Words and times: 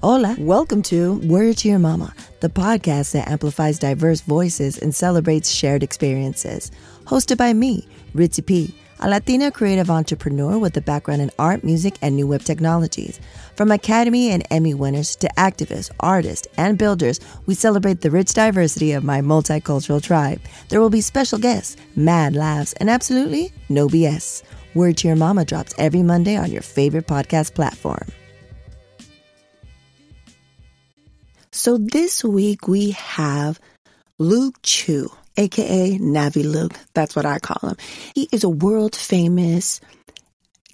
Hola. 0.00 0.36
Welcome 0.38 0.82
to 0.82 1.14
Word 1.26 1.56
to 1.56 1.68
Your 1.68 1.80
Mama, 1.80 2.14
the 2.38 2.48
podcast 2.48 3.14
that 3.14 3.26
amplifies 3.26 3.80
diverse 3.80 4.20
voices 4.20 4.78
and 4.78 4.94
celebrates 4.94 5.50
shared 5.50 5.82
experiences. 5.82 6.70
Hosted 7.06 7.36
by 7.36 7.52
me, 7.52 7.88
Ritzy 8.14 8.46
P, 8.46 8.76
a 9.00 9.08
Latina 9.08 9.50
creative 9.50 9.90
entrepreneur 9.90 10.56
with 10.56 10.76
a 10.76 10.80
background 10.80 11.20
in 11.20 11.32
art, 11.36 11.64
music, 11.64 11.98
and 12.00 12.14
new 12.14 12.28
web 12.28 12.42
technologies. 12.42 13.18
From 13.56 13.72
Academy 13.72 14.30
and 14.30 14.46
Emmy 14.52 14.72
winners 14.72 15.16
to 15.16 15.28
activists, 15.36 15.90
artists, 15.98 16.46
and 16.56 16.78
builders, 16.78 17.18
we 17.46 17.54
celebrate 17.54 18.00
the 18.00 18.12
rich 18.12 18.34
diversity 18.34 18.92
of 18.92 19.02
my 19.02 19.20
multicultural 19.20 20.00
tribe. 20.00 20.40
There 20.68 20.80
will 20.80 20.90
be 20.90 21.00
special 21.00 21.40
guests, 21.40 21.76
mad 21.96 22.36
laughs, 22.36 22.72
and 22.74 22.88
absolutely 22.88 23.52
no 23.68 23.88
BS. 23.88 24.44
Word 24.74 24.98
to 24.98 25.08
Your 25.08 25.16
Mama 25.16 25.44
drops 25.44 25.74
every 25.76 26.04
Monday 26.04 26.36
on 26.36 26.52
your 26.52 26.62
favorite 26.62 27.08
podcast 27.08 27.54
platform. 27.54 28.06
So 31.52 31.78
this 31.78 32.22
week 32.22 32.68
we 32.68 32.90
have 32.92 33.58
Luke 34.18 34.60
Chueh, 34.62 35.10
aka 35.36 35.98
Navi 35.98 36.44
Luke. 36.44 36.74
That's 36.94 37.16
what 37.16 37.26
I 37.26 37.38
call 37.38 37.70
him. 37.70 37.76
He 38.14 38.28
is 38.32 38.44
a 38.44 38.48
world 38.48 38.94
famous 38.94 39.80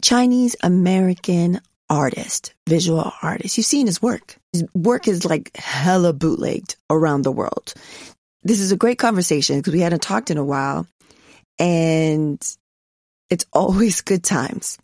Chinese 0.03 0.57
American 0.63 1.61
artist, 1.89 2.55
visual 2.69 3.13
artist. 3.23 3.57
You've 3.57 3.67
seen 3.67 3.87
his 3.87 4.03
work. 4.03 4.37
His 4.53 4.65
work 4.75 5.07
is 5.07 5.25
like 5.25 5.57
hella 5.57 6.13
bootlegged 6.13 6.77
around 6.91 7.23
the 7.23 7.33
world. 7.33 7.75
This 8.43 8.61
is 8.61 8.73
a 8.73 8.77
great 8.77 8.99
conversation 8.99 9.59
because 9.59 9.75
we 9.75 9.81
hadn't 9.81 10.03
talked 10.03 10.31
in 10.31 10.39
a 10.39 10.45
while 10.45 10.87
and 11.59 12.43
it's 13.31 13.47
always 13.53 14.01
good 14.01 14.25
times. 14.25 14.79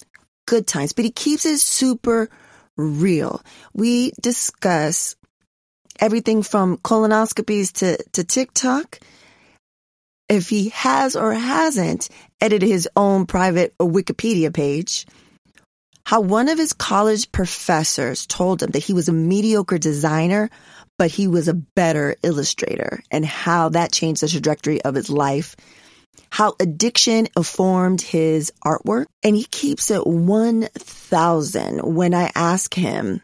Good 0.47 0.66
times, 0.66 0.93
but 0.93 1.05
he 1.05 1.11
keeps 1.11 1.47
it 1.47 1.59
super 1.61 2.29
real. 2.77 3.43
We 3.75 4.13
discuss 4.21 5.16
everything 6.01 6.43
from 6.43 6.79
colonoscopies 6.79 7.73
to, 7.73 8.02
to 8.13 8.24
TikTok. 8.24 8.99
If 10.29 10.49
he 10.49 10.71
has 10.71 11.16
or 11.16 11.33
hasn't 11.35 12.09
edited 12.41 12.69
his 12.69 12.88
own 12.97 13.27
private 13.27 13.77
Wikipedia 13.79 14.52
page, 14.52 15.07
how 16.05 16.21
one 16.21 16.49
of 16.49 16.59
his 16.59 16.73
college 16.73 17.30
professors 17.30 18.27
told 18.27 18.63
him 18.63 18.71
that 18.71 18.83
he 18.83 18.93
was 18.93 19.09
a 19.09 19.13
mediocre 19.13 19.79
designer, 19.79 20.51
but 20.99 21.11
he 21.11 21.27
was 21.29 21.49
a 21.49 21.55
better 21.55 22.17
illustrator, 22.23 23.02
and 23.11 23.24
how 23.24 23.69
that 23.71 23.93
changed 23.93 24.23
the 24.23 24.29
trajectory 24.29 24.83
of 24.83 24.95
his 24.95 25.11
life, 25.11 25.57
how 26.30 26.55
addiction 26.61 27.29
informed 27.37 28.01
his 28.01 28.52
artwork. 28.65 29.07
And 29.23 29.35
he 29.37 29.45
keeps 29.45 29.91
it 29.91 30.07
1000 30.07 31.80
when 31.80 32.15
I 32.15 32.30
ask 32.35 32.74
him 32.74 33.23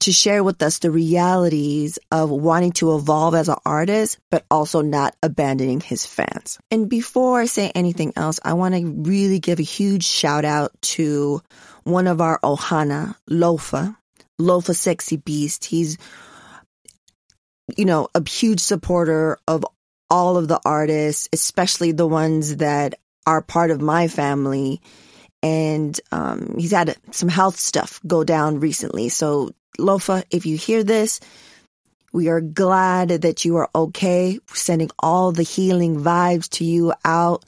to 0.00 0.12
share 0.12 0.44
with 0.44 0.62
us 0.62 0.78
the 0.78 0.90
realities 0.90 1.98
of 2.12 2.30
wanting 2.30 2.72
to 2.72 2.94
evolve 2.94 3.34
as 3.34 3.48
an 3.48 3.56
artist, 3.64 4.18
but 4.30 4.44
also 4.50 4.80
not 4.80 5.16
abandoning 5.22 5.80
his 5.80 6.06
fans. 6.06 6.58
And 6.70 6.88
before 6.88 7.40
I 7.40 7.46
say 7.46 7.72
anything 7.74 8.12
else, 8.16 8.38
I 8.44 8.54
want 8.54 8.74
to 8.74 8.86
really 8.86 9.40
give 9.40 9.58
a 9.58 9.64
huge 9.64 10.04
shout 10.04 10.44
out 10.44 10.72
to 10.82 11.42
one 11.84 12.06
of 12.06 12.20
our 12.20 12.38
Ohana, 12.40 13.16
Lofa, 13.28 13.96
Lofa 14.40 14.74
Sexy 14.74 15.16
Beast. 15.16 15.64
He's, 15.64 15.98
you 17.76 17.84
know, 17.84 18.08
a 18.14 18.28
huge 18.28 18.60
supporter 18.60 19.38
of 19.48 19.64
all 20.10 20.36
of 20.36 20.48
the 20.48 20.60
artists, 20.64 21.28
especially 21.32 21.92
the 21.92 22.06
ones 22.06 22.56
that 22.56 22.94
are 23.26 23.42
part 23.42 23.70
of 23.70 23.80
my 23.80 24.08
family. 24.08 24.80
And 25.42 25.98
um, 26.10 26.56
he's 26.58 26.72
had 26.72 26.96
some 27.12 27.28
health 27.28 27.56
stuff 27.58 28.00
go 28.06 28.24
down 28.24 28.60
recently. 28.60 29.08
So 29.08 29.50
Lofa, 29.78 30.24
if 30.30 30.46
you 30.46 30.56
hear 30.56 30.82
this, 30.82 31.20
we 32.12 32.28
are 32.28 32.40
glad 32.40 33.08
that 33.08 33.44
you 33.44 33.56
are 33.56 33.68
okay. 33.74 34.38
sending 34.52 34.90
all 34.98 35.32
the 35.32 35.42
healing 35.42 36.00
vibes 36.00 36.48
to 36.50 36.64
you 36.64 36.92
out 37.04 37.44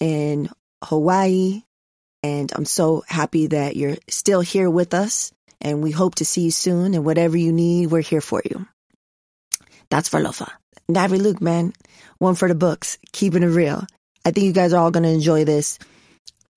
in 0.00 0.50
Hawaii. 0.82 1.62
And 2.22 2.50
I'm 2.54 2.64
so 2.64 3.04
happy 3.06 3.48
that 3.48 3.76
you're 3.76 3.96
still 4.08 4.40
here 4.40 4.68
with 4.68 4.94
us. 4.94 5.32
And 5.60 5.82
we 5.82 5.90
hope 5.90 6.16
to 6.16 6.24
see 6.24 6.42
you 6.42 6.50
soon. 6.50 6.94
And 6.94 7.04
whatever 7.04 7.36
you 7.36 7.52
need, 7.52 7.88
we're 7.88 8.00
here 8.00 8.20
for 8.20 8.42
you. 8.44 8.66
That's 9.90 10.08
for 10.08 10.20
Lofa. 10.20 10.50
Navi 10.90 11.20
Luke, 11.20 11.40
man. 11.40 11.72
One 12.18 12.34
for 12.34 12.48
the 12.48 12.54
books. 12.54 12.98
Keeping 13.12 13.42
it 13.42 13.46
real. 13.46 13.86
I 14.24 14.30
think 14.30 14.46
you 14.46 14.52
guys 14.52 14.72
are 14.72 14.82
all 14.82 14.90
going 14.90 15.04
to 15.04 15.10
enjoy 15.10 15.44
this. 15.44 15.78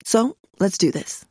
So 0.04 0.36
let's 0.58 0.78
do 0.78 0.90
this. 0.90 1.24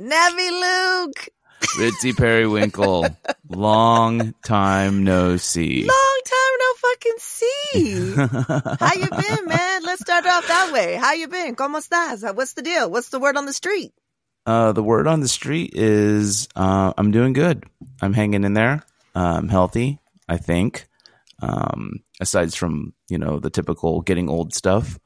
Navi 0.00 0.50
Luke! 0.50 1.28
Ritzy 1.76 2.16
Periwinkle, 2.16 3.06
long 3.48 4.34
time 4.44 5.04
no 5.04 5.36
see. 5.36 5.84
Long 5.84 6.20
time 6.24 6.58
no 6.58 6.74
fucking 6.76 7.18
see. 7.18 8.14
How 8.86 8.94
you 8.94 9.08
been, 9.10 9.46
man? 9.46 9.82
Let's 9.82 10.00
start 10.00 10.24
off 10.26 10.46
that 10.46 10.72
way. 10.72 10.94
How 10.94 11.12
you 11.14 11.28
been? 11.28 11.56
¿Cómo 11.56 11.78
estás? 11.78 12.34
What's 12.34 12.54
the 12.54 12.62
deal? 12.62 12.90
What's 12.90 13.08
the 13.10 13.18
word 13.18 13.36
on 13.36 13.46
the 13.46 13.52
street? 13.52 13.92
Uh, 14.46 14.72
the 14.72 14.82
word 14.82 15.06
on 15.06 15.20
the 15.20 15.28
street 15.28 15.72
is 15.74 16.48
uh, 16.56 16.92
I'm 16.96 17.10
doing 17.10 17.32
good. 17.32 17.64
I'm 18.00 18.14
hanging 18.14 18.44
in 18.44 18.54
there. 18.54 18.82
I'm 19.14 19.48
healthy, 19.48 19.98
I 20.28 20.38
think. 20.38 20.86
Um, 21.42 22.00
aside 22.20 22.54
from 22.54 22.94
you 23.08 23.18
know 23.18 23.38
the 23.40 23.50
typical 23.50 24.00
getting 24.00 24.28
old 24.28 24.54
stuff, 24.54 24.98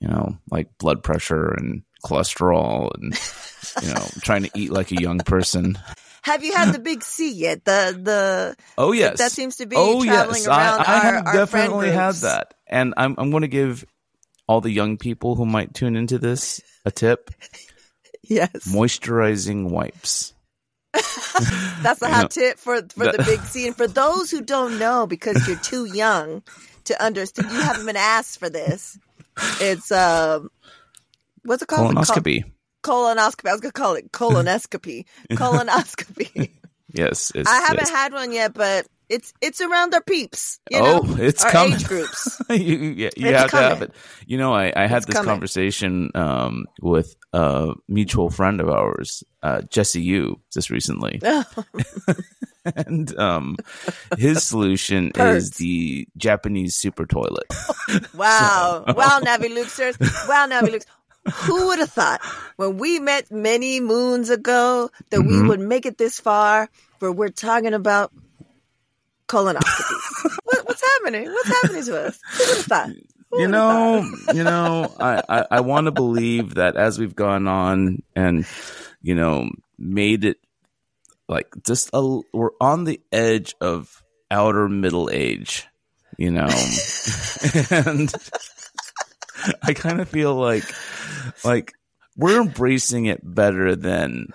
you 0.00 0.08
know 0.08 0.38
like 0.50 0.76
blood 0.78 1.02
pressure 1.02 1.52
and 1.52 1.82
cholesterol 2.04 2.90
and 2.94 3.14
you 3.82 3.94
know 3.94 4.06
trying 4.20 4.42
to 4.44 4.50
eat 4.54 4.70
like 4.70 4.92
a 4.92 5.00
young 5.00 5.18
person. 5.18 5.78
Have 6.22 6.42
you 6.42 6.54
had 6.54 6.72
the 6.72 6.78
big 6.78 7.02
C 7.02 7.32
yet? 7.32 7.64
The 7.64 7.98
the 8.00 8.56
oh 8.78 8.92
yes, 8.92 9.18
that 9.18 9.32
seems 9.32 9.56
to 9.56 9.66
be 9.66 9.76
oh 9.78 10.02
yes, 10.02 10.46
I, 10.46 10.52
I 10.52 10.78
our, 10.78 10.84
have 10.84 11.26
our 11.26 11.32
definitely 11.34 11.90
had 11.90 12.14
that, 12.16 12.54
and 12.66 12.94
I'm 12.96 13.14
I'm 13.18 13.30
going 13.30 13.42
to 13.42 13.48
give 13.48 13.84
all 14.46 14.60
the 14.60 14.70
young 14.70 14.96
people 14.96 15.34
who 15.34 15.44
might 15.44 15.74
tune 15.74 15.96
into 15.96 16.18
this 16.18 16.62
a 16.86 16.90
tip. 16.90 17.30
yes, 18.22 18.50
moisturizing 18.68 19.68
wipes. 19.68 20.32
That's 21.82 22.00
a 22.00 22.08
hot 22.08 22.30
tip 22.30 22.58
for 22.58 22.76
for 22.76 23.04
the 23.04 23.22
big 23.26 23.40
C, 23.40 23.66
and 23.66 23.76
for 23.76 23.86
those 23.86 24.30
who 24.30 24.40
don't 24.40 24.78
know, 24.78 25.06
because 25.06 25.46
you're 25.46 25.58
too 25.58 25.84
young 25.84 26.42
to 26.84 27.04
understand, 27.04 27.50
you 27.50 27.60
haven't 27.60 27.84
been 27.84 27.96
asked 27.96 28.38
for 28.38 28.48
this. 28.48 28.98
It's 29.60 29.90
um, 29.90 30.50
what's 31.44 31.62
it 31.62 31.66
called? 31.66 31.94
Colonoscopy 31.94 32.44
colonoscopy. 32.84 33.48
I 33.48 33.52
was 33.52 33.60
gonna 33.60 33.72
call 33.72 33.94
it 33.94 34.12
colonoscopy. 34.12 35.06
colonoscopy. 35.32 36.50
yes, 36.92 37.32
I 37.34 37.60
haven't 37.66 37.88
had 37.88 38.12
one 38.12 38.30
yet, 38.30 38.54
but 38.54 38.86
it's 39.08 39.32
it's 39.40 39.60
around 39.60 39.94
our 39.94 40.02
peeps. 40.02 40.60
You 40.70 40.80
know, 40.80 41.00
oh, 41.02 41.16
it's 41.18 41.44
our 41.44 41.50
coming. 41.50 41.74
age 41.74 41.84
groups. 41.88 42.40
you, 42.50 42.56
yeah, 42.56 43.10
you 43.16 43.28
it's 43.28 43.40
have 43.40 43.50
coming. 43.50 43.64
to 43.64 43.74
have 43.74 43.82
it. 43.82 43.92
You 44.26 44.38
know, 44.38 44.52
I, 44.52 44.72
I 44.76 44.86
had 44.86 44.98
it's 44.98 45.06
this 45.06 45.16
coming. 45.16 45.28
conversation 45.28 46.10
um, 46.14 46.66
with 46.80 47.16
a 47.32 47.72
mutual 47.88 48.30
friend 48.30 48.60
of 48.60 48.68
ours, 48.68 49.24
uh, 49.42 49.62
Jesse 49.62 50.02
Yu, 50.02 50.40
just 50.52 50.70
recently. 50.70 51.20
and 52.76 53.18
um, 53.18 53.56
his 54.16 54.42
solution 54.42 55.12
is 55.16 55.50
the 55.52 56.06
Japanese 56.16 56.74
super 56.76 57.04
toilet. 57.06 57.46
wow. 58.14 58.84
So. 58.86 58.94
Wow, 58.94 59.20
Navi 59.22 59.54
Lukesters. 59.54 60.28
Wow, 60.28 60.46
Navi 60.48 60.68
Lukes. 60.70 60.86
Who 61.32 61.68
would 61.68 61.78
have 61.78 61.90
thought 61.90 62.20
when 62.56 62.76
we 62.76 63.00
met 63.00 63.30
many 63.30 63.80
moons 63.80 64.30
ago 64.30 64.90
that 65.10 65.20
mm-hmm. 65.20 65.42
we 65.42 65.48
would 65.48 65.60
make 65.60 65.86
it 65.86 65.96
this 65.96 66.20
far 66.20 66.68
where 66.98 67.12
we're 67.12 67.30
talking 67.30 67.72
about 67.72 68.12
colonoscopies? 69.28 70.38
what, 70.44 70.66
what's 70.66 70.82
happening? 70.82 71.26
What's 71.26 71.48
happening 71.48 71.84
to 71.84 72.06
us? 72.06 72.20
Who 72.32 72.44
would 72.46 72.56
have 72.56 72.66
thought? 72.66 72.90
You 73.36 73.48
know, 73.48 74.08
you 74.32 74.44
know, 74.44 74.94
I, 75.00 75.22
I, 75.28 75.46
I 75.50 75.60
want 75.60 75.86
to 75.86 75.90
believe 75.90 76.54
that 76.54 76.76
as 76.76 77.00
we've 77.00 77.16
gone 77.16 77.48
on 77.48 78.02
and, 78.14 78.46
you 79.02 79.16
know, 79.16 79.50
made 79.76 80.24
it 80.24 80.38
like 81.28 81.48
just 81.66 81.90
a, 81.92 82.20
we're 82.32 82.50
on 82.60 82.84
the 82.84 83.00
edge 83.10 83.54
of 83.60 84.02
outer 84.30 84.68
middle 84.68 85.10
age, 85.12 85.66
you 86.16 86.30
know, 86.30 86.46
and 87.70 88.14
I 89.62 89.74
kind 89.74 90.00
of 90.00 90.08
feel 90.08 90.34
like 90.34 90.64
like 91.44 91.72
we're 92.16 92.40
embracing 92.40 93.06
it 93.06 93.20
better 93.22 93.74
than 93.74 94.28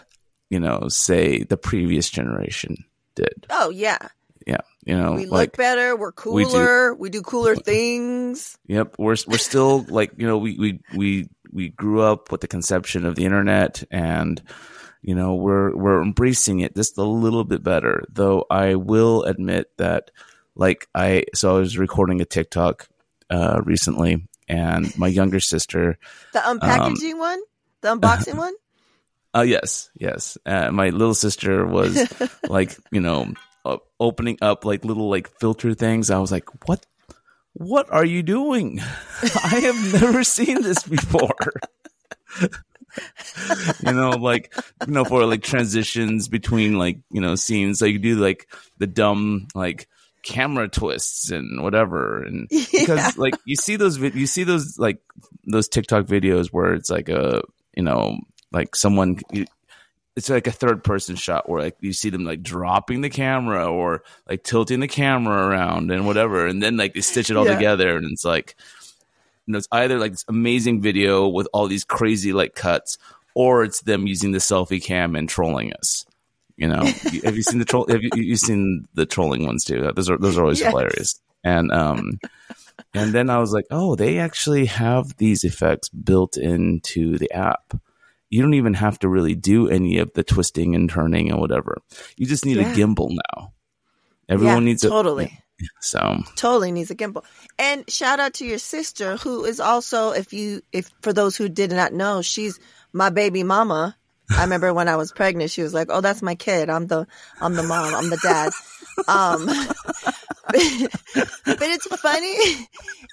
you 0.50 0.60
know, 0.60 0.88
say 0.88 1.44
the 1.44 1.58
previous 1.58 2.10
generation 2.10 2.86
did. 3.16 3.46
Oh 3.50 3.70
yeah. 3.70 4.10
Yeah, 4.48 4.62
you 4.84 4.98
know, 4.98 5.12
we 5.12 5.26
like, 5.26 5.50
look 5.50 5.58
better. 5.58 5.96
We're 5.96 6.14
cooler. 6.14 6.94
We 6.94 6.98
do, 6.98 7.02
we 7.02 7.10
do 7.12 7.22
cooler 7.22 7.56
things. 7.56 8.58
Yep, 8.66 8.96
we're 8.98 9.18
we're 9.28 9.38
still 9.38 9.82
like 9.90 10.12
you 10.18 10.26
know 10.26 10.40
we 10.40 10.58
we 10.58 10.80
we 10.96 11.30
we 11.52 11.70
grew 11.70 12.02
up 12.02 12.32
with 12.32 12.42
the 12.42 12.48
conception 12.48 13.06
of 13.06 13.16
the 13.16 13.26
internet, 13.26 13.84
and 13.92 14.42
you 15.04 15.14
know 15.14 15.36
we're 15.36 15.76
we're 15.76 16.02
embracing 16.02 16.62
it 16.62 16.76
just 16.76 16.98
a 16.98 17.04
little 17.04 17.44
bit 17.44 17.62
better. 17.62 18.06
Though 18.12 18.46
I 18.50 18.74
will 18.76 19.24
admit 19.24 19.70
that, 19.78 20.10
like 20.56 20.88
I 20.96 21.26
so 21.36 21.58
I 21.58 21.60
was 21.60 21.78
recording 21.78 22.20
a 22.20 22.26
TikTok 22.26 22.88
uh, 23.30 23.62
recently, 23.64 24.28
and 24.50 24.98
my 24.98 25.08
younger 25.08 25.40
sister. 25.40 25.98
The 26.34 26.40
unpackaging 26.40 27.14
um, 27.14 27.20
one, 27.20 27.42
the 27.82 27.88
unboxing 27.96 28.38
one. 28.38 28.54
Oh 29.34 29.40
uh, 29.40 29.44
yes, 29.44 29.92
yes. 29.96 30.38
Uh, 30.46 30.72
my 30.72 30.90
little 30.90 31.14
sister 31.14 31.66
was 31.66 31.98
like, 32.50 32.76
you 32.92 33.00
know, 33.00 33.32
uh, 33.64 33.78
opening 34.00 34.38
up 34.42 34.66
like 34.66 34.84
little 34.84 35.10
like 35.10 35.30
filter 35.40 35.74
things. 35.74 36.10
I 36.10 36.18
was 36.20 36.32
like, 36.32 36.68
what? 36.68 36.86
What 37.54 37.92
are 37.92 38.06
you 38.06 38.24
doing? 38.24 38.80
I 38.80 39.60
have 39.60 40.02
never 40.02 40.24
seen 40.24 40.62
this 40.62 40.84
before. 40.84 41.36
you 42.42 43.94
know, 43.94 44.12
like 44.12 44.54
you 44.88 44.94
know, 44.94 45.04
for 45.04 45.26
like 45.26 45.44
transitions 45.44 46.28
between 46.28 46.78
like 46.78 47.00
you 47.12 47.22
know 47.22 47.36
scenes, 47.36 47.82
like 47.82 47.94
you 47.94 48.00
do 48.00 48.16
like 48.16 48.48
the 48.78 48.88
dumb 48.88 49.48
like 49.56 49.88
camera 50.30 50.68
twists 50.70 51.32
and 51.32 51.62
whatever, 51.62 52.24
and 52.24 52.48
because 52.72 53.00
Yeah. 53.00 53.12
like 53.18 53.36
you 53.46 53.56
see 53.56 53.76
those 53.76 53.98
you 54.00 54.28
see 54.28 54.44
those 54.46 54.78
like 54.80 55.02
those 55.46 55.68
TikTok 55.68 56.06
videos 56.06 56.48
where 56.48 56.74
it's 56.74 56.90
like 56.90 57.10
a 57.10 57.42
you 57.76 57.84
know 57.84 58.18
like 58.52 58.76
someone. 58.76 59.20
You, 59.32 59.46
it's 60.16 60.30
like 60.30 60.48
a 60.48 60.52
third 60.52 60.84
person 60.84 61.16
shot 61.16 61.48
where 61.48 61.62
like 61.62 61.78
you 61.80 61.94
see 61.94 62.10
them 62.10 62.26
like 62.26 62.44
dropping 62.44 63.00
the 63.00 63.10
camera 63.10 63.72
or 63.72 64.04
like 64.28 64.44
tilting 64.44 64.82
the 64.82 64.88
camera 64.88 65.48
around 65.48 65.92
and 65.92 66.06
whatever 66.06 66.46
and 66.46 66.62
then 66.62 66.76
like 66.76 66.94
they 66.94 67.00
stitch 67.00 67.30
it 67.30 67.38
all 67.38 67.46
Yeah. 67.46 67.56
together 67.56 67.96
and 67.96 68.06
it's 68.12 68.26
like 68.26 68.56
you 69.46 69.54
know, 69.54 69.60
it's 69.60 69.68
either 69.72 69.98
like 69.98 70.12
this 70.12 70.26
amazing 70.28 70.82
video 70.82 71.28
with 71.30 71.48
all 71.54 71.68
these 71.68 71.86
crazy 71.86 72.34
like 72.34 72.54
cuts, 72.54 72.98
or 73.34 73.64
it's 73.64 73.82
them 73.82 74.08
using 74.08 74.32
the 74.34 74.40
selfie 74.40 74.84
cam 74.84 75.16
and 75.16 75.30
trolling 75.30 75.72
us. 75.74 76.06
You 76.60 76.68
know, 76.68 76.82
have 77.24 77.36
you 77.38 77.42
seen 77.42 77.60
the 77.60 77.66
troll? 77.66 77.88
Have 77.90 78.04
you 78.04 78.12
you 78.14 78.36
seen 78.36 78.86
the 78.94 79.06
trolling 79.06 79.46
ones 79.46 79.64
too? 79.64 79.90
Those 79.96 80.10
are 80.10 80.18
those 80.18 80.38
are 80.38 80.42
always 80.44 80.60
Yes. 80.60 80.70
hilarious. 80.70 81.22
And 81.42 81.72
um, 81.72 82.20
and 82.94 83.16
then 83.16 83.30
I 83.30 83.38
was 83.40 83.54
like, 83.54 83.64
oh, 83.72 83.96
they 83.96 84.20
actually 84.20 84.66
have 84.66 85.16
these 85.16 85.46
effects 85.46 85.88
built 85.88 86.36
into 86.36 87.18
the 87.18 87.32
app. 87.32 87.80
You 88.30 88.42
don't 88.42 88.56
even 88.56 88.74
have 88.74 89.00
to 89.00 89.08
really 89.08 89.36
do 89.36 89.70
any 89.70 90.00
of 90.00 90.12
the 90.14 90.24
twisting 90.24 90.76
and 90.76 90.90
turning 90.90 91.32
and 91.32 91.40
whatever. 91.40 91.78
You 92.18 92.26
just 92.26 92.46
need 92.46 92.58
Yeah. 92.58 92.74
a 92.74 92.78
gimbal 92.78 93.12
now. 93.12 93.54
Everyone 94.28 94.64
Yeah, 94.64 94.66
needs 94.66 94.84
a 94.84 94.90
totally. 94.90 95.40
so 95.82 96.18
totally 96.36 96.72
needs 96.74 96.92
a 96.92 96.96
gimbal. 96.96 97.24
And 97.58 97.90
shout 97.90 98.20
out 98.20 98.34
to 98.36 98.46
your 98.46 98.60
sister, 98.60 99.16
who 99.16 99.46
is 99.46 99.62
also, 99.62 100.12
if 100.12 100.34
you, 100.34 100.62
if 100.74 100.92
for 101.02 101.14
those 101.14 101.38
who 101.38 101.48
did 101.48 101.72
not 101.72 101.94
know, 101.94 102.22
she's 102.22 102.60
my 102.92 103.10
baby 103.10 103.44
mama. 103.44 103.96
I 104.32 104.44
remember 104.44 104.74
when 104.74 104.88
I 104.88 104.96
was 104.96 105.12
pregnant, 105.12 105.52
she 105.52 105.64
was 105.64 105.74
like, 105.74 105.88
"Oh, 105.90 106.02
that's 106.02 106.22
my 106.22 106.36
kid. 106.36 106.70
I'm 106.70 106.88
the, 106.88 107.08
I'm 107.42 107.56
the 107.56 107.64
mom. 107.64 107.94
I'm 107.94 108.10
the 108.10 108.18
dad." 108.18 108.52
Um, 109.08 109.46
but 110.46 111.62
it's 111.62 111.88
funny. 111.88 112.68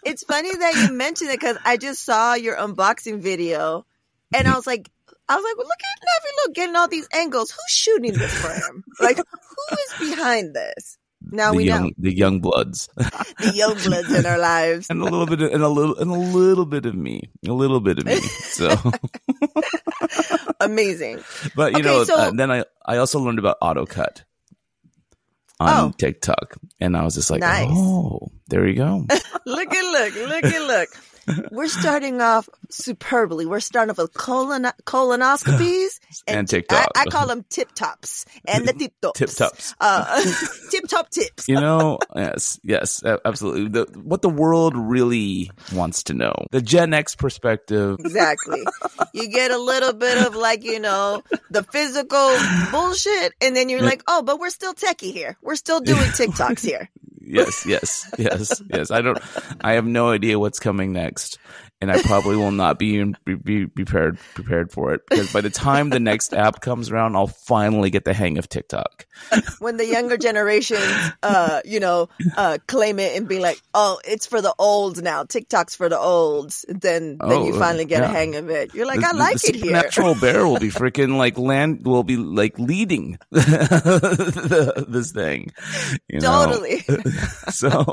It's 0.04 0.24
funny 0.24 0.54
that 0.54 0.74
you 0.88 0.96
mentioned 0.96 1.30
it 1.30 1.40
because 1.40 1.58
I 1.64 1.76
just 1.76 2.04
saw 2.04 2.34
your 2.34 2.56
unboxing 2.56 3.20
video, 3.20 3.86
and 4.34 4.46
I 4.46 4.54
was 4.54 4.66
like, 4.66 4.90
I 5.28 5.34
was 5.34 5.44
like, 5.44 5.56
well, 5.56 5.66
look 5.66 5.80
at 5.80 6.02
Navi, 6.02 6.46
look, 6.46 6.54
getting 6.54 6.76
all 6.76 6.88
these 6.88 7.08
angles. 7.12 7.50
Who's 7.50 7.72
shooting 7.74 8.12
this 8.12 8.32
for 8.34 8.52
him? 8.52 8.84
Like, 9.00 9.16
who 9.16 9.76
is 9.76 10.10
behind 10.10 10.54
this? 10.54 10.98
Now 11.28 11.50
the 11.50 11.56
we 11.56 11.64
young 11.64 11.84
know 11.84 11.90
the 11.98 12.14
young 12.14 12.40
bloods. 12.40 12.88
the 12.96 13.52
young 13.54 13.74
bloods 13.74 14.12
in 14.12 14.26
our 14.26 14.38
lives. 14.38 14.88
and 14.90 15.00
a 15.00 15.04
little 15.04 15.26
bit 15.26 15.40
of, 15.40 15.52
and 15.52 15.62
a 15.62 15.68
little 15.68 15.96
and 15.96 16.10
a 16.10 16.14
little 16.14 16.66
bit 16.66 16.86
of 16.86 16.94
me 16.94 17.30
a 17.48 17.52
little 17.52 17.80
bit 17.80 17.98
of 17.98 18.04
me 18.04 18.16
so 18.16 18.68
Amazing. 20.60 21.22
but 21.54 21.72
you 21.72 21.78
Okay, 21.80 21.88
know 21.88 22.04
so- 22.04 22.16
uh, 22.16 22.30
then 22.32 22.50
i 22.50 22.64
i 22.84 22.96
also 22.98 23.18
learned 23.20 23.38
about 23.38 23.56
autocut 23.60 24.22
on 25.60 25.68
Oh. 25.88 25.92
tiktok 25.98 26.54
and 26.80 26.96
i 26.96 27.02
was 27.04 27.14
just 27.14 27.30
like 27.30 27.40
Nice. 27.40 27.68
oh 27.70 28.28
there 28.48 28.66
you 28.66 28.74
go 28.74 29.06
Look 29.46 29.72
at 29.72 29.84
look, 29.92 30.14
look 30.28 30.44
at 30.44 30.62
look. 30.66 30.88
We're 31.50 31.68
starting 31.68 32.20
off 32.20 32.48
superbly. 32.70 33.46
We're 33.46 33.60
starting 33.60 33.90
off 33.90 33.98
with 33.98 34.14
colon 34.14 34.66
colonoscopies 34.84 35.98
And 36.26 36.48
TikTok. 36.48 36.88
I, 36.96 37.02
I 37.02 37.04
call 37.06 37.26
them 37.26 37.44
tip 37.48 37.72
tops 37.74 38.24
and 38.46 38.66
the 38.66 38.72
tip 38.72 38.92
tops. 39.00 39.18
tip 39.18 39.30
tops 39.30 39.74
Uh, 39.80 40.22
tip 40.70 40.86
top 40.88 41.10
tips. 41.10 41.48
you 41.48 41.56
know 41.60 41.98
yes 42.14 42.58
yes 42.62 43.02
absolutely 43.24 43.68
the, 43.68 43.86
what 44.02 44.22
the 44.22 44.28
world 44.28 44.76
really 44.76 45.50
wants 45.72 46.02
to 46.04 46.14
know 46.14 46.32
the 46.52 46.60
gen 46.60 46.92
x 46.94 47.14
perspective 47.14 47.98
Exactly. 48.00 48.62
You 49.12 49.28
get 49.28 49.50
a 49.50 49.58
little 49.58 49.92
bit 49.92 50.26
of 50.26 50.34
like, 50.36 50.62
you 50.64 50.78
know, 50.80 51.22
the 51.50 51.62
physical 51.62 52.36
bullshit, 52.70 53.32
and 53.40 53.56
then 53.56 53.68
you're 53.68 53.82
like, 53.82 54.02
oh, 54.06 54.22
but 54.22 54.38
we're 54.38 54.50
still 54.50 54.74
techie 54.74 55.12
here. 55.12 55.36
We're 55.42 55.54
still 55.56 55.80
doing 55.80 55.98
TikToks 56.20 56.64
here. 56.64 56.90
Yes, 57.26 57.66
yes, 57.66 58.10
yes, 58.18 58.62
yes. 58.72 58.90
I 58.90 59.02
don't. 59.02 59.18
I 59.60 59.72
have 59.72 59.86
no 59.86 60.10
idea 60.10 60.38
what's 60.38 60.58
coming 60.58 60.92
next, 60.92 61.38
and 61.80 61.90
I 61.92 62.00
probably 62.02 62.36
will 62.36 62.52
not 62.52 62.78
be 62.78 63.02
be, 63.24 63.34
be 63.34 63.66
prepared 63.66 64.18
prepared 64.34 64.72
for 64.72 64.94
it 64.94 65.02
because 65.08 65.32
by 65.32 65.40
the 65.42 65.50
time 65.50 65.90
the 65.90 66.00
next 66.00 66.32
app 66.34 66.60
comes 66.60 66.90
around, 66.90 67.16
I'll 67.16 67.26
finally 67.26 67.90
get 67.90 68.04
the 68.04 68.14
hang 68.14 68.38
of 68.38 68.48
TikTok. 68.48 69.06
When 69.58 69.76
the 69.76 69.86
younger 69.86 70.16
generations, 70.16 70.84
uh, 71.22 71.60
you 71.64 71.80
know, 71.80 72.08
uh, 72.36 72.58
claim 72.66 72.98
it 72.98 73.16
and 73.16 73.28
be 73.28 73.40
like, 73.40 73.60
oh, 73.74 73.98
it's 74.04 74.26
for 74.26 74.40
the 74.40 74.54
olds 74.58 75.02
now. 75.02 75.24
TikTok's 75.24 75.74
for 75.74 75.88
the 75.88 75.98
olds. 75.98 76.64
Then, 76.68 77.18
then 77.18 77.44
you 77.44 77.54
Oh, 77.54 77.58
finally 77.58 77.84
get 77.84 78.02
a 78.02 78.08
hang 78.08 78.36
of 78.36 78.48
it. 78.50 78.74
You're 78.74 78.86
like, 78.86 79.00
The- 79.00 79.08
I 79.08 79.16
like 79.16 79.40
the 79.40 79.48
it 79.48 79.54
here. 79.56 79.72
Natural 79.72 80.14
bear 80.20 80.46
will 80.46 80.58
be 80.58 80.68
freaking 80.70 81.16
like 81.16 81.38
land 81.38 81.84
will 81.86 82.04
be 82.04 82.16
like 82.16 82.58
leading 82.58 83.18
the, 83.30 84.86
this 84.88 85.12
thing. 85.12 85.52
You 86.08 86.20
know? 86.20 86.46
Totally. 86.46 86.84
So 87.50 87.84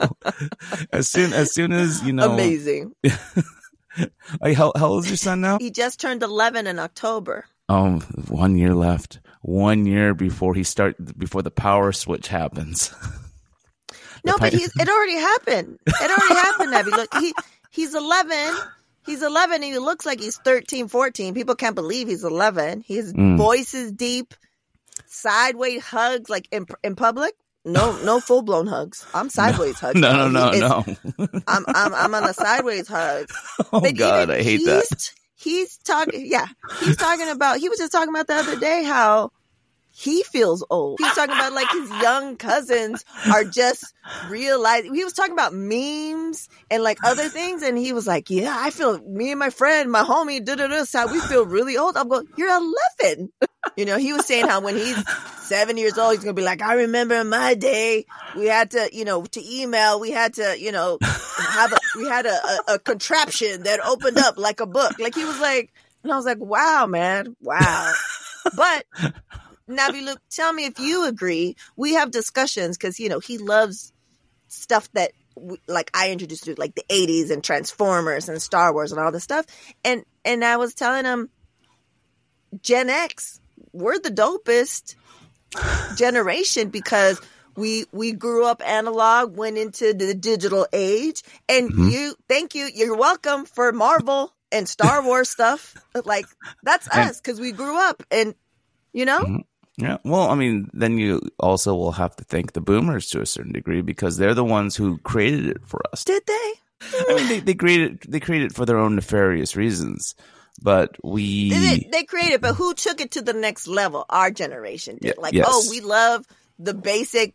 as 0.91 1.09
soon 1.09 1.33
as 1.33 1.53
soon 1.53 1.71
as 1.73 2.01
you 2.03 2.13
know, 2.13 2.33
Amazing. 2.33 2.93
Like, 4.41 4.55
how 4.57 4.71
how 4.75 4.87
old 4.87 5.03
is 5.05 5.09
your 5.09 5.17
son 5.17 5.41
now? 5.41 5.57
He 5.59 5.71
just 5.71 5.99
turned 5.99 6.23
11 6.23 6.67
in 6.67 6.79
October. 6.79 7.45
Um, 7.69 8.01
one 8.27 8.57
year 8.57 8.73
left. 8.75 9.19
One 9.41 9.85
year 9.85 10.13
before 10.13 10.53
he 10.55 10.63
start 10.63 10.95
before 11.17 11.41
the 11.41 11.51
power 11.51 11.91
switch 11.91 12.27
happens. 12.27 12.93
No, 14.25 14.37
but 14.39 14.53
he's, 14.53 14.71
it 14.79 14.87
already 14.87 15.15
happened. 15.17 15.79
It 15.85 16.09
already 16.09 16.35
happened, 16.35 16.73
Abby. 16.73 16.91
Look, 16.91 17.13
he, 17.15 17.33
he's 17.71 17.93
11. 17.93 18.55
He's 19.05 19.21
11 19.21 19.55
and 19.55 19.63
he 19.65 19.77
looks 19.79 20.05
like 20.05 20.21
he's 20.21 20.37
13, 20.37 20.87
14. 20.87 21.33
People 21.33 21.55
can't 21.55 21.75
believe 21.75 22.07
he's 22.07 22.23
11. 22.23 22.85
His 22.87 23.11
Mm. 23.13 23.35
voice 23.35 23.73
is 23.73 23.91
deep. 23.91 24.33
Sideways 25.07 25.83
hugs, 25.83 26.29
like 26.29 26.47
in, 26.53 26.65
in 26.85 26.95
public. 26.95 27.33
No, 27.65 27.97
no 28.03 28.19
full 28.19 28.41
blown 28.41 28.67
hugs. 28.67 29.05
I'm 29.13 29.29
sideways 29.37 29.79
hugs. 29.79 29.99
no, 29.99 30.27
no, 30.27 30.51
no, 30.51 30.51
no. 30.51 30.83
I'm, 31.47 31.65
I'm, 31.67 31.93
I'm 31.93 32.15
on 32.15 32.23
the 32.23 32.33
sideways 32.33 32.87
hug. 32.87 33.27
Oh 33.71 33.79
But 33.81 33.95
God, 33.95 34.29
I 34.29 34.43
hate 34.43 34.65
that. 34.65 34.85
he's, 34.89 35.13
He's 35.35 35.77
talking, 35.79 36.25
yeah, 36.25 36.47
he's 36.79 36.95
talking 36.95 37.27
about, 37.29 37.57
he 37.57 37.67
was 37.67 37.77
just 37.77 37.91
talking 37.91 38.09
about 38.09 38.27
the 38.27 38.35
other 38.35 38.57
day 38.59 38.83
how 38.83 39.31
he 39.95 40.23
feels 40.23 40.65
old. 40.71 40.97
He's 40.99 41.13
talking 41.13 41.35
about 41.35 41.53
like 41.53 41.69
his 41.69 41.89
young 42.01 42.35
cousins 42.35 43.05
are 43.31 43.43
just 43.43 43.93
realizing, 44.27 44.95
he 44.95 45.03
was 45.03 45.13
talking 45.13 45.33
about 45.33 45.53
memes 45.53 46.49
and 46.71 46.81
like 46.81 46.97
other 47.03 47.29
things. 47.29 47.61
And 47.61 47.77
he 47.77 47.93
was 47.93 48.07
like, 48.07 48.31
yeah, 48.31 48.55
I 48.57 48.71
feel, 48.71 48.97
me 49.01 49.29
and 49.29 49.39
my 49.39 49.51
friend, 49.51 49.91
my 49.91 50.01
homie, 50.01 50.43
da 50.43 50.55
da 50.55 50.67
da, 50.67 50.83
how 50.91 51.11
we 51.11 51.19
feel 51.19 51.45
really 51.45 51.77
old. 51.77 51.95
I'm 51.95 52.09
going, 52.09 52.27
you're 52.37 52.49
11. 52.49 53.31
You 53.77 53.85
know, 53.85 53.97
he 53.97 54.11
was 54.11 54.25
saying 54.25 54.45
how 54.45 54.59
when 54.59 54.75
he's 54.75 55.01
seven 55.39 55.77
years 55.77 55.97
old, 55.97 56.11
he's 56.11 56.23
going 56.23 56.35
to 56.35 56.39
be 56.39 56.45
like, 56.45 56.61
I 56.61 56.73
remember 56.73 57.15
in 57.15 57.29
my 57.29 57.55
day, 57.55 58.05
we 58.35 58.47
had 58.47 58.71
to, 58.71 58.89
you 58.91 59.05
know, 59.05 59.23
to 59.23 59.41
email, 59.41 60.01
we 60.01 60.11
had 60.11 60.33
to, 60.33 60.59
you 60.59 60.73
know, 60.73 60.97
have 61.01 61.71
a, 61.71 61.77
we 61.95 62.05
had 62.05 62.25
a, 62.25 62.33
a, 62.33 62.73
a 62.73 62.79
contraption 62.79 63.63
that 63.63 63.79
opened 63.79 64.17
up 64.17 64.37
like 64.37 64.59
a 64.59 64.65
book. 64.65 64.99
Like 64.99 65.15
he 65.15 65.23
was 65.23 65.39
like, 65.39 65.71
and 66.03 66.11
I 66.11 66.17
was 66.17 66.25
like, 66.25 66.39
wow, 66.39 66.87
man, 66.87 67.37
wow. 67.41 67.93
But 68.53 68.85
Navi, 69.69 70.03
look, 70.03 70.19
tell 70.29 70.51
me 70.53 70.65
if 70.65 70.79
you 70.79 71.07
agree. 71.07 71.55
We 71.75 71.93
have 71.93 72.11
discussions 72.11 72.77
because, 72.77 72.99
you 72.99 73.09
know, 73.09 73.19
he 73.19 73.37
loves 73.37 73.91
stuff 74.47 74.89
that 74.93 75.11
we, 75.35 75.57
like 75.67 75.89
I 75.93 76.11
introduced 76.11 76.43
to 76.45 76.55
like 76.57 76.75
the 76.75 76.83
80s 76.89 77.31
and 77.31 77.43
Transformers 77.43 78.29
and 78.29 78.41
Star 78.41 78.73
Wars 78.73 78.91
and 78.91 78.99
all 79.01 79.11
this 79.11 79.23
stuff. 79.23 79.45
And, 79.83 80.03
and 80.25 80.43
I 80.43 80.57
was 80.57 80.73
telling 80.73 81.05
him, 81.05 81.29
Gen 82.61 82.89
X, 82.89 83.39
we're 83.71 83.99
the 83.99 84.11
dopest 84.11 84.95
generation 85.95 86.69
because 86.69 87.19
we 87.55 87.85
we 87.91 88.13
grew 88.13 88.45
up 88.45 88.61
analog, 88.65 89.37
went 89.37 89.57
into 89.57 89.93
the 89.93 90.13
digital 90.13 90.67
age, 90.73 91.21
and 91.47 91.71
Mhm. 91.71 91.91
you 91.91 92.15
thank 92.27 92.55
you, 92.55 92.69
you're 92.73 92.95
welcome 92.95 93.45
for 93.45 93.71
Marvel 93.71 94.33
and 94.51 94.67
Star 94.67 95.03
Wars 95.03 95.29
stuff. 95.29 95.75
Like 96.03 96.27
that's 96.63 96.87
us 96.89 97.21
because 97.21 97.39
we 97.39 97.51
grew 97.51 97.77
up, 97.77 98.01
and 98.09 98.33
you 98.91 99.05
know, 99.05 99.23
Mhm. 99.23 99.43
Yeah. 99.77 99.97
Well, 100.03 100.29
I 100.29 100.35
mean, 100.35 100.69
then 100.73 100.97
you 100.97 101.21
also 101.39 101.75
will 101.75 101.93
have 101.93 102.15
to 102.17 102.23
thank 102.23 102.53
the 102.53 102.61
boomers 102.61 103.09
to 103.09 103.21
a 103.21 103.25
certain 103.25 103.51
degree 103.51 103.81
because 103.81 104.17
they're 104.17 104.35
the 104.35 104.43
ones 104.43 104.75
who 104.75 104.99
created 104.99 105.47
it 105.47 105.65
for 105.65 105.81
us. 105.91 106.03
did 106.03 106.23
they? 106.25 106.53
I 107.09 107.15
mean, 107.15 107.27
they, 107.27 107.39
they 107.39 107.53
created 107.53 108.01
they 108.07 108.19
created 108.19 108.51
it 108.51 108.55
for 108.55 108.65
their 108.65 108.77
own 108.77 108.95
nefarious 108.95 109.55
reasons, 109.55 110.15
but 110.61 110.97
we 111.03 111.49
They, 111.49 111.89
they 111.91 112.03
created, 112.03 112.41
but 112.41 112.55
who 112.55 112.73
took 112.73 112.99
it 113.01 113.11
to 113.11 113.21
the 113.21 113.33
next 113.33 113.67
level? 113.67 114.05
Our 114.09 114.31
generation 114.31 114.97
did. 115.01 115.15
Yeah, 115.15 115.21
like, 115.21 115.33
oh, 115.33 115.37
yes. 115.37 115.47
oh, 115.47 115.67
we 115.69 115.79
love 115.79 116.27
the 116.59 116.73
basic 116.73 117.33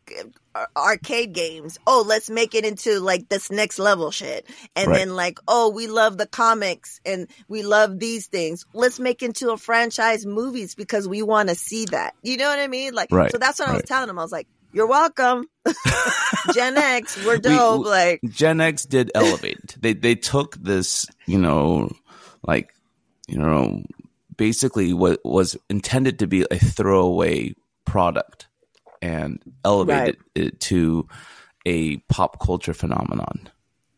uh, 0.54 0.64
arcade 0.76 1.32
games. 1.32 1.78
Oh, 1.86 2.04
let's 2.06 2.30
make 2.30 2.54
it 2.54 2.64
into 2.64 3.00
like 3.00 3.28
this 3.28 3.50
next 3.50 3.78
level 3.78 4.10
shit. 4.10 4.46
And 4.76 4.88
Right. 4.88 4.98
then 4.98 5.16
like, 5.16 5.38
oh, 5.48 5.70
we 5.70 5.86
love 5.86 6.16
the 6.18 6.26
comics 6.26 7.00
and 7.04 7.28
we 7.48 7.62
love 7.62 7.98
these 7.98 8.26
things. 8.28 8.64
Let's 8.72 9.00
make 9.00 9.22
into 9.22 9.50
a 9.50 9.56
franchise 9.56 10.24
movies 10.24 10.74
because 10.74 11.08
we 11.08 11.22
want 11.22 11.48
to 11.48 11.54
see 11.54 11.86
that. 11.86 12.14
You 12.22 12.36
know 12.36 12.48
what 12.48 12.58
I 12.58 12.68
mean? 12.68 12.94
Like, 12.94 13.10
Right, 13.12 13.30
so 13.30 13.38
that's 13.38 13.58
what 13.58 13.68
I 13.68 13.72
was 13.74 13.82
telling 13.82 14.08
him. 14.08 14.18
I 14.18 14.22
was 14.22 14.32
like, 14.32 14.46
you're 14.72 14.86
welcome. 14.86 15.46
Gen 16.52 16.76
X, 16.76 17.16
we're 17.24 17.38
dope. 17.38 17.84
We, 17.84 17.88
like 17.90 18.20
Gen 18.28 18.60
X 18.60 18.84
did 18.84 19.10
elevate. 19.14 19.76
they 19.80 19.94
they 19.94 20.14
took 20.14 20.56
this, 20.56 21.06
you 21.26 21.38
know, 21.38 21.90
like 22.46 22.70
you 23.28 23.38
know, 23.38 23.82
basically 24.36 24.92
what 24.92 25.20
was 25.24 25.56
intended 25.68 26.18
to 26.20 26.26
be 26.26 26.46
a 26.50 26.58
throwaway 26.58 27.54
product 27.84 28.47
and 29.02 29.40
elevated 29.64 30.16
right. 30.16 30.46
it 30.46 30.60
to 30.60 31.08
a 31.66 31.98
pop 32.08 32.40
culture 32.40 32.74
phenomenon. 32.74 33.48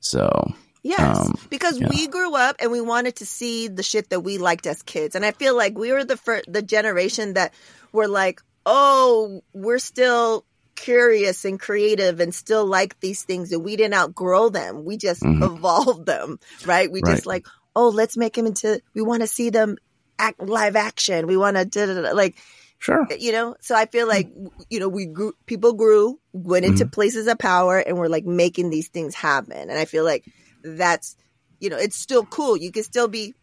So 0.00 0.54
Yes, 0.82 1.18
um, 1.18 1.34
because 1.50 1.78
yeah. 1.78 1.88
we 1.90 2.08
grew 2.08 2.34
up 2.34 2.56
and 2.58 2.72
we 2.72 2.80
wanted 2.80 3.16
to 3.16 3.26
see 3.26 3.68
the 3.68 3.82
shit 3.82 4.10
that 4.10 4.20
we 4.20 4.38
liked 4.38 4.66
as 4.66 4.82
kids, 4.82 5.14
and 5.14 5.26
I 5.26 5.32
feel 5.32 5.54
like 5.54 5.76
we 5.76 5.92
were 5.92 6.04
the 6.04 6.16
first, 6.16 6.50
the 6.50 6.62
generation 6.62 7.34
that 7.34 7.52
were 7.92 8.08
like, 8.08 8.40
"Oh, 8.64 9.42
we're 9.52 9.78
still 9.78 10.46
curious 10.76 11.44
and 11.44 11.60
creative 11.60 12.18
and 12.20 12.34
still 12.34 12.64
like 12.64 12.98
these 13.00 13.24
things, 13.24 13.52
and 13.52 13.62
we 13.62 13.76
didn't 13.76 13.94
outgrow 13.94 14.48
them. 14.48 14.86
We 14.86 14.96
just 14.96 15.22
mm-hmm. 15.22 15.42
evolved 15.42 16.06
them, 16.06 16.40
right? 16.64 16.90
We 16.90 17.02
right. 17.02 17.14
just 17.14 17.26
like, 17.26 17.46
oh, 17.76 17.90
let's 17.90 18.16
make 18.16 18.32
them 18.32 18.46
into. 18.46 18.80
We 18.94 19.02
want 19.02 19.20
to 19.20 19.26
see 19.26 19.50
them 19.50 19.76
act 20.18 20.40
live 20.40 20.76
action. 20.76 21.26
We 21.26 21.36
want 21.36 21.72
to 21.72 22.14
like." 22.14 22.36
Sure. 22.80 23.06
You 23.16 23.30
know, 23.30 23.56
so 23.60 23.76
I 23.76 23.86
feel 23.86 24.08
like, 24.08 24.32
you 24.68 24.80
know, 24.80 24.88
we 24.88 25.06
grew, 25.06 25.34
people 25.46 25.74
grew, 25.74 26.18
went 26.32 26.64
into 26.64 26.84
mm-hmm. 26.84 26.90
places 26.90 27.28
of 27.28 27.38
power 27.38 27.78
and 27.78 27.96
we're 27.96 28.08
like 28.08 28.24
making 28.24 28.70
these 28.70 28.88
things 28.88 29.14
happen. 29.14 29.70
And 29.70 29.78
I 29.78 29.84
feel 29.84 30.04
like 30.04 30.24
that's 30.62 31.16
you 31.60 31.70
know 31.70 31.76
it's 31.76 31.96
still 31.96 32.24
cool 32.24 32.56
you 32.56 32.72
can 32.72 32.82
still 32.82 33.08
be 33.08 33.34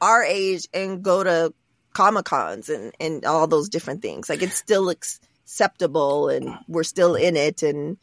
our 0.00 0.22
age 0.22 0.68
and 0.72 1.02
go 1.02 1.24
to 1.24 1.52
comic 1.92 2.24
cons 2.24 2.68
and 2.68 2.92
and 3.00 3.24
all 3.24 3.46
those 3.46 3.68
different 3.68 4.02
things 4.02 4.28
like 4.28 4.42
it's 4.42 4.56
still 4.56 4.88
acceptable 4.88 6.28
and 6.28 6.56
we're 6.68 6.84
still 6.84 7.14
in 7.14 7.36
it 7.36 7.62
and 7.62 7.96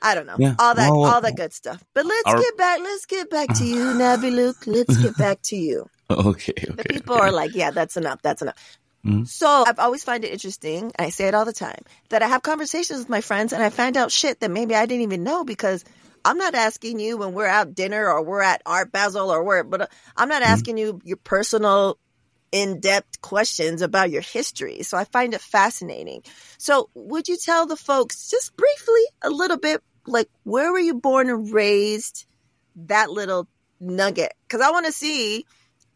I 0.00 0.14
don't 0.14 0.26
know 0.26 0.36
yeah. 0.38 0.54
all 0.60 0.74
that 0.76 0.92
well, 0.92 1.04
all 1.06 1.20
that 1.20 1.34
good 1.34 1.52
stuff. 1.52 1.82
But 1.92 2.06
let's 2.06 2.28
our, 2.28 2.38
get 2.38 2.56
back. 2.56 2.78
Let's 2.78 3.04
get 3.06 3.28
back 3.30 3.52
to 3.54 3.64
you, 3.64 3.78
Navi 3.94 4.32
Luke. 4.32 4.64
Let's 4.64 4.96
get 4.96 5.16
back 5.18 5.42
to 5.46 5.56
you. 5.56 5.90
Okay. 6.08 6.52
okay 6.52 6.72
the 6.72 6.84
people 6.84 7.16
okay. 7.16 7.24
are 7.24 7.32
like, 7.32 7.52
yeah, 7.56 7.72
that's 7.72 7.96
enough. 7.96 8.22
That's 8.22 8.40
enough. 8.40 8.78
Mm-hmm. 9.04 9.24
So 9.24 9.64
I've 9.66 9.78
always 9.78 10.04
find 10.04 10.24
it 10.24 10.32
interesting. 10.32 10.92
And 10.98 11.06
I 11.06 11.10
say 11.10 11.28
it 11.28 11.34
all 11.34 11.44
the 11.44 11.52
time 11.52 11.82
that 12.08 12.22
I 12.22 12.28
have 12.28 12.42
conversations 12.42 13.00
with 13.00 13.08
my 13.08 13.20
friends 13.20 13.52
and 13.52 13.62
I 13.62 13.70
find 13.70 13.96
out 13.96 14.12
shit 14.12 14.40
that 14.40 14.50
maybe 14.50 14.74
I 14.74 14.86
didn't 14.86 15.02
even 15.02 15.22
know 15.22 15.44
because 15.44 15.84
I'm 16.24 16.38
not 16.38 16.54
asking 16.54 17.00
you 17.00 17.16
when 17.16 17.32
we're 17.32 17.46
out 17.46 17.74
dinner 17.74 18.10
or 18.10 18.22
we're 18.22 18.42
at 18.42 18.62
Art 18.66 18.92
Basel 18.92 19.30
or 19.30 19.42
where, 19.42 19.64
but 19.64 19.82
uh, 19.82 19.86
I'm 20.16 20.28
not 20.28 20.42
mm-hmm. 20.42 20.52
asking 20.52 20.76
mm-hmm. 20.76 20.96
you 20.96 21.00
your 21.04 21.16
personal 21.16 21.98
in-depth 22.50 23.20
questions 23.20 23.82
about 23.82 24.10
your 24.10 24.22
history. 24.22 24.82
So 24.82 24.96
I 24.96 25.04
find 25.04 25.34
it 25.34 25.40
fascinating. 25.40 26.22
So 26.56 26.88
would 26.94 27.28
you 27.28 27.36
tell 27.36 27.66
the 27.66 27.76
folks 27.76 28.30
just 28.30 28.56
briefly 28.56 29.02
a 29.22 29.30
little 29.30 29.58
bit 29.58 29.82
like 30.06 30.28
where 30.44 30.72
were 30.72 30.78
you 30.78 30.94
born 30.94 31.28
and 31.28 31.52
raised? 31.52 32.26
That 32.76 33.10
little 33.10 33.48
nugget 33.80 34.32
cuz 34.48 34.60
I 34.60 34.70
want 34.70 34.86
to 34.86 34.92
see 34.92 35.46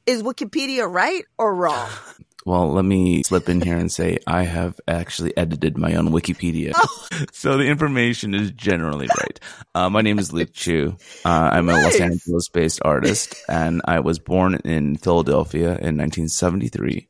is 0.07 0.23
Wikipedia 0.23 0.91
right 0.91 1.25
or 1.39 1.55
wrong? 1.55 1.89
Well, 2.45 2.73
let 2.73 2.85
me 2.85 3.23
slip 3.23 3.49
in 3.49 3.61
here 3.61 3.77
and 3.77 3.91
say 3.91 4.19
I 4.27 4.43
have 4.43 4.81
actually 4.89 5.37
edited 5.37 5.79
my 5.79 5.95
own 5.95 6.09
Wikipedia. 6.09 6.73
Oh. 6.85 7.27
So 7.33 7.57
the 7.59 7.67
information 7.67 8.35
is 8.35 8.51
generally 8.53 9.07
right. 9.07 9.39
Uh, 9.75 9.91
my 9.91 10.01
name 10.01 10.19
is 10.19 10.33
Luke 10.33 10.53
Chueh. 10.53 10.99
Uh, 11.25 11.29
I'm 11.29 11.67
nice. 11.67 11.79
a 11.79 11.85
Los 11.85 12.01
Angeles 12.01 12.49
based 12.49 12.81
artist, 12.85 13.37
and 13.49 13.83
I 13.85 14.01
was 14.01 14.19
born 14.19 14.55
in 14.65 14.97
Philadelphia 14.97 15.69
in 15.69 15.99
1973. 15.99 17.09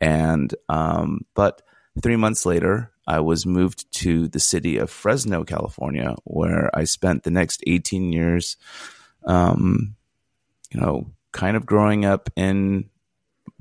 And, 0.00 0.54
um, 0.68 1.26
but 1.34 1.62
three 2.00 2.16
months 2.16 2.46
later, 2.46 2.92
I 3.06 3.20
was 3.20 3.44
moved 3.44 3.90
to 4.00 4.28
the 4.28 4.40
city 4.40 4.78
of 4.78 4.90
Fresno, 4.90 5.44
California, 5.44 6.14
where 6.24 6.70
I 6.72 6.84
spent 6.84 7.24
the 7.24 7.30
next 7.30 7.64
18 7.66 8.12
years, 8.12 8.56
um, 9.24 9.96
you 10.70 10.80
know, 10.80 11.10
kind 11.32 11.56
of 11.56 11.66
growing 11.66 12.04
up 12.04 12.30
in 12.36 12.88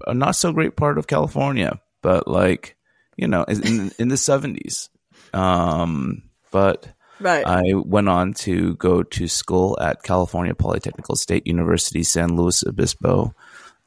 a 0.06 0.14
not 0.14 0.36
so 0.36 0.54
great 0.54 0.76
part 0.76 0.98
of 0.98 1.08
California, 1.08 1.80
but 2.02 2.28
like 2.28 2.76
you 3.18 3.28
know, 3.28 3.44
in 3.44 3.92
in 3.98 4.08
the 4.08 4.18
seventies. 4.18 4.90
Um, 5.34 6.24
but 6.52 6.88
right. 7.20 7.46
I 7.46 7.74
went 7.74 8.10
on 8.10 8.34
to 8.36 8.76
go 8.76 9.04
to 9.04 9.28
school 9.28 9.78
at 9.82 10.04
California 10.04 10.54
Polytechnical 10.54 11.18
State 11.18 11.48
University, 11.48 12.04
San 12.04 12.36
Luis 12.36 12.64
Obispo, 12.64 13.34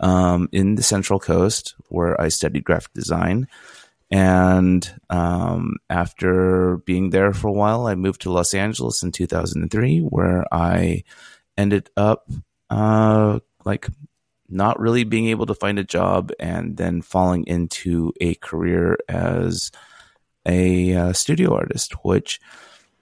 um, 0.01 0.49
in 0.53 0.75
the 0.75 0.83
Central 0.83 1.19
Coast, 1.19 1.75
where 1.89 2.21
I 2.21 2.29
studied 2.29 2.65
graphic 2.65 2.93
design. 2.93 3.49
And 4.11 4.93
um, 5.09 5.77
after 5.89 6.79
being 6.79 7.11
there 7.11 7.33
for 7.33 7.49
a 7.49 7.53
while, 7.53 7.87
I 7.87 7.95
moved 7.95 8.23
to 8.23 8.33
Los 8.33 8.55
Angeles 8.55 9.03
in 9.05 9.13
2003, 9.13 10.01
where 10.01 10.45
I 10.53 11.05
ended 11.57 11.91
up 11.97 12.29
uh, 12.69 13.39
like 13.65 13.87
not 14.51 14.81
really 14.81 15.05
being 15.05 15.29
able 15.29 15.47
to 15.47 15.55
find 15.55 15.79
a 15.79 15.85
job 15.85 16.33
and 16.39 16.77
then 16.77 17.03
falling 17.03 17.45
into 17.45 18.13
a 18.21 18.35
career 18.37 18.99
as 19.09 19.71
a 20.47 20.95
uh, 20.95 21.13
studio 21.13 21.55
artist, 21.55 21.93
which 22.05 22.41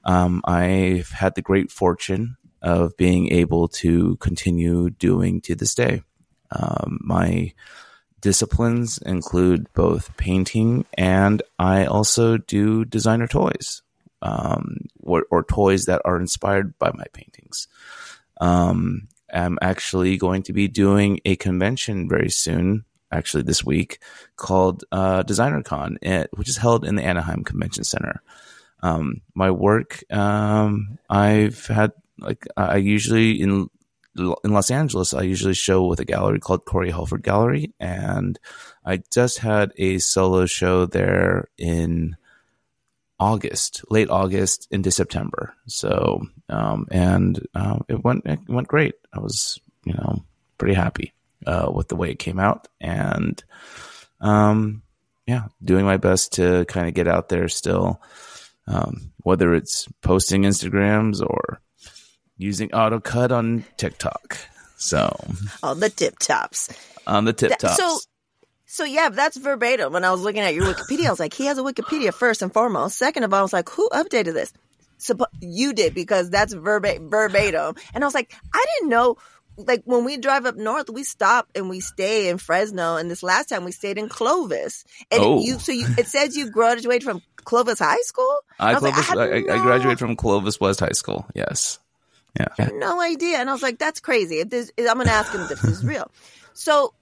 um, 0.05 0.43
I've 0.45 1.11
had 1.11 1.35
the 1.35 1.43
great 1.43 1.71
fortune 1.71 2.37
of 2.63 2.97
being 2.97 3.33
able 3.33 3.69
to 3.69 4.17
continue 4.17 4.91
doing 4.91 5.41
to 5.43 5.55
this 5.55 5.75
day. 5.75 6.03
Um, 6.51 6.99
my 7.03 7.53
disciplines 8.21 8.99
include 8.99 9.73
both 9.75 10.17
painting 10.17 10.85
and 10.97 11.43
I 11.59 11.85
also 11.85 12.37
do 12.37 12.85
designer 12.85 13.29
toys 13.29 13.83
um, 14.23 14.79
or, 15.01 15.27
or, 15.31 15.45
toys 15.45 15.85
that 15.85 16.03
are 16.05 16.19
inspired 16.19 16.77
by 16.79 16.91
my 16.93 17.05
paintings. 17.13 17.69
Um, 18.41 19.09
am 19.33 19.59
actually 19.61 20.17
going 20.17 20.43
to 20.45 20.53
be 20.53 20.69
doing 20.69 21.21
a 21.25 21.37
convention 21.37 22.09
very 22.09 22.31
soon, 22.31 22.85
actually 23.11 23.43
this 23.43 23.65
week, 23.65 24.01
called 24.37 24.85
uh, 24.93 25.23
DesignerCon, 25.23 25.97
eh, 26.03 26.27
which 26.33 26.49
is 26.49 26.57
held 26.57 26.85
in 26.85 26.97
the 26.97 27.05
Anaheim 27.05 27.45
Convention 27.45 27.85
Center. 27.85 28.23
Um, 28.83 29.23
my 29.35 29.51
work, 29.51 30.05
um, 30.13 30.99
I've 31.11 31.67
had 31.67 31.93
like 32.19 32.47
I 32.57 32.77
usually 32.77 33.41
in 33.41 33.69
in 34.17 34.53
Los 34.53 34.71
Angeles, 34.71 35.15
I 35.15 35.23
usually 35.23 35.55
show 35.55 35.85
with 35.85 36.01
a 36.01 36.05
gallery 36.05 36.41
called 36.41 36.65
Corey 36.65 36.91
Helford 36.91 37.23
Gallery, 37.23 37.73
and 37.79 38.39
I 38.85 39.03
just 39.13 39.39
had 39.39 39.73
a 39.77 39.99
solo 39.99 40.47
show 40.47 40.87
there 40.87 41.49
in 41.57 42.17
August, 43.21 43.85
late 43.91 44.11
August 44.11 44.69
into 44.71 44.91
September. 44.91 45.55
So, 45.67 46.27
um, 46.49 46.87
and 46.91 47.47
uh, 47.55 47.81
it 47.89 48.03
went 48.05 48.27
it 48.27 48.41
went 48.49 48.69
great. 48.69 48.95
I 49.13 49.21
was 49.21 49.61
you 49.85 49.95
know 49.95 50.25
pretty 50.57 50.75
happy 50.75 51.13
uh, 51.47 51.71
with 51.73 51.89
the 51.89 51.97
way 51.97 52.11
it 52.11 52.19
came 52.19 52.39
out, 52.39 52.69
and 52.81 53.43
um, 54.21 54.83
yeah, 55.27 55.47
doing 55.63 55.85
my 55.85 55.97
best 55.97 56.35
to 56.35 56.65
kind 56.67 56.89
of 56.89 56.95
get 56.95 57.09
out 57.09 57.29
there 57.29 57.49
still, 57.49 58.01
um, 58.67 59.13
whether 59.19 59.55
it's 59.55 59.89
posting 60.01 60.43
Instagrams 60.43 61.21
or 61.21 61.61
using 62.37 62.69
AutoCut 62.71 63.31
on 63.33 63.65
TikTok. 63.77 64.39
So 64.77 65.19
on 65.63 65.81
the 65.81 65.91
tip 65.91 66.19
tops, 66.21 66.69
on 67.07 67.25
the 67.25 67.33
tip 67.33 67.59
tops. 67.59 67.77
So 67.77 67.99
so 68.71 68.85
yeah, 68.85 69.09
that's 69.09 69.39
verbatim. 69.39 69.95
When 69.95 70.05
I 70.05 70.11
was 70.11 70.21
looking 70.21 70.43
at 70.43 70.55
your 70.55 70.67
Wikipedia, 70.67 71.07
I 71.07 71.11
was 71.11 71.19
like, 71.19 71.33
he 71.33 71.47
has 71.47 71.57
a 71.57 71.63
Wikipedia 71.63 72.13
first 72.13 72.43
and 72.43 72.53
foremost. 72.53 72.99
Second 72.99 73.23
of 73.25 73.33
all, 73.33 73.41
I 73.41 73.43
was 73.43 73.53
like, 73.55 73.71
who 73.71 73.89
updated 73.89 74.35
this? 74.35 74.53
So 74.99 75.17
you 75.41 75.73
did 75.73 75.95
because 75.95 76.29
that's 76.29 76.53
verba- 76.53 76.99
verbatim. 77.01 77.77
And 77.95 78.05
I 78.05 78.07
was 78.07 78.15
like, 78.15 78.35
I 78.53 78.65
didn't 78.75 78.91
know. 78.91 79.17
Like 79.57 79.83
when 79.87 80.05
we 80.05 80.19
drive 80.19 80.45
up 80.45 80.57
north, 80.57 80.91
we 80.91 81.03
stop 81.03 81.49
and 81.55 81.71
we 81.71 81.81
stay 81.81 82.29
in 82.29 82.37
Fresno. 82.37 82.97
And 82.97 83.11
this 83.11 83.23
last 83.23 83.49
time 83.49 83.65
we 83.65 83.73
stayed 83.73 83.97
in 83.97 84.11
Clovis. 84.11 84.85
And 85.11 85.23
oh. 85.23 85.41
you, 85.41 85.59
so 85.59 85.73
you, 85.73 85.87
it 85.97 86.07
says 86.07 86.37
you 86.37 86.51
graduated 86.51 87.05
from 87.05 87.23
Clovis 87.37 87.79
High 87.79 88.03
School. 88.03 88.39
I, 88.59 88.73
I 88.73 88.75
Clovis, 88.75 89.15
like, 89.15 89.31
I, 89.31 89.35
I, 89.35 89.61
I, 89.61 89.63
graduated 89.63 89.99
from 89.99 90.15
Clovis 90.15 90.61
West 90.61 90.81
High 90.81 90.91
School. 90.91 91.25
Yes. 91.35 91.79
Yeah. 92.39 92.69
no 92.75 93.01
idea. 93.01 93.39
And 93.39 93.49
I 93.49 93.53
was 93.55 93.63
like, 93.63 93.79
that's 93.79 94.01
crazy. 94.01 94.41
If 94.41 94.51
this, 94.51 94.71
I'm 94.79 94.97
going 94.97 95.07
to 95.07 95.13
ask 95.13 95.33
him 95.33 95.41
if 95.41 95.49
this 95.49 95.65
is 95.65 95.83
real. 95.83 96.11
So 96.53 96.93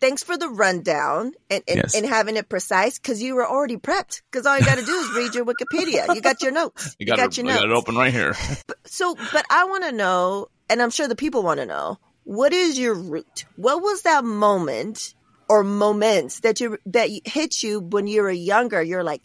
thanks 0.00 0.22
for 0.22 0.36
the 0.36 0.48
rundown 0.48 1.32
and, 1.50 1.62
and, 1.68 1.76
yes. 1.76 1.94
and 1.94 2.06
having 2.06 2.36
it 2.36 2.48
precise 2.48 2.98
because 2.98 3.22
you 3.22 3.34
were 3.34 3.46
already 3.46 3.76
prepped. 3.76 4.22
Because 4.30 4.46
all 4.46 4.58
you 4.58 4.64
got 4.64 4.78
to 4.78 4.84
do 4.84 4.92
is 4.92 5.10
read 5.14 5.34
your 5.34 5.44
Wikipedia. 5.44 6.14
You 6.14 6.20
got 6.20 6.42
your 6.42 6.52
notes. 6.52 6.96
You 6.98 7.06
got, 7.06 7.16
you 7.16 7.22
got 7.22 7.28
it, 7.28 7.36
your 7.36 7.46
notes. 7.46 7.60
got 7.60 7.70
it 7.70 7.74
open 7.74 7.96
right 7.96 8.12
here. 8.12 8.34
But, 8.66 8.78
so, 8.86 9.14
but 9.32 9.44
I 9.50 9.64
want 9.64 9.84
to 9.84 9.92
know, 9.92 10.48
and 10.70 10.80
I'm 10.80 10.90
sure 10.90 11.08
the 11.08 11.16
people 11.16 11.42
want 11.42 11.60
to 11.60 11.66
know, 11.66 11.98
what 12.24 12.52
is 12.52 12.78
your 12.78 12.94
root? 12.94 13.44
What 13.56 13.82
was 13.82 14.02
that 14.02 14.24
moment 14.24 15.14
or 15.48 15.62
moments 15.62 16.40
that 16.40 16.60
you 16.60 16.78
that 16.86 17.08
hit 17.24 17.62
you 17.62 17.80
when 17.80 18.06
you 18.06 18.22
were 18.22 18.30
younger? 18.30 18.82
You're 18.82 19.04
like, 19.04 19.22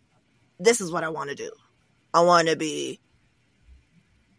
this 0.59 0.81
is 0.81 0.91
what 0.91 1.03
I 1.03 1.09
want 1.09 1.29
to 1.29 1.35
do. 1.35 1.51
I 2.13 2.21
want 2.21 2.47
to 2.49 2.55
be 2.55 2.99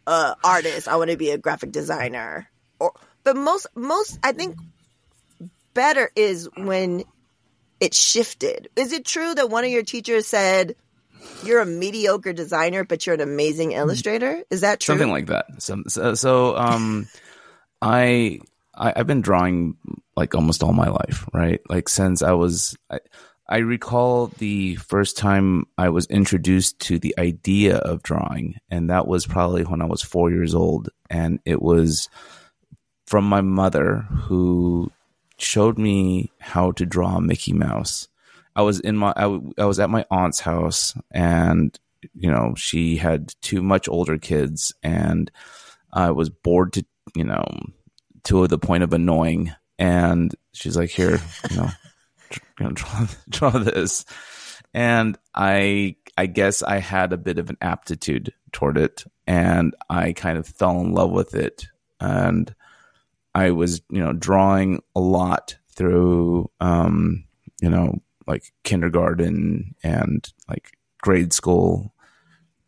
a 0.07 0.35
artist. 0.43 0.87
I 0.87 0.95
want 0.95 1.11
to 1.11 1.17
be 1.17 1.31
a 1.31 1.37
graphic 1.37 1.71
designer. 1.71 2.49
Or, 2.79 2.93
but 3.23 3.35
most 3.35 3.67
most 3.75 4.19
I 4.23 4.31
think 4.31 4.57
better 5.73 6.11
is 6.15 6.49
when 6.55 7.03
it 7.79 7.93
shifted. 7.93 8.69
Is 8.75 8.91
it 8.91 9.05
true 9.05 9.33
that 9.35 9.49
one 9.49 9.63
of 9.63 9.69
your 9.69 9.83
teachers 9.83 10.27
said, 10.27 10.75
you're 11.43 11.61
a 11.61 11.65
mediocre 11.65 12.33
designer, 12.33 12.83
but 12.83 13.05
you're 13.05 13.15
an 13.15 13.21
amazing 13.21 13.71
illustrator. 13.73 14.43
Is 14.49 14.61
that 14.61 14.79
true? 14.79 14.93
Something 14.93 15.11
like 15.11 15.27
that. 15.27 15.45
So, 15.59 15.83
so, 15.87 16.15
so 16.15 16.57
um, 16.57 17.07
I, 17.81 18.39
I 18.75 18.93
I've 18.95 19.07
been 19.07 19.21
drawing 19.21 19.77
like 20.15 20.35
almost 20.35 20.63
all 20.63 20.73
my 20.73 20.89
life, 20.89 21.25
right? 21.33 21.61
Like 21.69 21.89
since 21.89 22.21
I 22.21 22.33
was. 22.33 22.77
I, 22.89 22.99
I 23.45 23.57
recall 23.57 24.27
the 24.27 24.75
first 24.75 25.17
time 25.17 25.65
I 25.77 25.89
was 25.89 26.05
introduced 26.07 26.79
to 26.79 26.97
the 26.97 27.13
idea 27.19 27.75
of 27.75 28.01
drawing, 28.01 28.55
and 28.69 28.89
that 28.89 29.05
was 29.05 29.27
probably 29.27 29.63
when 29.63 29.81
I 29.81 29.85
was 29.85 30.01
four 30.01 30.31
years 30.31 30.55
old. 30.55 30.89
And 31.09 31.39
it 31.43 31.61
was 31.61 32.09
from 33.05 33.25
my 33.25 33.41
mother 33.41 33.97
who 33.97 34.91
showed 35.43 35.77
me 35.77 36.31
how 36.39 36.71
to 36.71 36.85
draw 36.85 37.19
Mickey 37.19 37.53
Mouse. 37.53 38.07
I 38.55 38.61
was 38.61 38.79
in 38.79 38.97
my 38.97 39.13
I, 39.15 39.23
w- 39.23 39.53
I 39.57 39.65
was 39.65 39.79
at 39.79 39.89
my 39.89 40.05
aunt's 40.11 40.39
house 40.39 40.95
and 41.11 41.77
you 42.13 42.29
know 42.29 42.53
she 42.55 42.97
had 42.97 43.33
two 43.41 43.61
much 43.61 43.87
older 43.87 44.17
kids 44.17 44.73
and 44.83 45.31
I 45.91 46.11
was 46.11 46.29
bored 46.29 46.73
to 46.73 46.85
you 47.15 47.23
know 47.23 47.45
to 48.25 48.47
the 48.47 48.59
point 48.59 48.83
of 48.83 48.93
annoying. 48.93 49.51
And 49.79 50.33
she's 50.53 50.77
like 50.77 50.89
here 50.89 51.19
you 51.49 51.57
know 51.57 51.69
draw 52.73 53.07
draw 53.29 53.49
this. 53.51 54.05
And 54.73 55.17
I 55.33 55.95
I 56.17 56.27
guess 56.27 56.61
I 56.61 56.77
had 56.77 57.11
a 57.13 57.17
bit 57.17 57.39
of 57.39 57.49
an 57.49 57.57
aptitude 57.61 58.33
toward 58.51 58.77
it 58.77 59.03
and 59.25 59.75
I 59.89 60.13
kind 60.13 60.37
of 60.37 60.47
fell 60.47 60.79
in 60.79 60.93
love 60.93 61.11
with 61.11 61.33
it. 61.33 61.65
And 61.99 62.53
I 63.35 63.51
was, 63.51 63.81
you 63.89 63.99
know, 63.99 64.13
drawing 64.13 64.81
a 64.95 64.99
lot 64.99 65.57
through, 65.69 66.49
um, 66.59 67.25
you 67.61 67.69
know, 67.69 68.01
like 68.27 68.53
kindergarten 68.63 69.75
and 69.83 70.31
like 70.47 70.71
grade 71.01 71.33
school, 71.33 71.93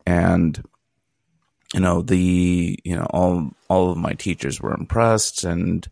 and 0.05 0.61
you 1.73 1.79
know 1.79 2.01
the, 2.01 2.79
you 2.83 2.95
know, 2.95 3.07
all 3.11 3.51
all 3.69 3.91
of 3.91 3.97
my 3.97 4.13
teachers 4.13 4.59
were 4.59 4.73
impressed, 4.73 5.43
and 5.43 5.87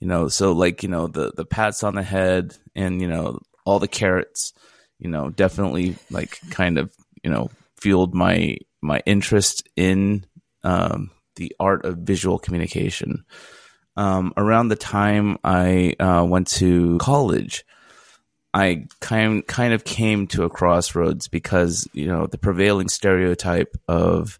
you 0.00 0.06
know, 0.06 0.28
so 0.28 0.52
like 0.52 0.82
you 0.82 0.88
know 0.88 1.08
the 1.08 1.32
the 1.36 1.44
pats 1.44 1.82
on 1.82 1.94
the 1.94 2.02
head 2.02 2.56
and 2.74 3.00
you 3.00 3.08
know 3.08 3.40
all 3.64 3.78
the 3.78 3.88
carrots, 3.88 4.52
you 4.98 5.08
know, 5.08 5.30
definitely 5.30 5.96
like 6.10 6.38
kind 6.50 6.78
of 6.78 6.92
you 7.22 7.30
know 7.30 7.50
fueled 7.80 8.14
my 8.14 8.56
my 8.80 9.02
interest 9.04 9.68
in 9.76 10.24
um, 10.64 11.10
the 11.36 11.54
art 11.58 11.84
of 11.84 11.98
visual 11.98 12.38
communication 12.38 13.24
um, 13.96 14.32
around 14.36 14.68
the 14.68 14.76
time 14.76 15.38
I 15.44 15.94
uh, 16.00 16.24
went 16.24 16.48
to 16.48 16.98
college, 16.98 17.64
I 18.54 18.86
kind 19.00 19.46
kind 19.46 19.72
of 19.72 19.84
came 19.84 20.26
to 20.28 20.44
a 20.44 20.50
crossroads 20.50 21.28
because 21.28 21.88
you 21.92 22.06
know 22.06 22.26
the 22.26 22.38
prevailing 22.38 22.88
stereotype 22.88 23.76
of 23.88 24.38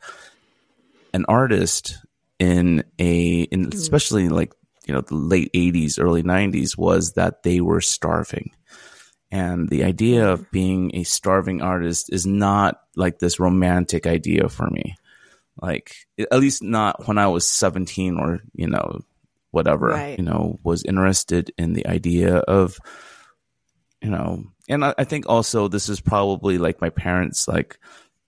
an 1.14 1.24
artist 1.28 1.98
in 2.38 2.84
a 2.98 3.42
in 3.42 3.66
mm. 3.66 3.74
especially 3.74 4.28
like 4.28 4.52
you 4.86 4.94
know 4.94 5.00
the 5.00 5.14
late 5.14 5.52
80s 5.52 5.98
early 6.02 6.22
90s 6.22 6.76
was 6.76 7.12
that 7.12 7.42
they 7.42 7.60
were 7.60 7.80
starving. 7.80 8.52
And 9.30 9.70
the 9.70 9.84
idea 9.84 10.28
of 10.28 10.50
being 10.50 10.94
a 10.94 11.04
starving 11.04 11.62
artist 11.62 12.12
is 12.12 12.26
not 12.26 12.80
like 12.96 13.18
this 13.18 13.40
romantic 13.40 14.06
idea 14.06 14.50
for 14.50 14.68
me. 14.68 14.96
Like 15.60 15.94
at 16.18 16.40
least 16.40 16.62
not 16.62 17.06
when 17.06 17.18
i 17.18 17.26
was 17.26 17.46
17 17.48 18.18
or 18.18 18.40
you 18.54 18.66
know 18.66 19.00
whatever, 19.52 19.88
right. 19.88 20.18
you 20.18 20.24
know, 20.24 20.58
was 20.64 20.82
interested 20.82 21.52
in 21.56 21.74
the 21.74 21.86
idea 21.86 22.36
of, 22.36 22.76
you 24.00 24.10
know, 24.10 24.44
and 24.68 24.84
I, 24.84 24.94
I, 24.98 25.04
think 25.04 25.28
also 25.28 25.68
this 25.68 25.88
is 25.88 26.00
probably 26.00 26.58
like 26.58 26.80
my 26.80 26.88
parents 26.90 27.46
like 27.46 27.78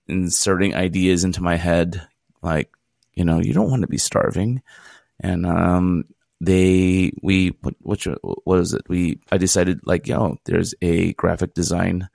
inserting 0.07 0.75
ideas 0.75 1.23
into 1.23 1.43
my 1.43 1.57
head, 1.57 2.07
like, 2.41 2.71
you 3.13 3.25
know, 3.25 3.39
you 3.39 3.53
don't 3.53 3.69
want 3.69 3.81
to 3.81 3.87
be 3.87 3.97
starving. 3.97 4.61
And, 5.19 5.45
um, 5.45 6.05
they, 6.41 7.11
we, 7.21 7.57
what, 7.81 8.05
was 8.45 8.73
it? 8.73 8.83
We, 8.87 9.19
I 9.31 9.37
decided 9.37 9.81
like, 9.85 10.07
yo, 10.07 10.37
there's 10.45 10.75
a 10.81 11.13
graphic 11.13 11.53
design 11.53 12.07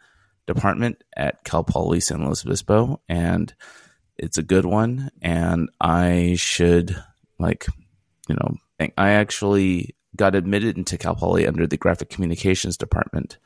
department 0.46 1.03
at 1.16 1.42
Cal 1.44 1.64
Poly 1.64 2.01
San 2.01 2.25
Luis 2.25 2.44
Obispo 2.44 3.01
and 3.09 3.53
it's 4.18 4.38
a 4.38 4.42
good 4.42 4.66
one. 4.66 5.11
And 5.23 5.70
I 5.81 6.35
should 6.37 7.03
like, 7.38 7.66
you 8.29 8.37
know, 8.37 8.55
I 8.97 9.11
actually 9.11 9.95
got 10.16 10.35
admitted 10.35 10.77
into 10.77 10.99
Cal 10.99 11.14
Poly 11.14 11.47
under 11.47 11.66
the 11.66 11.77
graphic 11.77 12.11
communications 12.11 12.77
department, 12.77 13.38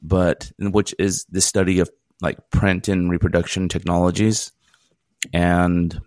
but 0.00 0.50
which 0.58 0.94
is 0.98 1.26
the 1.30 1.40
study 1.40 1.80
of 1.80 1.90
like 2.20 2.50
print 2.50 2.88
and 2.88 3.10
reproduction 3.10 3.68
technologies. 3.68 4.52
And 5.32 6.00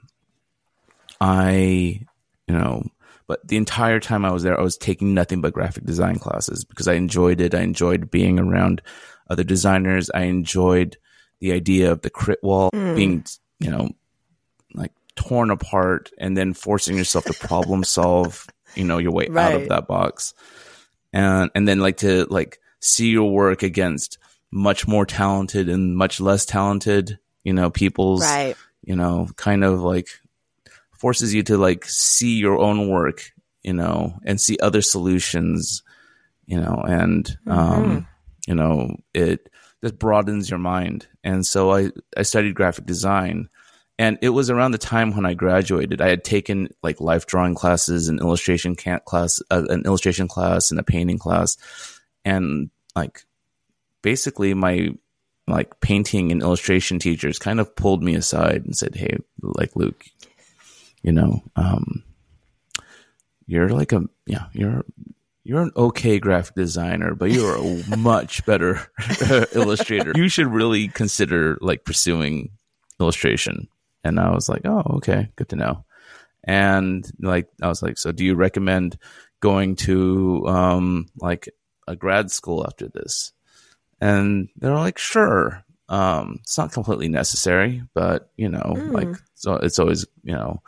I, 1.21 2.01
you 2.47 2.53
know, 2.53 2.83
but 3.27 3.47
the 3.47 3.57
entire 3.57 3.99
time 3.99 4.23
I 4.23 4.31
was 4.31 4.43
there, 4.43 4.59
I 4.59 4.63
was 4.63 4.77
taking 4.77 5.13
nothing 5.13 5.41
but 5.41 5.53
graphic 5.53 5.83
design 5.83 6.19
classes 6.19 6.63
because 6.63 6.87
I 6.87 6.93
enjoyed 6.93 7.41
it. 7.41 7.55
I 7.55 7.61
enjoyed 7.61 8.11
being 8.11 8.39
around 8.39 8.81
other 9.29 9.43
designers. 9.43 10.09
I 10.13 10.23
enjoyed 10.23 10.97
the 11.39 11.51
idea 11.51 11.91
of 11.91 12.01
the 12.01 12.09
crit 12.09 12.39
wall 12.43 12.69
mm. 12.71 12.95
being, 12.95 13.25
you 13.59 13.71
know, 13.71 13.89
torn 15.15 15.49
apart 15.49 16.11
and 16.17 16.37
then 16.37 16.53
forcing 16.53 16.97
yourself 16.97 17.25
to 17.25 17.33
problem 17.33 17.83
solve, 17.83 18.47
you 18.75 18.83
know, 18.83 18.97
your 18.97 19.11
way 19.11 19.27
right. 19.29 19.53
out 19.53 19.61
of 19.61 19.69
that 19.69 19.87
box. 19.87 20.33
And 21.13 21.49
and 21.55 21.67
then 21.67 21.79
like 21.79 21.97
to 21.97 22.25
like 22.25 22.59
see 22.81 23.09
your 23.09 23.31
work 23.31 23.63
against 23.63 24.17
much 24.51 24.87
more 24.87 25.05
talented 25.05 25.69
and 25.69 25.95
much 25.95 26.19
less 26.19 26.45
talented, 26.45 27.19
you 27.43 27.53
know, 27.53 27.69
people's 27.69 28.21
right. 28.21 28.55
you 28.83 28.95
know, 28.95 29.29
kind 29.35 29.63
of 29.63 29.81
like 29.81 30.07
forces 30.91 31.33
you 31.33 31.43
to 31.43 31.57
like 31.57 31.85
see 31.85 32.37
your 32.37 32.59
own 32.59 32.89
work, 32.89 33.31
you 33.63 33.73
know, 33.73 34.17
and 34.25 34.39
see 34.39 34.57
other 34.61 34.81
solutions, 34.81 35.83
you 36.45 36.59
know, 36.59 36.83
and 36.87 37.37
um, 37.47 37.83
mm-hmm. 37.83 37.99
you 38.47 38.55
know, 38.55 38.95
it 39.13 39.49
just 39.81 39.97
broadens 39.97 40.49
your 40.49 40.59
mind. 40.59 41.07
And 41.23 41.45
so 41.45 41.71
I 41.71 41.91
I 42.17 42.23
studied 42.23 42.55
graphic 42.55 42.85
design 42.85 43.49
and 43.97 44.17
it 44.21 44.29
was 44.29 44.49
around 44.49 44.71
the 44.71 44.77
time 44.77 45.15
when 45.15 45.25
I 45.25 45.33
graduated. 45.33 46.01
I 46.01 46.09
had 46.09 46.23
taken 46.23 46.69
like 46.83 46.99
life 46.99 47.25
drawing 47.25 47.55
classes, 47.55 48.09
an 48.09 48.19
illustration 48.19 48.75
class, 48.75 49.41
uh, 49.49 49.63
an 49.69 49.83
illustration 49.85 50.27
class, 50.27 50.71
and 50.71 50.79
a 50.79 50.83
painting 50.83 51.17
class, 51.17 51.57
and 52.25 52.69
like 52.95 53.23
basically 54.01 54.53
my 54.53 54.89
like 55.47 55.79
painting 55.79 56.31
and 56.31 56.41
illustration 56.41 56.99
teachers 56.99 57.39
kind 57.39 57.59
of 57.59 57.75
pulled 57.75 58.03
me 58.03 58.15
aside 58.15 58.65
and 58.65 58.75
said, 58.75 58.95
"Hey, 58.95 59.17
like 59.41 59.75
Luke, 59.75 60.03
you 61.01 61.13
know, 61.13 61.43
um, 61.55 62.03
you're 63.47 63.69
like 63.69 63.93
a 63.93 64.03
yeah, 64.25 64.47
you're 64.51 64.83
you're 65.45 65.61
an 65.61 65.71
okay 65.77 66.19
graphic 66.19 66.55
designer, 66.55 67.15
but 67.15 67.31
you're 67.31 67.55
a 67.55 67.97
much 67.97 68.45
better 68.45 68.91
illustrator. 69.53 70.11
You 70.15 70.27
should 70.27 70.47
really 70.47 70.89
consider 70.89 71.57
like 71.61 71.85
pursuing 71.85 72.49
illustration." 72.99 73.69
And 74.05 74.19
I 74.19 74.29
was 74.29 74.47
like, 74.47 74.61
oh, 74.65 74.83
okay, 74.97 75.29
good 75.35 75.49
to 75.49 75.55
know. 75.55 75.83
And 76.43 77.09
like, 77.19 77.49
I 77.59 77.67
was 77.67 77.81
like, 77.81 77.97
so 77.97 78.11
do 78.11 78.23
you 78.23 78.35
recommend 78.35 78.99
going 79.39 79.75
to 79.77 80.47
um, 80.47 81.07
like 81.17 81.49
a 81.87 81.95
grad 81.95 82.29
school 82.29 82.63
after 82.65 82.87
this? 82.87 83.33
And 83.99 84.49
they're 84.57 84.75
like, 84.75 84.99
sure. 84.99 85.63
Um, 85.89 86.39
it's 86.43 86.57
not 86.57 86.71
completely 86.71 87.09
necessary, 87.09 87.81
but 87.95 88.29
you 88.37 88.49
know, 88.49 88.73
mm. 88.75 88.91
like, 88.91 89.17
so 89.33 89.55
it's 89.55 89.79
always, 89.79 90.05
you 90.23 90.33
know, 90.33 90.61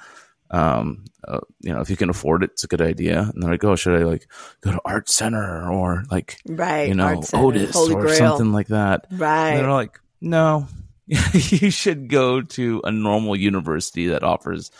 um, 0.50 1.06
uh, 1.28 1.42
you 1.62 1.74
know, 1.74 1.82
if 1.82 1.92
you 1.92 1.98
can 1.98 2.10
afford 2.10 2.44
it, 2.44 2.52
it's 2.52 2.64
a 2.64 2.68
good 2.68 2.82
idea. 2.82 3.22
And 3.22 3.44
they're 3.44 3.52
like, 3.52 3.64
oh, 3.64 3.76
should 3.76 4.02
I 4.02 4.04
like 4.04 4.28
go 4.62 4.72
to 4.72 4.82
Art 4.84 5.10
Center 5.10 5.72
or 5.72 6.06
like, 6.10 6.40
right, 6.48 6.88
you 6.88 6.96
know, 6.96 7.22
Otis 7.34 7.76
Holy 7.76 7.94
or 7.94 8.02
Grail. 8.02 8.16
something 8.16 8.52
like 8.52 8.68
that? 8.68 9.06
Right. 9.12 9.52
And 9.52 9.60
they're 9.60 9.72
like, 9.72 10.00
no, 10.22 10.68
you 11.34 11.72
should 11.72 12.10
go 12.10 12.42
to 12.42 12.82
a 12.84 12.92
normal 12.92 13.36
university 13.36 14.08
that 14.08 14.24
offers 14.24 14.72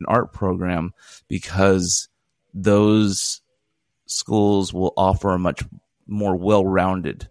an 0.00 0.06
art 0.06 0.32
program 0.32 0.92
because 1.28 2.08
those 2.52 3.40
schools 4.06 4.72
will 4.72 4.92
offer 4.96 5.34
a 5.34 5.38
much 5.38 5.64
more 6.06 6.36
well-rounded 6.36 7.28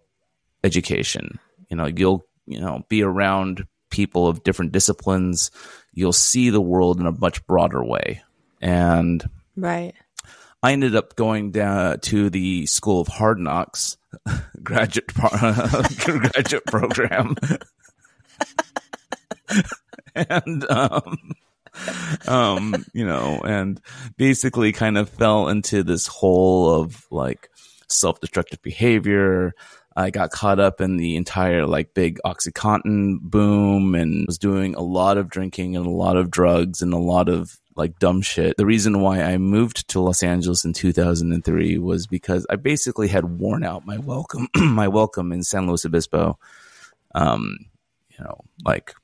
education. 0.62 1.38
You 1.70 1.76
know, 1.76 1.86
you'll, 1.86 2.26
you 2.46 2.60
know, 2.60 2.84
be 2.88 3.02
around 3.02 3.66
people 3.90 4.28
of 4.28 4.44
different 4.44 4.72
disciplines. 4.72 5.50
You'll 5.92 6.12
see 6.12 6.50
the 6.50 6.60
world 6.60 7.00
in 7.00 7.06
a 7.06 7.12
much 7.12 7.46
broader 7.46 7.82
way. 7.82 8.22
And 8.60 9.24
right. 9.56 9.94
I 10.62 10.72
ended 10.72 10.96
up 10.96 11.16
going 11.16 11.50
down 11.50 12.00
to 12.00 12.28
the 12.28 12.66
School 12.66 13.00
of 13.00 13.08
Hard 13.08 13.38
Knocks 13.38 13.96
graduate 14.62 15.12
graduate 15.14 16.66
program 16.66 17.36
and 20.14 20.70
um, 20.70 21.18
um, 22.26 22.84
you 22.92 23.06
know, 23.06 23.40
and 23.44 23.80
basically 24.16 24.72
kind 24.72 24.98
of 24.98 25.08
fell 25.08 25.48
into 25.48 25.82
this 25.82 26.06
hole 26.06 26.80
of 26.80 27.06
like 27.10 27.50
self-destructive 27.88 28.62
behavior. 28.62 29.52
I 29.96 30.10
got 30.10 30.30
caught 30.30 30.58
up 30.58 30.80
in 30.80 30.96
the 30.96 31.16
entire 31.16 31.66
like 31.66 31.94
big 31.94 32.18
Oxycontin 32.24 33.20
boom 33.20 33.94
and 33.94 34.26
was 34.26 34.38
doing 34.38 34.74
a 34.74 34.82
lot 34.82 35.18
of 35.18 35.28
drinking 35.28 35.76
and 35.76 35.86
a 35.86 35.90
lot 35.90 36.16
of 36.16 36.30
drugs 36.30 36.82
and 36.82 36.92
a 36.92 36.98
lot 36.98 37.28
of 37.28 37.58
like 37.76 37.98
dumb 37.98 38.20
shit. 38.20 38.56
The 38.56 38.66
reason 38.66 39.00
why 39.00 39.22
I 39.22 39.38
moved 39.38 39.88
to 39.88 40.00
Los 40.00 40.22
Angeles 40.22 40.64
in 40.64 40.72
2003 40.72 41.78
was 41.78 42.06
because 42.06 42.46
I 42.50 42.56
basically 42.56 43.08
had 43.08 43.38
worn 43.38 43.64
out 43.64 43.86
my 43.86 43.98
welcome, 43.98 44.48
my 44.56 44.88
welcome 44.88 45.32
in 45.32 45.42
San 45.42 45.66
Luis 45.66 45.84
Obispo. 45.84 46.38
Um, 47.14 47.58
you 48.18 48.24
know, 48.24 48.40
like, 48.64 48.94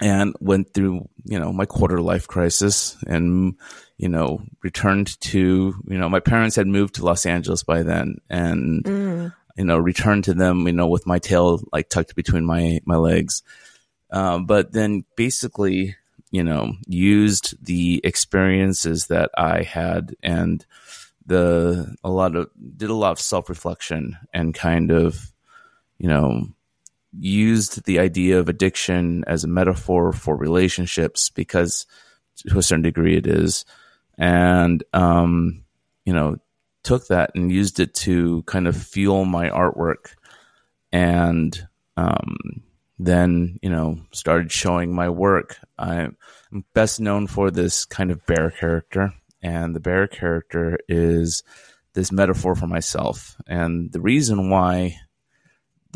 and 0.00 0.34
went 0.40 0.72
through, 0.74 1.08
you 1.24 1.38
know, 1.38 1.52
my 1.52 1.66
quarter 1.66 2.00
life 2.00 2.28
crisis 2.28 2.96
and, 3.06 3.54
you 3.96 4.08
know, 4.08 4.40
returned 4.62 5.20
to, 5.20 5.74
you 5.88 5.98
know, 5.98 6.08
my 6.08 6.20
parents 6.20 6.56
had 6.56 6.66
moved 6.66 6.94
to 6.96 7.04
Los 7.04 7.26
Angeles 7.26 7.62
by 7.62 7.82
then 7.82 8.18
and, 8.30 8.84
mm 8.84 9.32
you 9.58 9.64
know, 9.64 9.76
returned 9.76 10.22
to 10.24 10.34
them, 10.34 10.68
you 10.68 10.72
know, 10.72 10.86
with 10.86 11.04
my 11.04 11.18
tail 11.18 11.60
like 11.72 11.88
tucked 11.88 12.14
between 12.14 12.46
my, 12.46 12.80
my 12.84 12.94
legs. 12.94 13.42
Um, 14.10 14.46
but 14.46 14.72
then 14.72 15.04
basically, 15.16 15.96
you 16.30 16.44
know, 16.44 16.74
used 16.86 17.56
the 17.64 18.00
experiences 18.04 19.08
that 19.08 19.30
I 19.36 19.64
had 19.64 20.14
and 20.22 20.64
the, 21.26 21.92
a 22.04 22.08
lot 22.08 22.36
of, 22.36 22.50
did 22.76 22.88
a 22.88 22.94
lot 22.94 23.10
of 23.10 23.20
self 23.20 23.48
reflection 23.48 24.16
and 24.32 24.54
kind 24.54 24.92
of, 24.92 25.32
you 25.98 26.08
know, 26.08 26.46
used 27.18 27.84
the 27.84 27.98
idea 27.98 28.38
of 28.38 28.48
addiction 28.48 29.24
as 29.26 29.44
a 29.44 29.48
metaphor 29.48 30.12
for 30.12 30.36
relationships 30.36 31.30
because 31.30 31.86
to 32.48 32.58
a 32.58 32.62
certain 32.62 32.82
degree 32.82 33.16
it 33.16 33.26
is. 33.26 33.64
And, 34.16 34.82
um, 34.92 35.64
you 36.04 36.12
know, 36.12 36.36
took 36.82 37.08
that 37.08 37.32
and 37.34 37.52
used 37.52 37.80
it 37.80 37.94
to 37.94 38.42
kind 38.44 38.66
of 38.66 38.76
fuel 38.76 39.24
my 39.24 39.50
artwork 39.50 40.14
and 40.92 41.68
um, 41.96 42.36
then 42.98 43.58
you 43.62 43.70
know 43.70 44.00
started 44.12 44.50
showing 44.50 44.94
my 44.94 45.08
work 45.08 45.58
i'm 45.78 46.16
best 46.72 47.00
known 47.00 47.26
for 47.26 47.50
this 47.50 47.84
kind 47.84 48.10
of 48.10 48.24
bear 48.26 48.50
character 48.50 49.12
and 49.42 49.74
the 49.74 49.80
bear 49.80 50.06
character 50.06 50.78
is 50.88 51.42
this 51.94 52.10
metaphor 52.10 52.54
for 52.54 52.66
myself 52.66 53.36
and 53.46 53.92
the 53.92 54.00
reason 54.00 54.50
why 54.50 54.96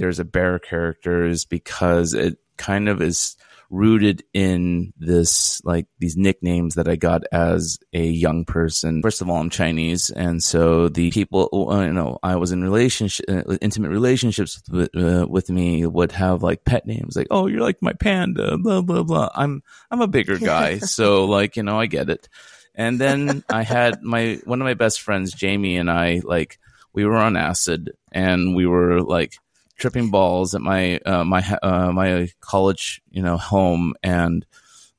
there's 0.03 0.19
a 0.19 0.25
bear 0.25 0.59
character 0.59 1.25
is 1.25 1.45
because 1.45 2.13
it 2.13 2.37
kind 2.57 2.89
of 2.89 3.01
is 3.01 3.37
rooted 3.71 4.25
in 4.35 4.93
this 4.99 5.65
like 5.65 5.87
these 6.01 6.17
nicknames 6.17 6.75
that 6.75 6.89
I 6.89 6.97
got 6.97 7.23
as 7.31 7.79
a 7.93 8.05
young 8.05 8.45
person. 8.45 9.01
First 9.01 9.21
of 9.21 9.31
all, 9.31 9.37
I'm 9.37 9.49
Chinese, 9.49 10.11
and 10.11 10.43
so 10.43 10.89
the 10.89 11.13
people 11.13 11.49
you 11.53 11.93
know 11.93 12.19
I 12.21 12.35
was 12.35 12.51
in 12.51 12.65
relationship, 12.65 13.27
uh, 13.29 13.57
intimate 13.61 13.91
relationships 13.91 14.61
with, 14.69 14.91
uh, 14.97 15.25
with 15.31 15.49
me 15.51 15.87
would 15.87 16.11
have 16.11 16.43
like 16.43 16.65
pet 16.65 16.85
names, 16.85 17.15
like 17.15 17.29
oh 17.31 17.47
you're 17.47 17.61
like 17.61 17.81
my 17.81 17.93
panda, 17.93 18.59
blah 18.59 18.83
blah 18.83 19.05
blah. 19.05 19.31
I'm 19.37 19.63
I'm 19.89 20.01
a 20.01 20.09
bigger 20.09 20.37
guy, 20.37 20.79
so 20.97 21.27
like 21.27 21.57
you 21.57 21.63
know 21.63 21.79
I 21.79 21.87
get 21.87 22.11
it. 22.11 22.29
And 22.75 23.01
then 23.01 23.45
I 23.49 23.63
had 23.63 24.03
my 24.03 24.41
one 24.47 24.61
of 24.61 24.65
my 24.65 24.75
best 24.75 25.01
friends, 25.01 25.33
Jamie, 25.33 25.77
and 25.77 25.89
I 25.89 26.23
like 26.25 26.59
we 26.93 27.05
were 27.05 27.17
on 27.17 27.37
acid, 27.37 27.93
and 28.11 28.57
we 28.57 28.67
were 28.67 29.01
like 29.01 29.39
tripping 29.77 30.11
balls 30.11 30.55
at 30.55 30.61
my 30.61 30.99
uh, 30.99 31.25
my 31.25 31.59
uh, 31.63 31.93
my 31.93 32.29
college, 32.41 33.03
you 33.11 33.23
know, 33.23 33.37
home, 33.37 33.95
and 34.03 34.47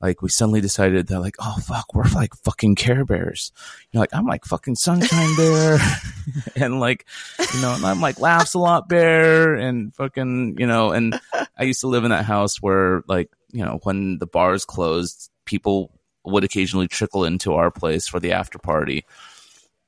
like 0.04 0.22
we 0.22 0.28
suddenly 0.28 0.60
decided 0.60 1.08
that 1.08 1.22
like, 1.22 1.36
oh 1.40 1.56
fuck, 1.64 1.96
we're 1.96 2.04
like 2.14 2.36
fucking 2.44 2.76
Care 2.76 3.06
Bears. 3.06 3.54
You're 3.92 4.02
like, 4.02 4.14
I'm 4.14 4.26
like 4.26 4.44
fucking 4.44 4.76
Sunshine 4.76 5.36
Bear, 5.38 5.80
and 6.58 6.80
like, 6.82 7.06
you 7.54 7.62
know, 7.62 7.78
I'm 7.84 8.02
like 8.02 8.20
Laughs 8.20 8.54
a 8.54 8.60
Lot 8.60 8.90
Bear, 8.90 9.56
and 9.56 9.96
fucking, 9.96 10.58
you 10.60 10.68
know, 10.68 10.92
and 10.92 11.20
I 11.58 11.64
used 11.64 11.82
to 11.82 11.88
live 11.88 12.04
in 12.04 12.12
that 12.12 12.26
house 12.26 12.62
where 12.62 13.04
like, 13.08 13.32
you 13.52 13.64
know, 13.64 13.80
when 13.84 14.18
the 14.20 14.28
bars 14.28 14.66
closed, 14.66 15.32
people 15.46 15.92
would 16.26 16.44
occasionally 16.44 16.90
trickle 16.90 17.24
into 17.24 17.54
our 17.54 17.72
place 17.72 18.06
for 18.06 18.20
the 18.20 18.34
after 18.34 18.60
party, 18.60 19.06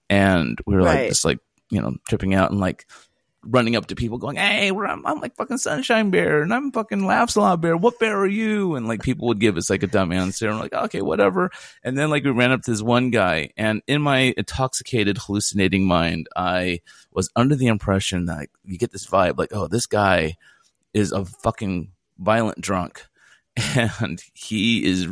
and 0.09 0.59
we 0.65 0.75
were 0.75 0.83
like 0.83 0.95
right. 0.95 1.09
just 1.09 1.25
like 1.25 1.39
you 1.69 1.81
know 1.81 1.95
tripping 2.07 2.33
out 2.33 2.51
and 2.51 2.59
like 2.59 2.85
running 3.45 3.75
up 3.75 3.87
to 3.87 3.95
people 3.95 4.17
going, 4.17 4.35
Hey, 4.35 4.69
I'm, 4.69 5.05
I'm, 5.05 5.19
like 5.19 5.35
fucking 5.35 5.57
Sunshine 5.57 6.09
Bear 6.09 6.41
and 6.41 6.53
I'm 6.53 6.71
fucking 6.71 7.05
Laughs 7.05 7.35
a 7.35 7.41
Lot 7.41 7.61
Bear. 7.61 7.77
What 7.77 7.99
bear 7.99 8.17
are 8.17 8.27
you? 8.27 8.75
And 8.75 8.87
like 8.87 9.01
people 9.01 9.27
would 9.27 9.39
give 9.39 9.57
us 9.57 9.69
like 9.69 9.83
a 9.83 9.87
dumb 9.87 10.11
answer. 10.11 10.49
I'm 10.49 10.59
like, 10.59 10.73
okay, 10.73 11.01
whatever. 11.01 11.51
And 11.83 11.97
then 11.97 12.09
like 12.09 12.23
we 12.23 12.31
ran 12.31 12.51
up 12.51 12.61
to 12.63 12.71
this 12.71 12.81
one 12.81 13.11
guy 13.11 13.51
and 13.57 13.81
in 13.87 14.01
my 14.01 14.33
intoxicated, 14.37 15.17
hallucinating 15.17 15.85
mind, 15.85 16.27
I 16.35 16.81
was 17.11 17.29
under 17.35 17.55
the 17.55 17.67
impression 17.67 18.25
that 18.25 18.49
you 18.63 18.77
get 18.77 18.91
this 18.91 19.07
vibe 19.07 19.37
like, 19.37 19.53
oh, 19.53 19.67
this 19.67 19.85
guy 19.85 20.35
is 20.93 21.11
a 21.11 21.25
fucking 21.25 21.91
violent 22.17 22.61
drunk 22.61 23.05
and 23.75 24.21
he 24.33 24.85
is 24.85 25.07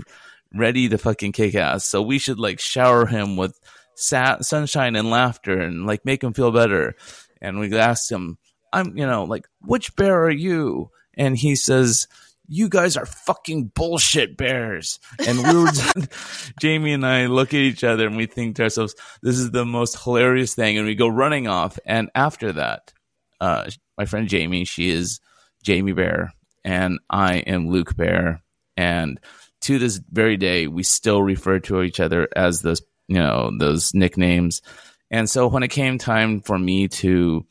ready 0.54 0.90
to 0.90 0.98
fucking 0.98 1.32
kick 1.32 1.56
ass. 1.56 1.86
So 1.86 2.02
we 2.02 2.20
should 2.20 2.40
like 2.40 2.60
shower 2.60 3.06
him 3.06 3.38
with 3.38 3.60
sunshine 3.96 4.96
and 4.96 5.10
laughter 5.10 5.60
and 5.60 5.86
like 5.86 6.04
make 6.06 6.24
him 6.24 6.34
feel 6.34 6.52
better 6.52 6.96
and 7.44 7.60
we 7.60 7.78
asked 7.78 8.12
him, 8.12 8.38
I'm, 8.72 8.98
you 8.98 9.06
know, 9.06 9.26
like, 9.26 9.46
which 9.62 9.96
bear 9.96 10.24
are 10.24 10.32
you? 10.32 10.90
And 11.16 11.38
he 11.38 11.56
says, 11.56 12.08
you 12.48 12.70
guys 12.70 12.98
are 12.98 13.06
fucking 13.06 13.72
bullshit 13.76 14.36
bears. 14.36 15.00
And 15.26 15.38
we 15.38 15.64
were, 15.64 15.72
Jamie 16.60 16.94
and 16.94 17.06
I 17.06 17.28
look 17.28 17.50
at 17.50 17.60
each 17.60 17.84
other 17.84 18.08
and 18.08 18.18
we 18.18 18.26
think 18.26 18.56
to 18.56 18.64
ourselves, 18.64 18.96
this 19.22 19.38
is 19.38 19.52
the 19.52 19.66
most 19.66 20.04
hilarious 20.04 20.56
thing. 20.56 20.78
And 20.78 20.88
we 20.88 20.96
go 20.96 21.08
running 21.08 21.48
off. 21.48 21.78
And 21.86 22.10
after 22.16 22.54
that, 22.54 22.92
uh, 23.40 23.70
my 23.98 24.06
friend 24.06 24.28
Jamie, 24.28 24.66
she 24.66 24.90
is 24.90 25.20
Jamie 25.64 25.94
Bear 25.94 26.34
and 26.64 27.00
I 27.10 27.38
am 27.38 27.70
Luke 27.70 27.96
Bear. 27.96 28.42
And 28.76 29.20
to 29.62 29.80
this 29.80 30.00
very 30.12 30.38
day, 30.38 30.68
we 30.68 30.84
still 30.84 31.22
refer 31.22 31.60
to 31.60 31.82
each 31.84 32.00
other 32.00 32.28
as 32.36 32.62
those, 32.62 32.82
you 33.08 33.20
know, 33.20 33.52
those 33.58 33.94
nicknames. 33.94 34.62
And 35.14 35.30
so 35.30 35.48
when 35.48 35.62
it 35.62 35.68
came 35.68 36.00
time 36.00 36.42
for 36.42 36.58
me 36.58 36.88
to 36.88 37.46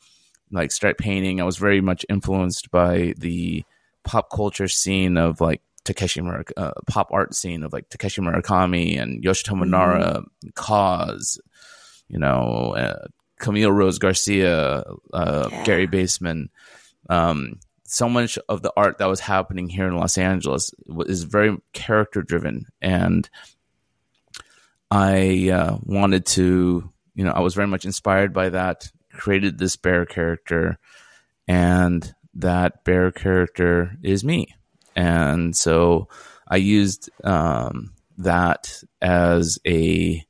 like 0.51 0.73
start 0.73 0.97
painting, 0.97 1.39
I 1.39 1.45
was 1.45 1.55
very 1.55 1.79
much 1.79 2.05
influenced 2.09 2.69
by 2.71 3.13
the 3.17 3.63
pop 4.03 4.29
culture 4.29 4.67
scene 4.67 5.15
of 5.15 5.39
like 5.39 5.61
Takashi 5.85 6.21
Murak- 6.21 6.51
uh, 6.57 6.73
pop 6.87 7.07
art 7.11 7.33
scene 7.33 7.63
of 7.63 7.71
like 7.71 7.87
Takashi 7.87 8.19
Murakami 8.19 9.01
and 9.01 9.23
Yoshitomo 9.23 9.65
Nara, 9.65 10.19
mm-hmm. 10.19 10.49
KAWS, 10.55 11.39
you 12.09 12.19
know, 12.19 12.75
uh, 12.75 13.07
Camille 13.39 13.71
Rose 13.71 13.97
Garcia, 13.97 14.83
uh, 15.13 15.47
yeah. 15.49 15.63
Gary 15.63 15.87
Baseman. 15.87 16.49
Um, 17.09 17.61
so 17.85 18.09
much 18.09 18.37
of 18.49 18.61
the 18.61 18.73
art 18.75 18.97
that 18.97 19.05
was 19.05 19.21
happening 19.21 19.69
here 19.69 19.87
in 19.87 19.95
Los 19.95 20.17
Angeles 20.17 20.71
is 21.05 21.23
very 21.23 21.55
character 21.71 22.23
driven, 22.23 22.65
and 22.81 23.29
I 24.91 25.49
uh, 25.49 25.77
wanted 25.85 26.25
to 26.27 26.92
you 27.15 27.23
know, 27.23 27.31
I 27.31 27.41
was 27.41 27.55
very 27.55 27.67
much 27.67 27.85
inspired 27.85 28.33
by 28.33 28.49
that, 28.49 28.91
created 29.11 29.57
this 29.57 29.75
bear 29.75 30.05
character, 30.05 30.77
and 31.47 32.13
that 32.35 32.83
bear 32.83 33.11
character 33.11 33.97
is 34.01 34.23
me. 34.23 34.55
And 34.95 35.55
so 35.55 36.07
I 36.47 36.57
used 36.57 37.09
um, 37.23 37.93
that 38.17 38.83
as 39.01 39.59
a, 39.65 40.23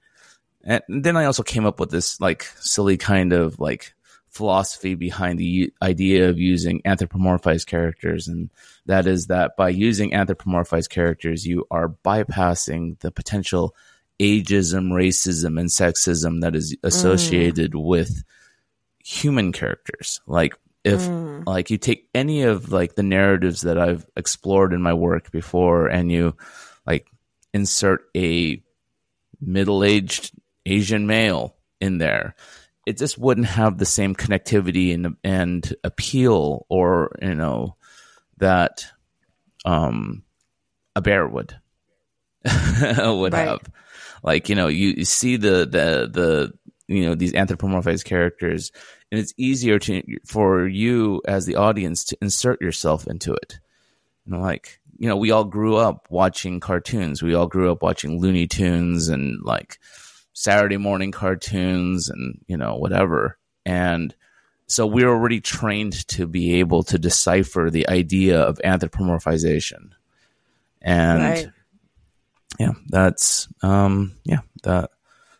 and 0.63 0.82
then 0.88 1.17
I 1.17 1.26
also 1.26 1.43
came 1.43 1.65
up 1.65 1.80
with 1.80 1.89
this 1.89 2.19
like 2.22 2.43
silly 2.60 2.98
kind 2.98 3.34
of 3.34 3.60
like 3.60 3.93
philosophy 4.30 4.96
behind 4.96 5.38
the 5.38 5.72
idea 5.82 6.30
of 6.30 6.39
using 6.39 6.82
anthropomorphized 6.82 7.67
characters. 7.67 8.28
And 8.28 8.50
that 8.86 9.06
is 9.06 9.28
that 9.28 9.56
by 9.56 9.69
using 9.69 10.12
anthropomorphized 10.12 10.89
characters, 10.89 11.46
you 11.46 11.65
are 11.69 11.96
bypassing 12.04 13.00
the 13.00 13.12
potential 13.12 13.76
ageism, 14.23 14.91
racism, 14.91 15.59
and 15.59 15.69
sexism 15.69 16.41
that 16.41 16.55
is 16.55 16.75
associated 16.81 17.73
mm. 17.73 17.83
with 17.83 18.23
human 19.03 19.51
characters. 19.51 20.21
Like 20.25 20.55
if 20.83 21.01
mm. 21.01 21.45
like 21.45 21.69
you 21.69 21.77
take 21.77 22.07
any 22.15 22.43
of 22.43 22.71
like 22.71 22.95
the 22.95 23.03
narratives 23.03 23.62
that 23.62 23.77
I've 23.77 24.05
explored 24.15 24.71
in 24.71 24.81
my 24.81 24.93
work 24.93 25.29
before 25.31 25.88
and 25.88 26.09
you 26.09 26.38
like 26.88 27.07
insert 27.53 28.05
a 28.15 28.63
middle-aged 29.41 30.31
Asian 30.65 31.05
male 31.05 31.57
in 31.81 31.97
there, 31.97 32.36
it 32.86 32.97
just 32.97 33.17
wouldn't 33.17 33.47
have 33.47 33.77
the 33.77 33.86
same 33.86 34.15
connectivity 34.15 34.93
and 34.93 35.17
and 35.23 35.75
appeal 35.83 36.65
or 36.69 37.15
you 37.21 37.36
know 37.36 37.75
that 38.38 38.86
um 39.65 40.23
a 40.95 41.01
bear 41.01 41.27
would 41.27 41.57
would 42.45 43.33
right. 43.33 43.47
have 43.47 43.62
like 44.23 44.49
you 44.49 44.55
know 44.55 44.67
you, 44.67 45.05
see 45.05 45.36
the 45.36 45.65
the 45.65 46.09
the 46.12 46.53
you 46.88 47.05
know 47.05 47.15
these 47.15 47.33
anthropomorphized 47.33 48.05
characters 48.05 48.71
and 49.12 49.19
it's 49.19 49.33
easier 49.38 49.77
to 49.79 50.01
for 50.25 50.67
you 50.67 51.21
as 51.27 51.45
the 51.45 51.55
audience 51.55 52.03
to 52.05 52.17
insert 52.21 52.62
yourself 52.62 53.05
into 53.05 53.33
it. 53.33 53.59
Know 54.25 54.39
like 54.39 54.79
you 54.97 55.07
know 55.07 55.17
we 55.17 55.31
all 55.31 55.43
grew 55.43 55.75
up 55.75 56.07
watching 56.09 56.59
cartoons. 56.59 57.21
We 57.21 57.36
all 57.36 57.47
grew 57.47 57.71
up 57.71 57.83
watching 57.83 58.19
looney 58.19 58.47
tunes 58.47 59.09
and 59.09 59.39
like 59.43 59.79
saturday 60.36 60.77
morning 60.77 61.12
cartoons 61.12 62.09
and 62.09 62.39
you 62.47 62.57
know 62.57 62.75
whatever. 62.75 63.38
And 63.65 64.15
so 64.65 64.88
we're 64.88 65.09
already 65.09 65.41
trained 65.41 66.07
to 66.07 66.25
be 66.25 66.55
able 66.55 66.83
to 66.83 66.97
decipher 66.97 67.69
the 67.69 67.88
idea 67.89 68.41
of 68.41 68.59
anthropomorphization. 68.63 69.91
And 70.81 71.21
Right. 71.21 71.49
Yeah 72.60 72.72
that's 72.89 73.48
um 73.62 74.13
yeah 74.24 74.39
that 74.63 74.92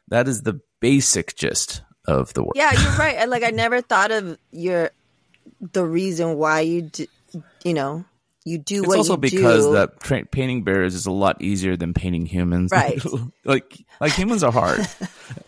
that 0.10 0.28
is 0.28 0.42
the 0.44 0.60
basic 0.80 1.36
gist 1.36 1.82
of 2.08 2.34
the 2.34 2.44
work 2.44 2.54
Yeah, 2.56 2.72
you're 2.74 2.92
right. 2.98 3.18
I- 3.18 3.26
Like 3.26 3.44
I 3.44 3.52
never 3.52 3.82
thought 3.82 4.12
of 4.12 4.38
your 4.52 4.92
the 5.60 5.86
reason 5.86 6.36
why 6.38 6.62
you 6.62 6.84
d- 6.84 7.10
you 7.64 7.74
know 7.74 8.04
you 8.46 8.58
do 8.58 8.80
it's 8.80 8.88
what 8.88 8.98
also 8.98 9.16
because 9.18 9.66
do. 9.66 9.74
that 9.74 10.00
tra- 10.02 10.26
painting 10.26 10.64
bears 10.64 10.96
is 10.96 11.06
a 11.06 11.12
lot 11.12 11.42
easier 11.42 11.78
than 11.78 11.94
painting 11.94 12.26
humans 12.26 12.72
Right. 12.74 13.02
like 13.46 13.80
like 14.02 14.12
humans 14.14 14.44
are 14.44 14.52
hard 14.52 14.82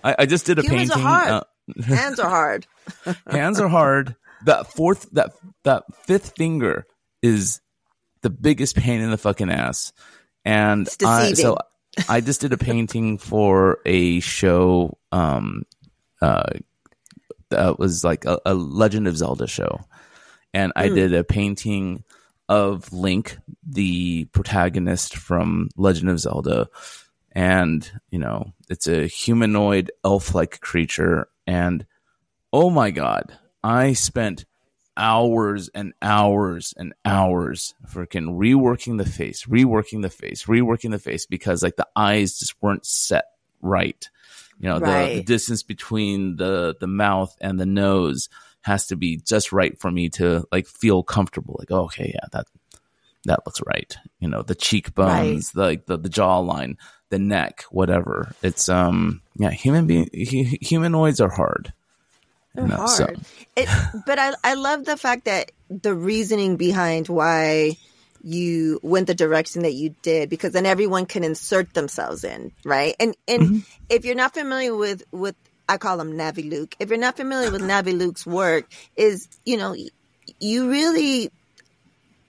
I, 0.04 0.15
I 0.19 0.25
just 0.25 0.45
did 0.45 0.60
a 0.60 0.62
Humans 0.62 0.91
are 0.91 0.93
painting 0.93 1.04
hard. 1.08 1.30
uh, 1.30 1.43
hands 1.84 2.19
are 2.19 2.30
hard. 2.30 2.67
hands 3.28 3.60
are 3.60 3.67
hard 3.67 4.15
that 4.45 4.67
fourth 4.73 5.10
that 5.12 5.34
that 5.63 5.84
fifth 6.06 6.36
finger 6.38 6.86
is 7.21 7.60
the 8.21 8.30
biggest 8.30 8.75
pain 8.78 9.01
in 9.01 9.12
the 9.12 9.17
fucking 9.17 9.49
ass 9.51 9.91
and 10.45 10.88
I, 11.03 11.34
so 11.34 11.58
i 12.08 12.21
just 12.21 12.41
did 12.41 12.53
a 12.53 12.58
painting 12.58 13.17
for 13.31 13.79
a 13.86 14.19
show 14.21 14.97
um 15.12 15.63
uh 16.21 16.43
that 17.49 17.77
was 17.79 18.03
like 18.03 18.25
a, 18.25 18.39
a 18.45 18.53
legend 18.53 19.08
of 19.08 19.17
zelda 19.17 19.47
show. 19.47 19.79
And 20.53 20.71
i 20.75 20.88
Hmm. 20.88 20.95
did 20.95 21.13
a 21.13 21.23
painting 21.23 22.03
of 22.47 22.91
link 22.93 23.38
the 23.67 24.25
protagonist 24.25 25.15
from 25.17 25.69
legend 25.75 26.10
of 26.10 26.19
zelda. 26.19 26.69
And 27.31 27.89
you 28.10 28.19
know 28.19 28.53
it's 28.69 28.88
a 28.88 29.08
humanoid 29.08 29.91
elf-like 30.03 30.60
creature. 30.62 31.27
And 31.47 31.86
oh 32.53 32.69
my 32.69 32.91
god 32.91 33.38
i 33.63 33.93
spent 33.93 34.45
hours 34.97 35.69
and 35.75 35.93
hours 36.01 36.73
and 36.77 36.93
hours 37.03 37.73
freaking 37.88 38.38
reworking 38.38 38.97
the 38.97 39.05
face 39.10 39.45
reworking 39.45 40.01
the 40.01 40.10
face 40.10 40.45
reworking 40.45 40.91
the 40.91 40.99
face 40.99 41.25
because 41.25 41.62
like 41.62 41.75
the 41.75 41.88
eyes 41.95 42.39
just 42.39 42.55
weren't 42.62 42.86
set 42.86 43.25
right. 43.62 44.10
You 44.60 44.69
know 44.69 44.79
the, 44.79 45.15
the 45.15 45.23
distance 45.23 45.63
between 45.63 46.38
the 46.38 46.75
the 46.79 46.88
mouth 46.88 47.36
and 47.41 47.60
the 47.60 47.65
nose 47.65 48.29
has 48.62 48.88
to 48.88 48.95
be 48.95 49.17
just 49.17 49.51
right 49.51 49.77
for 49.79 49.91
me 49.91 50.10
to 50.10 50.45
like 50.51 50.67
feel 50.67 51.03
comfortable. 51.03 51.58
Like 51.60 51.71
oh, 51.71 51.86
okay 51.86 52.12
yeah 52.13 52.27
that 52.31 52.45
that 53.25 53.41
looks 53.45 53.62
right. 53.65 53.95
You 54.19 54.29
know 54.29 54.43
the 54.43 54.55
cheekbones 54.55 55.51
the, 55.51 55.62
like 55.62 55.86
the, 55.88 55.97
the 55.97 56.10
jawline 56.10 56.77
the 57.10 57.19
neck 57.19 57.65
whatever. 57.69 58.31
It's 58.41 58.69
um 58.69 59.21
yeah 59.36 59.51
human 59.51 59.88
being 59.88 60.10
hu- 60.13 60.58
humanoids 60.62 61.19
are 61.19 61.29
hard 61.29 61.73
They're 62.55 62.67
No, 62.67 62.85
so- 62.87 63.05
hard. 63.05 63.19
It, 63.55 63.69
but 64.05 64.19
I 64.19 64.33
I 64.43 64.53
love 64.55 64.85
the 64.85 64.97
fact 64.97 65.25
that 65.25 65.51
the 65.69 65.93
reasoning 65.93 66.57
behind 66.57 67.07
why 67.07 67.77
you 68.23 68.79
went 68.81 69.07
the 69.07 69.13
direction 69.13 69.61
that 69.61 69.73
you 69.73 69.95
did 70.01 70.29
because 70.29 70.51
then 70.53 70.65
everyone 70.65 71.05
can 71.05 71.23
insert 71.23 71.73
themselves 71.73 72.23
in, 72.23 72.51
right? 72.65 72.95
And 72.99 73.15
and 73.27 73.41
Mm-hmm. 73.43 73.57
if 73.89 74.03
you're 74.05 74.15
not 74.15 74.33
familiar 74.33 74.75
with 74.75 75.03
with 75.11 75.35
I 75.69 75.77
call 75.77 75.99
him 75.99 76.13
Navi 76.13 76.49
Luke. 76.49 76.75
If 76.79 76.89
you're 76.89 76.99
not 76.99 77.17
familiar 77.17 77.49
with 77.51 77.61
Navi 77.61 77.97
Luke's 77.97 78.25
work, 78.25 78.65
is 78.95 79.27
you 79.45 79.57
know 79.57 79.75
you 80.39 80.69
really 80.69 81.31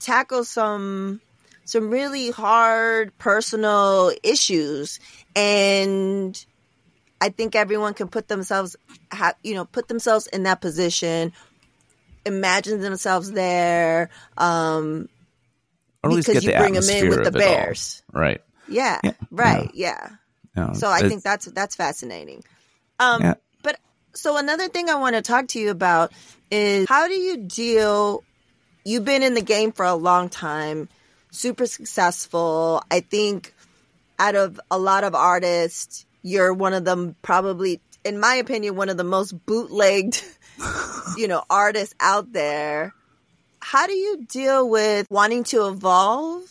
tackle 0.01 0.45
some 0.45 1.21
some 1.65 1.91
really 1.91 2.31
hard 2.31 3.17
personal 3.19 4.13
issues 4.23 5.01
and 5.35 6.45
I 7.21 7.31
think 7.31 7.55
everyone 7.55 7.95
can 7.95 8.09
put 8.09 8.29
themselves, 8.29 8.77
ha, 9.13 9.33
you 9.43 9.55
know, 9.55 9.65
put 9.65 9.89
themselves 9.89 10.27
in 10.27 10.43
that 10.45 10.61
position, 10.61 11.33
imagine 12.25 12.81
themselves 12.81 13.33
there. 13.33 14.11
Um, 14.37 15.09
or 16.03 16.11
at 16.11 16.17
least 16.17 16.29
Because 16.29 16.43
get 16.43 16.45
you 16.45 16.53
the 16.53 16.59
bring 16.59 16.77
'em 16.77 16.89
in 16.89 17.09
with 17.09 17.23
the 17.23 17.29
of 17.29 17.37
it 17.37 17.43
all. 17.43 17.55
bears. 17.55 18.03
right 18.13 18.41
yeah, 18.69 19.01
Yeah, 19.03 19.13
right, 19.31 19.71
yeah. 19.75 20.11
Yeah, 20.57 20.73
So 20.73 20.89
I 20.89 21.09
think 21.09 21.23
that's 21.23 21.47
that's 21.47 21.77
fascinating. 21.77 22.43
Um, 22.99 23.23
Yeah. 23.23 23.35
But 23.63 23.79
so 24.15 24.37
another 24.39 24.69
thing 24.69 24.89
I 24.89 24.97
want 24.97 25.17
to 25.17 25.23
talk 25.23 25.49
to 25.49 25.61
you 25.61 25.71
about 25.71 26.13
is 26.51 26.89
how 26.89 27.07
do 27.09 27.15
you 27.15 27.37
deal? 27.39 28.25
You've 28.85 29.05
been 29.05 29.23
in 29.23 29.35
the 29.35 29.43
game 29.43 29.73
for 29.73 29.85
a 29.85 29.95
long 29.95 30.29
time, 30.29 30.89
super 31.31 31.67
successful. 31.67 32.83
I 32.91 33.01
think 33.01 33.55
out 34.19 34.35
of 34.35 34.61
a 34.71 34.79
lot 34.79 35.05
of 35.05 35.15
artists, 35.15 36.07
you're 36.27 36.53
one 36.53 36.75
of 36.75 36.85
them. 36.85 37.15
Probably, 37.23 37.81
in 38.05 38.19
my 38.19 38.35
opinion, 38.37 38.75
one 38.77 38.89
of 38.89 38.97
the 38.97 39.05
most 39.05 39.33
bootlegged, 39.47 40.23
you 41.17 41.29
know, 41.29 41.43
artists 41.49 41.95
out 42.01 42.33
there. 42.33 42.93
How 43.61 43.87
do 43.87 43.93
you 43.95 44.25
deal 44.27 44.69
with 44.69 45.07
wanting 45.11 45.45
to 45.45 45.69
evolve, 45.69 46.43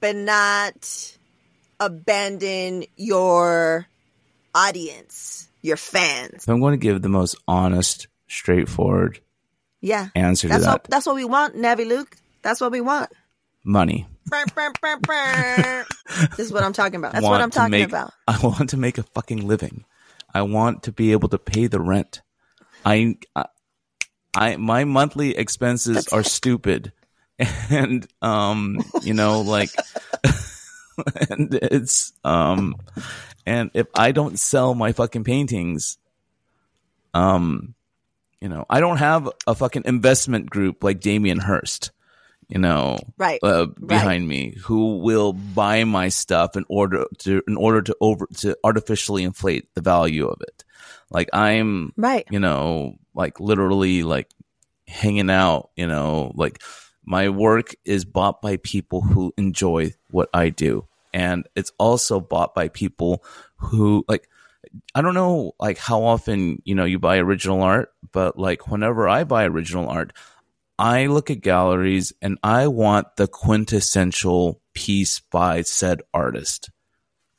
but 0.00 0.14
not 0.14 1.16
abandon 1.80 2.84
your 2.96 3.86
audience, 4.54 5.48
your 5.62 5.76
fans. 5.76 6.46
i'm 6.48 6.60
going 6.60 6.72
to 6.72 6.76
give 6.82 7.02
the 7.02 7.08
most 7.08 7.36
honest 7.48 8.06
straightforward 8.28 9.20
Yeah. 9.80 10.08
answer 10.14 10.46
to 10.48 10.52
That's 10.54 10.64
that 10.64 10.70
what 10.72 10.84
that's 10.84 11.06
what 11.06 11.16
we 11.16 11.24
want, 11.24 11.56
Navi 11.56 11.86
Luke. 11.86 12.14
That's 12.42 12.60
what 12.60 12.70
we 12.72 12.80
want. 12.80 13.10
money 13.64 14.06
This 16.36 16.46
is 16.46 16.52
what 16.52 16.62
I'm 16.62 16.72
talking 16.72 16.96
about. 16.96 17.12
That's 17.12 17.24
what 17.24 17.40
I'm 17.40 17.50
talking 17.50 17.70
make- 17.70 17.88
about. 17.88 18.12
I 18.28 18.38
want 18.42 18.70
to 18.70 18.76
make 18.76 18.98
a 18.98 19.02
fucking 19.02 19.46
living. 19.46 19.84
I 20.32 20.42
want 20.42 20.84
to 20.84 20.92
be 20.92 21.12
able 21.12 21.28
to 21.28 21.38
pay 21.38 21.66
the 21.68 21.80
rent. 21.80 22.22
I, 22.84 23.16
I, 23.36 23.46
I 24.34 24.56
my 24.56 24.84
monthly 24.84 25.36
expenses 25.36 26.08
are 26.08 26.24
stupid, 26.24 26.92
and 27.70 28.06
um, 28.20 28.78
you 29.02 29.14
know, 29.14 29.42
like, 29.42 29.70
and 31.30 31.54
it's 31.54 32.12
um, 32.24 32.76
and 33.46 33.70
if 33.74 33.86
I 33.94 34.12
don't 34.12 34.38
sell 34.38 34.74
my 34.74 34.92
fucking 34.92 35.24
paintings, 35.24 35.98
um, 37.14 37.74
you 38.40 38.48
know, 38.48 38.66
I 38.68 38.80
don't 38.80 38.98
have 38.98 39.28
a 39.46 39.54
fucking 39.54 39.82
investment 39.86 40.50
group 40.50 40.82
like 40.82 41.00
Damien 41.00 41.38
Hirst. 41.38 41.92
You 42.48 42.58
know, 42.58 42.98
Right. 43.16 43.40
uh, 43.42 43.66
behind 43.66 44.28
me 44.28 44.56
who 44.64 44.98
will 44.98 45.32
buy 45.32 45.84
my 45.84 46.08
stuff 46.08 46.56
in 46.56 46.64
order 46.68 47.04
to 47.20 47.42
in 47.48 47.56
order 47.56 47.80
to 47.82 47.96
over 48.00 48.26
to 48.38 48.56
artificially 48.62 49.22
inflate 49.24 49.68
the 49.74 49.80
value 49.80 50.26
of 50.28 50.40
it. 50.42 50.64
Like 51.10 51.30
I'm 51.32 51.92
Right. 51.96 52.26
you 52.30 52.38
know, 52.40 52.96
like 53.14 53.40
literally 53.40 54.02
like 54.02 54.28
hanging 54.86 55.30
out, 55.30 55.70
you 55.76 55.86
know, 55.86 56.32
like 56.34 56.62
my 57.04 57.28
work 57.28 57.74
is 57.84 58.04
bought 58.04 58.42
by 58.42 58.56
people 58.58 59.00
who 59.00 59.32
enjoy 59.36 59.92
what 60.10 60.28
I 60.34 60.50
do. 60.50 60.86
And 61.12 61.46
it's 61.54 61.72
also 61.78 62.20
bought 62.20 62.54
by 62.54 62.68
people 62.68 63.22
who 63.56 64.04
like 64.08 64.28
I 64.94 65.02
don't 65.02 65.14
know 65.14 65.52
like 65.60 65.78
how 65.78 66.02
often, 66.02 66.60
you 66.64 66.74
know, 66.74 66.84
you 66.84 66.98
buy 66.98 67.18
original 67.18 67.62
art, 67.62 67.92
but 68.12 68.38
like 68.38 68.68
whenever 68.68 69.08
I 69.08 69.24
buy 69.24 69.44
original 69.44 69.88
art, 69.88 70.12
I 70.78 71.06
look 71.06 71.30
at 71.30 71.40
galleries 71.40 72.12
and 72.20 72.38
I 72.42 72.66
want 72.68 73.16
the 73.16 73.28
quintessential 73.28 74.60
piece 74.74 75.20
by 75.20 75.62
said 75.62 76.02
artist. 76.12 76.70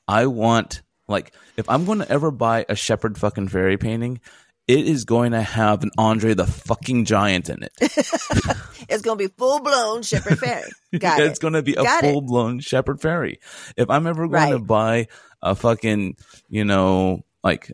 I 0.08 0.28
want 0.28 0.82
like 1.08 1.34
if 1.58 1.70
I'm 1.70 1.86
going 1.86 2.00
to 2.00 2.10
ever 2.10 2.32
buy 2.32 2.66
a 2.68 2.76
Shepard 2.76 3.18
fucking 3.18 3.50
Fairey 3.50 3.80
painting, 3.80 4.22
it 4.68 4.88
is 4.88 5.06
going 5.06 5.32
to 5.34 5.42
have 5.42 5.84
an 5.84 5.92
Andre 5.98 6.34
the 6.34 6.48
fucking 6.48 7.06
giant 7.06 7.50
in 7.50 7.64
it. 7.64 7.74
It's 8.88 9.02
gonna 9.02 9.18
be 9.18 9.28
full 9.28 9.62
blown 9.62 10.04
Shepard 10.04 10.38
Fairey. 10.38 10.70
Got 11.00 11.20
it's 11.20 11.40
it. 11.40 11.42
going 11.42 11.56
to 11.56 11.64
be 11.64 11.74
a 11.74 11.84
full 12.02 12.22
blown 12.22 12.60
Shepard 12.60 13.00
Fairey. 13.00 13.38
If 13.76 13.90
I'm 13.90 14.06
ever 14.06 14.28
going 14.28 14.52
to 14.52 14.60
buy 14.60 15.08
a 15.42 15.56
fucking, 15.56 16.18
you 16.50 16.66
know, 16.66 17.26
like, 17.44 17.72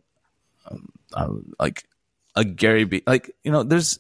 um, 0.70 0.90
uh, 1.14 1.28
like 1.60 1.84
a 2.36 2.46
Gary 2.46 2.86
B, 2.86 3.04
like 3.06 3.36
you 3.44 3.52
know, 3.52 3.64
there's 3.64 4.00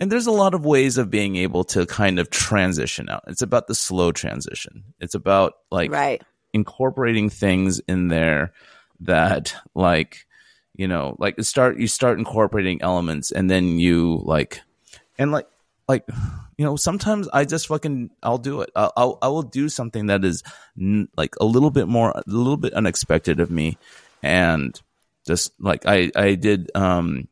and 0.00 0.10
there's 0.10 0.26
a 0.26 0.32
lot 0.32 0.54
of 0.54 0.64
ways 0.64 0.98
of 0.98 1.10
being 1.10 1.36
able 1.36 1.64
to 1.64 1.86
kind 1.86 2.18
of 2.18 2.30
transition 2.30 3.08
out. 3.08 3.24
It's 3.26 3.42
about 3.42 3.68
the 3.68 3.74
slow 3.74 4.12
transition. 4.12 4.84
It's 5.00 5.14
about 5.14 5.54
like 5.70 5.90
right. 5.90 6.22
incorporating 6.52 7.30
things 7.30 7.80
in 7.80 8.08
there 8.08 8.52
that 9.00 9.54
like 9.74 10.26
you 10.76 10.88
know 10.88 11.16
like 11.18 11.40
start 11.42 11.78
you 11.78 11.86
start 11.86 12.18
incorporating 12.18 12.80
elements 12.82 13.30
and 13.30 13.50
then 13.50 13.78
you 13.78 14.20
like 14.24 14.60
and 15.18 15.32
like 15.32 15.46
like 15.88 16.04
you 16.56 16.64
know 16.64 16.76
sometimes 16.76 17.28
i 17.32 17.44
just 17.44 17.66
fucking 17.66 18.10
i'll 18.22 18.38
do 18.38 18.60
it 18.60 18.70
i'll, 18.76 18.92
I'll 18.96 19.18
i 19.22 19.28
will 19.28 19.42
do 19.42 19.68
something 19.68 20.06
that 20.06 20.24
is 20.24 20.42
n- 20.80 21.08
like 21.16 21.34
a 21.40 21.44
little 21.44 21.70
bit 21.70 21.88
more 21.88 22.10
a 22.10 22.22
little 22.26 22.56
bit 22.56 22.72
unexpected 22.72 23.40
of 23.40 23.50
me 23.50 23.78
and 24.22 24.80
just 25.26 25.52
like 25.60 25.86
i 25.86 26.10
i 26.16 26.34
did 26.34 26.70
um 26.74 27.28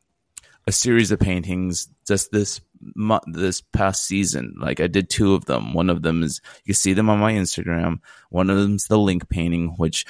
a 0.67 0.71
series 0.71 1.11
of 1.11 1.19
paintings 1.19 1.89
just 2.07 2.31
this 2.31 2.61
mo- 2.95 3.21
this 3.27 3.61
past 3.61 4.05
season. 4.05 4.55
Like 4.59 4.79
I 4.79 4.87
did 4.87 5.09
two 5.09 5.33
of 5.33 5.45
them. 5.45 5.73
One 5.73 5.89
of 5.89 6.01
them 6.01 6.23
is 6.23 6.41
you 6.65 6.73
can 6.73 6.75
see 6.75 6.93
them 6.93 7.09
on 7.09 7.19
my 7.19 7.33
Instagram. 7.33 7.99
One 8.29 8.49
of 8.49 8.57
them's 8.57 8.87
the 8.87 8.97
link 8.99 9.29
painting, 9.29 9.69
which 9.77 10.05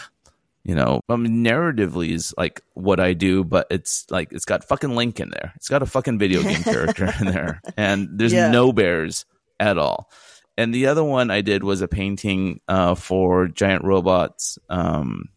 you 0.64 0.76
know, 0.76 1.02
I 1.10 1.18
mean, 1.18 1.44
narratively 1.44 2.12
is 2.12 2.34
like 2.38 2.62
what 2.74 3.02
I 3.02 3.12
do, 3.14 3.44
but 3.44 3.68
it's 3.70 4.06
like 4.10 4.32
it's 4.32 4.46
got 4.46 4.64
fucking 4.64 4.96
Link 4.96 5.20
in 5.20 5.30
there. 5.30 5.52
It's 5.58 5.68
got 5.68 5.82
a 5.82 5.86
fucking 5.86 6.20
video 6.20 6.42
game 6.42 6.64
character 6.64 7.14
in 7.20 7.26
there, 7.28 7.62
and 7.76 8.08
there's 8.14 8.32
Yeah. 8.32 8.50
no 8.50 8.72
bears 8.72 9.26
at 9.60 9.78
all. 9.78 10.10
And 10.58 10.74
the 10.74 10.86
other 10.88 11.04
one 11.04 11.32
I 11.32 11.42
did 11.42 11.64
was 11.66 11.82
a 11.82 11.88
painting 11.90 12.62
uh, 12.70 12.96
for 12.96 13.48
Giant 13.50 13.84
Robots 13.84 14.58
um, 14.70 15.28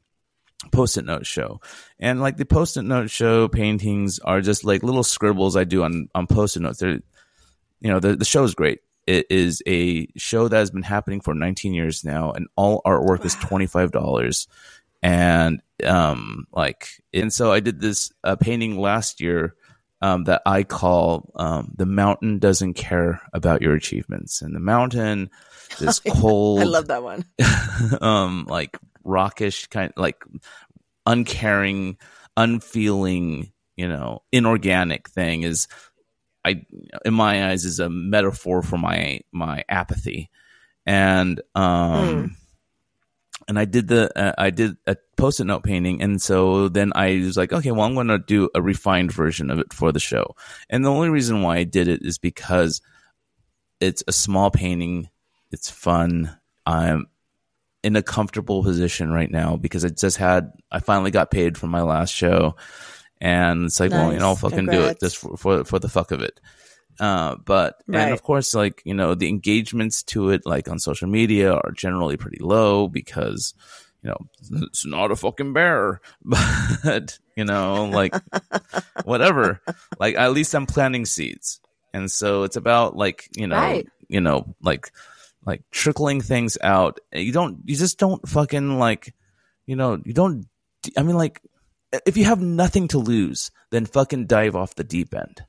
post-it 0.70 1.05
note 1.05 1.26
show, 1.26 1.61
and 1.98 2.20
like 2.20 2.37
the 2.37 2.44
post-it 2.44 2.83
note 2.83 3.11
show 3.11 3.48
paintings 3.48 4.18
are 4.18 4.40
just 4.40 4.64
like 4.64 4.83
little 4.83 5.05
scribbles 5.05 5.57
I 5.57 5.64
do 5.64 5.83
on 5.83 6.09
on 6.14 6.26
post-it 6.26 6.61
notes. 6.61 6.79
They're, 6.79 7.00
you 7.81 7.90
know, 7.90 8.00
the 8.00 8.16
the 8.16 8.24
show 8.24 8.44
is 8.44 8.55
great. 8.55 8.81
It 9.07 9.26
is 9.31 9.62
a 9.66 10.09
show 10.16 10.48
that 10.48 10.57
has 10.57 10.70
been 10.70 10.83
happening 10.83 11.20
for 11.20 11.33
19 11.33 11.74
years 11.74 12.05
now, 12.05 12.33
and 12.33 12.48
all 12.57 12.83
artwork 12.85 13.24
is 13.24 13.35
twenty 13.37 13.66
five 13.66 13.92
dollars 13.92 14.48
and 15.02 15.61
um 15.85 16.46
like 16.52 16.88
and 17.12 17.33
so 17.33 17.52
i 17.52 17.61
did 17.61 17.81
this 17.81 18.11
uh, 18.24 18.35
painting 18.35 18.79
last 18.79 19.20
year 19.20 19.55
um 20.00 20.24
that 20.24 20.42
i 20.46 20.62
call 20.62 21.31
um 21.37 21.70
the 21.76 21.87
mountain 21.87 22.38
doesn't 22.38 22.74
care 22.74 23.20
about 23.33 23.62
your 23.62 23.74
achievements 23.74 24.42
and 24.42 24.55
the 24.55 24.61
mountain 24.61 25.31
this 25.79 26.00
cold 26.00 26.61
I 26.62 26.64
love 26.64 26.88
that 26.88 27.02
one. 27.02 27.24
um 28.00 28.46
like 28.48 28.76
rockish 29.07 29.66
kind 29.69 29.92
like 29.97 30.25
uncaring 31.07 31.97
unfeeling 32.37 33.53
you 33.77 33.88
know 33.88 34.23
inorganic 34.33 35.09
thing 35.09 35.42
is 35.42 35.69
i 36.45 36.62
in 37.05 37.14
my 37.14 37.49
eyes 37.49 37.64
is 37.64 37.81
a 37.81 37.88
metaphor 37.88 38.62
for 38.62 38.79
my 38.79 39.21
my 39.33 39.64
apathy. 39.69 40.31
And 40.88 41.40
um 41.55 42.37
and 43.49 43.59
i 43.59 43.64
did 43.64 43.88
the 43.88 44.16
uh, 44.16 44.35
i 44.38 44.51
did 44.51 44.77
a 44.87 44.97
post-it 45.16 45.45
note 45.45 45.64
painting 45.64 46.01
and 46.03 46.23
so 46.23 46.69
then 46.69 46.92
i 46.95 47.16
was 47.16 47.37
like 47.37 47.53
okay 47.53 47.73
well 47.73 47.83
i'm 47.83 47.95
going 47.95 48.07
to 48.07 48.19
do 48.19 48.49
a 48.55 48.62
refined 48.62 49.12
version 49.12 49.51
of 49.51 49.59
it 49.59 49.73
for 49.73 49.90
the 49.92 50.01
show. 50.01 50.37
And 50.71 50.85
the 50.85 50.90
only 50.90 51.09
reason 51.09 51.42
why 51.42 51.59
i 51.59 51.64
did 51.64 51.88
it 51.88 52.03
is 52.03 52.19
because 52.19 52.81
it's 53.81 54.03
a 54.07 54.12
small 54.12 54.51
painting. 54.51 55.11
It's 55.51 55.71
fun. 55.71 56.37
I'm 56.64 57.07
in 57.87 57.94
a 57.94 58.03
comfortable 58.03 58.62
position 58.64 59.12
right 59.12 59.31
now 59.31 59.55
because 59.57 59.85
I 59.85 59.88
just 59.90 60.16
had 60.16 60.51
I 60.72 60.81
finally 60.81 61.12
got 61.12 61.31
paid 61.31 61.57
from 61.57 61.70
my 61.70 61.83
last 61.83 62.12
show, 62.12 62.57
and 63.20 63.66
it's 63.66 63.79
like, 63.79 63.92
well, 63.92 64.12
you 64.12 64.18
know, 64.18 64.27
I'll 64.27 64.35
Nice. 64.35 64.40
fucking 64.40 64.66
do 64.66 64.85
it 64.87 64.99
just 65.01 65.16
for, 65.18 65.37
for 65.37 65.64
for 65.64 65.79
the 65.79 65.88
fuck 65.88 66.11
of 66.11 66.20
it. 66.20 66.40
Uh, 66.99 67.37
but 67.44 67.83
Right. 67.87 68.03
and 68.03 68.12
of 68.12 68.22
course, 68.22 68.55
like 68.55 68.83
you 68.85 68.94
know, 68.94 69.14
the 69.14 69.29
engagements 69.29 70.03
to 70.05 70.31
it, 70.31 70.42
like 70.46 70.68
on 70.68 70.79
social 70.81 71.09
media, 71.09 71.53
are 71.55 71.70
generally 71.72 72.16
pretty 72.16 72.42
low 72.42 72.88
because 72.88 73.55
you 74.03 74.11
know 74.11 74.18
it's 74.68 74.85
not 74.87 75.12
a 75.12 75.16
fucking 75.16 75.53
bear, 75.53 76.01
but 76.25 77.18
you 77.37 77.44
know, 77.44 77.85
like 77.85 78.14
whatever. 79.05 79.61
Like 80.01 80.16
at 80.16 80.33
least 80.33 80.55
I'm 80.55 80.66
planting 80.66 81.05
seeds, 81.07 81.61
and 81.94 82.11
so 82.11 82.42
it's 82.42 82.57
about 82.57 82.96
like 82.96 83.29
you 83.37 83.46
know, 83.46 83.57
Right. 83.61 83.87
you 84.09 84.20
know, 84.20 84.57
like 84.62 84.90
like 85.46 85.62
trickling 85.70 86.20
things 86.20 86.59
out. 86.62 86.98
You 87.12 87.32
don't, 87.32 87.61
you 87.64 87.76
just 87.76 87.98
don't 87.98 88.26
fucking 88.28 88.78
like, 88.78 89.14
you 89.64 89.76
know, 89.76 90.00
you 90.04 90.12
don't. 90.12 90.46
I 90.96 91.02
mean, 91.02 91.16
like, 91.16 91.40
if 92.04 92.16
you 92.16 92.24
have 92.24 92.40
nothing 92.42 92.88
to 92.88 92.98
lose, 92.98 93.50
then 93.70 93.87
fucking 93.87 94.26
dive 94.26 94.54
off 94.56 94.74
the 94.74 94.85
deep 94.85 95.14
end. 95.14 95.44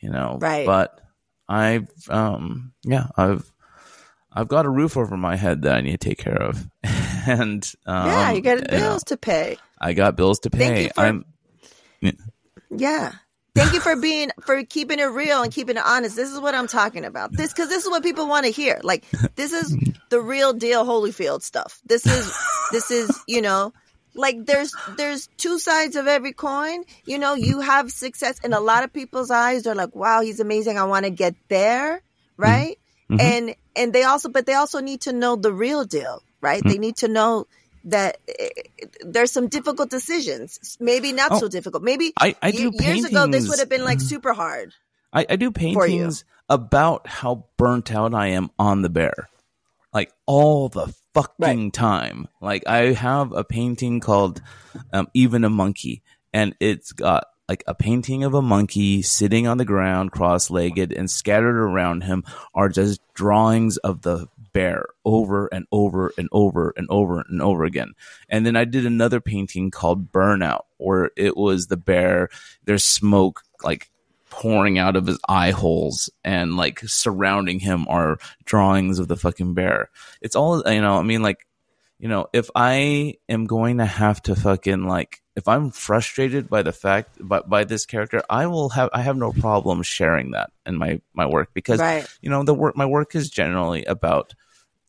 You 0.00 0.10
know, 0.10 0.38
Right. 0.40 0.66
But 0.66 1.00
I've, 1.48 1.88
um, 2.08 2.72
yeah, 2.82 3.06
I've, 3.16 3.50
I've 4.32 4.48
got 4.48 4.66
a 4.66 4.70
roof 4.70 4.96
over 4.96 5.16
my 5.16 5.36
head 5.36 5.62
that 5.62 5.76
I 5.76 5.80
need 5.80 5.92
to 6.00 6.08
take 6.08 6.18
care 6.18 6.42
of, 6.42 6.68
and 6.82 7.72
um, 7.86 8.06
yeah, 8.08 8.32
you 8.32 8.40
got 8.40 8.58
know, 8.62 8.66
bills 8.78 9.04
to 9.04 9.16
pay. 9.16 9.58
I 9.80 9.92
got 9.92 10.16
bills 10.16 10.40
to 10.40 10.50
Thank 10.50 10.74
pay. 10.74 10.82
you 10.84 10.90
for- 10.94 11.00
I'm 11.02 11.24
Yeah. 12.70 13.12
Thank 13.54 13.72
you 13.72 13.80
for 13.80 13.94
being 13.94 14.30
for 14.44 14.64
keeping 14.64 14.98
it 14.98 15.04
real 15.04 15.42
and 15.42 15.52
keeping 15.52 15.76
it 15.76 15.82
honest. 15.84 16.16
This 16.16 16.30
is 16.30 16.40
what 16.40 16.54
I'm 16.54 16.66
talking 16.66 17.04
about. 17.04 17.32
This 17.32 17.52
because 17.52 17.68
this 17.68 17.84
is 17.84 17.90
what 17.90 18.02
people 18.02 18.26
want 18.26 18.46
to 18.46 18.52
hear. 18.52 18.80
Like 18.82 19.04
this 19.36 19.52
is 19.52 19.76
the 20.10 20.20
real 20.20 20.52
deal 20.52 20.84
Holyfield 20.84 21.42
stuff. 21.42 21.80
This 21.86 22.04
is 22.04 22.32
this 22.72 22.90
is, 22.90 23.16
you 23.28 23.42
know, 23.42 23.72
like 24.14 24.44
there's 24.44 24.74
there's 24.96 25.28
two 25.36 25.58
sides 25.60 25.94
of 25.94 26.08
every 26.08 26.32
coin. 26.32 26.84
You 27.04 27.18
know, 27.18 27.34
you 27.34 27.60
have 27.60 27.92
success 27.92 28.40
in 28.44 28.52
a 28.52 28.60
lot 28.60 28.82
of 28.82 28.92
people's 28.92 29.30
eyes. 29.30 29.62
They're 29.62 29.74
like, 29.74 29.94
"Wow, 29.94 30.22
he's 30.22 30.40
amazing. 30.40 30.76
I 30.76 30.84
want 30.84 31.04
to 31.04 31.10
get 31.10 31.36
there." 31.48 32.02
Right? 32.36 32.78
Mhm. 33.08 33.20
And 33.20 33.54
and 33.76 33.92
they 33.92 34.02
also 34.02 34.28
but 34.28 34.46
they 34.46 34.54
also 34.54 34.80
need 34.80 35.02
to 35.02 35.12
know 35.12 35.36
the 35.36 35.52
real 35.52 35.84
deal, 35.84 36.22
right? 36.40 36.62
They 36.64 36.78
need 36.78 36.96
to 36.96 37.08
know 37.08 37.46
that 37.84 38.18
eh, 38.28 38.48
there's 39.04 39.30
some 39.32 39.48
difficult 39.48 39.90
decisions. 39.90 40.76
Maybe 40.80 41.12
not 41.12 41.32
Oh, 41.32 41.38
so 41.40 41.48
difficult. 41.48 41.82
Maybe 41.82 42.12
I, 42.18 42.34
I 42.42 42.50
do 42.50 42.70
years 42.72 42.74
paintings. 42.78 43.04
ago 43.06 43.26
this 43.26 43.48
would 43.48 43.58
have 43.58 43.68
been 43.68 43.84
like 43.84 44.00
super 44.00 44.32
hard 44.32 44.72
I, 45.12 45.26
I 45.30 45.36
do 45.36 45.50
paintings 45.52 46.24
about 46.48 47.06
how 47.06 47.46
burnt 47.56 47.92
out 47.94 48.14
I 48.14 48.28
am 48.28 48.50
on 48.58 48.82
the 48.82 48.90
bear, 48.90 49.28
like 49.92 50.12
all 50.26 50.68
the 50.68 50.92
fucking 51.14 51.70
time. 51.70 52.26
Like 52.40 52.66
I 52.66 52.92
have 52.92 53.32
a 53.32 53.44
painting 53.44 54.00
called 54.00 54.42
um, 54.92 55.08
"Even 55.14 55.44
a 55.44 55.50
Monkey," 55.50 56.02
and 56.32 56.54
it's 56.58 56.92
got 56.92 57.26
like 57.48 57.62
a 57.66 57.74
painting 57.74 58.24
of 58.24 58.34
a 58.34 58.42
monkey 58.42 59.02
sitting 59.02 59.46
on 59.46 59.58
the 59.58 59.64
ground, 59.64 60.10
cross-legged, 60.10 60.92
and 60.92 61.10
scattered 61.10 61.58
around 61.58 62.02
him 62.02 62.24
are 62.54 62.68
just 62.68 63.00
drawings 63.14 63.76
of 63.76 64.00
the 64.02 64.26
bear 64.54 64.86
over 65.04 65.48
and 65.48 65.66
over 65.70 66.12
and 66.16 66.30
over 66.32 66.72
and 66.78 66.86
over 66.88 67.20
and 67.20 67.42
over 67.42 67.64
again. 67.64 67.92
And 68.30 68.46
then 68.46 68.56
I 68.56 68.64
did 68.64 68.86
another 68.86 69.20
painting 69.20 69.70
called 69.70 70.10
Burnout, 70.10 70.62
where 70.78 71.10
it 71.16 71.36
was 71.36 71.66
the 71.66 71.76
bear. 71.76 72.30
There's 72.64 72.84
smoke 72.84 73.42
like 73.62 73.90
pouring 74.30 74.78
out 74.78 74.96
of 74.96 75.06
his 75.06 75.18
eye 75.28 75.50
holes 75.50 76.08
and 76.24 76.56
like 76.56 76.80
surrounding 76.86 77.60
him 77.60 77.86
are 77.88 78.16
drawings 78.44 78.98
of 78.98 79.08
the 79.08 79.16
fucking 79.16 79.52
bear. 79.52 79.90
It's 80.22 80.36
all 80.36 80.62
you 80.66 80.80
know, 80.80 80.98
I 80.98 81.02
mean 81.02 81.20
like 81.20 81.46
you 81.98 82.08
know, 82.08 82.26
if 82.32 82.50
I 82.54 83.14
am 83.28 83.46
going 83.46 83.78
to 83.78 83.86
have 83.86 84.22
to 84.22 84.34
fucking 84.34 84.84
like 84.84 85.22
if 85.36 85.48
I'm 85.48 85.70
frustrated 85.70 86.48
by 86.48 86.62
the 86.62 86.72
fact 86.72 87.18
by, 87.20 87.40
by 87.40 87.64
this 87.64 87.86
character, 87.86 88.22
I 88.30 88.46
will 88.46 88.68
have 88.70 88.90
I 88.92 89.02
have 89.02 89.16
no 89.16 89.32
problem 89.32 89.82
sharing 89.82 90.30
that 90.32 90.50
in 90.64 90.76
my 90.76 91.00
my 91.12 91.26
work 91.26 91.50
because 91.54 91.80
right. 91.80 92.06
you 92.20 92.30
know 92.30 92.44
the 92.44 92.54
work 92.54 92.76
my 92.76 92.86
work 92.86 93.14
is 93.14 93.30
generally 93.30 93.84
about 93.84 94.34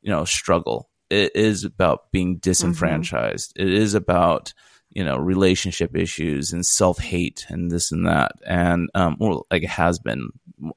you 0.02 0.12
know 0.12 0.26
struggle. 0.26 0.90
It 1.10 1.36
is 1.36 1.64
about 1.64 2.12
being 2.12 2.38
disenfranchised. 2.38 3.54
It 3.56 3.70
is 3.70 3.94
about 3.94 4.54
you 4.92 5.04
know 5.04 5.18
relationship 5.18 5.96
issues 5.96 6.54
and 6.54 6.66
self-hate 6.66 7.46
and 7.50 7.72
this 7.72 7.92
and 7.92 8.06
that. 8.06 8.34
And 8.46 8.90
um 8.94 9.18
well 9.20 9.48
like 9.50 9.64
it 9.64 9.70
has 9.70 10.00
been. 10.00 10.30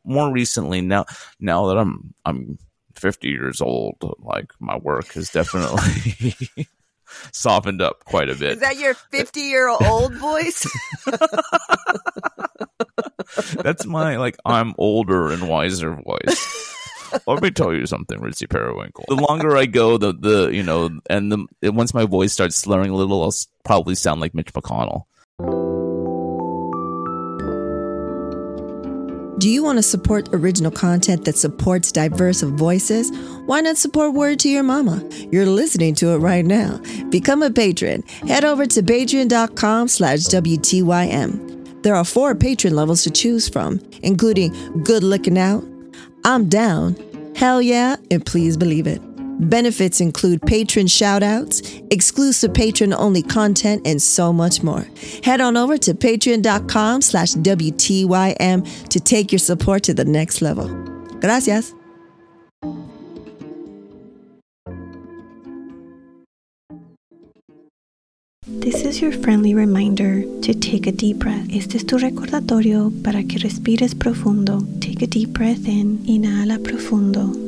More 0.02 0.32
recently 0.32 0.80
now 0.80 1.06
now 1.38 1.68
that 1.68 1.78
i'm 1.78 2.12
i'm 2.24 2.58
50 2.96 3.28
years 3.28 3.60
old 3.60 3.96
like 4.18 4.52
my 4.58 4.76
work 4.76 5.12
has 5.12 5.30
definitely 5.30 6.34
softened 7.32 7.82
up 7.82 8.04
quite 8.04 8.28
a 8.28 8.34
bit. 8.34 8.52
is 8.52 8.60
that 8.60 8.78
your 8.78 8.94
50 8.94 9.40
year 9.40 9.68
old 9.68 10.14
voice 10.14 10.66
that's 13.62 13.86
my 13.86 14.16
like 14.16 14.36
i'm 14.44 14.74
older 14.78 15.32
and 15.32 15.48
wiser 15.48 15.94
voice 15.94 16.74
let 17.26 17.42
me 17.42 17.50
tell 17.50 17.72
you 17.72 17.86
something, 17.86 18.20
Ritzy 18.20 18.48
Periwinkle. 18.48 19.04
The 19.08 19.14
longer 19.14 19.56
I 19.56 19.66
go, 19.66 19.96
the 19.96 20.12
the 20.12 20.50
you 20.52 20.62
know, 20.62 20.90
and 21.08 21.32
the 21.32 21.72
once 21.72 21.94
my 21.94 22.04
voice 22.04 22.32
starts 22.32 22.56
slurring 22.56 22.90
a 22.90 22.94
little, 22.94 23.22
I'll 23.22 23.34
probably 23.64 23.94
sound 23.94 24.20
like 24.20 24.34
Mitch 24.34 24.52
McConnell. 24.52 25.04
Do 29.38 29.48
you 29.48 29.62
want 29.62 29.78
to 29.78 29.82
support 29.82 30.28
original 30.32 30.70
content 30.70 31.24
that 31.24 31.36
supports 31.36 31.92
diverse 31.92 32.42
voices 32.42 33.10
why 33.46 33.60
not 33.60 33.76
support 33.76 34.14
word 34.14 34.38
to 34.38 34.48
your 34.48 34.62
mama 34.62 35.02
you're 35.30 35.46
listening 35.46 35.94
to 35.94 36.10
it 36.10 36.18
right 36.18 36.44
now 36.44 36.78
become 37.10 37.42
a 37.42 37.50
patron 37.50 38.02
head 38.26 38.44
over 38.44 38.66
to 38.66 38.82
patreon.com 38.82 39.88
slash 39.88 40.20
wtym 40.20 41.82
there 41.82 41.94
are 41.94 42.04
four 42.04 42.34
patron 42.34 42.74
levels 42.74 43.02
to 43.02 43.10
choose 43.10 43.48
from 43.48 43.80
including 44.02 44.52
good 44.82 45.02
looking 45.02 45.38
out 45.38 45.64
I'm 46.24 46.48
down. 46.48 46.96
Hell 47.36 47.62
yeah, 47.62 47.96
and 48.10 48.24
please 48.24 48.56
believe 48.56 48.86
it. 48.86 49.00
Benefits 49.38 50.00
include 50.00 50.42
patron 50.42 50.86
shoutouts, 50.86 51.86
exclusive 51.92 52.52
patron 52.52 52.92
only 52.92 53.22
content, 53.22 53.86
and 53.86 54.02
so 54.02 54.32
much 54.32 54.62
more. 54.62 54.86
Head 55.22 55.40
on 55.40 55.56
over 55.56 55.78
to 55.78 55.94
patreon.com 55.94 57.02
slash 57.02 57.34
WTYM 57.34 58.88
to 58.88 59.00
take 59.00 59.32
your 59.32 59.38
support 59.38 59.82
to 59.84 59.94
the 59.94 60.04
next 60.04 60.42
level. 60.42 60.68
Gracias. 61.20 61.74
This 68.46 68.84
is 68.84 69.00
your 69.00 69.12
friendly 69.12 69.54
reminder 69.54 70.22
to 70.42 70.52
take 70.52 70.86
a 70.86 70.92
deep 70.92 71.18
breath. 71.18 71.46
Este 71.50 71.76
es 71.76 71.86
tu 71.86 71.96
recordatorio 71.96 72.92
para 73.02 73.22
que 73.22 73.38
respires 73.38 73.94
profundo. 73.94 74.60
Take 74.80 75.02
a 75.02 75.06
deep 75.06 75.30
breath 75.30 75.66
in. 75.66 75.98
Inhala 76.06 76.58
profundo. 76.62 77.47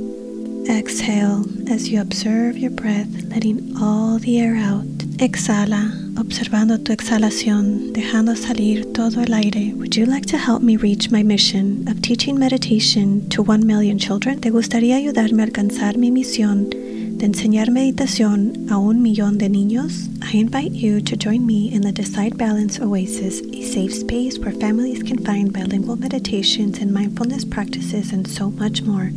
Exhale 0.69 1.45
as 1.71 1.89
you 1.89 2.01
observe 2.01 2.57
your 2.57 2.71
breath, 2.71 3.09
letting 3.29 3.75
all 3.81 4.19
the 4.19 4.39
air 4.41 4.57
out 4.57 4.87
Exhala, 5.21 5.93
observando 6.17 6.79
tu 6.79 6.93
exhalación, 6.93 7.93
dejando 7.93 8.35
salir 8.37 8.91
todo 8.95 9.21
el 9.21 9.35
aire. 9.35 9.75
Would 9.75 9.95
you 9.95 10.07
like 10.07 10.25
to 10.29 10.39
help 10.39 10.63
me 10.63 10.79
reach 10.79 11.11
my 11.11 11.23
mission 11.23 11.87
of 11.89 12.01
teaching 12.01 12.39
meditation 12.39 13.29
to 13.29 13.43
1 13.43 13.67
million 13.67 13.99
children? 13.99 14.41
¿Te 14.41 14.49
gustaría 14.49 14.97
ayudarme 14.97 15.43
a 15.43 15.45
alcanzar 15.45 15.99
mi 15.99 16.11
misión 16.11 16.71
de 16.71 17.27
enseñar 17.27 17.71
meditación 17.71 18.67
a 18.71 18.79
un 18.79 19.03
millón 19.03 19.37
de 19.37 19.51
niños? 19.51 20.09
I 20.23 20.39
invite 20.39 20.73
you 20.73 21.03
to 21.03 21.17
join 21.17 21.45
me 21.45 21.71
in 21.71 21.83
the 21.83 21.93
Decide 21.93 22.39
Balance 22.39 22.81
Oasis, 22.81 23.43
a 23.53 23.63
safe 23.63 23.93
space 23.93 24.39
where 24.39 24.53
families 24.53 25.03
can 25.03 25.19
find 25.19 25.53
bilingual 25.53 25.97
meditations 25.97 26.79
and 26.79 26.95
mindfulness 26.95 27.45
practices 27.45 28.15
and 28.15 28.27
so 28.27 28.51
much 28.51 28.83
more. 28.83 29.11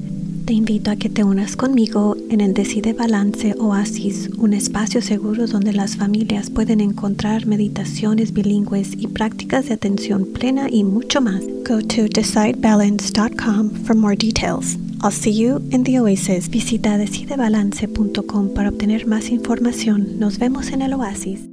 Te 0.45 0.51
invito 0.51 0.91
a 0.91 0.97
que 0.97 1.07
te 1.07 1.23
unas 1.23 1.55
conmigo 1.55 2.17
en 2.29 2.41
el 2.41 2.53
Decide 2.53 2.91
Balance 2.91 3.55
Oasis, 3.59 4.29
un 4.37 4.53
espacio 4.53 5.01
seguro 5.01 5.47
donde 5.47 5.71
las 5.71 5.95
familias 5.95 6.49
pueden 6.49 6.81
encontrar 6.81 7.45
meditaciones 7.45 8.33
bilingües 8.33 8.91
y 8.97 9.07
prácticas 9.07 9.67
de 9.67 9.75
atención 9.75 10.25
plena 10.25 10.67
y 10.69 10.83
mucho 10.83 11.21
más. 11.21 11.41
Go 11.65 11.81
to 11.81 12.09
decidebalance.com 12.13 13.69
for 13.85 13.95
more 13.95 14.17
details. 14.17 14.77
I'll 15.01 15.11
see 15.11 15.33
you 15.33 15.61
in 15.71 15.85
the 15.85 16.01
Oasis. 16.01 16.49
Visita 16.49 16.97
decidebalance.com 16.97 18.53
para 18.53 18.67
obtener 18.67 19.07
más 19.07 19.29
información. 19.29 20.19
Nos 20.19 20.39
vemos 20.39 20.71
en 20.71 20.81
el 20.81 20.93
Oasis. 20.93 21.52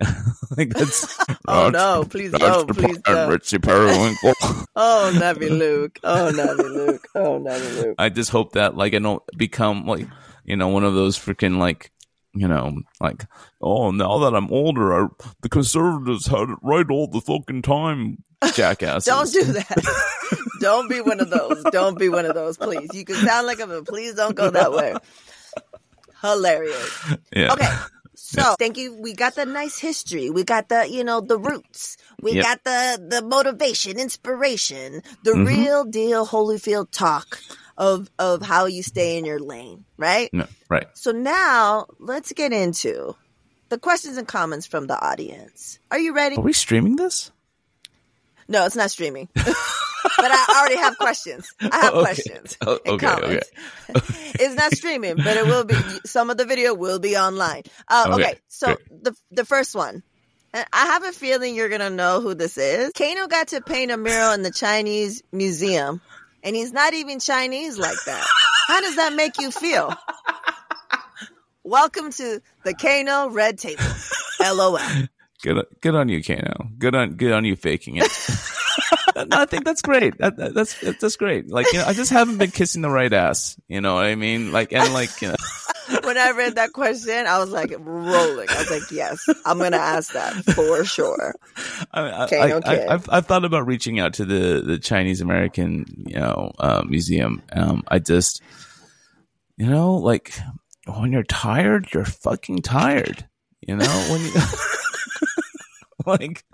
like 0.56 0.70
that's 0.70 1.18
Oh 1.48 1.70
no, 1.70 2.04
please 2.08 2.32
that's 2.32 2.42
no, 2.42 2.64
please 2.64 2.98
no. 3.06 3.28
Ritzy 3.28 3.62
Periwinkle. 3.62 4.34
Oh, 4.76 5.12
Navi 5.14 5.50
Luke. 5.50 5.98
Oh, 6.02 6.30
Navi 6.32 6.58
Luke. 6.58 7.06
Oh, 7.14 7.40
Navi 7.40 7.82
Luke. 7.82 7.94
I 7.98 8.08
just 8.08 8.30
hope 8.30 8.52
that 8.52 8.76
like 8.76 8.94
I 8.94 8.98
don't 8.98 9.22
become 9.36 9.86
like 9.86 10.06
you 10.44 10.56
know 10.56 10.68
one 10.68 10.84
of 10.84 10.94
those 10.94 11.18
freaking 11.18 11.58
like 11.58 11.92
you 12.34 12.48
know 12.48 12.80
like 13.00 13.26
oh 13.60 13.90
now 13.90 14.18
that 14.18 14.34
I'm 14.34 14.50
older 14.52 14.94
I, 14.94 15.08
the 15.42 15.48
conservatives 15.48 16.26
had 16.26 16.48
it 16.48 16.58
right 16.62 16.86
all 16.88 17.08
the 17.08 17.20
fucking 17.20 17.62
time 17.62 18.22
jackass. 18.54 19.04
Don't 19.04 19.30
do 19.30 19.44
that. 19.44 20.06
don't 20.60 20.88
be 20.88 21.00
one 21.00 21.20
of 21.20 21.30
those. 21.30 21.62
Don't 21.72 21.98
be 21.98 22.08
one 22.08 22.24
of 22.24 22.34
those, 22.34 22.56
please. 22.56 22.88
You 22.94 23.04
can 23.04 23.16
sound 23.16 23.46
like 23.46 23.60
a 23.60 23.66
but 23.66 23.86
please 23.86 24.14
don't 24.14 24.36
go 24.36 24.50
that 24.50 24.72
way. 24.72 24.94
Hilarious. 26.22 27.14
yeah. 27.34 27.52
Okay. 27.52 27.68
So 28.22 28.54
thank 28.58 28.76
you. 28.76 28.94
We 28.94 29.14
got 29.14 29.34
the 29.34 29.46
nice 29.46 29.78
history. 29.78 30.28
We 30.30 30.44
got 30.44 30.68
the, 30.68 30.86
you 30.88 31.02
know, 31.04 31.20
the 31.20 31.38
roots. 31.38 31.96
We 32.22 32.34
Yep. 32.34 32.44
got 32.44 32.64
the 32.64 33.06
the 33.08 33.22
motivation, 33.22 33.98
inspiration, 33.98 35.02
the 35.24 35.32
Mhm. 35.32 35.46
real 35.46 35.84
deal 35.84 36.26
Holyfield 36.26 36.90
talk 36.92 37.40
of 37.78 38.08
of 38.18 38.42
how 38.42 38.66
you 38.66 38.82
stay 38.82 39.16
in 39.16 39.24
your 39.24 39.40
lane, 39.40 39.84
right? 39.96 40.28
No, 40.34 40.46
right. 40.68 40.86
So 40.94 41.12
now 41.12 41.86
let's 41.98 42.30
get 42.32 42.52
into 42.52 43.16
the 43.70 43.78
questions 43.78 44.18
and 44.18 44.28
comments 44.28 44.66
from 44.66 44.86
the 44.86 44.98
audience. 45.02 45.78
Are 45.90 45.98
you 45.98 46.12
ready? 46.14 46.36
Are 46.36 46.42
we 46.42 46.52
streaming 46.52 46.96
this? 46.96 47.30
No, 48.48 48.66
it's 48.66 48.76
not 48.76 48.90
streaming. 48.90 49.28
but 50.16 50.30
I 50.30 50.58
already 50.60 50.76
have 50.76 50.96
questions. 50.98 51.48
I 51.60 51.76
have 51.76 51.92
Okay. 51.94 52.00
questions 52.02 52.56
Oh, 52.66 52.78
okay, 52.86 53.06
comments. 53.06 53.50
it's 54.34 54.54
not 54.54 54.72
streaming, 54.72 55.16
but 55.16 55.36
it 55.36 55.44
will 55.46 55.64
be. 55.64 55.74
Some 56.06 56.30
of 56.30 56.36
the 56.36 56.44
video 56.44 56.74
will 56.74 56.98
be 56.98 57.16
online. 57.16 57.62
Uh, 57.88 58.10
okay. 58.14 58.22
Okay, 58.22 58.34
so 58.48 58.76
the 58.90 59.14
the 59.30 59.44
first 59.44 59.74
one. 59.74 60.02
and 60.52 60.66
I 60.72 60.86
have 60.86 61.04
a 61.04 61.12
feeling 61.12 61.54
you're 61.54 61.68
gonna 61.68 61.90
know 61.90 62.20
who 62.20 62.34
this 62.34 62.56
is. 62.58 62.92
Kano 62.92 63.26
got 63.28 63.48
to 63.48 63.60
paint 63.60 63.90
a 63.90 63.96
mural 63.96 64.32
in 64.32 64.42
the 64.42 64.50
Chinese 64.52 65.22
museum, 65.32 66.00
and 66.42 66.54
he's 66.56 66.72
not 66.72 66.94
even 66.94 67.20
Chinese 67.20 67.78
like 67.78 67.98
that. 68.06 68.26
How 68.68 68.80
does 68.80 68.96
that 68.96 69.14
make 69.14 69.38
you 69.38 69.50
feel? 69.50 69.94
Welcome 71.62 72.10
to 72.12 72.40
the 72.64 72.74
Kano 72.74 73.30
Red 73.30 73.58
Table. 73.58 73.82
LOL. 74.40 74.78
Good, 75.42 75.64
good 75.80 75.94
on 75.94 76.08
you, 76.08 76.22
Kano. 76.22 76.70
Good 76.78 76.94
on, 76.94 77.14
good 77.16 77.32
on 77.32 77.44
you 77.44 77.56
faking 77.56 77.96
it. 77.96 78.08
No, 79.24 79.40
I 79.40 79.44
think 79.46 79.64
that's 79.64 79.82
great. 79.82 80.16
That, 80.18 80.36
that- 80.36 80.54
that's 80.54 80.78
that's 80.80 81.16
great. 81.16 81.50
Like, 81.50 81.66
you 81.72 81.78
know, 81.78 81.86
I 81.86 81.92
just 81.92 82.10
haven't 82.10 82.38
been 82.38 82.50
kissing 82.50 82.82
the 82.82 82.90
right 82.90 83.12
ass. 83.12 83.58
You 83.68 83.80
know 83.80 83.94
what 83.94 84.06
I 84.06 84.14
mean? 84.14 84.52
Like, 84.52 84.72
and 84.72 84.92
like, 84.92 85.20
you 85.22 85.28
know, 85.28 85.36
when 86.04 86.16
I 86.18 86.30
read 86.32 86.54
that 86.56 86.72
question, 86.72 87.26
I 87.26 87.38
was 87.38 87.50
like 87.50 87.72
rolling. 87.78 88.48
I 88.48 88.58
was 88.58 88.70
like, 88.70 88.90
yes, 88.90 89.24
I'm 89.44 89.58
going 89.58 89.72
to 89.72 89.78
ask 89.78 90.12
that 90.12 90.34
for 90.54 90.84
sure. 90.84 91.34
I, 91.92 92.00
I, 92.02 92.24
Okay, 92.24 92.38
I, 92.38 92.52
okay. 92.52 92.86
I, 92.86 92.94
I've, 92.94 93.08
I've 93.10 93.26
thought 93.26 93.44
about 93.44 93.66
reaching 93.66 93.98
out 94.00 94.14
to 94.14 94.24
the 94.24 94.62
the 94.64 94.78
Chinese 94.78 95.20
American, 95.20 95.84
you 96.06 96.16
know, 96.16 96.52
uh, 96.58 96.82
museum. 96.86 97.42
Um, 97.52 97.82
I 97.88 97.98
just, 97.98 98.42
you 99.56 99.66
know, 99.66 99.94
like 99.96 100.34
when 100.86 101.12
you're 101.12 101.22
tired, 101.24 101.88
you're 101.92 102.04
fucking 102.04 102.62
tired. 102.62 103.26
You 103.66 103.76
know, 103.76 104.06
when 104.10 104.20
you 104.22 104.32
like 106.06 106.44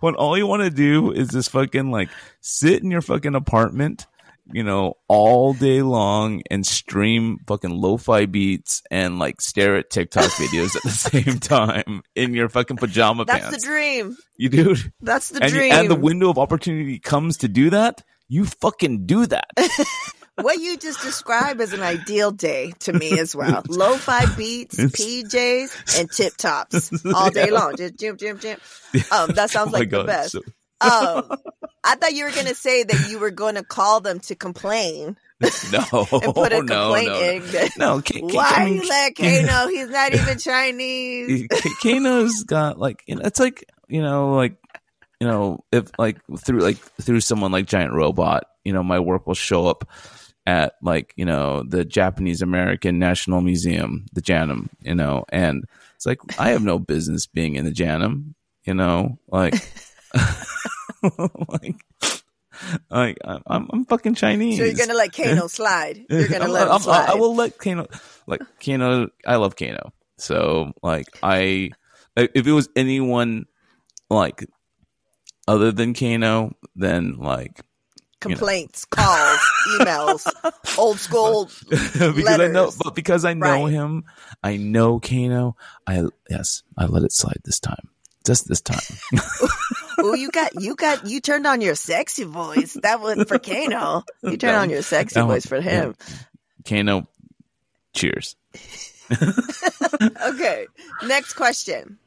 when 0.00 0.14
all 0.14 0.36
you 0.38 0.46
want 0.46 0.62
to 0.62 0.70
do 0.70 1.12
is 1.12 1.28
just 1.30 1.50
fucking 1.50 1.90
like 1.90 2.08
sit 2.40 2.82
in 2.82 2.90
your 2.90 3.00
fucking 3.02 3.34
apartment, 3.34 4.06
you 4.52 4.62
know, 4.64 4.94
all 5.08 5.54
day 5.54 5.82
long 5.82 6.42
and 6.50 6.66
stream 6.66 7.38
fucking 7.46 7.70
lo-fi 7.70 8.26
beats 8.26 8.82
and 8.90 9.18
like 9.18 9.40
stare 9.40 9.76
at 9.76 9.90
TikTok 9.90 10.24
videos 10.32 10.74
at 10.76 10.82
the 10.82 10.90
same 10.90 11.38
time 11.38 12.02
in 12.14 12.34
your 12.34 12.48
fucking 12.48 12.76
pajama 12.76 13.24
That's 13.24 13.38
pants. 13.40 13.50
That's 13.52 13.64
the 13.64 13.70
dream. 13.70 14.16
You 14.36 14.48
do. 14.48 14.76
That's 15.00 15.28
the 15.30 15.42
And, 15.44 15.52
you- 15.52 15.58
dream. 15.58 15.72
and 15.72 15.90
the 15.90 15.94
window 15.94 16.28
of 16.30 16.38
opportunity 16.38 16.98
comes 16.98 17.38
to 17.38 17.48
do 17.48 17.70
that, 17.70 18.02
you 18.28 18.44
fucking 18.46 19.06
do 19.06 19.26
that. 19.26 19.50
what 20.40 20.58
you 20.58 20.76
just 20.78 21.00
described 21.02 21.60
is 21.60 21.72
an 21.72 21.82
ideal 21.82 22.30
day 22.30 22.72
to 22.80 22.92
me 22.92 23.18
as 23.18 23.34
well. 23.36 23.62
Lo-fi 23.68 24.26
beats, 24.36 24.76
PJs, 24.78 26.00
and 26.00 26.10
tip 26.10 26.36
tops 26.36 26.90
all 27.14 27.30
day 27.30 27.50
long. 27.50 27.76
Just 27.76 27.96
jim, 27.98 28.16
jim, 28.16 28.38
jim. 28.38 28.58
Um, 29.10 29.30
that 29.32 29.50
sounds 29.50 29.68
Oh 29.74 29.78
like 29.78 29.90
the 29.90 30.04
best. 30.04 30.32
so- 30.32 30.40
Um, 30.80 31.30
I 31.84 31.94
thought 31.96 32.12
you 32.14 32.24
were 32.24 32.30
going 32.32 32.46
to 32.46 32.54
say 32.54 32.82
that 32.82 33.08
you 33.10 33.18
were 33.18 33.30
going 33.30 33.54
to 33.56 33.62
call 33.64 34.00
them 34.00 34.20
to 34.20 34.34
complain 34.34 35.16
no, 35.72 35.78
and 36.12 36.34
put 36.34 36.52
a 36.52 36.56
Oh, 36.56 36.60
no, 36.60 36.92
complaint 36.92 37.08
no, 37.08 37.20
in. 37.20 37.42
that, 37.52 37.70
no. 37.76 38.00
K- 38.00 38.20
K- 38.20 38.26
Why 38.36 38.52
I 38.56 38.62
are 38.62 38.64
mean, 38.66 38.74
you 38.82 38.88
let 38.88 39.16
Kano? 39.16 39.68
He's 39.68 39.88
not 39.88 40.14
even 40.14 40.38
Chinese. 40.38 41.46
Kano's 41.82 42.44
got 42.44 42.78
like 42.78 43.02
you 43.06 43.16
know, 43.16 43.22
it's 43.24 43.40
like 43.40 43.64
you 43.88 44.02
know, 44.02 44.34
like 44.34 44.56
you 45.20 45.26
know, 45.26 45.64
if 45.72 45.90
like 45.98 46.18
through 46.38 46.60
like 46.60 46.76
through 47.00 47.20
someone 47.20 47.50
like 47.52 47.66
Giant 47.66 47.92
Robot, 47.92 48.44
you 48.64 48.72
know, 48.72 48.82
my 48.84 49.00
work 49.00 49.26
will 49.26 49.34
show 49.34 49.66
up 49.66 49.84
at 50.46 50.74
like 50.82 51.12
you 51.16 51.24
know 51.24 51.62
the 51.62 51.84
Japanese 51.84 52.42
American 52.42 52.98
National 52.98 53.40
Museum, 53.40 54.06
the 54.12 54.20
Janum, 54.20 54.70
you 54.80 54.94
know, 54.94 55.24
and 55.30 55.64
it's 55.96 56.06
like 56.06 56.18
I 56.38 56.50
have 56.50 56.64
no 56.64 56.78
business 56.78 57.26
being 57.26 57.54
in 57.56 57.64
the 57.64 57.70
Janum, 57.72 58.34
you 58.64 58.74
know, 58.74 59.18
like. 59.28 59.54
like, 61.48 61.76
like 62.90 63.18
I'm, 63.24 63.68
I'm 63.72 63.84
fucking 63.86 64.14
Chinese. 64.14 64.58
So 64.58 64.64
you're 64.64 64.74
to 64.86 64.94
let 64.94 65.12
Kano 65.12 65.46
slide. 65.48 66.04
You're 66.08 66.28
to 66.28 66.40
I'm- 66.42 66.50
let 66.50 66.68
I'm- 66.68 66.80
slide. 66.80 67.08
I 67.08 67.14
will 67.14 67.34
let 67.34 67.58
Kano, 67.58 67.86
like 68.26 68.40
Kano. 68.64 69.08
I 69.26 69.36
love 69.36 69.56
Kano. 69.56 69.92
So 70.18 70.72
like 70.82 71.06
I, 71.22 71.70
if 72.16 72.46
it 72.46 72.52
was 72.52 72.68
anyone 72.76 73.46
like 74.10 74.44
other 75.48 75.72
than 75.72 75.94
Kano, 75.94 76.54
then 76.76 77.16
like 77.16 77.60
complaints, 78.22 78.84
calls, 78.86 79.40
emails, 79.78 80.26
old 80.78 80.98
school. 80.98 81.50
because 81.70 82.40
I 82.40 82.48
know, 82.48 82.70
but 82.82 82.94
because 82.94 83.24
I 83.24 83.34
know 83.34 83.64
Right. 83.64 83.70
him, 83.72 84.04
I 84.42 84.56
know 84.56 84.98
Kano. 85.00 85.56
I 85.86 86.04
yes, 86.30 86.62
I 86.78 86.86
let 86.86 87.02
it 87.02 87.12
slide 87.12 87.40
this 87.44 87.60
time. 87.60 87.88
Just 88.24 88.48
this 88.48 88.60
time. 88.60 88.80
Oh, 90.04 90.14
you 90.14 90.30
got 90.30 90.60
you 90.60 90.74
got 90.74 91.06
you 91.06 91.20
turned 91.20 91.46
on 91.46 91.60
your 91.60 91.74
sexy 91.76 92.24
voice. 92.24 92.76
That 92.82 93.00
was 93.00 93.22
for 93.28 93.38
Kano. 93.38 94.02
You 94.22 94.36
turned 94.36 94.56
on 94.56 94.70
your 94.70 94.82
sexy 94.82 95.20
one- 95.20 95.28
voice 95.28 95.46
for 95.46 95.60
him. 95.60 95.94
Kano, 96.66 97.06
cheers. 97.92 98.34
Okay. 99.12 100.66
Next 101.06 101.34
question. 101.34 101.98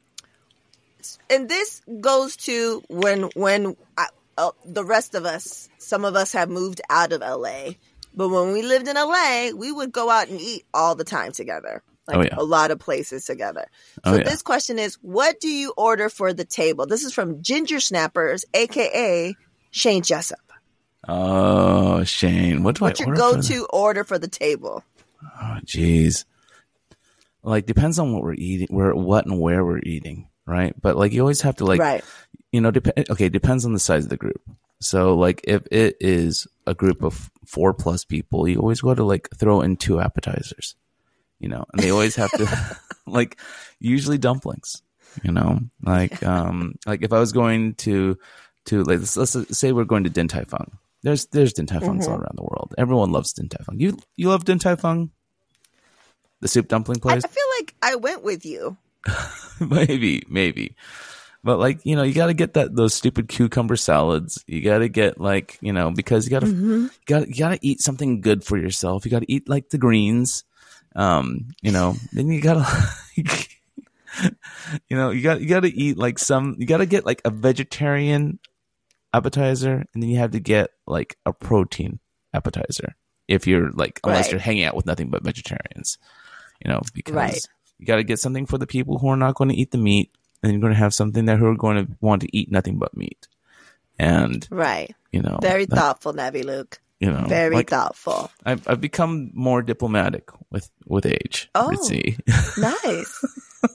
And 1.30 1.48
this 1.48 1.80
goes 2.00 2.36
to 2.38 2.82
when 2.88 3.30
when 3.34 3.76
I, 3.96 4.08
uh, 4.38 4.50
the 4.64 4.84
rest 4.84 5.14
of 5.14 5.24
us, 5.24 5.68
some 5.78 6.04
of 6.04 6.14
us 6.16 6.32
have 6.32 6.48
moved 6.48 6.80
out 6.90 7.12
of 7.12 7.20
LA. 7.20 7.72
But 8.14 8.28
when 8.30 8.52
we 8.52 8.62
lived 8.62 8.88
in 8.88 8.96
LA, 8.96 9.50
we 9.54 9.70
would 9.72 9.92
go 9.92 10.08
out 10.10 10.28
and 10.28 10.40
eat 10.40 10.64
all 10.72 10.94
the 10.94 11.04
time 11.04 11.32
together. 11.32 11.82
Like 12.08 12.16
Oh, 12.16 12.22
yeah. 12.22 12.34
a 12.36 12.44
lot 12.44 12.70
of 12.70 12.78
places 12.78 13.24
together. 13.24 13.66
Oh, 14.04 14.12
So 14.12 14.18
yeah. 14.18 14.24
this 14.24 14.42
question 14.42 14.78
is 14.78 14.94
what 15.02 15.40
do 15.40 15.48
you 15.48 15.74
order 15.76 16.08
for 16.08 16.32
the 16.32 16.44
table? 16.44 16.86
This 16.86 17.04
is 17.04 17.12
from 17.12 17.42
Ginger 17.42 17.80
Snappers, 17.80 18.44
aka 18.54 19.34
Shane 19.70 20.02
Jessup. 20.02 20.38
Oh, 21.08 22.04
Shane, 22.04 22.62
what 22.62 22.76
do 22.76 22.84
What's 22.84 23.00
I 23.00 23.04
your 23.04 23.14
order 23.14 23.20
for 23.22 23.32
go 23.36 23.36
the- 23.42 23.48
to 23.48 23.66
order 23.66 24.04
for 24.04 24.18
the 24.18 24.28
table? 24.28 24.82
Oh, 25.40 25.58
jeez. 25.64 26.24
Like 27.42 27.66
depends 27.66 27.98
on 27.98 28.12
what 28.12 28.22
we're 28.22 28.34
eating, 28.34 28.68
where, 28.70 28.94
what, 28.94 29.26
and 29.26 29.38
where 29.40 29.64
we're 29.64 29.78
eating, 29.80 30.28
right? 30.46 30.74
But 30.80 30.96
like 30.96 31.12
you 31.12 31.20
always 31.20 31.42
have 31.42 31.56
to 31.56 31.64
like, 31.64 31.80
right. 31.80 32.04
you 32.52 32.60
know, 32.60 32.70
dep- 32.70 33.10
okay, 33.10 33.28
depends 33.28 33.64
on 33.64 33.72
the 33.72 33.78
size 33.78 34.04
of 34.04 34.10
the 34.10 34.16
group. 34.16 34.40
So 34.80 35.14
like 35.14 35.40
if 35.44 35.62
it 35.70 35.96
is 36.00 36.46
a 36.66 36.74
group 36.74 37.02
of 37.02 37.30
four 37.46 37.74
plus 37.74 38.04
people, 38.04 38.46
you 38.48 38.58
always 38.58 38.80
go 38.80 38.94
to 38.94 39.04
like 39.04 39.28
throw 39.36 39.60
in 39.60 39.76
two 39.76 40.00
appetizers, 40.00 40.76
you 41.38 41.48
know, 41.48 41.64
and 41.72 41.82
they 41.82 41.90
always 41.90 42.16
have 42.16 42.30
to. 42.32 42.76
like 43.06 43.38
usually 43.78 44.18
dumplings. 44.18 44.82
You 45.22 45.32
know, 45.32 45.60
like 45.82 46.22
um, 46.22 46.74
like 46.84 47.02
if 47.02 47.12
I 47.12 47.18
was 47.18 47.32
going 47.32 47.74
to 47.76 48.18
to 48.66 48.82
like 48.82 48.98
let's, 48.98 49.16
let's 49.16 49.58
say 49.58 49.72
we're 49.72 49.84
going 49.84 50.04
to 50.04 50.10
Din 50.10 50.28
Tai 50.28 50.44
Fung. 50.44 50.76
There's 51.02 51.26
there's 51.26 51.54
Din 51.54 51.66
Tai 51.66 51.80
Fungs 51.80 52.06
all 52.06 52.16
around 52.16 52.36
the 52.36 52.42
world. 52.42 52.74
Everyone 52.76 53.12
loves 53.12 53.32
Din 53.32 53.48
Tai 53.48 53.64
Fung. 53.64 53.80
You 53.80 53.96
you 54.16 54.28
love 54.28 54.44
Din 54.44 54.58
Tai 54.58 54.74
Fung? 54.74 55.10
The 56.40 56.48
soup 56.48 56.68
dumpling 56.68 57.00
place? 57.00 57.24
I 57.24 57.28
feel 57.28 57.44
like 57.58 57.74
I 57.80 57.94
went 57.94 58.22
with 58.22 58.44
you. 58.44 58.76
maybe, 59.60 60.22
maybe. 60.28 60.76
But 61.44 61.58
like, 61.58 61.84
you 61.84 61.94
know, 61.94 62.02
you 62.02 62.12
got 62.12 62.26
to 62.26 62.34
get 62.34 62.54
that 62.54 62.74
those 62.74 62.92
stupid 62.94 63.28
cucumber 63.28 63.76
salads. 63.76 64.42
You 64.48 64.62
got 64.62 64.78
to 64.78 64.88
get 64.88 65.20
like, 65.20 65.58
you 65.60 65.72
know, 65.72 65.90
because 65.92 66.24
you 66.26 66.30
got 66.30 66.40
to 66.40 66.48
you 66.48 66.90
got 67.06 67.28
you 67.28 67.34
got 67.34 67.50
to 67.50 67.58
eat 67.62 67.80
something 67.80 68.20
good 68.20 68.42
for 68.42 68.56
yourself. 68.56 69.04
You 69.04 69.10
got 69.12 69.20
to 69.20 69.32
eat 69.32 69.48
like 69.48 69.68
the 69.70 69.78
greens. 69.78 70.42
Um, 70.96 71.48
you 71.62 71.70
know, 71.72 71.94
then 72.12 72.28
you 72.28 72.40
got 72.40 72.54
to 72.66 73.46
you 74.88 74.96
know, 74.96 75.10
you 75.10 75.22
got 75.22 75.40
you 75.40 75.48
got 75.48 75.60
to 75.60 75.72
eat 75.72 75.96
like 75.96 76.18
some 76.18 76.56
you 76.58 76.66
got 76.66 76.78
to 76.78 76.86
get 76.86 77.06
like 77.06 77.22
a 77.24 77.30
vegetarian 77.30 78.38
appetizer 79.12 79.84
and 79.94 80.02
then 80.02 80.10
you 80.10 80.18
have 80.18 80.32
to 80.32 80.40
get 80.40 80.70
like 80.86 81.16
a 81.24 81.32
protein 81.32 82.00
appetizer 82.34 82.96
if 83.28 83.46
you're 83.46 83.70
like 83.70 84.00
unless 84.04 84.26
Right. 84.26 84.32
you're 84.32 84.40
hanging 84.40 84.64
out 84.64 84.74
with 84.74 84.86
nothing 84.86 85.10
but 85.10 85.22
vegetarians. 85.22 85.98
You 86.64 86.70
know, 86.72 86.80
because 86.94 87.14
Right. 87.14 87.46
You 87.78 87.86
got 87.86 87.96
to 87.96 88.04
get 88.04 88.18
something 88.18 88.46
for 88.46 88.58
the 88.58 88.66
people 88.66 88.98
who 88.98 89.08
are 89.08 89.16
not 89.16 89.34
going 89.34 89.50
to 89.50 89.56
eat 89.56 89.70
the 89.70 89.78
meat, 89.78 90.10
and 90.42 90.52
you're 90.52 90.60
going 90.60 90.72
to 90.72 90.78
have 90.78 90.94
something 90.94 91.24
that 91.26 91.38
who 91.38 91.46
are 91.46 91.56
going 91.56 91.86
to 91.86 91.92
want 92.00 92.22
to 92.22 92.36
eat 92.36 92.50
nothing 92.50 92.78
but 92.78 92.96
meat. 92.96 93.28
And 93.98 94.46
Right. 94.50 94.94
you 95.12 95.22
know, 95.22 95.38
Very 95.40 95.64
that- 95.66 95.76
thoughtful, 95.76 96.12
Navi 96.12 96.44
Luke. 96.44 96.80
You 96.98 97.12
know, 97.12 97.26
Very 97.28 97.56
like, 97.56 97.68
thoughtful. 97.68 98.30
I've 98.46 98.66
I've 98.66 98.80
become 98.80 99.30
more 99.34 99.60
diplomatic 99.60 100.30
with 100.50 100.70
with 100.86 101.04
age. 101.04 101.50
Oh. 101.54 101.70
Nice. 102.56 103.24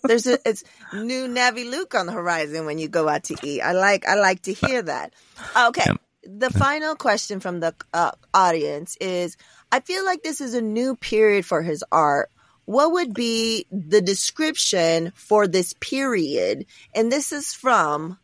There's 0.03 0.25
a 0.25 0.39
it's 0.47 0.63
new 0.91 1.27
Navi 1.27 1.69
Luke 1.69 1.93
on 1.93 2.07
the 2.07 2.11
horizon 2.13 2.65
when 2.65 2.79
you 2.79 2.87
go 2.87 3.07
out 3.07 3.25
to 3.25 3.35
eat. 3.43 3.61
I 3.61 3.73
like 3.73 4.07
I 4.07 4.15
like 4.15 4.41
to 4.43 4.53
hear 4.53 4.81
that. 4.81 5.13
Okay. 5.55 5.83
Yeah. 5.85 5.93
The 6.23 6.49
final 6.49 6.95
question 6.95 7.39
from 7.39 7.59
the 7.59 7.75
uh, 7.93 8.11
audience 8.33 8.97
is 8.99 9.37
I 9.71 9.81
feel 9.81 10.03
like 10.03 10.23
this 10.23 10.41
is 10.41 10.55
a 10.55 10.61
new 10.61 10.95
period 10.95 11.45
for 11.45 11.61
his 11.61 11.83
art. 11.91 12.31
What 12.71 12.93
would 12.93 13.13
be 13.13 13.65
the 13.69 13.99
description 14.01 15.11
for 15.13 15.45
this 15.45 15.73
period? 15.81 16.65
And 16.95 17.11
this 17.11 17.33
is 17.33 17.53
from 17.53 18.17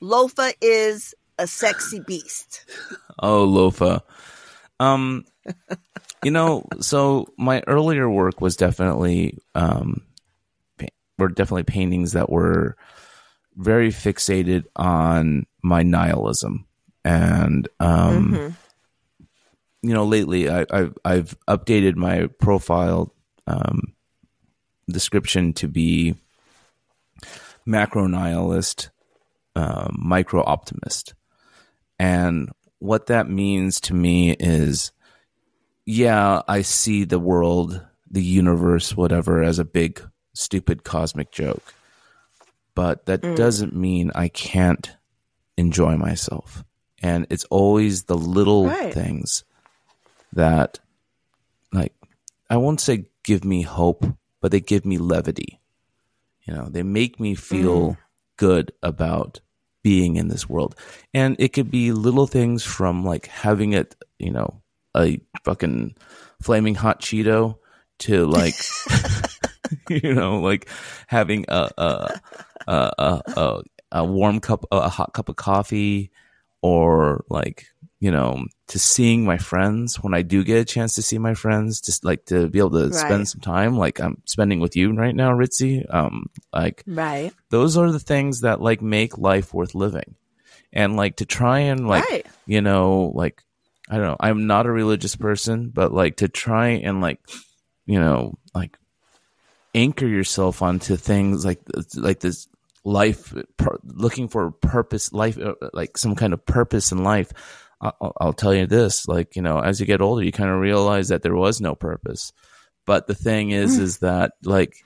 Lofa 0.00 0.52
is 0.60 1.16
a 1.38 1.46
sexy 1.48 2.00
beast. 2.00 2.64
Oh, 3.20 3.44
Lofa. 3.44 4.02
Um, 4.78 5.24
you 6.22 6.30
know, 6.30 6.64
so 6.78 7.26
my 7.36 7.64
earlier 7.66 8.08
work 8.08 8.40
was 8.40 8.54
definitely 8.54 9.38
um, 9.56 10.02
pa- 10.78 10.86
were 11.18 11.28
definitely 11.28 11.64
paintings 11.64 12.12
that 12.12 12.30
were 12.30 12.76
very 13.56 13.88
fixated 13.88 14.66
on 14.76 15.46
my 15.64 15.82
nihilism, 15.82 16.66
and 17.04 17.68
um, 17.80 18.32
Mhm. 18.32 18.56
you 19.82 19.94
know, 19.94 20.04
lately 20.04 20.48
I, 20.48 20.64
I've 20.70 20.96
I've 21.04 21.36
updated 21.48 21.96
my 21.96 22.28
profile 22.38 23.12
um, 23.48 23.94
description 24.88 25.52
to 25.54 25.66
be 25.68 26.14
macro 27.66 28.06
nihilist, 28.06 28.90
um, 29.56 29.96
micro 29.98 30.42
optimist, 30.44 31.14
and 31.98 32.50
what 32.78 33.06
that 33.06 33.28
means 33.28 33.80
to 33.80 33.94
me 33.94 34.30
is, 34.38 34.92
yeah, 35.84 36.42
I 36.46 36.62
see 36.62 37.04
the 37.04 37.18
world, 37.18 37.84
the 38.10 38.22
universe, 38.22 38.96
whatever, 38.96 39.42
as 39.42 39.58
a 39.58 39.64
big 39.64 40.00
stupid 40.34 40.84
cosmic 40.84 41.32
joke, 41.32 41.74
but 42.74 43.06
that 43.06 43.22
doesn't 43.34 43.74
mean 43.74 44.12
I 44.14 44.28
can't 44.28 44.94
enjoy 45.56 45.96
myself, 45.96 46.62
and 47.02 47.26
it's 47.30 47.44
always 47.50 48.04
the 48.04 48.16
little 48.16 48.68
Right. 48.68 48.94
things 48.94 49.44
that 50.34 50.78
like 51.72 51.92
I 52.48 52.56
won't 52.58 52.80
say 52.80 53.06
give 53.28 53.44
me 53.44 53.60
hope, 53.60 54.06
but 54.40 54.50
they 54.50 54.58
give 54.58 54.86
me 54.86 54.96
levity. 54.96 55.60
You 56.46 56.54
know, 56.54 56.70
they 56.70 56.82
make 56.82 57.20
me 57.20 57.34
feel 57.34 57.90
mm. 57.90 57.96
good 58.38 58.72
about 58.82 59.40
being 59.82 60.16
in 60.16 60.28
this 60.28 60.48
world. 60.48 60.74
And 61.12 61.36
it 61.38 61.52
could 61.52 61.70
be 61.70 61.92
little 61.92 62.26
things 62.26 62.64
from 62.64 63.04
like 63.04 63.26
having 63.26 63.74
it, 63.74 63.94
you 64.18 64.30
know, 64.30 64.62
a 64.96 65.20
fucking 65.44 65.94
flaming 66.40 66.74
hot 66.74 67.02
Cheeto 67.02 67.58
to 67.98 68.24
like 68.24 68.54
you 69.90 70.14
know, 70.14 70.40
like 70.40 70.66
having 71.06 71.44
a 71.48 71.70
a 71.76 72.20
a 72.66 72.92
a, 72.98 73.22
a, 73.36 73.62
a 73.92 74.04
warm 74.06 74.40
cup 74.40 74.64
a 74.72 74.88
hot 74.88 75.12
cup 75.12 75.28
of 75.28 75.36
coffee 75.36 76.10
or 76.62 77.26
like 77.28 77.66
you 78.00 78.10
know 78.10 78.44
to 78.68 78.78
seeing 78.78 79.24
my 79.24 79.38
friends 79.38 79.96
when 79.96 80.14
i 80.14 80.22
do 80.22 80.44
get 80.44 80.60
a 80.60 80.64
chance 80.64 80.94
to 80.94 81.02
see 81.02 81.18
my 81.18 81.34
friends 81.34 81.80
just 81.80 82.04
like 82.04 82.24
to 82.26 82.48
be 82.48 82.58
able 82.60 82.70
to 82.70 82.84
Right. 82.86 82.94
spend 82.94 83.28
some 83.28 83.40
time 83.40 83.76
like 83.76 83.98
i'm 84.00 84.22
spending 84.24 84.60
with 84.60 84.76
you 84.76 84.92
right 84.94 85.14
now 85.14 85.32
ritzy 85.32 85.84
um 85.92 86.26
like 86.52 86.84
Right. 86.86 87.32
those 87.50 87.76
are 87.76 87.90
the 87.90 87.98
things 87.98 88.42
that 88.42 88.60
like 88.60 88.80
make 88.82 89.18
life 89.18 89.52
worth 89.52 89.74
living 89.74 90.14
and 90.72 90.96
like 90.96 91.16
to 91.16 91.26
try 91.26 91.60
and 91.60 91.88
like 91.88 92.04
Right. 92.08 92.26
you 92.46 92.60
know 92.60 93.10
like 93.14 93.42
i 93.90 93.96
don't 93.96 94.06
know 94.06 94.16
i'm 94.20 94.46
not 94.46 94.66
a 94.66 94.70
religious 94.70 95.16
person 95.16 95.70
but 95.70 95.92
like 95.92 96.16
to 96.18 96.28
try 96.28 96.68
and 96.68 97.00
like 97.00 97.18
you 97.86 97.98
know 97.98 98.38
like 98.54 98.78
anchor 99.74 100.06
yourself 100.06 100.62
onto 100.62 100.96
things 100.96 101.44
like 101.44 101.60
like 101.96 102.20
this 102.20 102.48
life 102.84 103.34
pur- 103.56 103.78
looking 103.84 104.28
for 104.28 104.50
purpose 104.50 105.12
life 105.12 105.38
uh, 105.38 105.54
like 105.72 105.98
some 105.98 106.14
kind 106.14 106.32
of 106.32 106.44
purpose 106.46 106.90
in 106.92 107.02
life 107.04 107.32
I'll, 107.80 108.12
I'll 108.20 108.32
tell 108.32 108.54
you 108.54 108.66
this 108.66 109.06
like 109.06 109.36
you 109.36 109.42
know 109.42 109.58
as 109.60 109.78
you 109.80 109.86
get 109.86 110.00
older 110.00 110.22
you 110.24 110.32
kind 110.32 110.50
of 110.50 110.60
realize 110.60 111.08
that 111.08 111.22
there 111.22 111.34
was 111.36 111.60
no 111.60 111.74
purpose 111.74 112.32
but 112.86 113.06
the 113.06 113.14
thing 113.14 113.50
is 113.50 113.78
is 113.78 113.98
that 113.98 114.32
like 114.42 114.84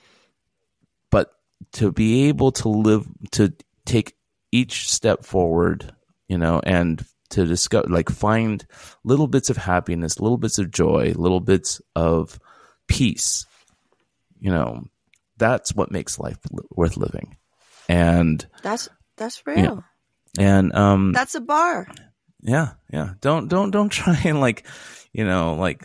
but 1.10 1.32
to 1.72 1.90
be 1.92 2.28
able 2.28 2.52
to 2.52 2.68
live 2.68 3.06
to 3.32 3.52
take 3.86 4.14
each 4.50 4.90
step 4.90 5.24
forward 5.24 5.94
you 6.28 6.36
know 6.36 6.60
and 6.64 7.04
to 7.30 7.46
discover 7.46 7.88
like 7.88 8.10
find 8.10 8.66
little 9.04 9.26
bits 9.26 9.48
of 9.48 9.56
happiness 9.56 10.20
little 10.20 10.36
bits 10.38 10.58
of 10.58 10.70
joy 10.70 11.12
little 11.16 11.40
bits 11.40 11.80
of 11.96 12.38
peace 12.88 13.46
you 14.38 14.50
know 14.50 14.84
that's 15.38 15.74
what 15.74 15.90
makes 15.90 16.18
life 16.18 16.38
li- 16.50 16.62
worth 16.72 16.96
living 16.98 17.36
and 17.88 18.46
That's 18.62 18.88
that's 19.16 19.46
real. 19.46 19.82
and 20.38 20.74
um 20.74 21.12
That's 21.12 21.34
a 21.34 21.40
bar. 21.40 21.88
Yeah 22.42 22.70
yeah. 22.92 23.14
Don't 23.20 23.48
don't 23.48 23.70
don't 23.70 23.88
try 24.00 24.20
and 24.24 24.40
like 24.40 24.66
you 25.12 25.24
know 25.24 25.54
like 25.54 25.84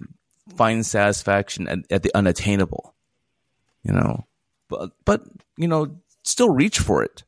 find 0.55 0.85
satisfaction 0.85 1.67
at, 1.67 1.79
at 1.91 2.03
the 2.03 2.11
unattainable 2.15 2.95
you 3.83 3.93
know? 3.93 4.25
But 4.69 4.91
but 5.05 5.23
you 5.55 5.67
know 5.67 5.97
still 6.23 6.49
reach 6.49 6.79
for 6.79 7.03
it 7.03 7.23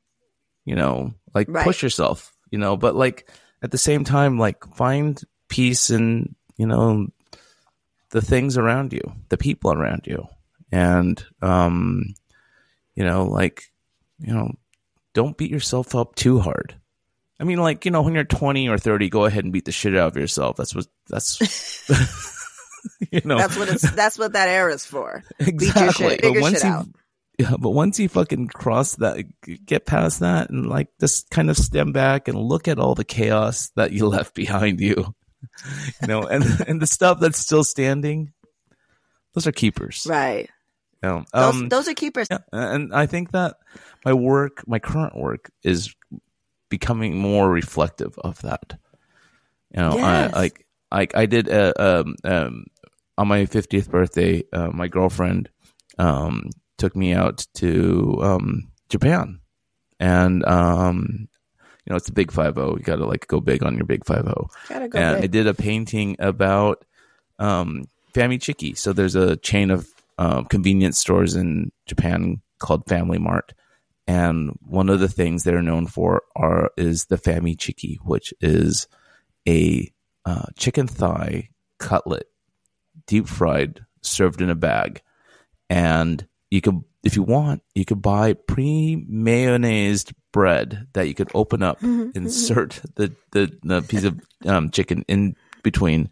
you 0.65 0.75
know? 0.75 1.13
Like 1.33 1.47
Right. 1.49 1.63
push 1.63 1.81
yourself 1.83 2.33
you 2.51 2.57
know? 2.57 2.75
But 2.77 2.95
like 2.95 3.29
at 3.61 3.71
the 3.71 3.77
same 3.77 4.03
time 4.03 4.37
like 4.39 4.65
find 4.75 5.21
peace 5.47 5.89
in 5.89 6.35
you 6.57 6.65
know 6.65 7.07
the 8.11 8.21
things 8.21 8.57
around 8.57 8.91
you 8.93 9.13
the 9.29 9.37
people 9.37 9.71
around 9.71 10.07
you. 10.07 10.27
And 10.71 11.23
um 11.41 12.13
you 12.95 13.03
know 13.05 13.25
like 13.25 13.71
you 14.19 14.33
know 14.33 14.51
don't 15.13 15.37
beat 15.37 15.51
yourself 15.51 15.95
up 15.95 16.15
too 16.15 16.39
hard 16.39 16.75
I 17.39 17.45
mean, 17.45 17.59
like 17.59 17.85
you 17.85 17.91
know, 17.91 18.01
when 18.01 18.15
you're 18.15 18.23
20 18.23 18.67
or 18.69 18.77
30, 18.77 19.09
go 19.09 19.25
ahead 19.25 19.43
and 19.43 19.53
beat 19.53 19.65
the 19.65 19.71
shit 19.71 19.95
out 19.95 20.09
of 20.09 20.17
yourself. 20.17 20.57
That's 20.57 20.75
what 20.75 20.87
that's 21.07 21.39
you 23.11 23.21
know 23.25 23.37
That's 23.37 23.57
what 23.57 23.69
it's 23.69 23.89
that's 23.91 24.17
what 24.17 24.33
that 24.33 24.49
era 24.49 24.73
is 24.73 24.85
for. 24.85 25.23
Beat 25.39 25.47
your 25.47 25.53
exactly. 25.55 26.09
shit, 26.09 26.21
figure 26.21 26.41
once 26.41 26.63
you 26.63 26.69
out. 26.69 26.87
yeah, 27.37 27.55
but 27.59 27.71
once 27.71 27.99
you 27.99 28.09
fucking 28.09 28.47
cross 28.47 28.95
that, 28.97 29.23
get 29.65 29.85
past 29.85 30.19
that, 30.21 30.49
and 30.49 30.67
like 30.67 30.87
just 30.99 31.29
kind 31.29 31.49
of 31.49 31.57
stem 31.57 31.91
back 31.91 32.27
and 32.27 32.37
look 32.37 32.67
at 32.67 32.79
all 32.79 32.95
the 32.95 33.05
chaos 33.05 33.69
that 33.75 33.91
you 33.91 34.07
left 34.09 34.33
behind 34.35 34.79
you, 34.79 35.13
you 36.01 36.07
know, 36.07 36.23
and 36.23 36.43
and 36.67 36.81
the 36.81 36.87
stuff 36.87 37.19
that's 37.19 37.39
still 37.39 37.63
standing, 37.63 38.33
those 39.33 39.47
are 39.47 39.51
keepers. 39.53 40.05
Right. 40.09 40.49
You 41.01 41.09
know? 41.09 41.23
Those, 41.33 41.55
Um, 41.55 41.69
those 41.69 41.87
are 41.87 41.93
keepers. 41.93 42.27
yeah, 42.29 42.39
and 42.51 42.93
I 42.93 43.05
think 43.05 43.31
that 43.31 43.55
my 44.03 44.13
work, 44.13 44.63
my 44.67 44.79
current 44.79 45.17
work, 45.17 45.49
is 45.63 45.93
becoming 46.69 47.17
more 47.17 47.49
reflective 47.49 48.17
of 48.19 48.41
that. 48.41 48.77
You 49.75 49.81
know, 49.81 49.97
Yes. 49.97 50.33
I 50.33 50.39
like 50.39 50.65
like 50.91 51.15
I 51.15 51.25
did 51.25 51.49
uh, 51.49 51.73
um, 51.77 52.15
um, 52.23 52.65
on 53.17 53.27
my 53.27 53.45
fiftieth 53.45 53.89
birthday. 53.89 54.43
Uh, 54.51 54.69
my 54.71 54.87
girlfriend 54.87 55.49
um, 55.97 56.49
took 56.77 56.95
me 56.95 57.13
out 57.13 57.45
to 57.55 58.17
um, 58.21 58.71
Japan, 58.89 59.39
and 59.99 60.43
um, 60.45 61.27
you 61.85 61.91
know 61.91 61.95
it's 61.95 62.09
a 62.09 62.13
big 62.13 62.31
five 62.31 62.55
zero. 62.55 62.75
You 62.75 62.83
got 62.83 62.97
to 62.97 63.05
like 63.05 63.27
go 63.27 63.39
big 63.39 63.63
on 63.63 63.75
your 63.75 63.85
big 63.85 64.05
five 64.05 64.23
zero 64.23 64.47
Gotta 64.67 64.87
go 64.87 64.97
and 64.99 65.23
I 65.23 65.27
did 65.27 65.45
a 65.47 65.53
painting 65.53 66.15
about 66.19 66.85
um, 67.37 67.85
Fami 68.13 68.39
Chiki. 68.39 68.75
So 68.77 68.93
there's 68.93 69.15
a 69.15 69.37
chain 69.37 69.69
of 69.69 69.87
uh, 70.17 70.43
convenience 70.43 70.99
stores 70.99 71.35
in 71.35 71.71
Japan 71.85 72.41
called 72.59 72.87
Family 72.87 73.19
Mart, 73.19 73.53
and 74.09 74.57
one 74.65 74.89
of 74.89 74.99
the 74.99 75.07
things 75.07 75.43
they're 75.43 75.61
known 75.61 75.85
for 75.85 76.23
are 76.35 76.71
is 76.75 77.05
the 77.05 77.17
Fami 77.17 77.55
Chiki, 77.55 77.97
which 78.03 78.33
is 78.41 78.87
a 79.47 79.87
uh, 80.25 80.47
chicken 80.57 80.87
thigh 80.87 81.49
cutlet, 81.77 82.25
deep 83.05 83.27
fried, 83.27 83.85
served 84.01 84.41
in 84.41 84.49
a 84.49 84.55
bag, 84.55 85.03
and 85.69 86.27
you 86.49 86.59
could, 86.59 86.83
if 87.03 87.15
you 87.15 87.21
want, 87.21 87.61
you 87.75 87.85
could 87.85 88.01
buy 88.01 88.33
pre 88.33 89.05
mayonnaised 89.07 90.11
bread 90.31 90.87
that 90.93 91.07
you 91.07 91.13
could 91.13 91.29
open 91.35 91.61
up, 91.61 91.79
insert 92.15 92.81
the, 92.95 93.13
the 93.29 93.55
the 93.61 93.83
piece 93.83 94.05
of 94.05 94.19
um, 94.47 94.71
chicken 94.71 95.05
in 95.07 95.35
between, 95.61 96.09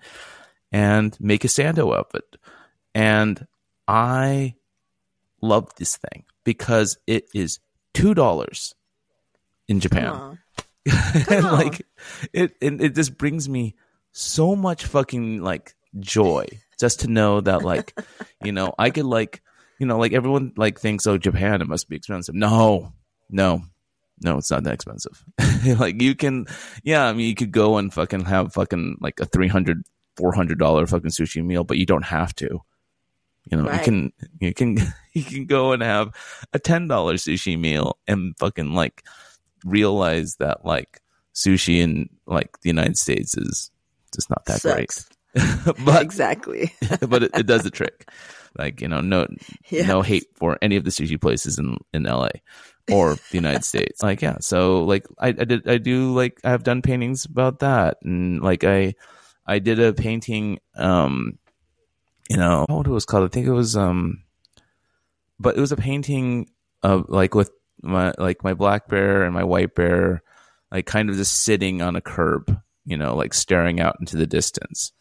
and 0.72 1.20
make 1.20 1.44
a 1.44 1.48
sando 1.48 1.92
of 1.96 2.06
it. 2.14 2.38
And 2.94 3.48
I 3.88 4.54
love 5.42 5.74
this 5.78 5.98
thing 5.98 6.26
because 6.44 7.00
it 7.08 7.28
is 7.34 7.60
two 7.98 8.14
dollars 8.14 8.76
in 9.68 9.80
Japan. 9.80 10.40
And 11.30 11.46
on. 11.46 11.54
like 11.54 11.86
it 12.32 12.56
and 12.62 12.82
it 12.82 12.96
just 12.96 13.18
brings 13.18 13.50
me 13.50 13.76
so 14.12 14.56
much 14.56 14.86
fucking 14.86 15.42
like 15.42 15.76
joy 16.00 16.46
just 16.80 17.02
to 17.02 17.08
know 17.08 17.42
that 17.42 17.64
like 17.64 17.98
you 18.44 18.52
know 18.52 18.74
I 18.78 18.92
could 18.92 19.06
like 19.06 19.42
you 19.80 19.86
know 19.86 19.98
like 19.98 20.14
everyone 20.14 20.54
like 20.56 20.80
thinks 20.80 21.08
oh 21.08 21.18
Japan 21.18 21.62
it 21.62 21.68
must 21.68 21.90
be 21.90 21.96
expensive. 21.96 22.36
No 22.36 22.94
no 23.30 23.64
no 24.22 24.38
it's 24.38 24.52
not 24.52 24.64
that 24.64 24.74
expensive. 24.74 25.24
Like 25.66 26.02
you 26.02 26.16
can 26.16 26.46
yeah 26.84 27.06
I 27.08 27.14
mean 27.14 27.28
you 27.28 27.36
could 27.36 27.52
go 27.52 27.78
and 27.78 27.94
fucking 27.94 28.26
have 28.26 28.54
fucking 28.54 28.98
like 29.02 29.20
a 29.20 29.26
300 29.26 29.84
400 30.16 30.58
dollar 30.58 30.86
fucking 30.86 31.10
sushi 31.10 31.44
meal 31.44 31.64
but 31.64 31.78
you 31.78 31.86
don't 31.86 32.06
have 32.06 32.34
to. 32.36 32.62
You 33.52 33.58
know 33.58 33.72
you 33.72 33.80
can 33.80 34.14
you 34.40 34.54
can 34.54 34.78
you 35.18 35.24
can 35.24 35.46
go 35.46 35.72
and 35.72 35.82
have 35.84 36.14
a 36.54 36.60
$10 36.60 36.88
sushi 36.88 37.60
meal 37.60 37.98
and 38.08 38.36
fucking 38.38 38.74
like 38.74 39.04
realize 39.66 40.36
that 40.38 40.66
like 40.66 41.02
sushi 41.34 41.80
in 41.80 42.10
like 42.26 42.60
the 42.62 42.70
United 42.70 42.98
States 42.98 43.38
is 43.38 43.72
just 44.14 44.30
not 44.30 44.46
that 44.46 44.62
Sucks. 44.62 45.10
great. 45.34 45.76
but 45.86 46.02
exactly. 46.02 46.74
but 47.08 47.24
it, 47.24 47.32
it 47.36 47.46
does 47.48 47.64
the 47.64 47.70
trick. 47.70 48.10
Like 48.58 48.82
you 48.82 48.88
know, 48.88 49.02
no 49.02 49.28
Yeah. 49.70 49.86
no 49.86 50.02
hate 50.02 50.26
for 50.36 50.58
any 50.62 50.78
of 50.78 50.84
the 50.84 50.90
sushi 50.90 51.20
places 51.22 51.60
in 51.60 51.78
in 51.94 52.04
LA 52.04 52.30
or 52.90 53.16
the 53.16 53.38
United 53.38 53.64
States. 53.72 54.02
Like 54.02 54.22
yeah, 54.22 54.38
so 54.40 54.84
like 54.84 55.06
I, 55.20 55.28
I 55.28 55.32
did 55.32 55.68
I 55.70 55.78
do 55.78 56.12
like 56.16 56.40
I've 56.44 56.64
done 56.64 56.82
paintings 56.82 57.26
about 57.26 57.60
that, 57.60 57.98
and 58.04 58.42
like 58.42 58.64
I 58.64 58.96
I 59.46 59.60
did 59.60 59.80
a 59.80 59.94
painting. 59.94 60.58
Um, 60.76 61.38
you 62.32 62.38
know 62.38 62.66
what 62.68 62.88
it 62.88 62.92
was 62.92 63.06
called? 63.06 63.26
I 63.26 63.28
think 63.28 63.46
it 63.46 63.52
was 63.54 63.78
um, 63.78 64.24
but 65.40 65.58
it 65.58 65.62
was 65.62 65.72
a 65.72 65.78
painting 65.78 66.50
of 66.84 67.10
like 67.10 67.36
with 67.36 67.52
my 67.82 68.14
like 68.18 68.44
my 68.44 68.54
black 68.54 68.88
bear 68.88 69.24
and 69.24 69.34
my 69.34 69.44
white 69.44 69.76
bear, 69.76 70.24
like 70.72 70.86
kind 70.86 71.10
of 71.10 71.16
just 71.16 71.44
sitting 71.44 71.82
on 71.82 71.96
a 71.96 72.02
curb, 72.02 72.60
you 72.86 72.98
know, 72.98 73.16
like 73.16 73.34
staring 73.34 73.80
out 73.80 73.98
into 74.00 74.18
the 74.18 74.28
distance. 74.28 74.92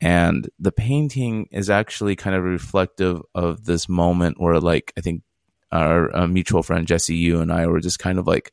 And 0.00 0.50
the 0.58 0.72
painting 0.72 1.48
is 1.52 1.70
actually 1.70 2.16
kind 2.16 2.34
of 2.34 2.42
reflective 2.42 3.22
of 3.36 3.64
this 3.64 3.88
moment 3.88 4.40
where, 4.40 4.58
like, 4.58 4.92
I 4.98 5.00
think 5.00 5.22
our 5.70 6.14
uh, 6.14 6.26
mutual 6.26 6.64
friend 6.64 6.88
Jesse, 6.88 7.14
you 7.14 7.40
and 7.40 7.52
I 7.52 7.68
were 7.68 7.78
just 7.78 8.00
kind 8.00 8.18
of 8.18 8.26
like, 8.26 8.52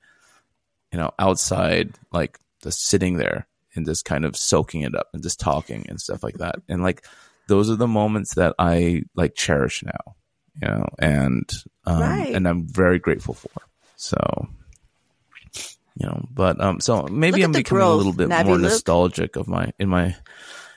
you 0.91 0.99
know, 0.99 1.09
outside, 1.17 1.95
like 2.11 2.39
just 2.61 2.85
sitting 2.85 3.17
there 3.17 3.47
and 3.73 3.83
just 3.83 4.05
kind 4.05 4.25
of 4.25 4.37
soaking 4.37 4.81
it 4.81 4.93
up 4.93 5.07
and 5.11 5.23
just 5.23 5.39
talking 5.39 5.87
and 5.89 5.99
stuff 5.99 6.21
like 6.21 6.37
that. 6.37 6.57
And 6.69 6.83
like, 6.83 7.03
those 7.47 7.67
are 7.71 7.75
the 7.75 7.87
moments 7.87 8.35
that 8.35 8.53
I 8.59 9.01
like 9.15 9.33
cherish 9.33 9.83
now, 9.83 10.15
you 10.61 10.67
know, 10.67 10.85
and 10.99 11.49
um, 11.85 12.01
Right. 12.01 12.33
and 12.33 12.47
I'm 12.47 12.67
very 12.67 12.99
grateful 12.99 13.33
for. 13.33 13.49
So, 13.95 14.17
you 15.95 16.07
know, 16.07 16.25
but 16.31 16.61
um, 16.61 16.79
so 16.79 17.03
maybe 17.03 17.41
I'm 17.43 17.51
becoming 17.51 17.83
a 17.85 17.93
little 17.95 18.13
bit 18.13 18.29
Navi 18.29 18.45
more 18.45 18.57
Luke. 18.57 18.61
nostalgic 18.63 19.35
of 19.35 19.47
my 19.47 19.71
in 19.79 19.89
my 19.89 20.15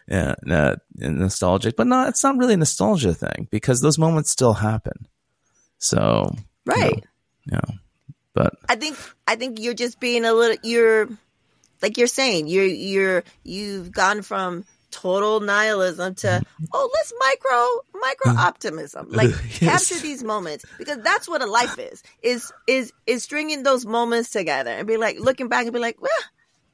yeah, 0.08 0.34
uh, 0.50 0.76
nostalgic, 0.96 1.76
but 1.76 1.86
no, 1.86 2.08
it's 2.08 2.24
not 2.24 2.36
really 2.36 2.54
a 2.54 2.56
nostalgia 2.56 3.14
thing 3.14 3.46
because 3.50 3.80
those 3.80 3.98
moments 3.98 4.30
still 4.30 4.52
happen. 4.52 5.06
So, 5.78 6.34
Right. 6.66 7.04
you 7.44 7.52
know, 7.52 7.74
but 8.34 8.54
I 8.68 8.76
think 8.76 8.96
I 9.26 9.36
think 9.36 9.60
you're 9.60 9.74
just 9.74 10.00
being 10.00 10.24
a 10.24 10.32
little 10.32 10.56
you're 10.62 11.08
like 11.80 11.98
you're 11.98 12.06
saying 12.08 12.48
you're 12.48 12.64
you're 12.66 13.24
you've 13.44 13.92
gone 13.92 14.22
from 14.22 14.64
total 14.92 15.40
nihilism 15.40 16.14
to 16.16 16.42
oh 16.72 16.90
let's 16.94 17.12
micro 17.18 18.00
micro 18.00 18.30
optimism. 18.46 19.08
Like 19.10 19.30
Yes. 19.60 19.88
capture 19.88 20.00
these 20.00 20.22
moments 20.22 20.64
because 20.78 20.98
that's 21.02 21.28
what 21.28 21.42
a 21.42 21.46
life 21.46 21.78
is 21.78 22.02
is 22.22 22.52
is 22.66 22.92
is 23.06 23.22
stringing 23.24 23.62
those 23.64 23.84
moments 23.86 24.30
together 24.30 24.70
and 24.70 24.86
be 24.86 24.96
like 24.96 25.18
looking 25.18 25.48
back 25.48 25.64
and 25.64 25.72
be 25.72 25.78
like 25.80 26.00
well 26.00 26.10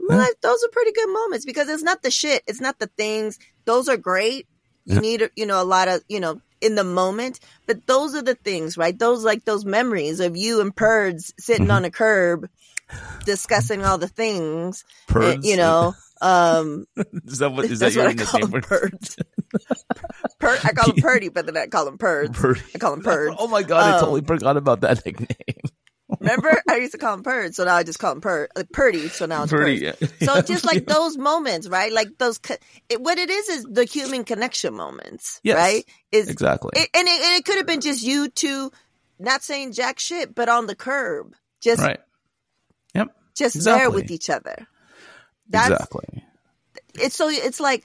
my 0.01 0.15
Yeah. 0.15 0.21
life, 0.23 0.35
those 0.43 0.63
are 0.63 0.69
pretty 0.73 0.93
good 0.93 1.13
moments 1.13 1.45
because 1.45 1.69
it's 1.69 1.83
not 1.83 2.03
the 2.03 2.11
shit. 2.11 2.43
It's 2.47 2.61
not 2.61 2.79
the 2.79 2.89
things. 2.97 3.37
Those 3.67 3.89
are 3.89 3.97
great. 3.97 4.47
You 4.85 4.95
Yeah. 4.97 5.01
need 5.01 5.31
you 5.37 5.47
know 5.47 5.61
a 5.63 5.65
lot 5.65 5.89
of 5.89 6.03
you 6.09 6.21
know 6.21 6.41
in 6.61 6.75
the 6.75 6.85
moment 6.85 7.39
but 7.69 7.87
those 7.87 8.15
are 8.17 8.23
the 8.23 8.35
things 8.35 8.77
right? 8.77 8.99
Those 8.99 9.25
like 9.25 9.45
those 9.45 9.65
memories 9.65 10.19
of 10.21 10.37
you 10.37 10.61
and 10.61 10.75
purds 10.75 11.33
sitting 11.39 11.69
Mhm. 11.69 11.73
on 11.77 11.85
a 11.85 11.91
curb 11.91 12.49
discussing 13.25 13.85
all 13.85 13.99
the 13.99 14.09
things 14.09 14.85
uh, 15.15 15.37
you 15.43 15.57
know 15.57 15.95
um 16.21 16.87
is 17.25 17.39
that 17.39 17.51
what 17.53 17.67
is 17.67 17.79
that 17.81 17.93
your 17.95 18.05
what 18.05 18.11
I 18.11 18.15
call 18.25 18.41
nickname 18.41 18.51
them 18.51 18.63
for 18.63 18.69
purds 18.69 19.17
I 20.65 20.73
call 20.73 20.89
them 20.93 20.97
purdy 21.03 21.29
but 21.29 21.47
then 21.47 21.57
I 21.57 21.67
call 21.67 21.85
them 21.85 21.99
purds 21.99 22.39
Purdy? 22.39 22.61
I 22.75 22.79
call 22.79 22.93
them 22.93 23.03
purds 23.03 23.37
Oh 23.39 23.49
my 23.49 23.63
god, 23.63 23.85
I 23.85 23.95
Um, 23.95 24.01
totally 24.01 24.23
forgot 24.23 24.57
about 24.57 24.81
that 24.83 25.03
nickname. 25.07 25.29
remember 26.21 26.61
I 26.69 26.77
used 26.77 26.93
to 26.93 26.99
call 26.99 27.15
them 27.17 27.23
purds 27.25 27.57
so 27.57 27.65
now 27.65 27.75
I 27.77 27.83
just 27.83 27.99
call 27.99 28.13
them 28.13 28.21
pur- 28.21 28.49
uh, 28.57 28.65
purdy 28.73 29.09
so 29.09 29.27
now 29.27 29.43
it's 29.43 29.53
Purdy, 29.53 29.75
yeah. 29.77 29.93
So 30.23 30.41
just 30.43 30.65
like 30.65 30.87
those 30.87 31.17
moments, 31.19 31.69
right? 31.69 31.93
Like 31.93 32.17
those, 32.19 32.39
co- 32.39 32.57
it, 32.89 33.01
what 33.01 33.19
it 33.19 33.31
is 33.31 33.49
is 33.49 33.65
the 33.71 33.85
human 33.85 34.25
connection 34.25 34.75
moments, 34.75 35.41
Yes, 35.43 35.57
right? 35.57 35.85
Is 36.11 36.29
exactly. 36.29 36.71
it, 36.75 36.89
and 36.95 37.07
it, 37.07 37.21
and 37.23 37.39
it 37.39 37.45
could 37.45 37.57
have 37.59 37.67
been 37.67 37.81
just 37.83 38.03
you 38.03 38.29
two, 38.29 38.71
not 39.19 39.43
saying 39.43 39.73
jack 39.73 39.99
shit, 39.99 40.35
but 40.35 40.49
on 40.49 40.67
the 40.67 40.75
curb, 40.75 41.35
just 41.61 41.83
right. 41.83 42.01
Yep. 42.95 43.09
just 43.37 43.65
there 43.65 43.91
with 43.91 44.11
each 44.11 44.31
other. 44.31 44.67
That's 45.49 45.71
exactly. 45.71 46.25
it's 46.95 47.17
so 47.17 47.29
it's 47.29 47.61
like 47.61 47.85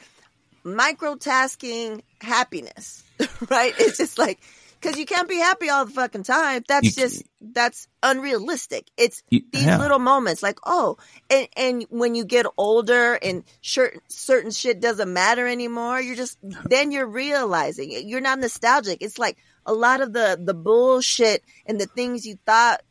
microtasking 0.66 2.01
happiness, 2.22 3.03
right? 3.49 3.74
It's 3.78 3.97
just 3.97 4.18
like 4.18 4.39
because 4.82 4.97
you 4.99 5.05
can't 5.05 5.30
be 5.30 5.38
happy 5.38 5.70
all 5.70 5.86
the 5.86 5.91
fucking 5.91 6.24
time. 6.24 6.64
That's 6.68 6.86
You- 6.97 7.03
just 7.03 7.24
that's 7.41 7.88
unrealistic. 8.01 8.88
It's 8.97 9.24
You- 9.30 9.43
these 9.51 9.66
yeah. 9.66 9.78
little 9.78 9.99
moments, 9.99 10.43
like 10.43 10.59
oh, 10.66 10.97
and 11.30 11.47
and 11.55 11.86
when 11.89 12.16
you 12.16 12.26
get 12.26 12.45
older 12.57 13.14
and 13.16 13.43
certain 13.61 14.01
certain 14.09 14.51
shit 14.51 14.82
doesn't 14.82 15.11
matter 15.11 15.47
anymore, 15.47 16.01
you're 16.01 16.16
just 16.16 16.38
then 16.41 16.91
you're 16.91 17.07
realizing 17.07 17.91
it. 17.91 18.05
You're 18.05 18.22
not 18.22 18.39
nostalgic. 18.39 18.99
It's 19.01 19.18
like 19.20 19.38
a 19.66 19.74
lot 19.74 20.01
of 20.01 20.11
the 20.14 20.39
the 20.41 20.53
bullshit 20.53 21.43
and 21.66 21.80
the 21.80 21.88
things 21.88 22.26
you 22.26 22.38
thought. 22.45 22.82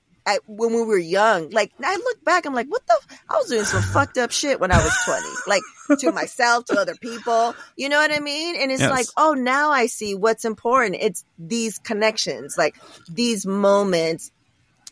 When 0.47 0.73
we 0.75 0.83
were 0.85 0.99
young, 0.99 1.51
like 1.51 1.73
I 1.83 1.97
look 1.97 2.25
back, 2.25 2.47
I'm 2.47 2.55
like, 2.55 2.69
what 2.69 2.83
the? 2.87 2.95
F- 3.11 3.19
I 3.29 3.35
was 3.35 3.49
doing 3.49 3.65
some 3.65 3.83
fucked 3.93 4.19
up 4.19 4.31
shit 4.31 4.61
when 4.61 4.71
I 4.71 4.83
was 4.83 4.93
20, 5.05 5.27
like 5.47 5.63
to 6.01 6.13
myself, 6.13 6.65
to 6.67 6.79
other 6.79 6.95
people. 6.95 7.55
You 7.77 7.89
know 7.89 7.97
what 7.99 8.13
I 8.13 8.21
mean? 8.21 8.57
And 8.57 8.71
it's 8.71 8.81
Yes. 8.81 8.91
like, 8.91 9.07
oh, 9.17 9.35
now 9.35 9.71
I 9.71 9.87
see 9.87 10.15
what's 10.15 10.45
important. 10.45 10.97
It's 11.01 11.25
these 11.39 11.79
connections, 11.79 12.57
like 12.57 12.77
these 13.11 13.45
moments, 13.47 14.31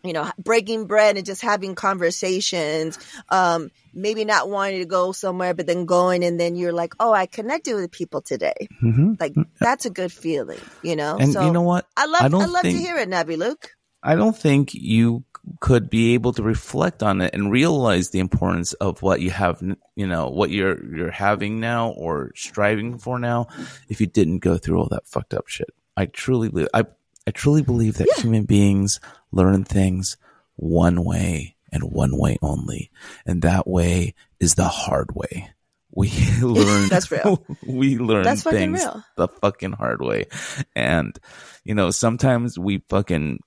you 0.03 0.13
know, 0.13 0.31
breaking 0.39 0.87
bread 0.87 1.17
and 1.17 1.25
just 1.27 1.43
having 1.43 1.75
conversations. 1.75 2.99
Um, 3.29 3.71
maybe 3.93 4.25
not 4.25 4.49
wanting 4.49 4.79
to 4.81 4.87
go 4.87 5.13
somewhere, 5.13 5.53
but 5.55 5.67
then 5.67 5.85
going, 5.85 6.25
and 6.25 6.39
then 6.41 6.57
you're 6.57 6.73
like, 6.73 6.95
oh, 7.01 7.13
I 7.13 7.27
connected 7.27 7.75
with 7.75 7.91
people 7.91 8.21
today. 8.23 8.69
hmm 8.81 9.15
Like 9.21 9.35
that's 9.61 9.85
a 9.87 9.91
good 9.91 10.13
feeling, 10.13 10.61
you 10.83 10.97
know. 10.97 11.19
And 11.19 11.33
so 11.33 11.45
you 11.45 11.53
know 11.53 11.63
what? 11.63 11.87
I 11.97 12.07
love, 12.07 12.23
I 12.23 12.27
I, 12.27 12.47
love 12.47 12.63
think- 12.63 12.79
to 12.79 12.83
hear 12.83 12.97
it, 12.99 13.09
Nabi 13.09 13.37
Luke. 13.37 13.71
I 14.03 14.15
don't 14.15 14.37
think 14.37 14.75
you 14.75 15.25
could 15.61 15.89
be 15.89 16.15
able 16.15 16.33
to 16.35 16.43
reflect 16.43 17.03
on 17.03 17.21
it 17.21 17.35
and 17.35 17.51
realize 17.51 18.11
the 18.11 18.19
importance 18.19 18.73
of 18.75 19.03
what 19.03 19.21
you 19.21 19.31
have, 19.31 19.63
you 19.97 20.07
know, 20.07 20.29
what 20.29 20.51
you're 20.51 20.85
you're 20.95 21.11
having 21.11 21.61
now 21.61 21.91
or 21.91 22.33
striving 22.35 22.99
for 22.99 23.19
now, 23.19 23.47
if 23.89 24.01
you 24.01 24.07
didn't 24.07 24.39
go 24.39 24.59
through 24.59 24.79
all 24.79 24.89
that 24.91 25.07
fucked 25.07 25.35
up 25.35 25.49
shit. 25.49 25.71
I 25.97 26.07
truly 26.07 26.49
believe. 26.49 26.69
I 26.75 26.85
I 27.27 27.31
truly 27.33 27.63
believe 27.63 27.99
that 27.99 28.09
human 28.19 28.45
beings 28.45 29.01
learn 29.33 29.65
things 29.65 30.17
one 30.57 31.05
way 31.05 31.57
and 31.73 31.85
one 31.85 32.17
way 32.19 32.37
only, 32.43 32.91
and 33.27 33.43
that 33.43 33.67
way 33.67 34.15
is 34.41 34.55
the 34.55 34.69
hard 34.69 35.15
way. 35.15 35.51
We 35.93 36.11
learn. 36.43 36.89
That's 36.89 37.11
real. 37.11 37.45
We 37.67 37.99
learn 37.99 38.25
That's 38.25 38.43
fucking 38.43 38.59
things 38.59 38.81
real. 38.81 39.05
the 39.17 39.29
fucking 39.29 39.73
hard 39.73 40.01
way, 40.03 40.27
and 40.75 41.19
you 41.65 41.75
know 41.75 41.91
sometimes 41.91 42.59
we 42.59 42.83
fucking 42.89 43.41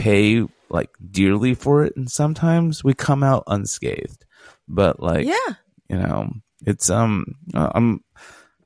pay 0.00 0.46
like 0.68 0.90
dearly 1.10 1.54
for 1.54 1.84
it 1.84 1.94
and 1.96 2.10
sometimes 2.10 2.82
we 2.84 2.94
come 2.94 3.22
out 3.22 3.44
unscathed 3.46 4.24
but 4.68 5.00
like 5.00 5.26
Yeah. 5.26 5.54
you 5.88 5.96
know 5.96 6.30
it's 6.66 6.90
um 6.90 7.34
uh, 7.54 7.70
i'm 7.74 8.04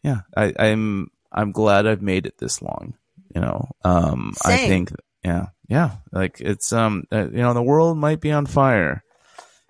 yeah 0.03 0.21
i 0.37 0.53
i'm 0.59 1.11
i'm 1.33 1.53
glad 1.53 1.87
i've 1.87 2.03
made 2.03 2.27
it 2.27 2.39
this 2.39 2.61
long 2.63 2.95
you 3.35 3.41
know 3.41 3.69
um 3.85 4.35
i 4.45 4.57
think 4.69 4.93
yeah, 5.25 5.47
yeah. 5.69 5.93
Like 6.13 6.41
it's 6.41 6.71
um, 6.73 7.05
uh, 7.11 7.31
you 7.31 7.39
know, 7.41 7.55
the 7.55 7.63
world 7.63 7.97
might 7.97 8.21
be 8.21 8.31
on 8.31 8.45
fire, 8.45 9.03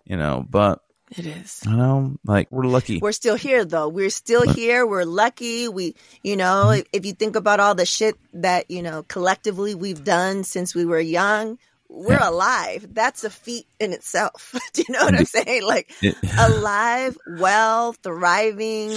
you 0.05 0.17
know, 0.17 0.45
but 0.51 0.81
It 1.11 1.27
is. 1.27 1.63
I 1.67 1.77
know, 1.77 2.17
like 2.25 2.51
we're 2.51 2.65
lucky. 2.67 2.99
We're 2.99 3.13
still 3.13 3.37
here 3.37 3.65
though. 3.65 3.89
We're 3.89 4.11
still 4.11 4.43
here. 4.49 4.87
We're 4.87 5.05
lucky. 5.05 5.69
We, 5.69 5.95
you 6.23 6.37
know, 6.37 6.67
Mm-hmm. 6.69 6.81
if, 6.81 6.87
if 6.93 7.07
you 7.07 7.13
think 7.13 7.37
about 7.37 7.61
all 7.61 7.75
the 7.75 7.87
shit 7.87 8.17
that, 8.33 8.71
you 8.71 8.83
know, 8.83 9.03
collectively 9.05 9.75
we've 9.75 10.03
done 10.03 10.45
since 10.45 10.75
we 10.75 10.85
were 10.85 10.99
young, 11.01 11.59
we're 11.89 12.15
Yeah. 12.15 12.31
alive. 12.31 12.89
That's 12.93 13.23
a 13.23 13.31
feat 13.31 13.67
in 13.79 13.93
itself. 13.93 14.55
Do 14.73 14.83
you 14.89 14.93
know 14.95 15.05
what 15.05 15.15
I'm 15.15 15.25
saying? 15.27 15.63
Like 15.65 15.93
It- 16.03 16.17
alive, 16.39 17.17
well, 17.39 17.93
thriving. 17.93 18.97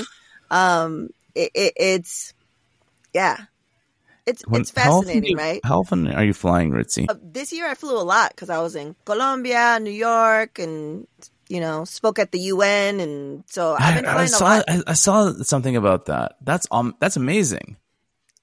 Um, 0.50 1.10
it, 1.36 1.52
it, 1.54 1.74
it's, 1.76 2.34
yeah, 3.14 3.38
it's, 4.26 4.42
When- 4.48 4.62
it's 4.62 4.72
how 4.76 5.02
fascinating, 5.02 5.32
you- 5.32 5.38
right? 5.38 5.60
How 5.64 5.80
often 5.82 6.08
are 6.08 6.24
you 6.24 6.34
flying, 6.34 6.72
Ritzy? 6.72 7.06
Uh, 7.10 7.16
this 7.22 7.52
year 7.54 7.68
I 7.68 7.76
flew 7.76 7.98
a 8.00 8.02
lot 8.02 8.32
because 8.32 8.50
I 8.50 8.60
was 8.60 8.76
in 8.76 8.96
Colombia, 9.06 9.78
New 9.80 9.92
York, 9.92 10.58
and 10.58 11.06
you 11.50 11.60
know 11.60 11.84
spoke 11.86 12.20
at 12.20 12.32
the 12.32 12.40
UN, 12.40 13.00
and 13.00 13.44
so 13.48 13.76
I've 13.78 13.96
been 13.96 14.06
I, 14.06 14.20
I 14.20 14.26
saw 14.26 14.46
lot. 14.46 14.66
I, 14.68 14.82
I 14.88 14.94
saw 14.94 15.32
something 15.44 15.76
about 15.76 16.06
that. 16.06 16.36
That's 16.42 16.68
um 16.72 16.96
that's 17.00 17.18
amazing. 17.18 17.78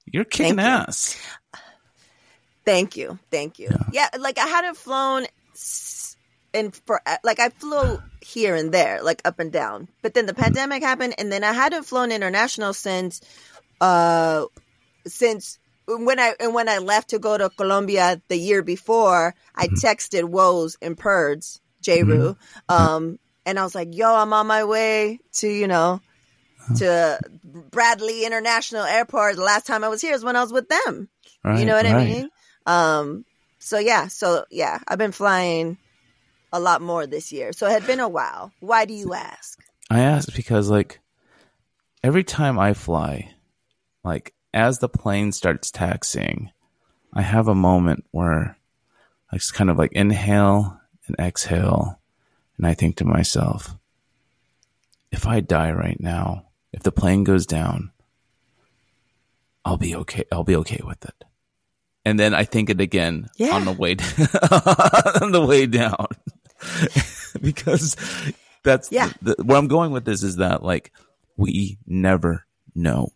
You're 0.05 0.25
kicking 0.25 0.57
Thank 0.57 0.67
you. 0.67 0.73
ass. 0.87 1.21
Thank 2.65 2.97
you, 2.97 3.19
thank 3.31 3.59
you. 3.59 3.69
Yeah. 3.91 4.07
like 4.19 4.39
I 4.39 4.47
hadn't 4.47 4.77
flown, 4.77 5.27
and 6.53 6.75
for 6.87 7.01
like 7.23 7.39
I 7.39 7.49
flew 7.49 7.99
here 8.21 8.55
and 8.55 8.71
there, 8.71 9.03
like 9.03 9.21
up 9.23 9.39
and 9.39 9.51
down. 9.51 9.87
But 10.01 10.15
then 10.15 10.25
the 10.25 10.33
pandemic 10.33 10.81
happened, 10.81 11.15
and 11.17 11.31
then 11.31 11.43
I 11.43 11.53
hadn't 11.53 11.83
flown 11.83 12.11
international 12.11 12.73
since, 12.73 13.21
uh, 13.81 14.45
since 15.05 15.59
when 15.87 16.19
I 16.19 16.33
and 16.39 16.53
when 16.53 16.67
I 16.67 16.79
left 16.79 17.09
to 17.09 17.19
go 17.19 17.37
to 17.37 17.49
Colombia 17.49 18.21
the 18.27 18.37
year 18.37 18.63
before, 18.63 19.35
I 19.55 19.67
texted 19.67 20.23
Woes 20.23 20.77
and 20.81 20.97
Purds, 20.97 21.61
J. 21.85 22.03
Rue, 22.03 22.35
um, 22.67 23.19
and 23.45 23.59
I 23.59 23.63
was 23.63 23.75
like, 23.75 23.95
"Yo, 23.95 24.13
I'm 24.13 24.33
on 24.33 24.47
my 24.47 24.63
way 24.63 25.19
to 25.33 25.47
you 25.47 25.67
know." 25.67 26.01
To 26.77 27.19
Bradley 27.43 28.25
International 28.25 28.81
Airport. 28.81 29.35
The 29.35 29.43
last 29.43 29.67
time 29.67 29.83
I 29.83 29.87
was 29.87 30.01
here 30.01 30.15
is 30.15 30.23
when 30.23 30.35
I 30.35 30.41
was 30.41 30.51
with 30.51 30.67
them. 30.67 31.09
Right, 31.43 31.59
You 31.59 31.65
know 31.67 31.75
what 31.75 31.85
I 31.85 32.03
mean? 32.03 32.29
Um, 32.65 33.25
so 33.59 33.77
yeah, 33.77 34.07
so 34.07 34.45
yeah, 34.49 34.79
I've 34.87 34.97
been 34.97 35.11
flying 35.11 35.77
a 36.51 36.59
lot 36.59 36.81
more 36.81 37.05
this 37.05 37.31
year. 37.31 37.53
So 37.53 37.67
it 37.67 37.71
had 37.71 37.85
been 37.85 37.99
a 37.99 38.09
while. 38.09 38.51
Why 38.61 38.85
do 38.85 38.95
you 38.95 39.13
ask? 39.13 39.59
I 39.91 39.99
asked 39.99 40.35
because 40.35 40.69
like 40.69 40.99
every 42.03 42.23
time 42.23 42.57
I 42.57 42.73
fly, 42.73 43.31
like 44.03 44.33
as 44.53 44.79
the 44.79 44.89
plane 44.89 45.31
starts 45.31 45.69
taxiing, 45.69 46.49
I 47.13 47.21
have 47.21 47.47
a 47.47 47.55
moment 47.55 48.05
where 48.11 48.57
I 49.31 49.37
just 49.37 49.53
kind 49.53 49.69
of 49.69 49.77
like 49.77 49.91
inhale 49.93 50.79
and 51.07 51.15
exhale, 51.19 51.99
and 52.57 52.65
I 52.67 52.73
think 52.73 52.97
to 52.97 53.05
myself, 53.05 53.75
if 55.11 55.25
I 55.27 55.39
die 55.39 55.71
right 55.71 55.99
now, 55.99 56.45
if 56.73 56.83
the 56.83 56.91
plane 56.91 57.23
goes 57.23 57.45
down, 57.45 57.91
I'll 59.63 59.77
be 59.77 59.95
okay. 59.95 60.25
I'll 60.31 60.43
be 60.43 60.55
okay 60.57 60.81
with 60.85 61.03
it. 61.05 61.23
And 62.05 62.19
then 62.19 62.33
I 62.35 62.43
think 62.43 62.69
it 62.69 62.79
again 62.81 63.27
Yeah. 63.37 63.55
on 63.55 63.65
the 63.65 63.71
way 63.71 63.91
on 65.21 65.31
the 65.31 65.43
way 65.47 65.65
down 65.65 66.07
because 67.41 67.95
that's 68.63 68.91
Yeah. 68.91 69.11
the, 69.21 69.35
where 69.43 69.57
I'm 69.57 69.67
going 69.67 69.91
with 69.91 70.05
this 70.05 70.21
is 70.23 70.35
that 70.37 70.63
like 70.63 70.91
we 71.37 71.77
never 71.87 72.45
know 72.75 73.11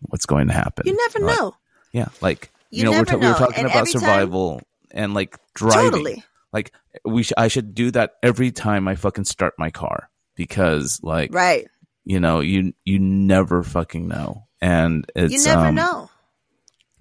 what's 0.00 0.26
going 0.26 0.48
to 0.48 0.54
happen. 0.54 0.86
You 0.86 0.96
never 0.96 1.20
Like, 1.26 1.38
know. 1.38 1.56
yeah, 1.92 2.08
like 2.20 2.50
you, 2.70 2.78
You 2.80 2.84
know, 2.84 2.90
we're, 2.98 3.04
ta- 3.04 3.16
we 3.16 3.26
were 3.26 3.32
talking 3.34 3.56
And 3.56 3.66
about 3.66 3.76
every 3.78 3.92
time- 3.92 4.00
survival 4.00 4.62
and 4.90 5.14
like 5.14 5.38
driving. 5.54 5.90
Totally. 5.90 6.24
Like 6.52 6.72
we, 7.04 7.22
sh- 7.22 7.32
I 7.36 7.48
should 7.48 7.74
do 7.74 7.90
that 7.92 8.12
every 8.22 8.50
time 8.52 8.86
I 8.88 8.94
fucking 8.94 9.24
start 9.24 9.54
my 9.58 9.70
car 9.70 10.10
because 10.36 11.00
like 11.02 11.32
Right. 11.34 11.66
you 12.04 12.20
know 12.20 12.40
you 12.40 12.72
you 12.84 12.98
never 12.98 13.62
fucking 13.62 14.06
know, 14.08 14.46
and 14.60 15.04
it's 15.14 15.32
You 15.32 15.44
never 15.44 15.66
um, 15.66 15.74
know. 15.74 16.10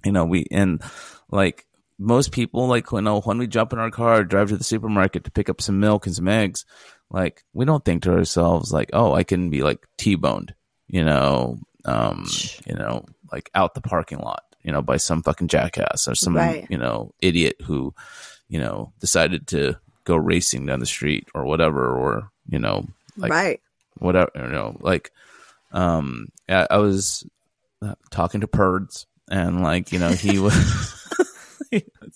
you 0.06 0.12
know 0.12 0.26
we 0.26 0.46
and 0.52 0.82
like 1.30 1.66
most 2.00 2.32
people 2.32 2.68
like 2.68 2.92
you 2.92 3.02
know 3.02 3.22
when 3.22 3.38
we 3.38 3.48
jump 3.48 3.72
in 3.74 3.80
our 3.80 3.92
car 3.92 4.24
drive 4.24 4.50
to 4.50 4.58
the 4.58 4.64
supermarket 4.64 5.24
to 5.26 5.32
pick 5.32 5.50
up 5.50 5.62
some 5.62 5.80
milk 5.80 6.06
and 6.06 6.16
some 6.16 6.28
eggs 6.28 6.66
like 7.10 7.44
we 7.54 7.66
don't 7.66 7.86
think 7.86 8.04
to 8.04 8.12
ourselves 8.12 8.72
like 8.74 8.90
oh 8.94 9.14
i 9.14 9.24
can 9.24 9.50
be 9.52 9.62
like 9.62 9.86
t-boned 9.98 10.54
you 10.88 11.04
know 11.04 11.58
um 11.86 12.26
you 12.66 12.74
know 12.76 13.06
like 13.32 13.50
out 13.54 13.76
the 13.76 13.82
parking 13.82 14.18
lot 14.20 14.42
you 14.64 14.72
know 14.72 14.82
by 14.82 14.98
some 14.98 15.22
fucking 15.22 15.48
jackass 15.48 16.08
or 16.08 16.16
some 16.16 16.36
Right. 16.36 16.66
you 16.70 16.78
know 16.78 17.14
idiot 17.22 17.58
who 17.64 17.94
you 18.50 18.60
know 18.60 18.94
decided 19.00 19.48
to 19.48 19.78
go 20.04 20.16
racing 20.16 20.66
down 20.66 20.80
the 20.80 20.86
street 20.86 21.28
or 21.34 21.46
whatever 21.46 21.96
or 21.96 22.30
you 22.48 22.60
know 22.60 22.86
like 23.18 23.32
right. 23.32 23.62
whatever 23.98 24.32
you 24.36 24.48
know 24.48 24.76
like 24.80 25.12
um 25.72 26.28
I, 26.50 26.68
I 26.70 26.78
was 26.78 27.26
uh, 27.82 27.96
talking 28.12 28.42
to 28.42 28.48
Perds 28.48 29.06
and 29.30 29.62
like 29.62 29.92
you 29.92 30.00
know 30.00 30.10
he 30.10 30.40
was 30.40 31.00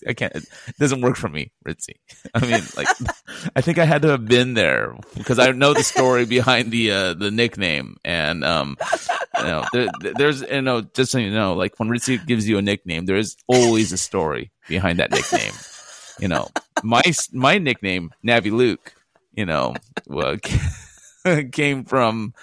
I 0.06 0.12
can't 0.12 0.34
it 0.36 0.44
doesn't 0.78 1.00
work 1.00 1.16
for 1.16 1.28
me 1.28 1.50
Ritzy 1.66 1.96
I 2.34 2.40
mean 2.40 2.62
like 2.76 2.88
I 3.56 3.60
think 3.60 3.78
I 3.78 3.84
had 3.84 4.02
to 4.02 4.08
have 4.08 4.26
been 4.26 4.54
there 4.54 4.94
because 5.16 5.38
I 5.38 5.50
know 5.52 5.74
the 5.74 5.82
story 5.82 6.26
behind 6.26 6.70
the 6.70 6.92
uh 6.92 7.14
the 7.14 7.30
nickname 7.30 7.96
and 8.04 8.44
um 8.44 8.76
you 9.38 9.44
know 9.44 9.64
there, 9.72 9.88
there's 10.16 10.42
you 10.42 10.62
know 10.62 10.82
just 10.82 11.10
so 11.10 11.18
you 11.18 11.30
know 11.30 11.54
like 11.54 11.78
when 11.78 11.88
Ritzy 11.88 12.24
gives 12.24 12.48
you 12.48 12.58
a 12.58 12.62
nickname 12.62 13.06
there 13.06 13.16
is 13.16 13.36
always 13.48 13.92
a 13.92 13.98
story 13.98 14.52
behind 14.68 15.00
that 15.00 15.10
nickname 15.10 15.54
you 16.18 16.28
know 16.28 16.48
my 16.82 17.02
my 17.32 17.58
nickname 17.58 18.12
Navi 18.26 18.50
Luke 18.50 18.94
you 19.34 19.46
know 19.46 19.74
well, 20.06 20.36
came 21.52 21.84
from 21.84 22.34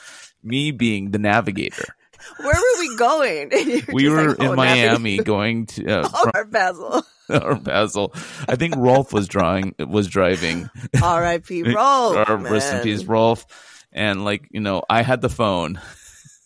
me 0.44 0.72
being 0.72 1.12
the 1.12 1.20
navigator. 1.20 1.96
Where 2.38 2.56
were 2.56 2.80
we 2.80 2.96
going? 2.98 3.84
We 3.94 4.10
were 4.10 4.30
like, 4.30 4.40
in 4.40 4.48
oh, 4.48 4.56
Miami 4.56 5.18
going 5.18 5.66
to 5.68 6.02
uh, 6.02 6.10
Oh, 6.14 6.44
Basil. 6.46 7.04
from 7.30 7.30
or 7.30 7.56
Basel. 7.56 8.14
I 8.48 8.56
think 8.56 8.76
Rolf 8.78 9.14
was 9.14 9.28
drawing 9.28 9.76
was 9.80 10.08
driving. 10.08 10.70
R.I.P. 11.02 11.64
Roll. 11.64 12.18
or 12.18 12.38
rest 12.38 12.74
in 12.74 12.82
peace, 12.82 13.04
Rolf. 13.04 13.46
And 13.92 14.24
like 14.26 14.48
you 14.52 14.60
know, 14.60 14.84
I 14.90 15.02
had 15.02 15.22
the 15.22 15.30
phone. 15.30 15.80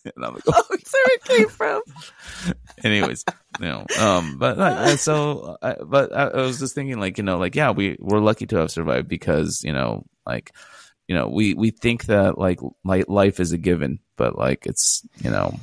and 0.05 0.25
I'm 0.25 0.33
like, 0.33 0.43
oh, 0.47 0.63
Oh, 0.69 0.91
where 0.93 1.15
it 1.15 1.23
came 1.23 1.49
from. 1.49 1.81
anyways, 2.83 3.25
you 3.59 3.65
know, 3.65 3.85
um, 3.97 4.37
but 4.37 4.59
and 4.59 4.99
so, 4.99 5.57
I, 5.61 5.75
but 5.83 6.13
I, 6.15 6.27
I 6.27 6.41
was 6.41 6.59
just 6.59 6.75
thinking, 6.75 6.99
like, 6.99 7.17
you 7.17 7.23
know, 7.23 7.37
like, 7.37 7.55
yeah, 7.55 7.71
we 7.71 7.97
we're 7.99 8.19
lucky 8.19 8.45
to 8.47 8.57
have 8.57 8.71
survived 8.71 9.07
because, 9.07 9.61
you 9.63 9.73
know, 9.73 10.05
like, 10.25 10.51
you 11.07 11.15
know, 11.15 11.27
we 11.27 11.53
we 11.53 11.71
think 11.71 12.05
that 12.05 12.37
like 12.37 12.59
like 12.83 13.09
life 13.09 13.39
is 13.39 13.51
a 13.51 13.57
given, 13.57 13.99
but 14.17 14.37
like 14.37 14.65
it's, 14.65 15.05
you 15.23 15.31
know, 15.31 15.59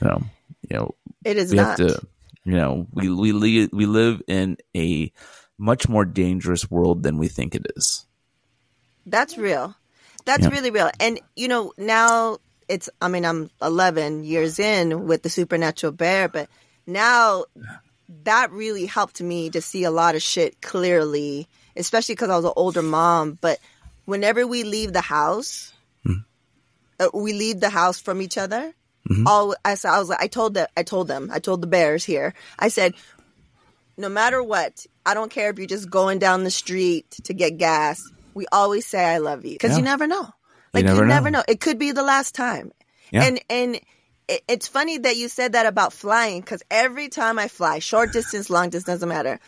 you 0.00 0.08
know, 0.08 0.22
you 0.70 0.76
know, 0.76 0.94
It 1.24 1.36
is 1.36 1.50
we 1.50 1.56
not. 1.56 1.78
have 1.78 1.88
to, 1.88 2.00
you 2.44 2.56
know, 2.56 2.86
we 2.92 3.08
we 3.08 3.32
li- 3.32 3.68
we 3.72 3.86
live 3.86 4.22
in 4.28 4.56
a 4.76 5.12
much 5.58 5.88
more 5.88 6.04
dangerous 6.04 6.70
world 6.70 7.02
than 7.02 7.18
we 7.18 7.28
think 7.28 7.54
it 7.54 7.66
is. 7.76 8.06
That's 9.06 9.36
real. 9.38 9.74
That's 10.24 10.44
Yeah. 10.44 10.50
really 10.50 10.70
real. 10.70 10.90
And 11.00 11.20
you 11.36 11.48
know, 11.48 11.72
now 11.76 12.38
it's 12.72 12.88
I 13.00 13.08
mean, 13.08 13.24
I'm 13.24 13.50
11 13.60 14.24
years 14.24 14.58
in 14.58 15.06
with 15.06 15.22
the 15.22 15.28
supernatural 15.28 15.92
bear, 15.92 16.28
but 16.28 16.48
now 16.86 17.44
that 18.24 18.50
really 18.50 18.86
helped 18.86 19.20
me 19.20 19.50
to 19.50 19.60
see 19.60 19.84
a 19.84 19.90
lot 19.90 20.14
of 20.14 20.22
shit 20.22 20.60
clearly, 20.62 21.48
especially 21.76 22.16
cuz 22.16 22.30
I 22.30 22.36
was 22.36 22.44
an 22.46 22.52
older 22.56 22.82
mom, 22.82 23.38
but 23.40 23.58
whenever 24.06 24.46
we 24.46 24.64
leave 24.64 24.92
the 24.92 25.00
house, 25.02 25.72
uh, 26.98 27.08
we 27.14 27.32
leave 27.32 27.60
the 27.60 27.70
house 27.70 28.00
from 28.00 28.20
each 28.22 28.38
other. 28.38 28.72
All 29.26 29.54
I 29.64 29.74
said, 29.74 29.90
I 29.90 29.98
was 29.98 30.08
like, 30.08 30.22
I 30.22 30.28
told 30.28 30.54
them, 30.54 30.68
I 30.76 30.82
told 30.82 31.08
them, 31.08 31.30
I 31.32 31.38
told 31.40 31.60
the 31.60 31.66
bears 31.66 32.04
here. 32.04 32.34
I 32.58 32.68
said, 32.68 32.94
no 33.98 34.08
matter 34.08 34.42
what, 34.42 34.86
I 35.04 35.14
don't 35.14 35.30
care 35.30 35.50
if 35.50 35.58
you're 35.58 35.66
just 35.66 35.90
going 35.90 36.18
down 36.18 36.44
the 36.44 36.50
street 36.50 37.10
to 37.24 37.34
get 37.34 37.58
gas. 37.58 38.10
We 38.34 38.46
always 38.50 38.86
say 38.86 39.04
I 39.04 39.18
love 39.18 39.44
you 39.44 39.52
because 39.52 39.72
Yeah. 39.72 39.78
you 39.78 39.84
never 39.84 40.06
know. 40.06 40.30
Like 40.72 40.82
you 40.82 40.88
never 40.88 41.06
never, 41.06 41.30
know. 41.30 41.38
know. 41.40 41.44
It 41.48 41.60
could 41.60 41.78
be 41.78 41.92
the 41.92 42.02
last 42.02 42.34
time. 42.34 42.72
Yeah. 43.10 43.24
And 43.24 43.40
and 43.50 43.80
it's 44.48 44.68
funny 44.68 44.98
that 44.98 45.16
you 45.16 45.28
said 45.28 45.52
that 45.52 45.66
about 45.66 45.92
flying 45.92 46.40
because 46.40 46.62
every 46.70 47.08
time 47.08 47.38
I 47.38 47.48
fly, 47.48 47.78
short 47.78 48.12
distance, 48.12 48.50
long 48.50 48.70
distance, 48.70 49.00
doesn't 49.00 49.08
matter. 49.08 49.40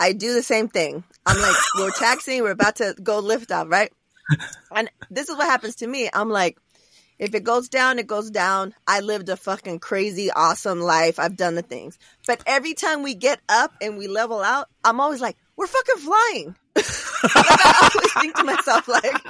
I 0.00 0.12
do 0.12 0.34
the 0.34 0.42
same 0.42 0.68
thing. 0.68 1.04
I'm 1.24 1.40
like, 1.40 1.54
we're 1.78 1.90
taxiing, 1.92 2.42
we're 2.42 2.50
about 2.50 2.76
to 2.76 2.94
go 3.00 3.20
lift 3.20 3.52
off, 3.52 3.68
right? 3.70 3.92
And 4.74 4.90
this 5.10 5.28
is 5.28 5.36
what 5.36 5.46
happens 5.46 5.76
to 5.76 5.86
me. 5.86 6.08
I'm 6.12 6.30
like, 6.30 6.58
if 7.18 7.34
it 7.34 7.44
goes 7.44 7.68
down, 7.68 8.00
it 8.00 8.06
goes 8.08 8.30
down. 8.30 8.74
I 8.86 9.00
lived 9.00 9.28
a 9.28 9.36
fucking 9.36 9.78
crazy, 9.78 10.30
awesome 10.30 10.80
life. 10.80 11.20
I've 11.20 11.36
done 11.36 11.54
the 11.54 11.62
things. 11.62 11.98
But 12.26 12.42
every 12.46 12.74
time 12.74 13.02
we 13.02 13.14
get 13.14 13.40
up 13.48 13.74
and 13.80 13.96
we 13.96 14.08
level 14.08 14.40
out, 14.40 14.68
I'm 14.82 14.98
always 14.98 15.20
like, 15.20 15.36
we're 15.56 15.68
fucking 15.68 15.98
flying. 15.98 16.56
like, 16.74 16.84
I 17.36 17.90
always 17.94 18.12
think 18.14 18.36
to 18.36 18.44
myself, 18.44 18.88
like, 18.88 19.22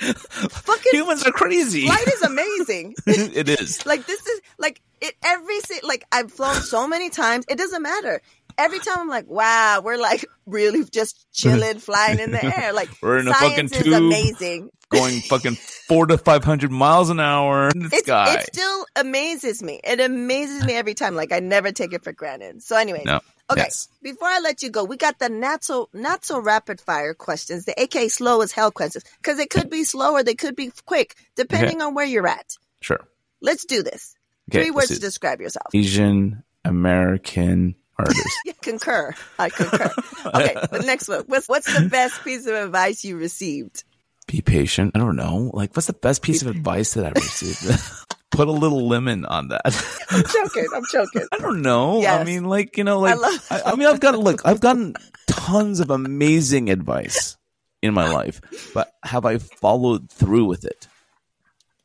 fucking 0.00 0.92
Humans 0.92 1.24
are 1.24 1.32
crazy. 1.32 1.86
flight 1.86 2.06
is 2.08 2.22
amazing. 2.22 2.94
it 3.06 3.48
is. 3.48 3.84
like 3.86 4.06
this 4.06 4.26
is 4.26 4.40
like 4.58 4.80
it 5.00 5.14
every 5.22 5.58
like 5.82 6.04
I've 6.12 6.32
flown 6.32 6.54
so 6.56 6.86
many 6.88 7.10
times. 7.10 7.44
It 7.48 7.58
doesn't 7.58 7.82
matter. 7.82 8.20
every 8.58 8.78
time 8.78 8.98
I'm 9.00 9.08
like, 9.08 9.28
wow, 9.28 9.80
we're 9.84 9.96
like 9.98 10.24
really 10.46 10.84
just 10.84 11.26
chilling, 11.32 11.78
flying 11.80 12.18
in 12.20 12.30
the 12.30 12.44
air. 12.44 12.72
Like 12.72 12.88
We're 13.02 13.18
in 13.18 13.28
a 13.28 13.34
fucking 13.34 13.68
tube. 13.68 13.92
amazing. 13.94 14.70
Going 14.90 15.20
fucking 15.22 15.54
four 15.88 16.06
to 16.06 16.18
five 16.18 16.44
hundred 16.44 16.70
miles 16.70 17.10
an 17.10 17.18
hour 17.18 17.68
in 17.70 17.80
the 17.80 17.86
It's, 17.86 18.06
sky. 18.06 18.34
it 18.34 18.54
still 18.54 18.86
amazes 18.94 19.62
me. 19.62 19.80
It 19.82 19.98
amazes 19.98 20.64
me 20.64 20.74
every 20.74 20.94
time. 20.94 21.16
Like 21.16 21.32
I 21.32 21.40
never 21.40 21.72
take 21.72 21.92
it 21.92 22.04
for 22.04 22.12
granted. 22.12 22.62
So 22.62 22.76
anyway, 22.76 23.02
No. 23.04 23.20
Okay. 23.50 23.62
Yes. 23.62 23.88
Before 24.02 24.28
I 24.28 24.40
let 24.40 24.62
you 24.62 24.70
go, 24.70 24.84
we 24.84 24.96
got 24.96 25.18
the 25.18 25.28
not 25.28 25.64
so 25.64 25.88
not 25.92 26.24
so 26.24 26.40
rapid 26.40 26.80
fire 26.80 27.14
questions, 27.14 27.64
the 27.64 27.74
AK 27.80 28.10
slow 28.10 28.40
as 28.40 28.52
hell 28.52 28.70
questions, 28.70 29.04
because 29.18 29.38
it 29.38 29.50
could 29.50 29.70
be 29.70 29.84
slower, 29.84 30.22
they 30.22 30.34
could 30.34 30.56
be 30.56 30.72
quick, 30.86 31.14
depending 31.36 31.82
on 31.82 31.94
where 31.94 32.06
you're 32.06 32.26
at. 32.26 32.56
Sure. 32.80 33.00
Let's 33.40 33.64
do 33.64 33.82
this. 33.82 34.16
Okay, 34.50 34.62
Three 34.62 34.70
words 34.70 34.88
to 34.88 35.00
describe 35.00 35.40
yourself. 35.40 35.74
Asian 35.74 36.42
American 36.64 37.74
artist. 37.98 38.28
Yeah, 38.44 38.52
concur. 38.60 39.14
I 39.38 39.48
concur. 39.48 39.90
Okay, 40.26 40.54
the 40.70 40.82
next 40.84 41.08
one. 41.08 41.24
What's 41.26 41.48
what's 41.48 41.72
the 41.72 41.88
best 41.88 42.22
piece 42.24 42.46
of 42.46 42.54
advice 42.54 43.04
you 43.04 43.16
received? 43.16 43.84
Be 44.26 44.40
patient. 44.40 44.92
I 44.94 44.98
don't 44.98 45.16
know. 45.16 45.50
Like, 45.52 45.76
what's 45.76 45.86
the 45.86 45.92
best 45.92 46.22
piece 46.22 46.42
of 46.42 46.48
advice 46.48 46.94
that 46.94 47.04
I've 47.06 47.14
received? 47.14 47.80
Put 48.34 48.48
a 48.48 48.52
little 48.52 48.86
lemon 48.88 49.24
on 49.24 49.48
that. 49.48 49.62
I'm 50.10 50.22
joking. 50.24 50.66
I'm 50.74 50.82
joking. 50.90 51.26
I 51.32 51.38
don't 51.38 51.62
know. 51.62 52.00
I 52.20 52.24
mean, 52.24 52.44
like 52.44 52.76
you 52.76 52.84
know, 52.84 53.00
like 53.00 53.14
I 53.14 53.18
love- 53.18 53.46
I, 53.50 53.62
I 53.66 53.76
mean, 53.76 53.86
I've 53.88 54.00
got 54.00 54.18
look, 54.18 54.42
I've 54.44 54.60
gotten 54.60 54.94
tons 55.26 55.80
of 55.80 55.90
amazing 55.90 56.68
advice 56.70 57.36
in 57.82 57.94
my 57.94 58.10
life, 58.12 58.40
but 58.74 58.92
have 59.04 59.24
I 59.24 59.38
followed 59.38 60.10
through 60.10 60.46
with 60.46 60.64
it? 60.64 60.88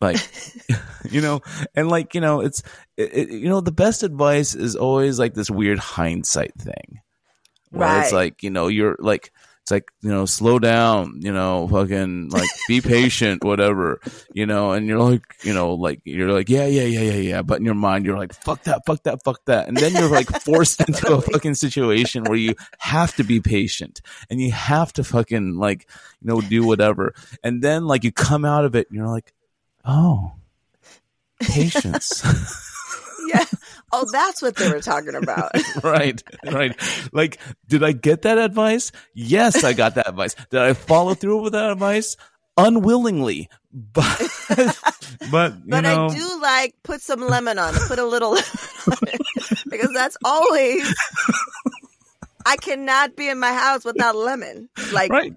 Like, 0.01 0.17
you 1.11 1.21
know, 1.21 1.41
and 1.75 1.89
like 1.89 2.15
you 2.15 2.21
know, 2.21 2.41
it's 2.41 2.63
it, 2.97 3.09
it- 3.13 3.29
you 3.31 3.49
know, 3.49 3.61
the 3.61 3.71
best 3.71 4.01
advice 4.03 4.55
is 4.55 4.75
always 4.75 5.19
like 5.19 5.33
this 5.35 5.51
weird 5.51 5.77
hindsight 5.79 6.55
thing, 6.55 7.01
where 7.69 7.87
it's 8.01 8.11
like 8.13 8.41
you 8.43 8.49
know, 8.49 8.67
you're 8.67 8.95
like. 8.99 9.31
It's 9.69 9.71
like, 9.71 9.91
you 10.01 10.09
know, 10.09 10.25
slow 10.25 10.57
down, 10.57 11.19
you 11.21 11.31
know, 11.31 11.67
fucking 11.67 12.29
like 12.29 12.49
be 12.67 12.81
patient, 12.95 13.43
whatever, 13.43 14.01
you 14.33 14.47
know, 14.47 14.71
and 14.71 14.87
you're 14.87 14.97
like, 14.97 15.21
you 15.43 15.53
know, 15.53 15.75
like, 15.75 16.01
you're 16.05 16.33
like, 16.33 16.49
yeah, 16.49 16.65
yeah, 16.65 16.85
yeah, 16.85 17.01
yeah, 17.01 17.21
yeah. 17.21 17.41
But 17.43 17.59
in 17.59 17.65
your 17.65 17.75
mind, 17.75 18.03
you're 18.03 18.17
like, 18.17 18.33
fuck 18.33 18.63
that, 18.63 18.81
fuck 18.87 19.03
that, 19.03 19.23
fuck 19.23 19.45
that. 19.45 19.67
And 19.67 19.77
then 19.77 19.93
you're 19.93 20.09
like 20.09 20.27
forced 20.41 20.81
into 20.81 21.13
a 21.13 21.21
fucking 21.21 21.53
situation 21.53 22.23
where 22.23 22.35
you 22.35 22.55
have 22.79 23.15
to 23.17 23.23
be 23.23 23.41
patient 23.41 24.01
and 24.31 24.41
you 24.41 24.51
have 24.51 24.91
to 24.93 25.03
fucking 25.03 25.57
like, 25.57 25.87
you 26.19 26.29
know, 26.29 26.41
do 26.41 26.65
whatever. 26.65 27.13
And 27.43 27.61
then 27.61 27.85
like 27.85 28.03
you 28.03 28.11
come 28.11 28.45
out 28.45 28.65
of 28.65 28.75
it 28.75 28.87
and 28.89 28.97
you're 28.97 29.07
like, 29.07 29.35
oh, 29.85 30.31
patience. 31.41 32.23
Yeah. 33.27 33.45
Oh, 33.91 34.05
that's 34.11 34.41
what 34.41 34.55
they 34.55 34.69
were 34.69 34.81
talking 34.81 35.15
about. 35.15 35.51
right, 35.83 36.21
right. 36.45 36.79
Like, 37.11 37.39
did 37.67 37.83
I 37.83 37.91
get 37.91 38.23
that 38.23 38.37
advice? 38.37 38.91
Yes, 39.13 39.63
I 39.63 39.73
got 39.73 39.95
that 39.95 40.07
advice. 40.07 40.35
Did 40.49 40.61
I 40.61 40.73
follow 40.73 41.13
through 41.13 41.41
with 41.41 41.53
that 41.53 41.71
advice? 41.71 42.15
Unwillingly, 42.57 43.49
but 43.73 44.19
but 45.31 45.53
you 45.53 45.63
But 45.67 45.81
know, 45.81 46.07
I 46.07 46.13
do 46.13 46.41
like 46.41 46.75
put 46.83 47.01
some 47.01 47.21
lemon 47.21 47.57
on 47.57 47.73
it. 47.73 47.81
Put 47.87 47.99
a 47.99 48.05
little 48.05 48.31
lemon 48.31 48.47
on 48.91 48.97
it. 49.07 49.21
because 49.69 49.91
that's 49.93 50.17
always. 50.25 50.93
I 52.45 52.57
cannot 52.57 53.15
be 53.15 53.29
in 53.29 53.39
my 53.39 53.53
house 53.53 53.85
without 53.85 54.15
lemon. 54.15 54.69
Like, 54.91 55.11
right? 55.11 55.33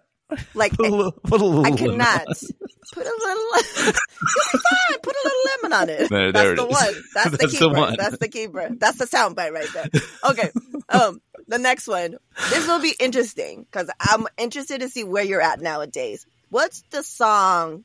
Like 0.54 0.72
Put 0.76 0.86
a 0.86 0.90
little, 0.90 1.12
put 1.12 1.40
a 1.40 1.44
little 1.44 1.60
I 1.66 1.70
lemon 1.70 1.78
cannot 1.78 2.20
on. 2.28 2.34
put 2.92 3.06
a 3.06 3.10
little. 3.10 3.44
You'll 3.54 3.92
fine. 4.60 4.98
Put 5.02 5.14
a 5.16 5.22
little 5.24 5.40
lemon 5.62 5.72
on 5.72 5.88
it. 5.88 6.08
There- 6.10 6.32
That's 6.32 6.44
there 6.44 6.52
it 6.52 6.56
the 6.56 6.66
is. 6.66 6.72
one. 6.72 7.02
That's, 7.14 7.30
the 7.30 7.36
That's 7.36 7.52
the 7.52 7.58
keeper. 7.58 7.68
one. 7.80 7.96
That's 7.98 8.18
the 8.18 8.28
keeper. 8.28 8.68
That's 8.78 8.98
the 8.98 9.04
soundbite 9.06 9.52
right 9.52 9.68
there. 9.74 9.88
Okay. 10.30 10.50
Um, 10.88 11.22
the 11.48 11.58
next 11.58 11.86
one. 11.88 12.18
This 12.50 12.66
will 12.66 12.80
be 12.80 12.94
interesting 13.00 13.62
because 13.62 13.88
I'm 13.98 14.26
interested 14.36 14.80
to 14.82 14.90
see 14.90 15.04
where 15.04 15.22
you're 15.24 15.40
at 15.40 15.58
nowadays. 15.60 16.26
What's 16.50 16.82
the 16.90 17.02
song 17.02 17.84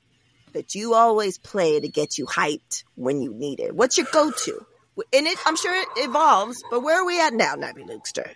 that 0.52 0.76
you 0.76 0.94
always 0.94 1.38
play 1.38 1.80
to 1.80 1.88
get 1.88 2.18
you 2.18 2.26
hyped 2.26 2.84
when 2.96 3.22
you 3.22 3.34
need 3.34 3.62
it? 3.62 3.74
What's 3.74 3.98
your 3.98 4.08
go-to? 4.12 4.66
And 5.14 5.26
it, 5.28 5.38
I'm 5.46 5.56
sure 5.56 5.74
it 5.74 5.88
evolves, 5.98 6.62
but 6.70 6.82
where 6.82 7.00
are 7.02 7.06
we 7.06 7.22
at 7.22 7.34
now, 7.34 7.54
Nabby 7.56 7.84
Lukester? 7.86 8.30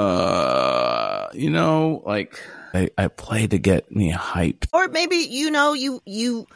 Uh, 0.00 1.28
you 1.34 1.50
know, 1.50 2.02
like 2.06 2.40
I, 2.72 2.90
I 2.96 3.08
play 3.08 3.46
to 3.46 3.58
get 3.58 3.90
me 3.90 4.12
hyped. 4.12 4.68
Or 4.72 4.88
maybe 4.88 5.16
you 5.16 5.50
know 5.50 5.72
you 5.72 6.02
you. 6.06 6.46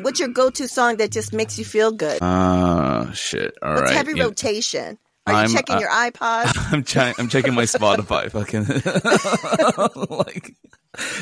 What's 0.00 0.20
your 0.20 0.28
go-to 0.28 0.68
song 0.68 0.98
that 0.98 1.10
just 1.10 1.32
makes 1.32 1.58
you 1.58 1.64
feel 1.64 1.90
good? 1.90 2.22
Uh, 2.22 3.10
shit. 3.12 3.56
All 3.62 3.70
right. 3.70 3.80
What's 3.80 3.92
heavy 3.92 4.12
you 4.12 4.18
know, 4.18 4.26
rotation? 4.26 4.98
Are 5.26 5.32
you 5.32 5.38
I'm, 5.40 5.48
checking 5.50 5.76
uh, 5.76 5.80
your 5.80 5.90
iPod? 5.90 6.72
I'm 6.72 6.84
checking. 6.84 7.22
I'm 7.22 7.28
checking 7.28 7.54
my 7.54 7.64
Spotify. 7.64 8.30
Fucking 8.32 8.64
like 10.16 10.54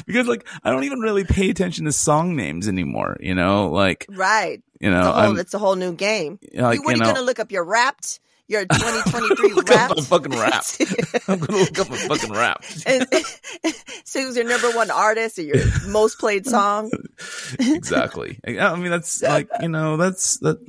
because 0.06 0.26
like 0.28 0.46
I 0.62 0.70
don't 0.70 0.84
even 0.84 1.00
really 1.00 1.24
pay 1.24 1.50
attention 1.50 1.86
to 1.86 1.92
song 1.92 2.36
names 2.36 2.68
anymore. 2.68 3.16
You 3.20 3.34
know, 3.34 3.68
like 3.70 4.06
right. 4.10 4.62
you 4.80 4.90
know, 4.90 4.98
It's 4.98 5.08
a 5.08 5.12
whole, 5.12 5.38
it's 5.38 5.54
a 5.54 5.58
whole 5.58 5.76
new 5.76 5.92
game. 5.92 6.38
like 6.54 6.78
you, 6.78 6.82
what 6.82 6.92
you 6.92 7.00
know. 7.02 7.08
you 7.08 7.14
gonna 7.14 7.26
look 7.26 7.40
up 7.40 7.50
your 7.50 7.64
Wrapped? 7.64 8.20
Your 8.48 8.64
2023 8.72 9.52
Look 9.54 9.70
up 9.72 9.96
my 9.96 10.02
fucking 10.02 10.32
rap. 10.32 10.64
I'm 11.28 11.38
gonna 11.38 11.58
look 11.58 11.78
up 11.78 11.90
my 11.90 11.96
fucking 11.96 12.32
rap. 12.32 12.64
and, 12.86 13.06
so 14.04 14.22
who's 14.22 14.36
your 14.36 14.44
number 14.44 14.70
one 14.70 14.90
artist 14.90 15.38
or 15.38 15.42
your 15.42 15.64
most 15.88 16.18
played 16.18 16.46
song? 16.46 16.90
exactly. 17.58 18.38
I 18.46 18.76
mean, 18.76 18.90
that's 18.90 19.22
like 19.22 19.48
you 19.60 19.68
know, 19.68 19.96
that's 19.96 20.38
that. 20.38 20.64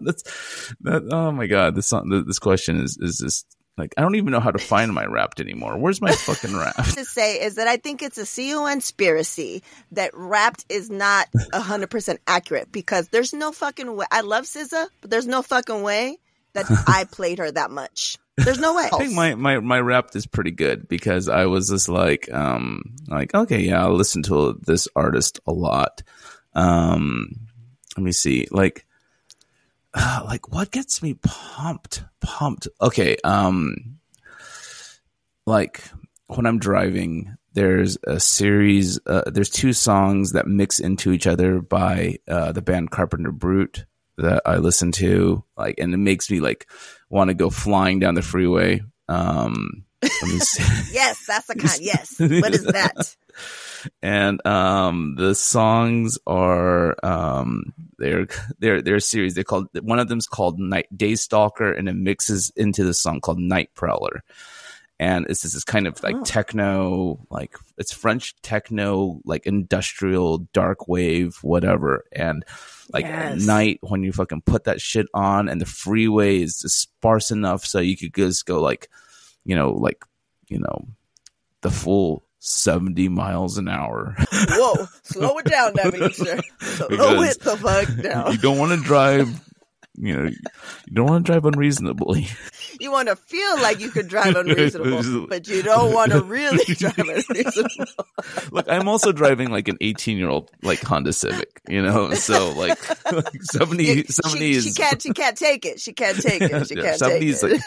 that's 0.00 0.74
that. 0.80 1.08
Oh 1.12 1.30
my 1.32 1.46
god, 1.46 1.74
this 1.74 1.88
song, 1.88 2.24
this 2.26 2.38
question 2.38 2.80
is 2.80 2.96
is 3.00 3.18
just 3.18 3.46
like 3.76 3.92
I 3.98 4.00
don't 4.00 4.14
even 4.14 4.30
know 4.30 4.40
how 4.40 4.50
to 4.50 4.58
find 4.58 4.94
my 4.94 5.04
Wrapped 5.04 5.40
anymore. 5.40 5.78
Where's 5.78 6.00
my 6.00 6.12
fucking 6.12 6.56
rap? 6.56 6.76
to 6.76 7.04
say 7.04 7.42
is 7.42 7.56
that 7.56 7.68
I 7.68 7.76
think 7.76 8.02
it's 8.02 8.16
a 8.16 8.24
CU 8.24 8.66
conspiracy 8.66 9.62
that 9.92 10.12
Wrapped 10.14 10.64
is 10.70 10.88
not 10.88 11.28
100% 11.52 12.18
accurate 12.26 12.72
because 12.72 13.08
there's 13.08 13.34
no 13.34 13.52
fucking 13.52 13.94
way. 13.94 14.06
I 14.10 14.22
love 14.22 14.44
SZA, 14.44 14.86
but 15.02 15.10
there's 15.10 15.26
no 15.26 15.42
fucking 15.42 15.82
way 15.82 16.18
that 16.56 16.66
I 16.86 17.04
played 17.04 17.38
her 17.38 17.50
that 17.50 17.70
much. 17.70 18.18
There's 18.36 18.58
no 18.58 18.74
way. 18.74 18.88
I 18.92 18.98
think 18.98 19.12
my 19.12 19.34
my 19.34 19.60
my 19.60 19.80
rap 19.80 20.14
is 20.14 20.26
pretty 20.26 20.50
good 20.50 20.88
because 20.88 21.28
I 21.28 21.46
was 21.46 21.70
just 21.70 21.88
like 21.88 22.32
um 22.32 22.96
like 23.08 23.34
okay 23.34 23.60
yeah 23.60 23.82
I'll 23.82 23.94
listen 23.94 24.22
to 24.24 24.60
this 24.66 24.88
artist 24.94 25.40
a 25.46 25.52
lot. 25.52 26.02
Um, 26.54 27.46
let 27.96 28.04
me 28.04 28.12
see 28.12 28.46
like 28.50 28.86
like 29.96 30.52
what 30.52 30.70
gets 30.70 31.02
me 31.02 31.14
pumped 31.14 32.04
pumped 32.20 32.68
okay 32.80 33.16
um 33.24 33.98
like 35.46 35.82
when 36.26 36.46
I'm 36.46 36.58
driving 36.58 37.36
there's 37.54 37.96
a 38.04 38.20
series 38.20 39.00
uh, 39.06 39.30
there's 39.30 39.48
two 39.48 39.72
songs 39.72 40.32
that 40.32 40.46
mix 40.46 40.78
into 40.78 41.12
each 41.12 41.26
other 41.26 41.60
by 41.60 42.18
uh, 42.28 42.52
the 42.52 42.60
band 42.60 42.90
Carpenter 42.90 43.32
Brut 43.32 43.86
that 44.18 44.42
I 44.46 44.56
listen 44.56 44.92
to 44.92 45.44
like 45.56 45.76
and 45.78 45.92
it 45.94 45.98
makes 45.98 46.30
me 46.30 46.40
like 46.40 46.66
want 47.10 47.28
to 47.28 47.34
go 47.34 47.50
flying 47.50 47.98
down 48.00 48.14
the 48.14 48.22
freeway 48.22 48.82
um 49.08 49.84
let 50.02 50.22
me 50.22 50.38
see 50.38 50.62
Yes, 50.92 51.24
that's 51.26 51.46
the 51.46 51.54
kind. 51.54 51.78
Yes. 51.80 52.14
What 52.18 52.54
is 52.54 52.64
that? 52.64 53.16
and 54.02 54.44
um 54.46 55.14
the 55.16 55.34
songs 55.34 56.18
are 56.26 56.96
um 57.04 57.74
they're 57.98 58.26
they're 58.58 58.82
they're 58.82 58.96
a 58.96 59.00
series 59.00 59.34
they 59.34 59.44
called 59.44 59.68
one 59.82 59.98
of 59.98 60.08
them's 60.08 60.26
called 60.26 60.58
night 60.58 60.86
day 60.96 61.14
stalker 61.14 61.72
and 61.72 61.88
it 61.88 61.94
mixes 61.94 62.50
into 62.56 62.84
the 62.84 62.94
song 62.94 63.20
called 63.20 63.38
night 63.38 63.70
prowler 63.74 64.24
and 64.98 65.26
it's 65.28 65.42
this 65.42 65.62
kind 65.64 65.86
of 65.86 66.02
like 66.02 66.16
Oh. 66.16 66.24
techno 66.24 67.26
like 67.30 67.54
it's 67.76 67.92
french 67.92 68.34
techno 68.42 69.20
like 69.24 69.46
industrial 69.46 70.38
dark 70.52 70.88
wave 70.88 71.36
whatever 71.42 72.04
and 72.12 72.44
like 72.92 73.04
at 73.04 73.38
night 73.38 73.78
when 73.82 74.02
you 74.02 74.12
fucking 74.12 74.42
put 74.42 74.64
that 74.64 74.80
shit 74.80 75.06
on 75.12 75.48
and 75.48 75.60
the 75.60 75.66
freeway 75.66 76.40
is 76.40 76.60
just 76.60 76.80
sparse 76.80 77.30
enough 77.30 77.64
so 77.64 77.78
you 77.78 77.96
could 77.96 78.14
just 78.14 78.46
go 78.46 78.60
like 78.62 78.88
you 79.44 79.54
know 79.54 79.72
like 79.72 80.02
you 80.48 80.58
know 80.58 80.86
the 81.62 81.70
full 81.70 82.22
70 82.38 83.08
miles 83.08 83.58
an 83.58 83.68
hour 83.68 84.14
Whoa, 84.48 84.86
slow 85.02 85.36
it 85.38 85.46
down, 85.46 85.72
Debbie. 85.74 86.10
Sure. 86.12 86.38
Slow 86.60 87.22
it 87.22 87.40
the 87.40 87.56
fuck 87.56 88.02
down. 88.02 88.30
you 88.32 88.38
don't 88.38 88.58
want 88.58 88.78
to 88.78 88.86
drive 88.86 89.28
you 89.98 90.14
know 90.16 90.24
you 90.28 90.36
don't 90.94 91.06
want 91.06 91.24
to 91.24 91.32
drive 91.32 91.44
unreasonably 91.44 92.28
You 92.78 92.90
want 92.92 93.08
to 93.08 93.16
feel 93.16 93.56
like 93.62 93.80
you 93.80 93.90
could 93.90 94.08
drive 94.08 94.36
unreasonable, 94.42 95.26
but 95.28 95.48
you 95.48 95.62
don't 95.62 95.92
want 95.94 96.12
to 96.12 96.22
really 96.24 96.64
drive 96.74 96.98
unreasonable. 96.98 97.86
look 98.52 98.68
i'm 98.68 98.88
also 98.88 99.12
driving 99.12 99.50
like 99.50 99.68
an 99.68 99.78
18 99.80 100.18
year 100.18 100.28
old 100.28 100.50
like 100.62 100.80
honda 100.82 101.12
civic 101.12 101.60
you 101.68 101.80
know 101.82 102.10
so 102.14 102.52
like, 102.52 102.78
like 103.12 103.42
70 103.42 103.84
You- 103.84 104.04
70 104.04 104.38
she, 104.38 104.52
is 104.52 104.64
she 104.64 104.72
can't. 104.74 105.00
She 105.00 105.10
can't 105.12 105.36
take 105.38 105.64
it. 105.64 105.80
She 105.80 105.92
can't 105.92 106.20
take 106.20 106.42
it. 106.42 106.66
She 106.68 106.74
Yeah, 106.76 106.82
can't 106.82 107.00
take 107.00 107.22
it. 107.22 107.42
like 107.42 107.60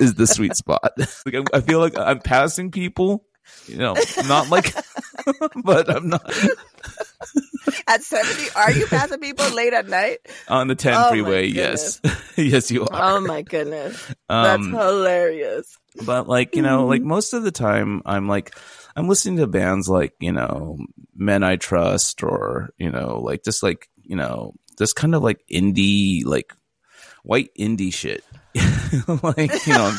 is 0.00 0.14
the 0.14 0.26
sweet 0.26 0.54
spot 0.56 0.92
like 1.24 1.34
I'm, 1.34 1.44
i 1.54 1.60
feel 1.60 1.78
like 1.80 1.96
i'm 1.98 2.20
passing 2.20 2.70
people 2.70 3.24
you 3.66 3.78
know 3.78 3.94
not 4.26 4.48
like 4.50 4.74
but 5.64 5.88
i'm 5.90 6.08
not 6.10 6.30
at 7.88 8.02
70, 8.02 8.50
are 8.56 8.72
you 8.72 8.86
passing 8.86 9.20
people 9.20 9.48
late 9.54 9.72
at 9.72 9.88
night? 9.88 10.18
On 10.48 10.68
the 10.68 10.74
10 10.74 10.94
Oh, 10.96 11.08
freeway, 11.10 11.46
yes. 11.46 12.00
yes, 12.36 12.70
you 12.70 12.82
are. 12.86 13.16
Oh 13.16 13.20
my 13.20 13.42
goodness. 13.42 13.96
That's 14.28 14.62
Um, 14.62 14.72
hilarious. 14.72 15.76
but 16.06 16.28
like 16.28 16.54
you 16.56 16.62
know 16.62 16.86
like 16.92 17.02
most 17.02 17.32
of 17.32 17.42
the 17.42 17.50
time 17.50 18.00
i'm 18.06 18.28
like 18.28 18.54
i'm 18.94 19.08
listening 19.08 19.38
to 19.38 19.46
bands 19.48 19.88
like 19.88 20.12
you 20.20 20.30
know 20.30 20.78
men 21.16 21.42
i 21.42 21.56
trust 21.56 22.22
or 22.22 22.70
you 22.78 22.88
know 22.90 23.18
like 23.20 23.42
just 23.42 23.60
like 23.62 23.88
you 24.04 24.14
know 24.14 24.54
just 24.78 24.94
kind 24.94 25.16
of 25.16 25.22
like 25.24 25.40
indie 25.50 26.24
like 26.24 26.52
white 27.24 27.50
indie 27.58 27.92
shit 27.92 28.22
like 29.24 29.66
you 29.66 29.72
know 29.74 29.92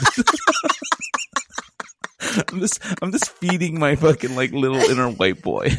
I'm 2.50 2.60
just 2.60 2.80
I'm 3.02 3.12
just 3.12 3.30
feeding 3.30 3.80
my 3.80 3.96
fucking 3.96 4.36
like 4.36 4.52
little 4.52 4.78
inner 4.78 5.10
white 5.10 5.42
boy. 5.42 5.70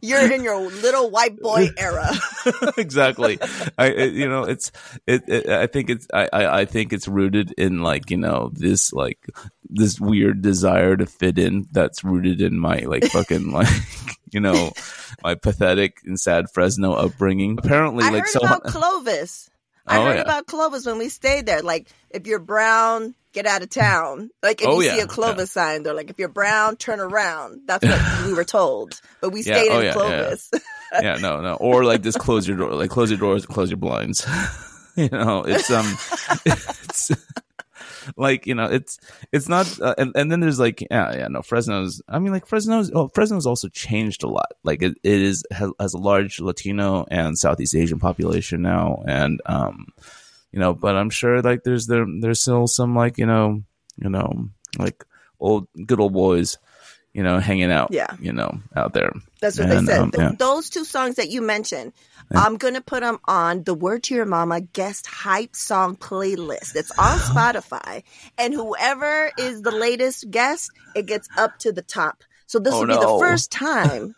You're 0.00 0.30
in 0.32 0.42
your 0.44 0.60
little 0.60 1.10
white 1.10 1.38
boy 1.38 1.68
era. 1.78 2.10
exactly. 2.76 3.38
I 3.78 3.86
it, 3.88 4.12
you 4.14 4.28
know 4.28 4.44
it's 4.44 4.72
it, 5.06 5.22
it 5.28 5.48
I 5.48 5.66
think 5.66 5.90
it's 5.90 6.06
I, 6.12 6.28
I 6.32 6.60
I 6.60 6.64
think 6.64 6.92
it's 6.92 7.08
rooted 7.08 7.52
in 7.58 7.82
like 7.82 8.10
you 8.10 8.16
know 8.16 8.50
this 8.54 8.92
like 8.92 9.18
this 9.68 10.00
weird 10.00 10.42
desire 10.42 10.96
to 10.96 11.06
fit 11.06 11.38
in 11.38 11.66
that's 11.72 12.04
rooted 12.04 12.40
in 12.40 12.58
my 12.58 12.80
like 12.80 13.04
fucking 13.04 13.50
like 13.52 13.68
you 14.30 14.40
know 14.40 14.72
my 15.22 15.34
pathetic 15.34 15.98
and 16.04 16.18
sad 16.18 16.46
Fresno 16.52 16.92
upbringing. 16.92 17.58
Apparently, 17.58 18.04
I 18.04 18.10
like 18.10 18.22
heard 18.22 18.28
so 18.28 18.40
about 18.40 18.64
Clovis. 18.66 19.48
I 19.86 19.98
Oh, 19.98 20.04
heard 20.04 20.14
yeah. 20.16 20.22
about 20.22 20.46
Clovis 20.46 20.86
when 20.86 20.98
we 20.98 21.08
stayed 21.08 21.46
there. 21.46 21.60
Like, 21.60 21.88
if 22.08 22.28
you're 22.28 22.38
brown, 22.38 23.16
get 23.32 23.46
out 23.46 23.62
of 23.62 23.70
town. 23.70 24.30
Like, 24.42 24.60
if 24.62 24.68
Oh, 24.68 24.80
you 24.80 24.90
see 24.90 25.00
a 25.00 25.06
Clovis 25.06 25.50
sign, 25.50 25.82
they're 25.82 25.94
like, 25.94 26.10
if 26.10 26.18
you're 26.18 26.28
brown, 26.28 26.76
turn 26.76 27.00
around. 27.00 27.62
That's 27.66 27.84
what 27.84 28.26
we 28.26 28.34
were 28.34 28.44
told. 28.44 29.00
But 29.20 29.30
we 29.30 29.42
Yeah, 29.42 29.56
stayed 29.56 29.70
oh, 29.70 29.78
in 29.78 29.84
yeah, 29.84 29.88
yeah. 29.88 29.92
Clovis. 29.92 30.50
yeah, 31.00 31.16
no, 31.16 31.40
no, 31.40 31.54
or 31.54 31.84
like 31.84 32.02
just 32.02 32.18
close 32.18 32.46
your 32.46 32.56
door, 32.58 32.72
like 32.74 32.90
close 32.90 33.10
your 33.10 33.18
doors, 33.18 33.46
close 33.46 33.70
your 33.70 33.78
blinds. 33.78 34.26
you 34.96 35.08
know, 35.10 35.42
it's 35.46 35.70
um, 35.70 35.86
it's 36.46 37.10
like 38.16 38.46
you 38.46 38.54
know, 38.54 38.64
it's 38.64 38.98
it's 39.32 39.48
not, 39.48 39.80
uh, 39.80 39.94
and 39.96 40.12
and 40.16 40.30
then 40.30 40.40
there's 40.40 40.58
like 40.58 40.80
yeah, 40.90 41.16
yeah, 41.16 41.28
no, 41.28 41.40
Fresno's. 41.42 42.02
I 42.08 42.18
mean, 42.18 42.32
like 42.32 42.46
Fresno's. 42.46 42.90
Oh, 42.94 43.08
Fresno's 43.08 43.46
also 43.46 43.68
changed 43.68 44.22
a 44.22 44.28
lot. 44.28 44.52
Like 44.64 44.82
it, 44.82 44.98
it 45.02 45.22
is 45.22 45.44
has, 45.50 45.70
has 45.80 45.94
a 45.94 45.98
large 45.98 46.40
Latino 46.40 47.06
and 47.10 47.38
Southeast 47.38 47.74
Asian 47.74 47.98
population 47.98 48.60
now, 48.62 49.02
and 49.06 49.40
um, 49.46 49.86
you 50.52 50.60
know, 50.60 50.74
but 50.74 50.96
I'm 50.96 51.10
sure 51.10 51.42
like 51.42 51.64
there's 51.64 51.86
there 51.86 52.06
there's 52.20 52.40
still 52.40 52.66
some 52.66 52.94
like 52.94 53.18
you 53.18 53.26
know, 53.26 53.62
you 53.96 54.10
know, 54.10 54.48
like 54.78 55.04
old 55.40 55.66
good 55.86 56.00
old 56.00 56.12
boys. 56.12 56.58
You 57.14 57.22
know, 57.22 57.40
hanging 57.40 57.70
out, 57.70 57.88
Yeah. 57.92 58.16
you 58.22 58.32
know, 58.32 58.58
out 58.74 58.94
there. 58.94 59.12
That's 59.38 59.58
what 59.58 59.68
And, 59.70 59.86
they 59.86 59.92
said. 59.92 60.00
um, 60.00 60.12
yeah. 60.16 60.32
Those 60.38 60.70
two 60.70 60.82
songs 60.86 61.16
that 61.16 61.28
you 61.28 61.42
mentioned, 61.42 61.92
I'm 62.34 62.56
going 62.56 62.72
to 62.72 62.80
put 62.80 63.00
them 63.02 63.18
on 63.26 63.64
the 63.64 63.74
Word 63.74 64.04
to 64.04 64.14
Your 64.14 64.24
Mama 64.24 64.62
guest 64.62 65.04
hype 65.06 65.54
song 65.54 65.94
playlist. 65.96 66.74
It's 66.74 66.90
on 66.98 67.18
Spotify. 67.28 68.02
And 68.38 68.54
whoever 68.54 69.30
is 69.36 69.60
the 69.60 69.72
latest 69.72 70.30
guest, 70.30 70.70
it 70.96 71.04
gets 71.04 71.28
up 71.36 71.58
to 71.58 71.72
the 71.72 71.82
top. 71.82 72.24
So 72.46 72.58
this 72.58 72.72
Oh, 72.72 72.80
will 72.80 72.86
be 72.86 72.94
no. 72.94 73.18
the 73.18 73.22
first 73.22 73.52
time 73.52 74.14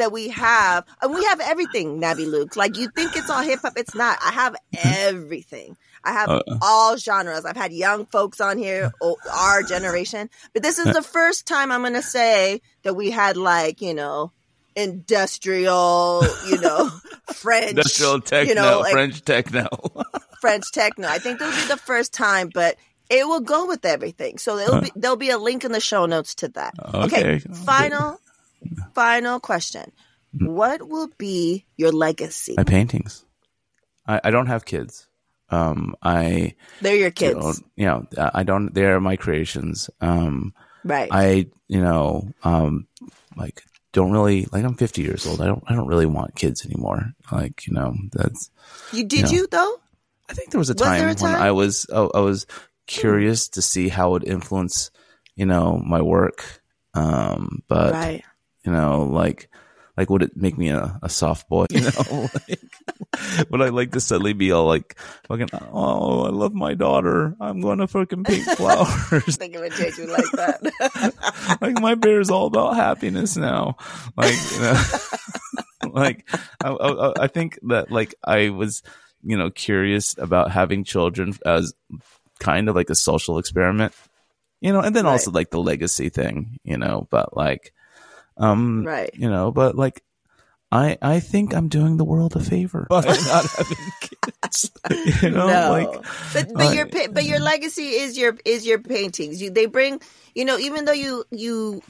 that 0.00 0.12
we 0.12 0.28
have, 0.28 0.84
and 1.00 1.14
we 1.14 1.24
have 1.24 1.40
everything, 1.40 2.00
Navi 2.00 2.26
Luke. 2.30 2.56
Like 2.56 2.76
you 2.76 2.88
think 2.94 3.16
it's 3.16 3.30
all 3.30 3.42
hip 3.42 3.60
hop. 3.62 3.74
It's 3.76 3.94
not. 3.94 4.18
I 4.24 4.32
have 4.32 4.56
everything. 4.84 5.76
I 6.02 6.12
have 6.12 6.28
Uh. 6.30 6.40
all 6.62 6.96
genres. 6.96 7.44
I've 7.44 7.56
had 7.56 7.72
young 7.72 8.06
folks 8.06 8.40
on 8.40 8.58
here, 8.58 8.90
our 9.32 9.62
generation, 9.62 10.28
but 10.52 10.62
this 10.62 10.78
is 10.78 10.92
the 10.92 11.02
first 11.02 11.46
time 11.46 11.70
I'm 11.70 11.82
going 11.82 11.92
to 11.94 12.02
say 12.02 12.60
that 12.82 12.94
we 12.94 13.10
had 13.10 13.36
like, 13.36 13.80
you 13.82 13.94
know, 13.94 14.32
industrial, 14.74 16.22
you 16.48 16.60
know, 16.60 16.90
French, 17.34 17.70
industrial 17.70 18.20
techno, 18.20 18.48
you 18.48 18.54
know, 18.54 18.80
like 18.80 18.92
French 18.92 19.22
techno. 19.24 19.68
French 20.40 20.72
techno. 20.72 21.06
I 21.06 21.18
think 21.18 21.38
this 21.38 21.54
will 21.54 21.62
be 21.62 21.68
the 21.68 21.76
first 21.76 22.12
time, 22.14 22.50
but 22.52 22.76
it 23.10 23.26
will 23.26 23.40
go 23.40 23.66
with 23.66 23.84
everything. 23.84 24.38
So 24.38 24.56
there'll 24.56 24.80
be 24.80 24.92
there'll 24.96 25.16
be 25.16 25.30
a 25.30 25.38
link 25.38 25.64
in 25.64 25.72
the 25.72 25.80
show 25.80 26.06
notes 26.06 26.34
to 26.36 26.48
that. 26.50 26.74
Okay. 26.94 27.40
Final 27.40 28.18
final 28.94 29.40
question. 29.40 29.92
What 30.32 30.88
will 30.88 31.10
be 31.18 31.66
your 31.76 31.92
legacy? 31.92 32.54
My 32.56 32.64
paintings. 32.64 33.24
I, 34.06 34.20
I 34.24 34.30
don't 34.30 34.46
have 34.46 34.64
kids. 34.64 35.06
Um, 35.50 35.96
I 36.02 36.54
They're 36.80 36.96
your 36.96 37.10
kids. 37.10 37.62
you 37.74 37.86
know, 37.86 38.06
I 38.16 38.44
don't. 38.44 38.72
They're 38.72 39.00
my 39.00 39.16
creations. 39.16 39.90
Um, 40.00 40.54
right. 40.84 41.08
I, 41.10 41.48
you 41.66 41.80
know, 41.80 42.28
um, 42.44 42.86
like 43.36 43.62
don't 43.92 44.12
really 44.12 44.46
like. 44.52 44.64
I'm 44.64 44.76
50 44.76 45.02
years 45.02 45.26
old. 45.26 45.40
I 45.40 45.46
don't. 45.46 45.64
I 45.66 45.74
don't 45.74 45.88
really 45.88 46.06
want 46.06 46.36
kids 46.36 46.64
anymore. 46.64 47.12
Like 47.32 47.66
you 47.66 47.72
know, 47.72 47.94
that's. 48.12 48.50
you 48.92 49.04
did 49.04 49.24
know. 49.24 49.30
you 49.30 49.46
though? 49.50 49.80
I 50.28 50.34
think 50.34 50.50
there 50.50 50.60
was 50.60 50.70
a 50.70 50.74
Was 50.74 50.82
time, 50.82 51.08
a 51.08 51.14
time? 51.14 51.32
when 51.32 51.42
I 51.42 51.50
was. 51.50 51.86
I, 51.92 52.02
I 52.02 52.20
was 52.20 52.46
curious 52.86 53.48
to 53.48 53.62
see 53.62 53.88
how 53.88 54.14
it 54.14 54.24
influence, 54.24 54.90
you 55.34 55.46
know, 55.46 55.82
my 55.84 56.00
work. 56.00 56.44
Um, 56.94 57.62
but 57.68 57.92
right. 57.92 58.24
You 58.64 58.72
know, 58.72 59.02
like, 59.04 59.48
like 59.96 60.08
would 60.10 60.22
it 60.22 60.36
make 60.36 60.56
me 60.56 60.68
a, 60.70 60.98
a 61.02 61.08
soft 61.08 61.48
boy? 61.48 61.66
You 61.70 61.80
know, 61.82 62.28
like, 62.48 62.60
would 63.50 63.60
I 63.60 63.68
like 63.68 63.92
to 63.92 64.00
suddenly 64.00 64.32
be 64.32 64.52
all 64.52 64.66
like, 64.66 64.96
fucking, 65.28 65.50
oh, 65.52 66.22
I 66.24 66.30
love 66.30 66.54
my 66.54 66.74
daughter. 66.74 67.34
I'm 67.40 67.60
going 67.60 67.78
to 67.78 67.86
fucking 67.86 68.24
paint 68.24 68.46
flowers. 68.56 69.36
think 69.36 69.54
change 69.74 69.98
you 69.98 70.06
like 70.06 70.30
that. 70.32 71.58
like 71.60 71.80
my 71.80 71.94
bear 71.94 72.20
is 72.20 72.30
all 72.30 72.46
about 72.46 72.76
happiness 72.76 73.36
now. 73.36 73.76
Like, 74.16 74.36
you 74.52 74.60
know, 74.60 74.82
like 75.92 76.28
I, 76.62 76.70
I, 76.70 77.24
I 77.24 77.26
think 77.26 77.58
that 77.62 77.90
like 77.90 78.14
I 78.24 78.50
was, 78.50 78.82
you 79.22 79.36
know, 79.36 79.50
curious 79.50 80.16
about 80.18 80.50
having 80.50 80.84
children 80.84 81.34
as 81.44 81.74
kind 82.38 82.68
of 82.68 82.76
like 82.76 82.90
a 82.90 82.94
social 82.94 83.38
experiment, 83.38 83.92
you 84.60 84.72
know, 84.72 84.80
and 84.80 84.94
then 84.96 85.04
Right. 85.04 85.12
also 85.12 85.30
like 85.30 85.50
the 85.50 85.60
legacy 85.60 86.08
thing, 86.08 86.58
you 86.64 86.78
know, 86.78 87.06
but 87.10 87.36
like, 87.36 87.72
um, 88.40 88.84
Right. 88.84 89.10
you 89.14 89.28
know, 89.28 89.50
but 89.50 89.76
like. 89.76 90.02
I, 90.72 90.96
I 91.02 91.18
think 91.18 91.52
I'm 91.52 91.66
doing 91.66 91.96
the 91.96 92.04
world 92.04 92.36
a 92.36 92.38
favor 92.38 92.86
by 92.88 93.00
not 93.04 93.44
having 93.44 93.76
kids. 94.00 94.70
You 95.20 95.30
know, 95.30 95.48
no, 95.48 95.70
like 95.72 96.04
but 96.32 96.54
but 96.54 96.66
uh, 96.68 96.70
your 96.70 96.86
but 97.10 97.24
your 97.24 97.40
legacy 97.40 97.88
is 97.88 98.16
your 98.16 98.38
is 98.44 98.64
your 98.64 98.78
paintings. 98.78 99.42
You 99.42 99.50
they 99.50 99.66
bring 99.66 100.00
you 100.32 100.44
know 100.44 100.56
even 100.58 100.84
though 100.84 100.92
you 100.92 101.24
you 101.32 101.82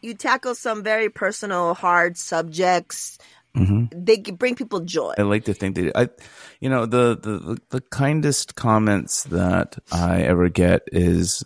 you 0.00 0.14
tackle 0.14 0.54
some 0.54 0.82
very 0.82 1.08
personal 1.08 1.74
hard 1.74 2.16
subjects, 2.16 3.18
mhm. 3.56 3.88
they 3.94 4.18
bring 4.18 4.54
people 4.54 4.80
joy. 4.80 5.14
I 5.18 5.22
like 5.22 5.44
to 5.46 5.54
think 5.54 5.74
that 5.76 5.96
I, 5.96 6.08
you 6.60 6.68
know, 6.68 6.86
the, 6.86 7.18
the 7.20 7.38
the 7.38 7.58
the 7.70 7.80
kindest 7.80 8.54
comments 8.54 9.24
that 9.24 9.78
I 9.90 10.22
ever 10.22 10.48
get 10.48 10.82
is 10.92 11.44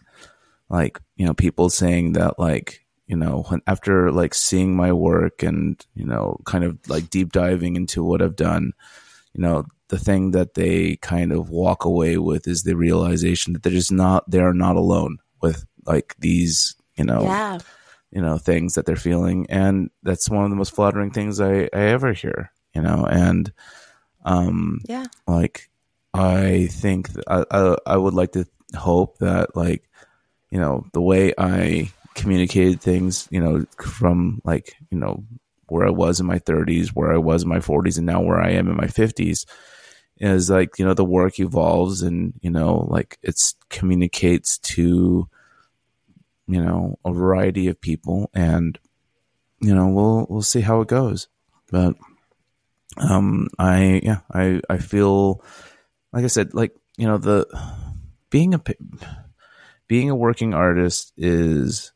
like, 0.68 1.00
you 1.16 1.26
know, 1.26 1.34
people 1.34 1.70
saying 1.70 2.12
that 2.14 2.38
like, 2.38 2.81
you 3.12 3.18
know, 3.18 3.44
when 3.48 3.60
after 3.66 4.10
like 4.10 4.32
seeing 4.32 4.74
my 4.74 4.90
work 4.90 5.42
and 5.42 5.84
you 5.94 6.06
know, 6.06 6.40
kind 6.46 6.64
of 6.64 6.78
like 6.88 7.10
deep 7.10 7.30
diving 7.30 7.76
into 7.76 8.02
what 8.02 8.22
I've 8.22 8.36
done, 8.36 8.72
you 9.34 9.42
know, 9.42 9.66
the 9.88 9.98
thing 9.98 10.30
that 10.30 10.54
they 10.54 10.96
kind 10.96 11.30
of 11.30 11.50
walk 11.50 11.84
away 11.84 12.16
with 12.16 12.48
is 12.48 12.62
the 12.62 12.74
realization 12.74 13.52
that 13.52 13.62
they're 13.62 13.80
just 13.80 13.92
not 13.92 14.30
they 14.30 14.40
are 14.40 14.54
not 14.54 14.76
alone 14.76 15.18
with 15.42 15.66
like 15.84 16.16
these, 16.20 16.74
you 16.96 17.04
know, 17.04 17.20
Yeah, 17.20 17.58
you 18.10 18.22
know 18.22 18.38
things 18.38 18.76
that 18.76 18.86
they're 18.86 18.96
feeling. 18.96 19.44
And 19.50 19.90
that's 20.02 20.30
one 20.30 20.44
of 20.44 20.50
the 20.50 20.56
most 20.56 20.74
flattering 20.74 21.10
things 21.10 21.38
i, 21.38 21.68
I 21.72 21.92
ever 21.92 22.14
hear 22.14 22.50
you 22.74 22.80
know? 22.80 23.04
And 23.04 23.52
um 24.24 24.80
yeah, 24.88 25.04
like 25.26 25.68
i 26.14 26.68
think 26.70 27.10
I, 27.26 27.44
I 27.50 27.76
i 27.86 27.96
would 27.96 28.14
like 28.14 28.32
to 28.32 28.46
hope 28.74 29.18
that 29.18 29.54
like 29.56 29.82
you 30.50 30.60
know 30.60 30.86
the 30.92 31.00
way 31.02 31.34
i 31.36 31.90
communicated 32.14 32.80
things 32.80 33.28
you 33.30 33.40
know 33.40 33.64
from 33.78 34.40
like 34.44 34.76
you 34.90 34.98
know 34.98 35.24
where 35.66 35.86
i 35.86 35.90
was 35.90 36.20
in 36.20 36.26
my 36.26 36.38
30s 36.38 36.88
where 36.88 37.12
i 37.12 37.16
was 37.16 37.42
in 37.42 37.48
my 37.48 37.58
40s 37.58 37.96
and 37.96 38.06
now 38.06 38.20
where 38.20 38.40
i 38.40 38.50
am 38.50 38.68
in 38.68 38.76
my 38.76 38.86
50s 38.86 39.46
is 40.18 40.50
like 40.50 40.78
you 40.78 40.84
know 40.84 40.94
the 40.94 41.04
work 41.04 41.40
evolves 41.40 42.02
and 42.02 42.34
you 42.42 42.50
know 42.50 42.86
like 42.88 43.18
it's 43.22 43.54
communicates 43.70 44.58
to 44.58 45.28
you 46.46 46.62
know 46.62 46.98
a 47.04 47.12
variety 47.12 47.68
of 47.68 47.80
people 47.80 48.30
and 48.34 48.78
you 49.60 49.74
know 49.74 49.88
we'll 49.88 50.26
we'll 50.28 50.42
see 50.42 50.60
how 50.60 50.80
it 50.80 50.88
goes. 50.88 51.28
But 51.70 51.94
um 52.98 53.48
i 53.58 54.00
yeah 54.02 54.20
i 54.30 54.60
i 54.68 54.76
feel 54.76 55.42
like 56.12 56.24
i 56.24 56.26
said 56.26 56.52
like 56.52 56.76
you 56.98 57.06
know 57.06 57.16
the 57.16 57.46
being 58.28 58.52
a 58.52 58.62
being 59.88 60.10
a 60.10 60.16
working 60.16 60.52
artist 60.52 61.12
is 61.16 61.92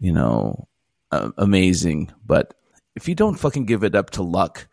you 0.00 0.12
know 0.12 0.66
uh, 1.12 1.30
amazing 1.38 2.10
but 2.26 2.54
if 2.96 3.08
you 3.08 3.14
don't 3.14 3.38
fucking 3.38 3.66
give 3.66 3.84
it 3.84 3.94
up 3.94 4.10
to 4.10 4.22
luck 4.22 4.66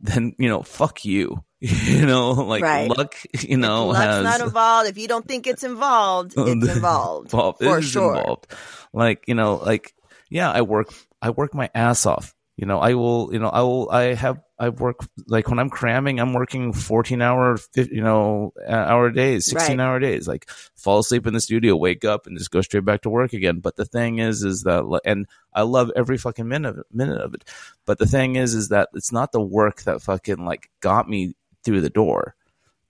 then 0.00 0.34
you 0.38 0.48
know 0.48 0.62
fuck 0.62 1.04
you 1.04 1.44
you 1.60 2.06
know 2.06 2.32
like 2.32 2.62
Right. 2.62 2.90
luck 2.90 3.14
you 3.38 3.56
know 3.56 3.86
luck's 3.88 3.98
has 4.00 4.24
not 4.24 4.40
involved. 4.40 4.90
If 4.90 4.98
you 4.98 5.06
don't 5.06 5.26
think 5.28 5.46
it's 5.46 5.62
involved, 5.62 6.34
it's 6.36 6.74
involved 6.74 7.26
involved. 7.32 7.62
For 7.62 7.80
sure. 7.80 8.16
involved. 8.16 8.48
Like 8.92 9.28
you 9.28 9.34
know, 9.36 9.62
like 9.62 9.94
yeah, 10.28 10.50
I 10.50 10.62
work. 10.62 10.92
I 11.22 11.30
work 11.30 11.54
my 11.54 11.70
ass 11.72 12.04
off. 12.04 12.34
You 12.56 12.66
know, 12.66 12.80
I 12.80 12.94
will. 12.94 13.30
You 13.32 13.38
know, 13.38 13.48
I 13.48 13.60
will. 13.62 13.88
I 13.90 14.14
have. 14.14 14.40
I 14.62 14.68
work 14.68 15.00
like 15.26 15.48
when 15.48 15.58
I'm 15.58 15.70
cramming, 15.70 16.20
I'm 16.20 16.34
working 16.34 16.72
14 16.72 17.20
hour, 17.20 17.58
you 17.74 18.00
know, 18.00 18.52
hour 18.68 19.10
days, 19.10 19.46
16 19.46 19.76
Right. 19.76 19.84
hour 19.84 19.98
days. 19.98 20.28
Like 20.28 20.48
fall 20.76 21.00
asleep 21.00 21.26
in 21.26 21.34
the 21.34 21.40
studio, 21.40 21.74
wake 21.74 22.04
up, 22.04 22.28
and 22.28 22.38
just 22.38 22.52
go 22.52 22.60
straight 22.60 22.84
back 22.84 23.00
to 23.00 23.10
work 23.10 23.32
again. 23.32 23.58
But 23.58 23.74
the 23.74 23.84
thing 23.84 24.20
is, 24.20 24.44
is 24.44 24.62
that 24.62 24.84
and 25.04 25.26
I 25.52 25.62
love 25.62 25.90
every 25.96 26.16
fucking 26.16 26.46
minute 26.46 26.68
of 26.68 26.78
it, 26.78 26.86
minute 26.92 27.20
of 27.20 27.34
it. 27.34 27.42
But 27.86 27.98
the 27.98 28.06
thing 28.06 28.36
is, 28.36 28.54
is 28.54 28.68
that 28.68 28.90
it's 28.94 29.10
not 29.10 29.32
the 29.32 29.40
work 29.40 29.82
that 29.82 30.00
fucking 30.00 30.44
like 30.44 30.70
got 30.78 31.08
me 31.08 31.34
through 31.64 31.80
the 31.80 31.90
door. 31.90 32.36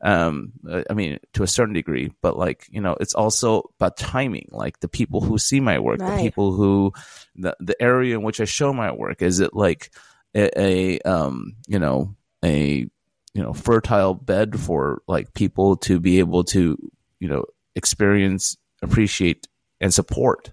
Um, 0.02 0.52
I 0.90 0.92
mean, 0.92 1.20
to 1.32 1.42
a 1.42 1.46
certain 1.46 1.72
degree, 1.72 2.12
but 2.20 2.36
like 2.36 2.66
you 2.70 2.82
know, 2.82 2.98
it's 3.00 3.14
also 3.14 3.70
about 3.80 3.96
timing. 3.96 4.48
Like 4.50 4.80
the 4.80 4.88
people 4.88 5.22
who 5.22 5.38
see 5.38 5.60
my 5.60 5.78
work, 5.78 6.00
the 6.00 6.22
people 6.22 6.52
who, 6.52 6.92
the 7.34 7.56
the 7.60 7.80
area 7.80 8.14
in 8.14 8.22
which 8.22 8.42
I 8.42 8.44
show 8.44 8.74
my 8.74 8.92
work. 8.92 9.22
Is 9.22 9.40
it 9.40 9.54
like 9.54 9.90
a, 10.34 10.50
a 10.60 10.98
um, 11.00 11.56
you 11.66 11.78
know, 11.78 12.14
a 12.44 12.86
you 13.34 13.42
know, 13.42 13.52
fertile 13.54 14.14
bed 14.14 14.60
for 14.60 15.02
like 15.08 15.32
people 15.32 15.76
to 15.76 15.98
be 15.98 16.18
able 16.18 16.44
to, 16.44 16.76
you 17.18 17.28
know, 17.28 17.44
experience, 17.74 18.56
appreciate, 18.82 19.48
and 19.80 19.92
support, 19.94 20.52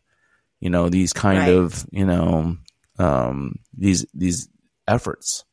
you 0.62 0.70
know, 0.70 0.88
these 0.88 1.12
kind 1.12 1.40
Right. 1.40 1.50
of, 1.50 1.86
you 1.92 2.06
know, 2.06 2.56
um, 2.98 3.56
these 3.78 4.06
these 4.14 4.48
efforts, 4.88 5.44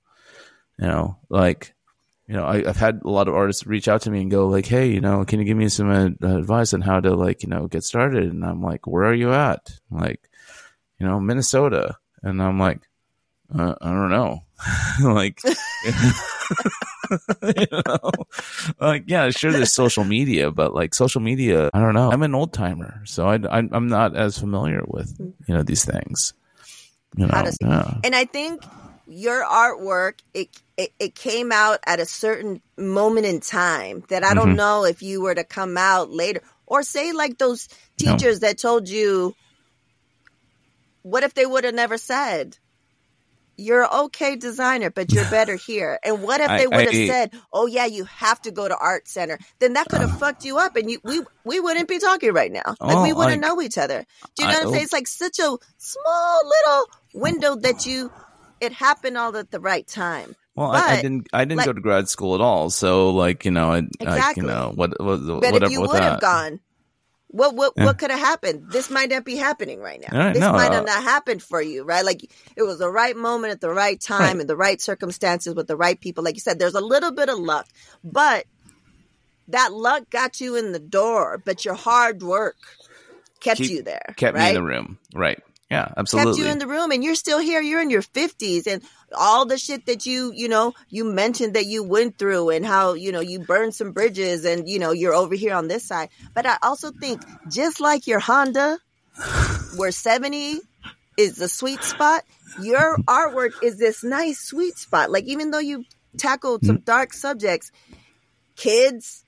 you 0.79 0.87
know, 0.87 1.19
like, 1.29 1.75
you 2.29 2.35
know, 2.35 2.45
I, 2.45 2.69
I've 2.69 2.77
had 2.77 3.03
a 3.05 3.11
lot 3.11 3.29
of 3.29 3.35
artists 3.35 3.67
reach 3.67 3.89
out 3.89 4.03
to 4.03 4.11
me 4.11 4.21
and 4.23 4.31
go 4.31 4.47
like, 4.49 4.67
"Hey, 4.67 4.91
you 4.93 5.01
know, 5.01 5.25
can 5.25 5.39
you 5.41 5.45
give 5.45 5.57
me 5.57 5.69
some 5.69 5.91
ad- 5.91 6.19
advice 6.23 6.75
on 6.75 6.81
how 6.81 7.01
to 7.01 7.15
like, 7.15 7.43
you 7.43 7.49
know, 7.49 7.67
get 7.67 7.83
started?" 7.85 8.25
And 8.25 8.45
I'm 8.45 8.63
like, 8.63 8.87
"Where 8.87 9.05
are 9.05 9.15
you 9.15 9.33
at?" 9.33 9.79
Like, 9.91 10.29
you 11.01 11.07
know, 11.07 11.19
Minnesota, 11.21 11.97
and 12.23 12.43
I'm 12.43 12.59
like, 12.59 12.83
uh, 13.55 13.75
I 13.81 13.91
don't 13.91 14.11
know, 14.11 14.43
like. 15.03 15.41
you 17.57 17.67
know, 17.71 18.11
like 18.81 19.05
yeah, 19.07 19.31
sure. 19.31 19.53
There's 19.53 19.73
social 19.73 20.05
media, 20.05 20.51
but 20.51 20.75
like 20.75 20.95
social 20.95 21.21
media, 21.21 21.71
I 21.73 21.81
don't 21.81 21.95
know. 21.95 22.11
I'm 22.11 22.23
an 22.23 22.35
old 22.35 22.53
timer, 22.53 23.03
so 23.05 23.27
I, 23.29 23.35
I 23.37 23.59
I'm 23.71 23.89
not 23.89 24.17
as 24.17 24.39
familiar 24.39 24.83
with 24.87 25.15
you 25.19 25.55
know 25.55 25.63
these 25.63 25.85
things. 25.85 26.33
You 27.17 27.27
know, 27.27 27.43
does- 27.43 27.59
yeah. 27.61 27.95
And 28.03 28.15
I 28.15 28.25
think 28.25 28.63
your 29.07 29.45
artwork 29.45 30.15
it, 30.35 30.49
it 30.77 30.91
it 30.99 31.15
came 31.15 31.53
out 31.53 31.79
at 31.87 32.01
a 32.01 32.07
certain 32.07 32.61
moment 32.77 33.27
in 33.27 33.41
time 33.41 34.03
that 34.09 34.25
I 34.25 34.35
don't 34.35 34.55
Mhm. 34.55 34.57
know 34.57 34.85
if 34.85 35.03
you 35.03 35.21
were 35.21 35.35
to 35.35 35.45
come 35.45 35.77
out 35.77 36.11
later 36.11 36.41
or 36.67 36.83
say 36.83 37.13
like 37.13 37.39
those 37.39 37.69
No. 38.03 38.13
teachers 38.17 38.41
that 38.41 38.59
told 38.59 38.89
you 38.89 39.35
what 41.03 41.23
if 41.23 41.35
they 41.35 41.47
would 41.47 41.63
have 41.65 41.75
never 41.75 41.99
said 41.99 42.59
you're 43.57 43.93
okay 44.05 44.37
designer, 44.37 44.91
but 44.91 45.13
you're 45.13 45.29
better 45.31 45.57
here. 45.67 45.99
And 46.05 46.23
what 46.23 46.41
if 46.41 46.49
they 46.49 46.67
would 46.67 46.93
have 46.93 47.09
said, 47.09 47.33
"Oh 47.53 47.67
yeah, 47.67 47.87
you 47.87 48.05
have 48.05 48.41
to 48.43 48.51
go 48.51 48.69
to 48.69 48.77
art 48.77 49.09
center"? 49.09 49.39
Then 49.59 49.75
that 49.75 49.89
could 49.89 50.01
have 50.01 50.11
uh-huh. 50.11 50.19
fucked 50.19 50.45
you 50.45 50.59
up, 50.59 50.77
and 50.77 50.91
you 50.91 51.01
we 51.03 51.23
we 51.45 51.61
wouldn't 51.61 51.89
be 51.89 51.99
talking 51.99 52.33
right 52.33 52.53
now. 52.53 52.75
Like 52.81 52.97
Oh, 52.97 53.03
we 53.03 53.13
wouldn't 53.13 53.43
like- 53.43 53.49
know 53.51 53.61
each 53.63 53.79
other. 53.79 54.05
Do 54.37 54.43
you 54.45 54.49
know 54.49 54.55
I- 54.55 54.57
what 54.57 54.67
I'm 54.67 54.73
saying? 54.73 54.81
Oh 54.81 54.85
it's 54.85 54.93
like 54.93 55.09
such 55.09 55.39
a 55.39 55.57
small 55.79 56.41
little 56.45 56.87
window 57.15 57.57
that 57.57 57.87
you. 57.87 58.13
It 58.59 58.73
happened 58.73 59.19
all 59.19 59.37
at 59.37 59.51
the 59.51 59.61
right 59.61 59.87
time. 59.87 60.35
Well, 60.55 60.71
I, 60.71 60.81
I 60.81 61.03
didn't. 61.03 61.29
I 61.35 61.45
didn't 61.45 61.59
like- 61.59 61.67
go 61.67 61.75
to 61.75 61.81
grad 61.81 62.09
school 62.09 62.35
at 62.35 62.41
all. 62.41 62.71
So, 62.71 63.11
like, 63.11 63.45
you 63.45 63.51
know, 63.51 63.71
I, 63.73 63.83
Exactly. 64.01 64.43
you 64.43 64.49
know, 64.49 64.73
what, 64.75 64.99
what 64.99 65.19
But 65.27 65.53
whatever 65.53 65.65
if 65.67 65.71
you 65.73 65.83
would 65.83 66.01
have 66.01 66.21
gone, 66.23 66.61
what 67.29 67.55
what 67.55 67.73
Yeah. 67.77 67.87
what 67.87 67.99
could 67.99 68.11
have 68.11 68.21
happened? 68.21 68.71
This 68.71 68.91
might 68.91 69.11
not 69.11 69.25
be 69.25 69.37
happening 69.37 69.81
right 69.81 70.01
now. 70.01 70.17
Right, 70.19 70.33
this 70.35 70.41
no, 70.41 70.53
might 70.53 70.71
uh, 70.71 70.75
have 70.75 70.87
not 70.87 71.03
happened 71.03 71.43
for 71.43 71.61
you, 71.61 71.83
right? 71.85 72.05
Like 72.05 72.23
it 72.57 72.63
was 72.63 72.79
the 72.79 72.91
right 72.91 73.17
moment 73.17 73.53
at 73.53 73.61
the 73.61 73.71
right 73.71 74.01
time 74.01 74.21
Right. 74.35 74.41
and 74.41 74.49
the 74.49 74.57
right 74.57 74.81
circumstances 74.81 75.55
with 75.55 75.67
the 75.67 75.77
right 75.77 76.01
people. 76.01 76.23
Like 76.25 76.35
you 76.35 76.41
said, 76.41 76.59
there's 76.59 76.75
a 76.75 76.81
little 76.81 77.13
bit 77.13 77.29
of 77.29 77.39
luck, 77.39 77.67
but 78.05 78.47
that 79.49 79.73
luck 79.73 80.09
got 80.11 80.41
you 80.41 80.57
in 80.57 80.73
the 80.73 80.79
door. 80.81 81.41
But 81.45 81.65
your 81.65 81.75
hard 81.75 82.23
work 82.23 82.57
kept 83.41 83.59
Keep- 83.59 83.71
you 83.71 83.83
there. 83.83 84.15
kept 84.17 84.37
right? 84.37 84.43
me 84.45 84.49
in 84.51 84.55
the 84.55 84.63
room. 84.63 84.99
Right. 85.15 85.43
Yeah. 85.71 85.93
Absolutely. 85.97 86.33
kept 86.33 86.39
you 86.39 86.53
in 86.53 86.59
the 86.59 86.67
room 86.67 86.93
and 86.93 87.03
you're 87.03 87.17
still 87.17 87.41
here. 87.41 87.61
You're 87.61 87.83
in 87.83 87.91
your 87.91 88.03
50s 88.03 88.67
and 88.67 88.83
all 89.17 89.47
the 89.47 89.59
shit 89.59 89.87
that 89.87 90.07
you 90.07 90.33
you 90.35 90.49
know 90.49 90.75
you 90.89 91.05
mentioned 91.05 91.55
that 91.55 91.67
you 91.67 91.83
went 91.83 92.19
through 92.19 92.51
and 92.51 92.65
how 92.65 92.95
you 92.95 93.13
know 93.13 93.21
you 93.21 93.41
burned 93.41 93.75
some 93.75 93.93
bridges 93.93 94.45
and 94.45 94.69
you 94.69 94.79
know 94.79 94.93
you're 94.93 95.15
over 95.15 95.35
here 95.35 95.55
on 95.55 95.69
this 95.69 95.85
side. 95.85 96.09
But 96.35 96.47
i 96.47 96.57
also 96.63 96.93
think 96.93 97.23
just 97.51 97.81
like 97.81 98.07
your 98.07 98.21
honda 98.21 98.79
where 99.77 99.91
70 99.91 100.61
is 101.17 101.37
the 101.37 101.49
sweet 101.49 101.83
spot 101.83 102.23
your 102.61 102.97
artwork 102.99 103.53
is 103.63 103.79
this 103.79 104.05
nice 104.05 104.39
sweet 104.39 104.77
spot. 104.79 105.11
Like 105.11 105.25
even 105.25 105.51
though 105.51 105.59
you 105.59 105.85
tackled 106.17 106.65
some 106.65 106.79
mm. 106.79 106.85
dark 106.85 107.13
subjects 107.13 107.71
kids 108.57 109.25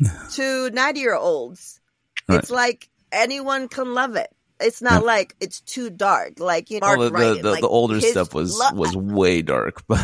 to 0.32 0.70
90 0.70 1.00
year 1.00 1.14
olds 1.14 1.80
it's 2.28 2.50
like 2.50 2.88
anyone 3.12 3.68
can 3.68 3.92
love 3.92 4.16
it 4.16 4.30
it's 4.62 4.82
not 4.82 5.04
like 5.04 5.34
it's 5.40 5.60
too 5.60 5.90
dark 5.90 6.38
like 6.38 6.70
you 6.70 6.80
know 6.80 6.86
Well, 6.86 6.98
the, 6.98 7.04
the, 7.04 7.12
Ryan, 7.12 7.42
the, 7.42 7.50
like, 7.50 7.60
the 7.60 7.68
older 7.68 8.00
stuff 8.00 8.34
was 8.34 8.58
lo- 8.58 8.72
was 8.74 8.96
way 8.96 9.42
dark, 9.42 9.84
but 9.88 9.98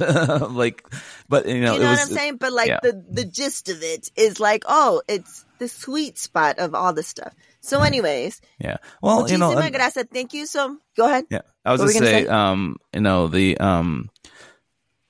like, 0.50 0.86
but 1.28 1.46
you 1.46 1.60
know, 1.60 1.74
you 1.74 1.80
know 1.80 1.86
it 1.86 1.90
was, 1.90 1.98
what 1.98 2.08
I'm 2.08 2.14
saying? 2.14 2.36
But 2.36 2.52
like 2.52 2.68
yeah. 2.68 2.80
the 2.82 3.04
the 3.10 3.24
gist 3.24 3.68
of 3.68 3.82
it 3.82 4.10
is 4.16 4.40
like, 4.40 4.64
oh, 4.66 5.02
it's 5.08 5.44
the 5.58 5.68
sweet 5.68 6.18
spot 6.18 6.58
of 6.58 6.74
all 6.74 6.92
this 6.92 7.08
stuff. 7.08 7.32
So, 7.60 7.80
anyways, 7.80 8.42
yeah. 8.58 8.76
Well, 9.00 9.28
you 9.30 9.38
know, 9.38 9.54
gracias. 9.70 10.06
Thank 10.12 10.34
you. 10.34 10.44
So, 10.44 10.76
go 10.96 11.06
ahead. 11.06 11.24
Yeah, 11.30 11.40
I 11.64 11.72
was 11.72 11.80
What 11.80 11.94
gonna 11.94 12.00
we 12.00 12.00
gonna 12.00 12.18
say, 12.18 12.24
say? 12.24 12.28
um, 12.28 12.76
you 12.92 13.00
know, 13.00 13.28
the 13.28 13.56
um, 13.58 14.10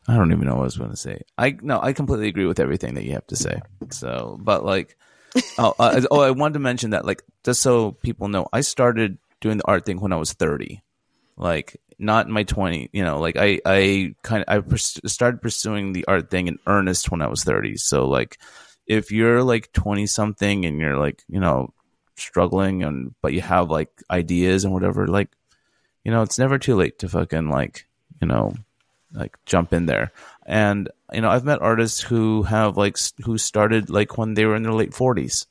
I 0.06 0.16
don't 0.16 0.32
even 0.32 0.46
know 0.46 0.54
what 0.54 0.62
I 0.62 0.64
was 0.64 0.76
going 0.76 0.90
to 0.90 0.96
say. 0.96 1.22
I 1.38 1.56
no, 1.62 1.80
I 1.80 1.92
completely 1.92 2.28
agree 2.28 2.46
with 2.46 2.60
everything 2.60 2.94
that 2.94 3.04
you 3.04 3.12
have 3.12 3.26
to 3.28 3.36
say. 3.36 3.60
So, 3.90 4.38
but 4.40 4.64
like, 4.64 4.96
oh, 5.58 5.74
uh, 5.78 6.02
oh, 6.10 6.20
I 6.20 6.30
wanted 6.30 6.54
to 6.54 6.60
mention 6.60 6.90
that, 6.90 7.04
like, 7.04 7.22
just 7.44 7.62
so 7.62 7.92
people 7.92 8.28
know, 8.28 8.46
I 8.52 8.60
started 8.60 9.18
doing 9.40 9.58
the 9.58 9.66
art 9.66 9.84
thing 9.84 10.00
when 10.00 10.12
I 10.12 10.16
was 10.16 10.32
thirty, 10.32 10.82
like 11.36 11.76
not 11.98 12.26
in 12.26 12.32
my 12.32 12.44
twenty. 12.44 12.88
You 12.92 13.04
know, 13.04 13.20
like 13.20 13.36
I 13.36 13.60
I 13.64 14.14
kind 14.22 14.44
of 14.46 14.48
I 14.48 14.60
pers- 14.60 15.00
started 15.06 15.42
pursuing 15.42 15.92
the 15.92 16.06
art 16.06 16.30
thing 16.30 16.48
in 16.48 16.58
earnest 16.66 17.10
when 17.10 17.22
I 17.22 17.28
was 17.28 17.44
thirty. 17.44 17.76
So, 17.76 18.06
like, 18.08 18.38
if 18.86 19.12
you're 19.12 19.42
like 19.42 19.72
twenty 19.72 20.06
something 20.06 20.64
and 20.64 20.80
you're 20.80 20.98
like, 20.98 21.22
you 21.28 21.40
know, 21.40 21.72
struggling 22.16 22.82
and 22.82 23.14
but 23.20 23.32
you 23.32 23.40
have 23.40 23.70
like 23.70 23.90
ideas 24.10 24.64
and 24.64 24.72
whatever, 24.72 25.06
like 25.06 25.30
you 26.04 26.12
know, 26.12 26.22
it's 26.22 26.38
never 26.38 26.58
too 26.58 26.76
late 26.76 26.98
to 26.98 27.08
fucking 27.08 27.48
like, 27.48 27.86
you 28.20 28.28
know, 28.28 28.54
like 29.14 29.36
jump 29.46 29.72
in 29.72 29.86
there. 29.86 30.12
And 30.44 30.88
you 31.12 31.20
know, 31.20 31.30
I've 31.30 31.44
met 31.44 31.62
artists 31.62 32.00
who 32.00 32.42
have 32.42 32.76
like 32.76 32.98
who 33.24 33.38
started 33.38 33.88
like 33.88 34.18
when 34.18 34.34
they 34.34 34.44
were 34.44 34.56
in 34.56 34.62
their 34.62 34.72
late 34.72 34.92
forties, 34.94 35.46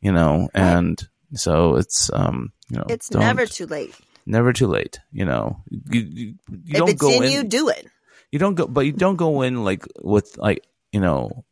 you 0.00 0.12
know, 0.12 0.48
and 0.54 1.02
so 1.34 1.76
it's 1.76 2.10
um, 2.12 2.52
you 2.68 2.78
know, 2.78 2.86
It's 2.88 3.10
never 3.10 3.46
too 3.46 3.66
late. 3.66 3.94
never 4.26 4.52
too 4.52 4.68
late. 4.68 5.00
You 5.12 5.24
know, 5.24 5.62
you, 5.68 6.00
you, 6.00 6.34
you 6.48 6.74
don't 6.74 6.98
go 6.98 7.10
in, 7.10 7.24
in, 7.24 7.32
you, 7.32 7.44
do 7.44 7.68
it. 7.68 7.86
you 8.30 8.38
don't 8.38 8.54
go, 8.54 8.66
but 8.66 8.86
you 8.86 8.92
don't 8.92 9.16
go 9.16 9.42
in 9.42 9.64
like 9.64 9.86
with 10.00 10.36
like 10.38 10.64
you 10.92 11.00
know, 11.00 11.44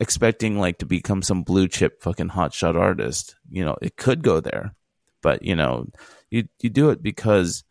expecting 0.00 0.58
like 0.58 0.78
to 0.78 0.86
become 0.86 1.22
some 1.22 1.42
blue 1.42 1.68
chip 1.68 2.02
fucking 2.02 2.30
hotshot 2.30 2.74
artist. 2.76 3.36
You 3.50 3.64
know, 3.64 3.76
it 3.80 3.96
could 3.96 4.22
go 4.22 4.40
there, 4.40 4.74
but 5.22 5.42
you 5.42 5.54
know, 5.54 5.86
you 6.30 6.48
you 6.60 6.70
do 6.70 6.90
it 6.90 7.02
because 7.02 7.62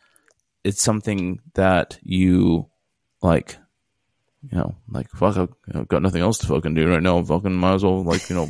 it's 0.64 0.82
something 0.82 1.40
that 1.56 2.00
you 2.02 2.70
like. 3.24 3.58
You 4.52 4.58
know, 4.58 4.76
like 4.90 5.10
fuck, 5.12 5.38
I've 5.38 5.54
I've 5.74 5.88
got 5.88 6.02
nothing 6.02 6.22
else 6.22 6.38
to 6.40 6.48
fucking 6.48 6.74
do 6.76 6.90
right 6.90 7.02
now. 7.02 7.24
Fucking 7.24 7.54
might 7.54 7.76
as 7.76 7.84
well 7.84 8.04
like 8.04 8.30
you 8.30 8.36
know. 8.36 8.50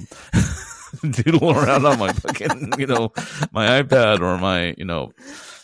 doodle 1.09 1.51
around 1.51 1.85
on 1.87 1.97
my 1.97 2.13
fucking, 2.13 2.73
you 2.77 2.85
know, 2.85 3.11
my 3.51 3.81
iPad 3.81 4.19
or 4.21 4.37
my, 4.37 4.75
you 4.77 4.85
know, 4.85 5.11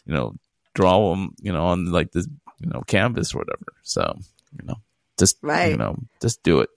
you 0.05 0.11
know, 0.13 0.33
draw 0.73 1.11
them, 1.11 1.35
you 1.39 1.53
know, 1.53 1.67
on 1.67 1.91
like 1.91 2.11
this, 2.11 2.27
you 2.59 2.67
know, 2.67 2.81
canvas 2.81 3.35
or 3.35 3.39
whatever. 3.39 3.67
So, 3.83 4.17
you 4.59 4.65
know, 4.67 4.75
just, 5.19 5.37
Right. 5.43 5.69
you 5.71 5.77
know, 5.77 5.97
just 6.19 6.41
do 6.41 6.61
it. 6.61 6.69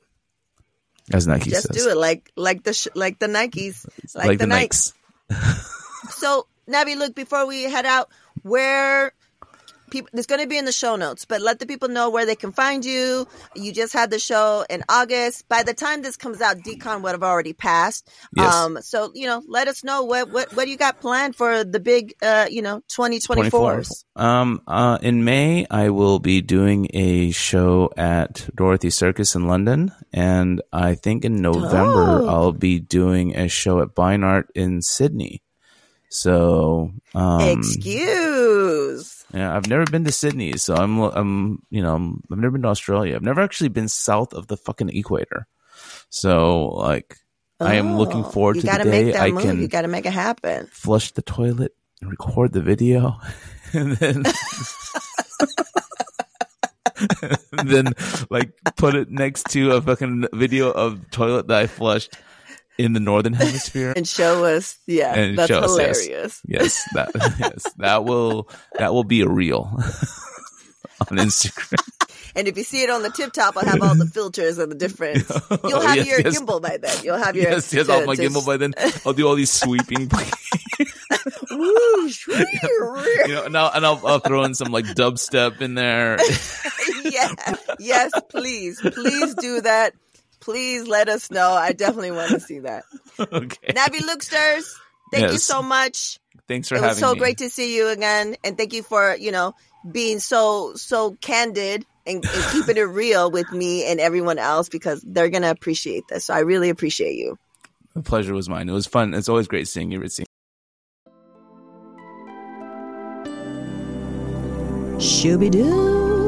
As 1.10 1.26
Nike 1.26 1.48
says. 1.50 1.62
Just 1.64 1.74
says. 1.74 1.82
do 1.84 1.90
it 1.90 1.96
like 1.96 2.30
like 2.36 2.62
the 2.62 2.74
sh- 2.74 2.88
like 2.94 3.18
the 3.18 3.26
Nikes, 3.26 3.86
like, 4.14 4.26
Like, 4.26 4.38
the, 4.38 4.46
the 4.46 4.52
Nikes. 4.54 4.92
Nikes. 5.30 6.10
So, 6.10 6.46
Navi 6.68 6.96
Luke 6.96 7.14
before 7.14 7.46
we 7.46 7.62
head 7.62 7.86
out, 7.86 8.10
where 8.42 9.12
people 9.92 10.10
it's 10.14 10.26
going 10.26 10.40
to 10.40 10.48
be 10.48 10.58
in 10.58 10.64
the 10.64 10.72
show 10.72 10.96
notes, 10.96 11.24
but 11.24 11.40
let 11.40 11.60
the 11.60 11.66
people 11.66 11.88
know 11.88 12.10
where 12.10 12.26
they 12.26 12.34
can 12.34 12.50
find 12.50 12.84
you. 12.84 13.28
You 13.54 13.72
just 13.72 13.92
had 13.92 14.10
the 14.10 14.18
show 14.18 14.64
in 14.68 14.82
August. 14.88 15.48
By 15.48 15.62
the 15.62 15.74
time 15.74 16.02
this 16.02 16.16
comes 16.16 16.40
out, 16.40 16.56
DCon 16.58 17.02
would 17.02 17.12
have 17.12 17.22
already 17.22 17.52
passed. 17.52 18.10
Yes. 18.36 18.52
Um, 18.52 18.78
so 18.80 19.12
you 19.14 19.26
know, 19.26 19.42
let 19.46 19.68
us 19.68 19.84
know 19.84 20.02
what 20.02 20.30
what 20.32 20.56
what 20.56 20.66
you 20.68 20.76
got 20.76 21.00
planned 21.00 21.36
for 21.36 21.62
the 21.62 21.80
big 21.80 22.14
uh 22.22 22.46
you 22.50 22.62
know 22.62 22.80
twenty 22.88 23.20
twenty 23.20 23.50
24. 23.50 23.60
fours. 23.60 24.04
Um, 24.16 24.62
uh, 24.66 24.98
in 25.02 25.24
May, 25.24 25.66
I 25.70 25.90
will 25.90 26.18
be 26.18 26.40
doing 26.42 26.88
a 26.92 27.30
show 27.30 27.90
at 27.96 28.48
Dorothy 28.54 28.90
Circus 28.90 29.34
in 29.34 29.46
London, 29.46 29.92
and 30.12 30.62
I 30.72 30.94
think 30.94 31.24
in 31.24 31.36
November 31.42 32.22
Oh. 32.22 32.28
I'll 32.28 32.52
be 32.52 32.80
doing 32.80 33.36
a 33.36 33.48
show 33.48 33.80
at 33.80 33.94
Beinart 33.94 34.44
in 34.54 34.82
Sydney. 34.82 35.42
So, 36.14 36.92
um, 37.14 37.40
Excuse. 37.40 39.24
Yeah, 39.32 39.56
I've 39.56 39.66
never 39.66 39.86
been 39.86 40.04
to 40.04 40.12
Sydney, 40.12 40.58
so 40.58 40.74
I'm 40.74 41.00
I'm 41.00 41.62
you 41.70 41.80
know 41.82 41.94
I'm, 41.94 42.22
I've 42.30 42.36
never 42.36 42.50
been 42.52 42.62
to 42.62 42.68
Australia. 42.68 43.14
I've 43.16 43.22
never 43.22 43.40
actually 43.40 43.70
been 43.70 43.88
south 43.88 44.34
of 44.34 44.46
the 44.46 44.58
fucking 44.58 44.90
equator. 44.90 45.46
So 46.10 46.66
like 46.68 47.16
I 47.60 47.76
am 47.76 47.96
looking 47.96 48.24
Oh, 48.24 48.28
forward 48.30 48.56
you 48.56 48.62
to 48.62 48.66
the 48.66 48.84
day 48.84 49.04
make 49.04 49.14
that 49.14 49.22
I 49.22 49.30
move. 49.30 49.42
can 49.42 49.62
You 49.62 49.68
gotta 49.68 49.88
make 49.88 50.04
it 50.04 50.12
happen. 50.12 50.68
flush 50.70 51.12
the 51.12 51.22
toilet, 51.22 51.74
record 52.02 52.52
the 52.52 52.60
video, 52.60 53.16
and 53.72 53.92
then 53.96 54.22
and 57.58 57.68
then 57.70 57.94
like 58.28 58.52
put 58.76 58.94
it 58.94 59.10
next 59.10 59.46
to 59.52 59.72
a 59.72 59.80
fucking 59.80 60.26
video 60.34 60.70
of 60.70 61.10
toilet 61.10 61.48
that 61.48 61.58
I 61.58 61.66
flushed 61.66 62.14
in 62.78 62.92
the 62.92 63.00
northern 63.00 63.32
hemisphere. 63.34 63.92
And 63.96 64.06
show 64.06 64.44
us, 64.44 64.78
yeah, 64.86 65.14
And 65.14 65.38
that's 65.38 65.48
show 65.48 65.60
us, 65.60 65.78
yes. 65.78 66.00
hilarious. 66.00 66.40
Yes, 66.46 66.82
that 66.94 67.10
yes, 67.38 67.64
that 67.78 68.04
will 68.04 68.48
that 68.78 68.92
will 68.92 69.04
be 69.04 69.20
a 69.22 69.28
reel 69.28 69.70
on 71.00 71.18
Instagram. 71.18 71.78
And 72.34 72.48
if 72.48 72.56
you 72.56 72.64
see 72.64 72.82
it 72.82 72.88
on 72.88 73.02
the 73.02 73.10
tip 73.10 73.34
top, 73.34 73.58
I'll 73.58 73.64
have 73.66 73.82
all 73.82 73.94
the 73.94 74.06
filters 74.06 74.56
and 74.58 74.72
the 74.72 74.76
different. 74.76 75.26
Oh, 75.30 75.58
You'll 75.68 75.80
have 75.82 75.96
Yes, 75.96 76.06
your 76.06 76.20
yes. 76.22 76.40
gimbal 76.40 76.62
by 76.62 76.78
then. 76.78 76.96
You'll 77.04 77.18
have 77.18 77.36
your 77.36 77.44
yes, 77.50 77.74
yes, 77.74 77.86
to- 77.88 77.92
off 77.92 78.06
my 78.06 78.14
to- 78.14 78.22
gimbal 78.22 78.46
by 78.46 78.56
then. 78.56 78.72
I'll 79.04 79.12
do 79.12 79.28
all 79.28 79.34
these 79.34 79.50
sweeping, 79.50 80.08
Whoosh, 81.50 82.26
you 82.28 83.28
know, 83.28 83.44
and 83.44 83.56
I'll, 83.56 83.70
and 83.74 83.84
I'll, 83.86 84.00
I'll 84.06 84.18
throw 84.20 84.44
in 84.44 84.54
some 84.54 84.72
like 84.72 84.86
dubstep 84.86 85.60
in 85.60 85.74
there. 85.74 86.16
yeah, 87.04 87.34
yes, 87.78 88.10
please, 88.30 88.80
please 88.80 89.34
do 89.34 89.60
that. 89.60 89.92
Please 90.42 90.88
let 90.88 91.08
us 91.08 91.30
know. 91.30 91.52
I 91.52 91.72
definitely 91.72 92.10
want 92.10 92.30
to 92.30 92.40
see 92.40 92.58
that. 92.58 92.84
okay. 93.20 93.72
Navi 93.72 94.00
Looksters, 94.00 94.78
thank 95.12 95.32
you 95.32 95.38
so 95.38 95.62
much. 95.62 96.18
Thanks 96.48 96.68
for 96.68 96.74
having. 96.74 96.86
it 96.86 96.90
was 96.90 96.98
so 96.98 97.12
me. 97.14 97.20
great 97.20 97.38
to 97.38 97.48
see 97.48 97.76
you 97.76 97.88
again, 97.88 98.34
and 98.42 98.58
thank 98.58 98.72
you 98.72 98.82
for 98.82 99.14
you 99.14 99.30
know 99.30 99.54
being 99.90 100.18
so 100.18 100.74
so 100.74 101.16
candid 101.20 101.86
and, 102.06 102.24
and 102.24 102.44
keeping 102.50 102.76
it 102.76 102.82
real 102.82 103.30
with 103.30 103.50
me 103.52 103.86
and 103.86 104.00
everyone 104.00 104.38
else 104.38 104.68
because 104.68 105.00
they're 105.06 105.30
gonna 105.30 105.50
appreciate 105.50 106.08
this. 106.08 106.24
So 106.24 106.34
I 106.34 106.40
really 106.40 106.70
appreciate 106.70 107.14
you. 107.14 107.38
The 107.94 108.02
pleasure 108.02 108.34
was 108.34 108.48
mine. 108.48 108.68
It 108.68 108.72
was 108.72 108.86
fun. 108.86 109.14
It's 109.14 109.28
always 109.28 109.46
great 109.46 109.68
seeing 109.68 109.92
you, 109.92 110.00
Ritzy. 110.00 110.24
Shooby 114.98 115.50
doo. 115.50 116.21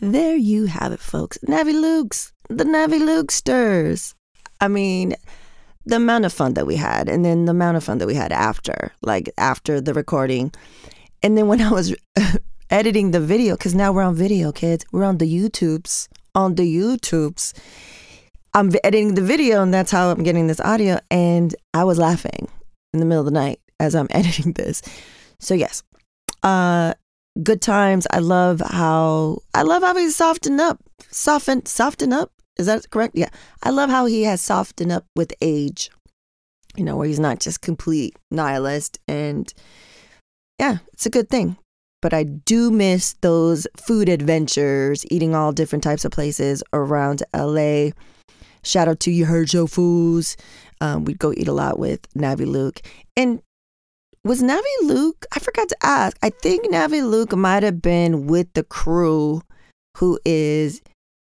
There 0.00 0.36
you 0.36 0.64
have 0.64 0.92
it, 0.92 1.00
folks. 1.00 1.36
Navi 1.46 1.74
Lukes, 1.74 2.32
the 2.48 2.64
Navi 2.64 3.00
Lukesters. 3.00 4.14
I 4.58 4.66
mean, 4.66 5.14
the 5.84 5.96
amount 5.96 6.24
of 6.24 6.32
fun 6.32 6.54
that 6.54 6.66
we 6.66 6.76
had, 6.76 7.08
and 7.08 7.22
then 7.22 7.44
the 7.44 7.50
amount 7.50 7.76
of 7.76 7.84
fun 7.84 7.98
that 7.98 8.06
we 8.06 8.14
had 8.14 8.32
after, 8.32 8.92
like 9.02 9.28
after 9.36 9.78
the 9.78 9.92
recording. 9.92 10.52
And 11.22 11.36
then 11.36 11.48
when 11.48 11.60
I 11.60 11.70
was 11.70 11.94
editing 12.70 13.10
the 13.10 13.20
video, 13.20 13.56
because 13.56 13.74
now 13.74 13.92
we're 13.92 14.02
on 14.02 14.14
video, 14.14 14.52
kids. 14.52 14.86
We're 14.90 15.04
on 15.04 15.18
the 15.18 15.26
YouTubes. 15.26 16.08
On 16.34 16.54
the 16.54 16.62
YouTubes. 16.62 17.52
I'm 18.54 18.70
editing 18.82 19.16
the 19.16 19.22
video, 19.22 19.62
and 19.62 19.72
that's 19.72 19.90
how 19.90 20.10
I'm 20.10 20.22
getting 20.22 20.46
this 20.46 20.60
audio. 20.60 20.98
And 21.10 21.54
I 21.74 21.84
was 21.84 21.98
laughing 21.98 22.48
in 22.94 23.00
the 23.00 23.06
middle 23.06 23.20
of 23.20 23.26
the 23.26 23.38
night 23.38 23.60
as 23.78 23.94
I'm 23.94 24.08
editing 24.12 24.52
this. 24.52 24.80
So, 25.38 25.52
yes, 25.52 25.82
uh 26.42 26.94
good 27.42 27.62
times. 27.62 28.06
I 28.10 28.18
love 28.18 28.60
how 28.60 29.38
i 29.54 29.62
love 29.62 29.82
how 29.82 29.96
he's 29.96 30.16
softened 30.16 30.60
up. 30.60 30.80
Soften 31.10 31.66
soften 31.66 32.12
up? 32.12 32.32
Is 32.58 32.66
that 32.66 32.90
correct? 32.90 33.16
Yeah. 33.16 33.30
I 33.62 33.70
love 33.70 33.90
how 33.90 34.06
he 34.06 34.24
has 34.24 34.40
softened 34.40 34.92
up 34.92 35.04
with 35.16 35.32
age 35.40 35.90
you 36.76 36.84
know 36.84 36.96
where 36.96 37.06
he's 37.06 37.20
not 37.20 37.40
just 37.40 37.60
complete 37.60 38.16
nihilist 38.30 38.98
and 39.08 39.52
yeah 40.58 40.78
it's 40.92 41.06
a 41.06 41.10
good 41.10 41.28
thing. 41.28 41.56
But 42.02 42.14
i 42.14 42.22
do 42.22 42.70
miss 42.70 43.14
those 43.20 43.66
food 43.76 44.08
adventures 44.08 45.04
eating 45.10 45.34
all 45.34 45.52
different 45.52 45.84
types 45.84 46.04
of 46.04 46.12
places 46.12 46.62
around 46.72 47.22
la 47.34 47.90
shout 48.62 48.88
out 48.88 49.00
to 49.00 49.10
you 49.10 49.44
your 49.52 49.68
fools 49.68 50.36
um, 50.80 51.04
we'd 51.04 51.18
go 51.18 51.32
eat 51.32 51.48
a 51.48 51.52
lot 51.52 51.78
with 51.78 52.00
navi 52.14 52.46
luke. 52.46 52.80
And 53.16 53.42
was 54.24 54.42
Navi 54.42 54.62
Luke? 54.82 55.26
I 55.34 55.40
forgot 55.40 55.68
to 55.68 55.76
ask. 55.82 56.16
I 56.22 56.30
think 56.30 56.66
Navi 56.66 57.08
Luke 57.08 57.34
might 57.34 57.62
have 57.62 57.80
been 57.80 58.26
with 58.26 58.52
the 58.52 58.62
crew 58.62 59.42
who 59.96 60.18
is 60.24 60.82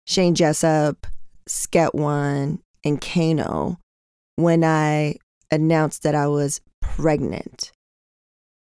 Shane 0.06 0.34
Jessup, 0.34 1.06
Sket 1.48 1.94
One, 1.94 2.60
and 2.84 3.00
Kano 3.00 3.78
when 4.36 4.64
I 4.64 5.16
announced 5.50 6.02
that 6.02 6.14
I 6.14 6.26
was 6.26 6.60
pregnant. 6.80 7.72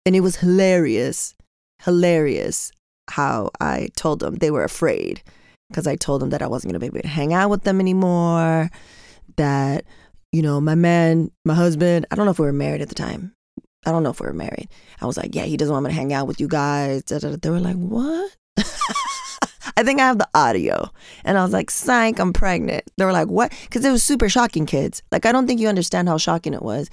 And 0.06 0.14
it 0.14 0.20
was 0.20 0.36
hilarious, 0.36 1.34
hilarious 1.82 2.70
how 3.10 3.50
I 3.60 3.88
told 3.96 4.20
them 4.20 4.36
they 4.36 4.50
were 4.50 4.64
afraid 4.64 5.22
because 5.70 5.86
I 5.86 5.96
told 5.96 6.22
them 6.22 6.30
that 6.30 6.42
I 6.42 6.46
wasn't 6.46 6.72
going 6.72 6.80
to 6.80 6.80
be 6.80 6.98
able 6.98 7.02
to 7.02 7.08
hang 7.08 7.32
out 7.32 7.50
with 7.50 7.62
them 7.62 7.80
anymore. 7.80 8.70
That, 9.36 9.84
you 10.30 10.42
know, 10.42 10.60
my 10.60 10.74
man, 10.74 11.30
my 11.44 11.54
husband, 11.54 12.06
I 12.10 12.14
don't 12.14 12.26
know 12.26 12.32
if 12.32 12.38
we 12.38 12.46
were 12.46 12.52
married 12.52 12.82
at 12.82 12.88
the 12.88 12.94
time. 12.94 13.32
I 13.86 13.90
don't 13.92 14.02
know 14.02 14.10
if 14.10 14.20
we 14.20 14.26
were 14.26 14.32
married. 14.32 14.68
I 15.00 15.06
was 15.06 15.16
like, 15.16 15.34
yeah, 15.34 15.44
he 15.44 15.56
doesn't 15.56 15.72
want 15.72 15.84
me 15.84 15.90
to 15.90 15.96
hang 15.96 16.12
out 16.12 16.26
with 16.26 16.40
you 16.40 16.48
guys. 16.48 17.02
They 17.04 17.50
were 17.50 17.60
like, 17.60 17.76
what? 17.76 18.36
I 19.76 19.82
think 19.82 20.00
I 20.00 20.06
have 20.06 20.18
the 20.18 20.28
audio. 20.34 20.90
And 21.24 21.36
I 21.36 21.42
was 21.42 21.52
like, 21.52 21.70
psych, 21.70 22.18
I'm 22.18 22.32
pregnant. 22.32 22.84
They 22.96 23.04
were 23.04 23.12
like, 23.12 23.28
what? 23.28 23.52
Because 23.62 23.84
it 23.84 23.90
was 23.90 24.02
super 24.02 24.28
shocking, 24.28 24.66
kids. 24.66 25.02
Like, 25.10 25.26
I 25.26 25.32
don't 25.32 25.46
think 25.46 25.60
you 25.60 25.68
understand 25.68 26.08
how 26.08 26.18
shocking 26.18 26.54
it 26.54 26.62
was. 26.62 26.88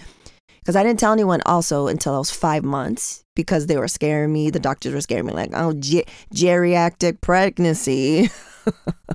Because 0.60 0.76
I 0.76 0.84
didn't 0.84 1.00
tell 1.00 1.14
anyone 1.14 1.42
also 1.46 1.88
until 1.88 2.16
I 2.16 2.20
was 2.20 2.32
five 2.32 2.64
months 2.64 3.24
because 3.36 3.68
they 3.68 3.78
were 3.78 3.88
scaring 3.88 4.32
me. 4.32 4.50
The 4.50 4.60
doctors 4.60 4.94
were 4.94 5.02
scaring 5.02 5.26
me, 5.26 5.34
like, 5.34 5.52
oh, 5.54 5.74
ge- 5.74 6.06
geriatric 6.34 7.22
pregnancy. 7.22 8.30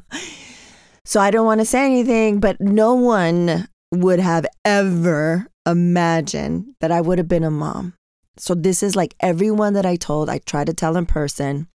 so 1.05 1.21
I 1.21 1.31
don't 1.31 1.47
want 1.47 1.61
to 1.61 1.67
say 1.67 1.85
anything, 1.85 2.41
but 2.41 2.61
no 2.61 2.95
one 2.95 3.69
would 3.93 4.19
have 4.19 4.47
ever 4.65 5.47
imagined 5.67 6.75
that 6.81 6.93
I 6.93 7.01
would 7.01 7.19
have 7.19 7.29
been 7.29 7.45
a 7.45 7.51
mom. 7.51 7.95
So 8.39 8.55
this 8.55 8.83
is 8.83 8.95
like 8.97 9.15
everyone 9.21 9.73
that 9.75 9.87
I 9.87 9.97
told, 9.97 10.29
I 10.29 10.39
tried 10.39 10.67
to 10.67 10.75
tell 10.75 10.97
in 10.97 11.07
person 11.07 11.69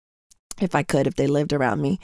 if 0.62 0.76
I 0.76 0.84
could, 0.84 1.08
if 1.08 1.16
they 1.16 1.28
lived 1.28 1.54
around 1.54 1.82
me. 1.82 2.00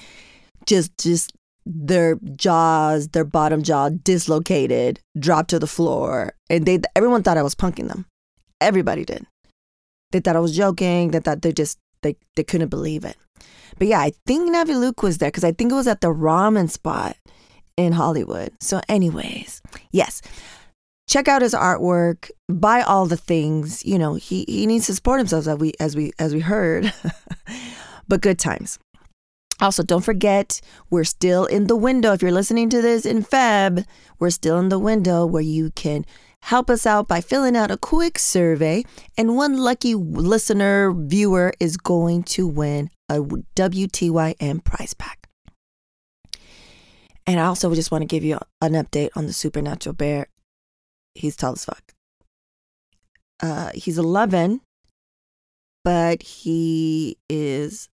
Just 0.65 0.97
just 0.97 1.33
their 1.65 2.17
jaws, 2.35 3.09
their 3.09 3.25
bottom 3.25 3.63
jaw 3.63 3.89
dislocated, 3.89 4.99
dropped 5.17 5.49
to 5.49 5.59
the 5.59 5.67
floor. 5.67 6.33
And 6.49 6.65
they 6.65 6.79
everyone 6.95 7.23
thought 7.23 7.37
I 7.37 7.43
was 7.43 7.55
punking 7.55 7.87
them. 7.87 8.05
Everybody 8.61 9.03
did. 9.05 9.25
They 10.11 10.19
thought 10.21 10.35
I 10.35 10.39
was 10.39 10.55
joking. 10.55 11.11
They 11.11 11.19
thought 11.19 11.41
they 11.41 11.51
just 11.51 11.77
they, 12.01 12.15
they 12.35 12.43
couldn't 12.43 12.69
believe 12.69 13.03
it. 13.03 13.17
But 13.77 13.87
yeah, 13.87 13.99
I 13.99 14.13
think 14.25 14.49
Navi 14.49 14.79
Luke 14.79 15.03
was 15.03 15.17
there 15.17 15.29
because 15.29 15.43
I 15.43 15.51
think 15.51 15.71
it 15.71 15.75
was 15.75 15.87
at 15.87 16.01
the 16.01 16.13
ramen 16.13 16.69
spot 16.69 17.17
in 17.77 17.91
Hollywood. 17.91 18.53
So, 18.61 18.79
anyways, 18.87 19.61
yes. 19.91 20.21
Check 21.07 21.27
out 21.27 21.41
his 21.41 21.53
artwork, 21.53 22.31
buy 22.49 22.81
all 22.81 23.05
the 23.05 23.17
things. 23.17 23.85
You 23.85 23.99
know, 23.99 24.15
he, 24.15 24.45
he 24.47 24.65
needs 24.65 24.87
to 24.87 24.95
support 24.95 25.19
himself 25.19 25.47
as 25.47 25.57
we 25.57 25.73
as 25.79 25.95
we 25.95 26.11
as 26.19 26.33
we 26.33 26.39
heard. 26.39 26.91
but 28.07 28.21
good 28.21 28.39
times. 28.39 28.79
Also, 29.61 29.83
don't 29.83 30.03
forget, 30.03 30.59
we're 30.89 31.05
still 31.05 31.45
in 31.45 31.67
the 31.67 31.77
window. 31.77 32.11
If 32.11 32.21
you're 32.21 32.31
listening 32.31 32.69
to 32.71 32.81
this 32.81 33.05
in 33.05 33.23
Feb, 33.23 33.85
we're 34.19 34.29
still 34.29 34.59
in 34.59 34.69
the 34.69 34.79
window 34.79 35.25
where 35.25 35.41
you 35.41 35.71
can 35.71 36.05
help 36.41 36.69
us 36.69 36.85
out 36.85 37.07
by 37.07 37.21
filling 37.21 37.55
out 37.55 37.71
a 37.71 37.77
quick 37.77 38.19
survey. 38.19 38.83
And 39.17 39.37
one 39.37 39.57
lucky 39.57 39.95
listener, 39.95 40.91
viewer, 40.93 41.53
is 41.59 41.77
going 41.77 42.23
to 42.23 42.45
win 42.47 42.89
a 43.07 43.19
WTYM 43.19 44.63
prize 44.63 44.93
pack. 44.93 45.27
And 47.25 47.39
I 47.39 47.45
also 47.45 47.73
just 47.73 47.91
want 47.91 48.01
to 48.01 48.07
give 48.07 48.23
you 48.23 48.39
an 48.61 48.73
update 48.73 49.09
on 49.15 49.25
the 49.25 49.33
supernatural 49.33 49.93
bear. 49.93 50.27
He's 51.15 51.35
tall 51.35 51.53
as 51.53 51.65
fuck. 51.65 51.93
Uh, 53.41 53.71
he's 53.73 53.97
11, 53.97 54.61
but 55.83 56.21
he 56.21 57.17
is 57.29 57.89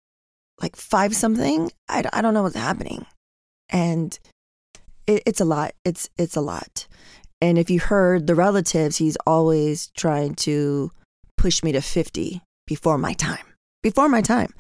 like 0.61 0.75
five 0.75 1.15
something. 1.15 1.71
I, 1.89 2.03
I 2.13 2.21
don't 2.21 2.33
know 2.33 2.43
what's 2.43 2.55
happening. 2.55 3.05
And 3.69 4.17
it, 5.05 5.23
it's 5.25 5.41
a 5.41 5.45
lot. 5.45 5.73
It's 5.83 6.09
it's 6.17 6.35
a 6.35 6.41
lot. 6.41 6.87
And 7.41 7.57
if 7.57 7.69
you 7.69 7.79
heard 7.79 8.27
the 8.27 8.35
relatives, 8.35 8.97
he's 8.97 9.17
always 9.27 9.89
trying 9.95 10.35
to 10.35 10.91
push 11.37 11.61
me 11.63 11.71
to 11.71 11.81
50 11.81 12.41
before 12.65 12.97
my 12.97 13.13
time. 13.13 13.45
Before 13.83 14.09
my 14.09 14.21
time. 14.21 14.53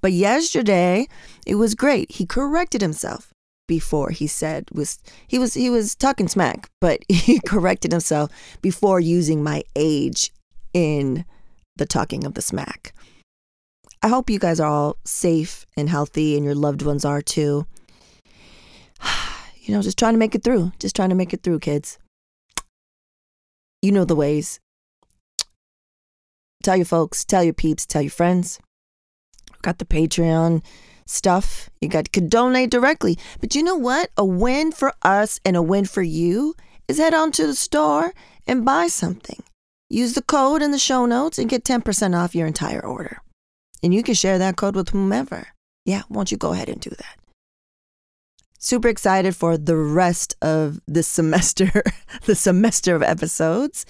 But 0.00 0.12
yesterday, 0.12 1.06
it 1.46 1.54
was 1.54 1.76
great. 1.76 2.10
He 2.10 2.26
corrected 2.26 2.80
himself 2.80 3.33
before 3.66 4.10
he 4.10 4.26
said 4.26 4.68
was 4.72 4.98
he 5.26 5.38
was 5.38 5.54
he 5.54 5.70
was 5.70 5.94
talking 5.94 6.28
smack, 6.28 6.70
but 6.80 7.00
he 7.08 7.40
corrected 7.40 7.92
himself 7.92 8.30
before 8.62 9.00
using 9.00 9.42
my 9.42 9.62
age 9.76 10.30
in 10.72 11.24
the 11.76 11.86
talking 11.86 12.24
of 12.24 12.34
the 12.34 12.42
smack. 12.42 12.94
I 14.02 14.08
hope 14.08 14.28
you 14.28 14.38
guys 14.38 14.60
are 14.60 14.70
all 14.70 14.98
safe 15.04 15.64
and 15.76 15.88
healthy 15.88 16.36
and 16.36 16.44
your 16.44 16.54
loved 16.54 16.82
ones 16.82 17.04
are 17.04 17.22
too. 17.22 17.66
You 19.66 19.74
know, 19.74 19.80
just 19.80 19.98
trying 19.98 20.12
to 20.12 20.18
make 20.18 20.34
it 20.34 20.44
through. 20.44 20.72
Just 20.78 20.94
trying 20.94 21.08
to 21.08 21.14
make 21.14 21.32
it 21.32 21.42
through, 21.42 21.58
kids. 21.60 21.98
You 23.80 23.92
know 23.92 24.04
the 24.04 24.14
ways. 24.14 24.60
tell 26.62 26.76
your 26.76 26.84
folks, 26.84 27.24
tell 27.24 27.42
your 27.42 27.54
peeps, 27.54 27.86
tell 27.86 28.02
your 28.02 28.10
friends. 28.10 28.60
We've 29.50 29.62
got 29.62 29.78
the 29.78 29.86
Patreon 29.86 30.62
stuff. 31.06 31.70
You 31.80 31.88
got 31.88 32.12
could 32.12 32.30
donate 32.30 32.70
directly. 32.70 33.18
But 33.40 33.54
you 33.54 33.62
know 33.62 33.76
what? 33.76 34.10
A 34.16 34.24
win 34.24 34.72
for 34.72 34.92
us 35.02 35.40
and 35.44 35.56
a 35.56 35.62
win 35.62 35.84
for 35.84 36.02
you 36.02 36.54
is 36.88 36.98
head 36.98 37.14
on 37.14 37.32
to 37.32 37.46
the 37.46 37.54
store 37.54 38.12
and 38.46 38.64
buy 38.64 38.88
something. 38.88 39.42
Use 39.90 40.14
the 40.14 40.22
code 40.22 40.62
in 40.62 40.70
the 40.70 40.78
show 40.78 41.06
notes 41.06 41.38
and 41.38 41.48
get 41.48 41.64
10% 41.64 42.16
off 42.16 42.34
your 42.34 42.46
entire 42.46 42.84
order. 42.84 43.18
And 43.82 43.94
you 43.94 44.02
can 44.02 44.14
share 44.14 44.38
that 44.38 44.56
code 44.56 44.76
with 44.76 44.90
whomever. 44.90 45.48
Yeah, 45.84 46.02
won't 46.08 46.32
you 46.32 46.38
go 46.38 46.52
ahead 46.52 46.68
and 46.68 46.80
do 46.80 46.90
that? 46.90 47.16
Super 48.58 48.88
excited 48.88 49.36
for 49.36 49.58
the 49.58 49.76
rest 49.76 50.34
of 50.40 50.80
this 50.88 51.06
semester, 51.06 51.82
the 52.24 52.34
semester 52.34 52.94
of 52.96 53.02
episodes. 53.02 53.84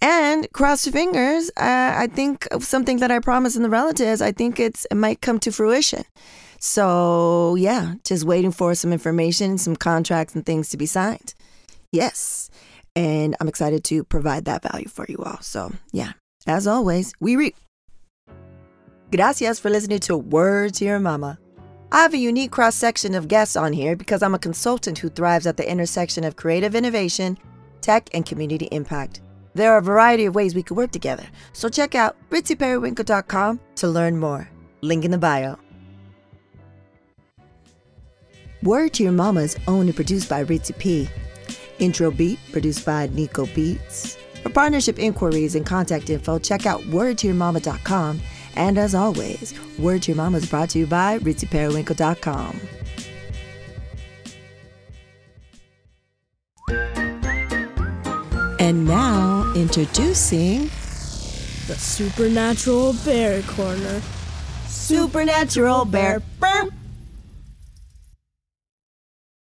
And 0.00 0.50
cross 0.52 0.86
fingers. 0.86 1.50
Uh, 1.50 1.92
I 1.96 2.08
think 2.12 2.46
something 2.60 2.98
that 2.98 3.10
I 3.10 3.18
promised 3.18 3.56
in 3.56 3.62
the 3.62 3.70
relatives, 3.70 4.22
I 4.22 4.32
think 4.32 4.58
it's 4.58 4.86
it 4.90 4.94
might 4.94 5.20
come 5.20 5.38
to 5.40 5.52
fruition. 5.52 6.04
So, 6.66 7.54
yeah, 7.54 7.94
just 8.02 8.24
waiting 8.24 8.50
for 8.50 8.74
some 8.74 8.92
information, 8.92 9.56
some 9.56 9.76
contracts 9.76 10.34
and 10.34 10.44
things 10.44 10.68
to 10.70 10.76
be 10.76 10.84
signed. 10.84 11.32
Yes. 11.92 12.50
And 12.96 13.36
I'm 13.40 13.46
excited 13.46 13.84
to 13.84 14.02
provide 14.02 14.46
that 14.46 14.64
value 14.64 14.88
for 14.88 15.06
you 15.08 15.18
all. 15.24 15.40
So, 15.42 15.70
yeah, 15.92 16.14
as 16.44 16.66
always, 16.66 17.12
we 17.20 17.36
reap. 17.36 17.54
Gracias 19.12 19.60
for 19.60 19.70
listening 19.70 20.00
to 20.00 20.16
Word 20.16 20.74
to 20.74 20.84
Your 20.84 20.98
Mama. 20.98 21.38
I 21.92 22.02
have 22.02 22.14
a 22.14 22.18
unique 22.18 22.50
cross 22.50 22.74
section 22.74 23.14
of 23.14 23.28
guests 23.28 23.54
on 23.54 23.72
here 23.72 23.94
because 23.94 24.20
I'm 24.20 24.34
a 24.34 24.38
consultant 24.38 24.98
who 24.98 25.08
thrives 25.08 25.46
at 25.46 25.56
the 25.56 25.70
intersection 25.70 26.24
of 26.24 26.34
creative 26.34 26.74
innovation, 26.74 27.38
tech, 27.80 28.10
and 28.12 28.26
community 28.26 28.66
impact. 28.72 29.20
There 29.54 29.72
are 29.72 29.78
a 29.78 29.82
variety 29.82 30.24
of 30.24 30.34
ways 30.34 30.56
we 30.56 30.64
could 30.64 30.76
work 30.76 30.90
together, 30.90 31.26
so 31.52 31.68
check 31.68 31.94
out 31.94 32.16
ritzyperiwinkle.com 32.30 33.60
to 33.76 33.88
learn 33.88 34.18
more. 34.18 34.50
Link 34.82 35.04
in 35.04 35.12
the 35.12 35.18
bio. 35.18 35.60
Word 38.66 38.94
to 38.94 39.04
Your 39.04 39.12
Mama 39.12 39.42
is 39.42 39.56
owned 39.68 39.88
and 39.88 39.94
produced 39.94 40.28
by 40.28 40.42
Ritzy 40.42 40.76
P. 40.76 41.08
Intro 41.78 42.10
beat 42.10 42.40
produced 42.50 42.84
by 42.84 43.06
Nico 43.12 43.46
Beats. 43.46 44.18
For 44.42 44.48
partnership 44.48 44.98
inquiries 44.98 45.54
and 45.54 45.64
contact 45.64 46.10
info, 46.10 46.40
check 46.40 46.66
out 46.66 46.80
wordtoyourmama.com. 46.82 48.20
And 48.56 48.76
as 48.76 48.92
always, 48.92 49.54
Word 49.78 50.02
to 50.02 50.10
Your 50.10 50.16
Mama 50.16 50.38
is 50.38 50.50
brought 50.50 50.70
to 50.70 50.80
you 50.80 50.86
by 50.88 51.20
ritzyperiwinkle.com. 51.20 52.60
And 58.58 58.84
now, 58.84 59.52
introducing 59.54 60.64
The 61.68 61.76
Supernatural 61.78 62.96
Bear 63.04 63.42
Corner. 63.42 64.02
Supernatural 64.66 65.84
Bear. 65.84 66.20
Burp. 66.40 66.72